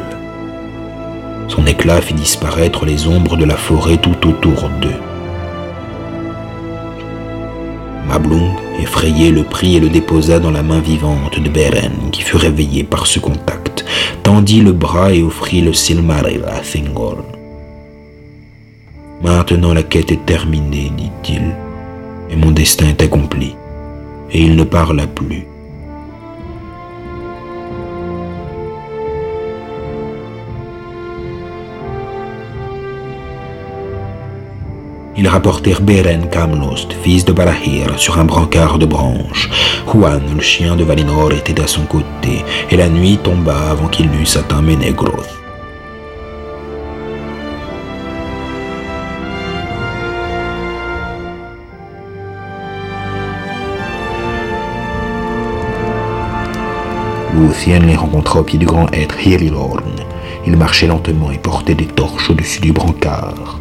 Son 1.50 1.68
éclat 1.68 2.00
fit 2.00 2.14
disparaître 2.14 2.86
les 2.86 3.06
ombres 3.06 3.36
de 3.36 3.44
la 3.44 3.58
forêt 3.58 3.98
tout 3.98 4.16
autour 4.26 4.70
d'eux. 4.82 5.02
Mablung, 8.08 8.52
effrayé, 8.80 9.30
le 9.32 9.44
prit 9.44 9.76
et 9.76 9.82
le 9.82 9.90
déposa 9.90 10.40
dans 10.40 10.52
la 10.52 10.64
main 10.64 10.80
vivante 10.80 11.38
de 11.38 11.50
Beren, 11.50 12.10
qui 12.14 12.22
fut 12.22 12.38
réveillé 12.38 12.86
par 12.86 13.06
ce 13.06 13.20
contact, 13.20 13.84
tendit 14.24 14.62
le 14.62 14.72
bras 14.72 15.12
et 15.12 15.22
offrit 15.22 15.60
le 15.60 15.74
Silmaril 15.74 16.46
à 16.48 16.62
Thingol. 16.62 17.26
Maintenant 19.22 19.74
la 19.74 19.84
quête 19.84 20.14
est 20.14 20.26
terminée, 20.26 20.94
dit-il, 20.96 21.54
et 22.30 22.38
mon 22.38 22.52
destin 22.52 22.88
est 22.88 23.04
accompli. 23.04 23.54
Et 24.32 24.42
il 24.42 24.56
ne 24.56 24.64
parla 24.64 25.08
plus. 25.08 25.48
Ils 35.16 35.28
rapportèrent 35.28 35.82
Beren 35.82 36.28
Kamlost, 36.30 36.92
fils 37.04 37.24
de 37.24 37.32
Barahir, 37.32 38.00
sur 38.00 38.20
un 38.20 38.26
brancard 38.26 38.80
de 38.80 38.88
branches. 38.88 39.50
Juan, 39.88 40.22
le 40.36 40.42
chien 40.42 40.76
de 40.76 40.84
Valinor, 40.84 41.32
était 41.34 41.62
à 41.62 41.68
son 41.68 41.84
côté, 41.84 42.44
et 42.72 42.76
la 42.76 42.90
nuit 42.90 43.20
tomba 43.24 43.56
avant 43.70 43.88
qu'il 43.88 44.10
n'eût 44.10 44.38
atteint 44.38 44.62
Menegroth. 44.62 45.43
Luthien 57.44 57.80
les 57.80 57.98
rencontra 57.98 58.40
au 58.40 58.44
pied 58.44 58.58
du 58.58 58.66
grand 58.66 58.88
être 58.94 59.20
Hirilorn. 59.20 59.96
Il 60.48 60.56
marchait 60.56 60.88
lentement 60.88 61.30
et 61.30 61.38
portait 61.38 61.76
des 61.76 61.86
torches 61.86 62.30
au-dessus 62.30 62.62
du 62.62 62.72
brancard. 62.72 63.60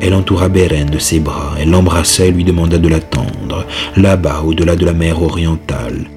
Elle 0.00 0.14
entoura 0.14 0.48
Beren 0.48 0.88
de 0.88 0.98
ses 0.98 1.18
bras, 1.18 1.54
elle 1.58 1.70
l'embrassa 1.70 2.26
et 2.26 2.30
lui 2.30 2.44
demanda 2.44 2.78
de 2.78 2.88
l'attendre, 2.88 3.66
là-bas, 3.96 4.42
au-delà 4.46 4.76
de 4.76 4.86
la 4.86 4.92
mer 4.92 5.20
orientale, 5.20 6.08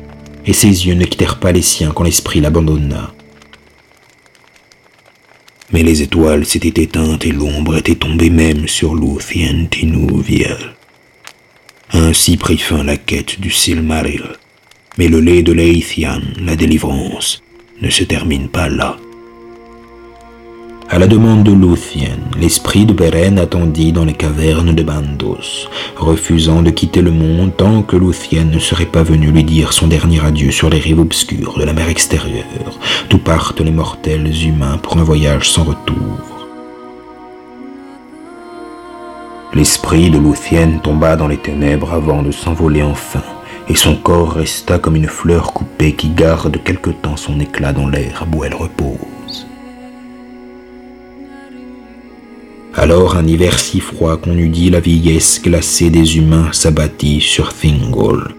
et 0.46 0.54
ses 0.54 0.88
yeux 0.88 0.94
ne 0.94 1.06
quittèrent 1.06 1.40
pas 1.40 1.52
les 1.52 1.64
siens 1.64 1.92
quand 1.94 2.04
l'esprit 2.04 2.40
l'abandonna. 2.40 3.12
Mais 5.72 5.82
les 5.82 6.04
étoiles 6.04 6.46
s'étaient 6.46 6.84
éteintes 6.84 7.26
et 7.26 7.32
l'ombre 7.32 7.78
était 7.78 7.96
tombée 7.96 8.30
même 8.30 8.68
sur 8.68 8.94
Luthien 8.94 9.66
Tinuviel. 9.70 10.73
Ainsi 11.96 12.38
prit 12.38 12.58
fin 12.58 12.84
la 12.84 12.98
quête 12.98 13.40
du 13.40 13.52
Silmaril. 13.52 14.24
Mais 14.98 15.08
le 15.08 15.20
lait 15.20 15.44
de 15.44 15.54
l'Eithian, 15.54 16.22
la 16.44 16.56
délivrance, 16.56 17.44
ne 17.82 17.90
se 17.92 18.04
termine 18.04 18.48
pas 18.48 18.68
là. 18.68 18.98
À 20.90 20.98
la 21.00 21.08
demande 21.08 21.44
de 21.44 21.52
Luthien, 21.52 22.18
l'esprit 22.40 22.86
de 22.86 22.94
Beren 22.94 23.38
attendit 23.38 23.92
dans 23.92 24.06
les 24.06 24.14
cavernes 24.14 24.74
de 24.74 24.84
Bandos, 24.84 25.70
refusant 25.96 26.62
de 26.64 26.72
quitter 26.72 27.02
le 27.02 27.12
monde 27.12 27.56
tant 27.56 27.84
que 27.84 27.96
Luthien 27.96 28.46
ne 28.46 28.60
serait 28.60 28.86
pas 28.86 29.04
venu 29.04 29.32
lui 29.32 29.44
dire 29.44 29.72
son 29.72 29.88
dernier 29.88 30.24
adieu 30.26 30.52
sur 30.52 30.70
les 30.70 30.80
rives 30.80 31.00
obscures 31.00 31.58
de 31.60 31.64
la 31.64 31.74
mer 31.74 31.90
extérieure, 31.90 32.80
d'où 33.10 33.20
partent 33.20 33.62
les 33.62 33.72
mortels 33.72 34.32
humains 34.46 34.78
pour 34.78 34.98
un 34.98 35.04
voyage 35.04 35.50
sans 35.50 35.64
retour. 35.64 36.33
L'esprit 39.56 40.10
de 40.10 40.18
Luthien 40.18 40.80
tomba 40.82 41.16
dans 41.16 41.28
les 41.28 41.38
ténèbres 41.38 41.94
avant 41.94 42.24
de 42.24 42.32
s'envoler 42.32 42.82
enfin, 42.82 43.22
et 43.70 43.76
son 43.76 43.96
corps 43.96 44.34
resta 44.34 44.80
comme 44.80 44.96
une 44.96 45.08
fleur 45.08 45.54
coupée 45.54 45.94
qui 45.94 46.10
garde 46.10 46.58
quelque 46.64 46.90
temps 46.90 47.18
son 47.18 47.40
éclat 47.40 47.72
dans 47.72 47.88
l'air 47.88 48.26
où 48.36 48.44
elle 48.44 48.56
repose. 48.56 49.46
Alors 52.74 53.16
un 53.16 53.28
hiver 53.28 53.60
si 53.60 53.80
froid 53.80 54.18
qu'on 54.18 54.36
eût 54.36 54.50
dit 54.50 54.72
la 54.72 54.80
vieillesse 54.80 55.40
glacée 55.40 55.92
des 55.92 56.18
humains 56.18 56.52
s'abattit 56.52 57.22
sur 57.22 57.54
Thingol. 57.54 58.34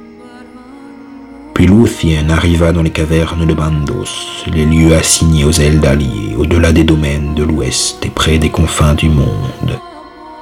Puis 1.55 1.66
Luthien 1.66 2.28
arriva 2.28 2.73
dans 2.73 2.82
les 2.82 2.91
cavernes 2.91 3.47
de 3.47 3.55
Bandos, 3.55 4.43
les 4.53 4.65
lieux 4.65 4.97
assignés 4.97 5.45
aux 5.45 5.53
Eldaliers, 5.53 6.35
au-delà 6.36 6.73
des 6.73 6.82
domaines 6.82 7.35
de 7.35 7.45
l'Ouest 7.45 8.05
et 8.05 8.11
près 8.11 8.39
des 8.39 8.51
confins 8.51 8.95
du 8.95 9.09
monde, 9.09 9.78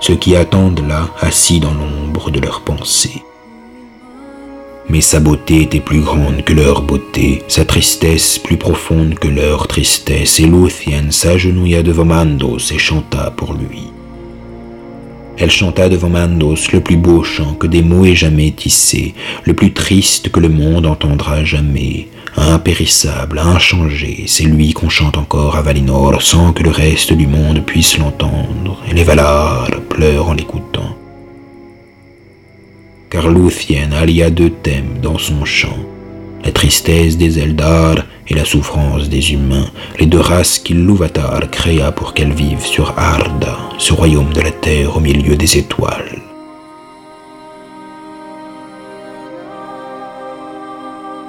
ceux 0.03 0.16
qui 0.16 0.37
attendent 0.37 0.87
là, 0.87 1.09
assis 1.20 1.61
dans 1.61 1.73
l'ombre 1.73 2.31
de 2.31 2.41
leurs 2.41 2.61
pensées 2.61 3.23
mais 4.93 5.01
sa 5.01 5.20
beauté 5.20 5.62
était 5.62 5.81
plus 5.81 6.01
grande 6.01 6.45
que 6.45 6.53
leur 6.53 6.83
beauté, 6.83 7.43
sa 7.49 7.65
tristesse 7.65 8.39
plus 8.39 8.59
profonde 8.59 9.15
que 9.15 9.29
leur 9.29 9.66
tristesse, 9.66 10.39
et 10.39 10.45
Luthien 10.45 11.11
s'agenouilla 11.11 11.83
devant 11.83 12.05
Mandos 12.05 12.70
et 12.70 12.79
chanta 12.79 13.31
pour 13.31 13.55
lui. 13.55 13.85
Elle 15.39 15.51
chanta 15.51 15.89
devant 15.89 16.11
Mandos 16.11 16.70
le 16.74 16.81
plus 16.81 16.99
beau 16.99 17.23
chant 17.23 17.55
que 17.55 17.66
des 17.66 17.83
mots 17.83 18.05
aient 18.05 18.15
jamais 18.15 18.51
tissé, 18.51 19.15
le 19.45 19.55
plus 19.55 19.73
triste 19.73 20.31
que 20.31 20.41
le 20.41 20.51
monde 20.51 20.85
entendra 20.85 21.43
jamais, 21.43 22.09
impérissable, 22.37 23.39
inchangé, 23.39 24.25
c'est 24.27 24.45
lui 24.45 24.73
qu'on 24.73 24.89
chante 24.89 25.19
encore 25.19 25.57
à 25.57 25.63
Valinor 25.63 26.23
sans 26.23 26.53
que 26.53 26.63
le 26.63 26.71
reste 26.71 27.13
du 27.13 27.27
monde 27.27 27.65
puisse 27.65 27.99
l'entendre, 27.99 28.79
et 28.89 28.95
les 28.95 29.05
Valar 29.05 29.69
pleurent 29.89 30.31
en 30.31 30.35
l'écoutant. 30.35 30.97
Car 33.11 33.29
Luthien 33.29 33.93
allia 33.93 34.31
deux 34.31 34.51
thèmes 34.51 34.99
dans 35.03 35.19
son 35.19 35.45
chant, 35.45 35.79
la 36.45 36.53
tristesse 36.53 37.19
des 37.19 37.39
Eldar 37.39 37.97
et 38.27 38.35
la 38.35 38.45
souffrance 38.45 39.09
des 39.09 39.33
humains, 39.33 39.71
les 39.99 40.07
deux 40.07 40.21
races 40.21 40.59
qu'Ilúvatar 40.59 41.51
créa 41.51 41.93
pour 41.93 42.15
qu'elles 42.15 42.33
vivent 42.33 42.65
sur 42.65 42.99
Arda, 42.99 43.59
ce 43.79 43.93
royaume 43.93 44.33
de 44.33 44.41
la 44.41 44.51
terre 44.51 44.97
au 44.97 45.01
milieu 45.01 45.37
des 45.37 45.59
étoiles. 45.59 46.22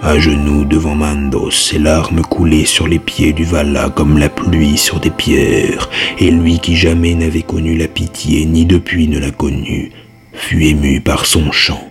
À 0.06 0.20
genoux 0.20 0.66
devant 0.66 0.96
Mandos, 0.96 1.52
ses 1.52 1.80
larmes 1.80 2.24
coulaient 2.24 2.66
sur 2.66 2.90
les 2.90 3.00
pieds 3.00 3.32
du 3.32 3.46
Vala 3.46 3.90
comme 3.90 4.18
la 4.18 4.28
pluie 4.28 4.78
sur 4.78 5.00
des 5.00 5.10
pierres, 5.10 5.90
et 6.20 6.30
lui 6.30 6.60
qui 6.60 6.76
jamais 6.76 7.16
n'avait 7.16 7.42
connu 7.42 7.78
la 7.78 7.88
pitié, 7.88 8.46
ni 8.46 8.66
depuis 8.66 9.08
ne 9.08 9.18
l'a 9.18 9.32
connue, 9.32 9.94
fut 10.34 10.66
ému 10.66 11.00
par 11.00 11.26
son 11.26 11.54
chant. 11.54 11.90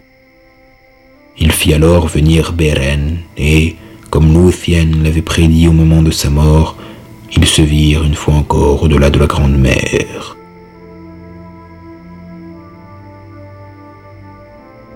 Il 1.39 1.53
fit 1.53 1.73
alors 1.73 2.07
venir 2.07 2.53
Beren, 2.53 3.17
et, 3.39 3.77
comme 4.11 4.35
Luthien 4.35 4.89
l'avait 5.03 5.23
prédit 5.23 5.67
au 5.67 5.73
moment 5.73 6.03
de 6.03 6.11
sa 6.11 6.29
mort, 6.29 6.77
ils 7.35 7.47
se 7.47 7.63
virent 7.63 8.05
une 8.05 8.15
fois 8.15 8.35
encore 8.35 8.83
au-delà 8.83 9.09
de 9.09 9.21
la 9.21 9.27
grande 9.27 9.57
mer. 9.57 10.37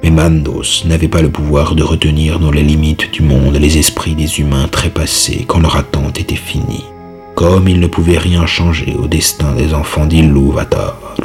Mais 0.07 0.13
Mandos 0.13 0.85
n'avait 0.85 1.09
pas 1.09 1.21
le 1.21 1.31
pouvoir 1.31 1.75
de 1.75 1.83
retenir 1.83 2.39
dans 2.39 2.53
les 2.53 2.63
limites 2.63 3.11
du 3.11 3.23
monde 3.23 3.57
les 3.57 3.77
esprits 3.77 4.15
des 4.15 4.39
humains 4.39 4.69
trépassés 4.69 5.45
quand 5.49 5.59
leur 5.59 5.75
attente 5.75 6.21
était 6.21 6.37
finie, 6.37 6.85
comme 7.35 7.67
il 7.67 7.81
ne 7.81 7.89
pouvait 7.89 8.17
rien 8.17 8.47
changer 8.47 8.95
au 8.97 9.09
destin 9.09 9.53
des 9.55 9.75
enfants 9.75 10.07
d'Ilúvatar. 10.07 11.17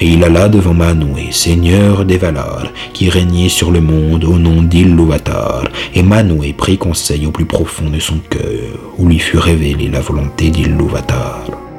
Et 0.00 0.08
il 0.08 0.24
alla 0.24 0.48
devant 0.48 0.74
Manwë, 0.74 1.30
seigneur 1.30 2.04
des 2.04 2.18
Valar, 2.18 2.66
qui 2.94 3.08
régnait 3.08 3.48
sur 3.48 3.70
le 3.70 3.80
monde 3.80 4.24
au 4.24 4.36
nom 4.36 4.62
d'Ilúvatar, 4.62 5.68
et 5.94 6.02
Manwë 6.02 6.52
prit 6.52 6.78
conseil 6.78 7.26
au 7.26 7.30
plus 7.30 7.46
profond 7.46 7.90
de 7.90 8.00
son 8.00 8.18
cœur, 8.28 8.76
où 8.98 9.06
lui 9.06 9.20
fut 9.20 9.38
révélée 9.38 9.88
la 9.88 10.00
volonté 10.00 10.50
d'Ilúvatar. 10.50 11.69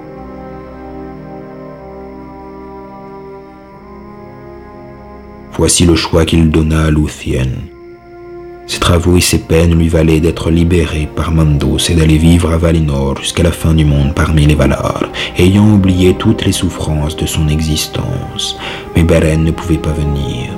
Voici 5.62 5.86
le 5.86 5.94
choix 5.94 6.26
qu'il 6.26 6.50
donna 6.50 6.86
à 6.86 6.90
Luthien. 6.90 7.46
Ses 8.66 8.80
travaux 8.80 9.16
et 9.18 9.22
ses 9.22 9.38
peines 9.38 9.78
lui 9.78 9.90
valaient 9.90 10.20
d'être 10.20 10.50
libéré 10.50 11.08
par 11.16 11.32
Mandos 11.32 11.78
et 11.88 11.94
d'aller 11.94 12.18
vivre 12.18 12.52
à 12.52 12.58
Valinor 12.58 13.20
jusqu'à 13.20 13.44
la 13.44 13.52
fin 13.52 13.76
du 13.76 13.86
monde 13.86 14.16
parmi 14.16 14.48
les 14.48 14.56
Valar, 14.56 15.04
ayant 15.38 15.70
oublié 15.70 16.16
toutes 16.16 16.46
les 16.46 16.52
souffrances 16.52 17.16
de 17.16 17.28
son 17.28 17.48
existence. 17.48 18.58
Mais 18.96 19.04
Beren 19.04 19.44
ne 19.44 19.52
pouvait 19.52 19.78
pas 19.78 19.94
venir. 19.94 20.50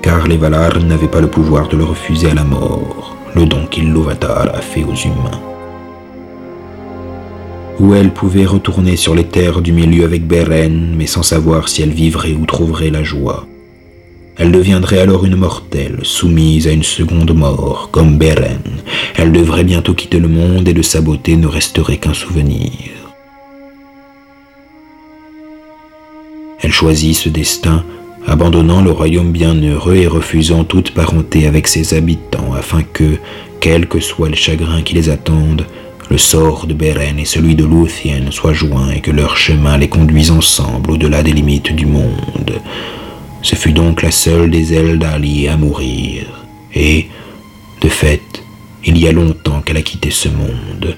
Car 0.00 0.26
les 0.28 0.38
Valar 0.38 0.80
n'avaient 0.80 1.06
pas 1.06 1.20
le 1.20 1.28
pouvoir 1.28 1.68
de 1.68 1.76
le 1.76 1.84
refuser 1.84 2.30
à 2.30 2.34
la 2.34 2.44
mort, 2.44 3.14
le 3.34 3.44
don 3.44 3.66
qu'Ilúvatar 3.66 4.48
a 4.54 4.62
fait 4.62 4.84
aux 4.84 4.94
humains 4.94 5.55
où 7.78 7.94
elle 7.94 8.12
pouvait 8.12 8.46
retourner 8.46 8.96
sur 8.96 9.14
les 9.14 9.24
terres 9.24 9.60
du 9.60 9.72
milieu 9.72 10.04
avec 10.04 10.26
Beren, 10.26 10.94
mais 10.96 11.06
sans 11.06 11.22
savoir 11.22 11.68
si 11.68 11.82
elle 11.82 11.90
vivrait 11.90 12.32
ou 12.32 12.46
trouverait 12.46 12.90
la 12.90 13.02
joie. 13.02 13.46
Elle 14.38 14.52
deviendrait 14.52 15.00
alors 15.00 15.24
une 15.24 15.36
mortelle, 15.36 16.00
soumise 16.02 16.68
à 16.68 16.72
une 16.72 16.82
seconde 16.82 17.34
mort, 17.34 17.88
comme 17.90 18.18
Beren. 18.18 18.60
Elle 19.16 19.32
devrait 19.32 19.64
bientôt 19.64 19.94
quitter 19.94 20.18
le 20.18 20.28
monde 20.28 20.68
et 20.68 20.74
de 20.74 20.82
sa 20.82 21.00
beauté 21.00 21.36
ne 21.36 21.46
resterait 21.46 21.96
qu'un 21.96 22.14
souvenir. 22.14 22.70
Elle 26.60 26.72
choisit 26.72 27.14
ce 27.14 27.28
destin, 27.28 27.84
abandonnant 28.26 28.82
le 28.82 28.90
royaume 28.90 29.32
bienheureux 29.32 29.96
et 29.96 30.06
refusant 30.06 30.64
toute 30.64 30.92
parenté 30.92 31.46
avec 31.46 31.66
ses 31.68 31.94
habitants, 31.94 32.52
afin 32.54 32.82
que, 32.82 33.16
quels 33.60 33.86
que 33.86 34.00
soient 34.00 34.28
les 34.28 34.36
chagrins 34.36 34.82
qui 34.82 34.94
les 34.94 35.08
attendent, 35.08 35.66
le 36.08 36.18
sort 36.18 36.66
de 36.66 36.74
Beren 36.74 37.18
et 37.18 37.24
celui 37.24 37.54
de 37.54 37.64
Luthien 37.64 38.30
soient 38.30 38.52
joints 38.52 38.90
et 38.90 39.00
que 39.00 39.10
leur 39.10 39.36
chemin 39.36 39.76
les 39.76 39.88
conduise 39.88 40.30
ensemble 40.30 40.92
au-delà 40.92 41.22
des 41.22 41.32
limites 41.32 41.74
du 41.74 41.86
monde. 41.86 42.60
Ce 43.42 43.54
fut 43.54 43.72
donc 43.72 44.02
la 44.02 44.10
seule 44.10 44.50
des 44.50 44.74
Eldali 44.74 45.48
à 45.48 45.56
mourir, 45.56 46.46
et, 46.74 47.06
de 47.80 47.88
fait, 47.88 48.42
il 48.84 48.98
y 48.98 49.06
a 49.08 49.12
longtemps 49.12 49.60
qu'elle 49.62 49.76
a 49.76 49.82
quitté 49.82 50.10
ce 50.10 50.28
monde. 50.28 50.96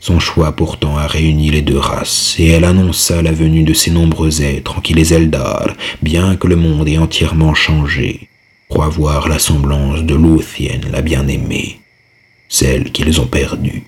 Son 0.00 0.20
choix 0.20 0.52
pourtant 0.52 0.96
a 0.96 1.06
réuni 1.06 1.50
les 1.50 1.62
deux 1.62 1.78
races, 1.78 2.36
et 2.38 2.48
elle 2.48 2.64
annonça 2.64 3.22
la 3.22 3.32
venue 3.32 3.64
de 3.64 3.74
ces 3.74 3.90
nombreux 3.90 4.40
êtres 4.42 4.78
en 4.78 4.80
qui 4.80 4.94
les 4.94 5.12
Eldar, 5.12 5.74
bien 6.02 6.36
que 6.36 6.46
le 6.46 6.56
monde 6.56 6.88
ait 6.88 6.98
entièrement 6.98 7.54
changé, 7.54 8.28
croient 8.68 8.88
voir 8.88 9.28
la 9.28 9.38
semblance 9.38 10.02
de 10.02 10.14
Luthien 10.14 10.80
la 10.90 11.02
bien-aimée, 11.02 11.80
celle 12.48 12.92
qu'ils 12.92 13.20
ont 13.20 13.26
perdue. 13.26 13.84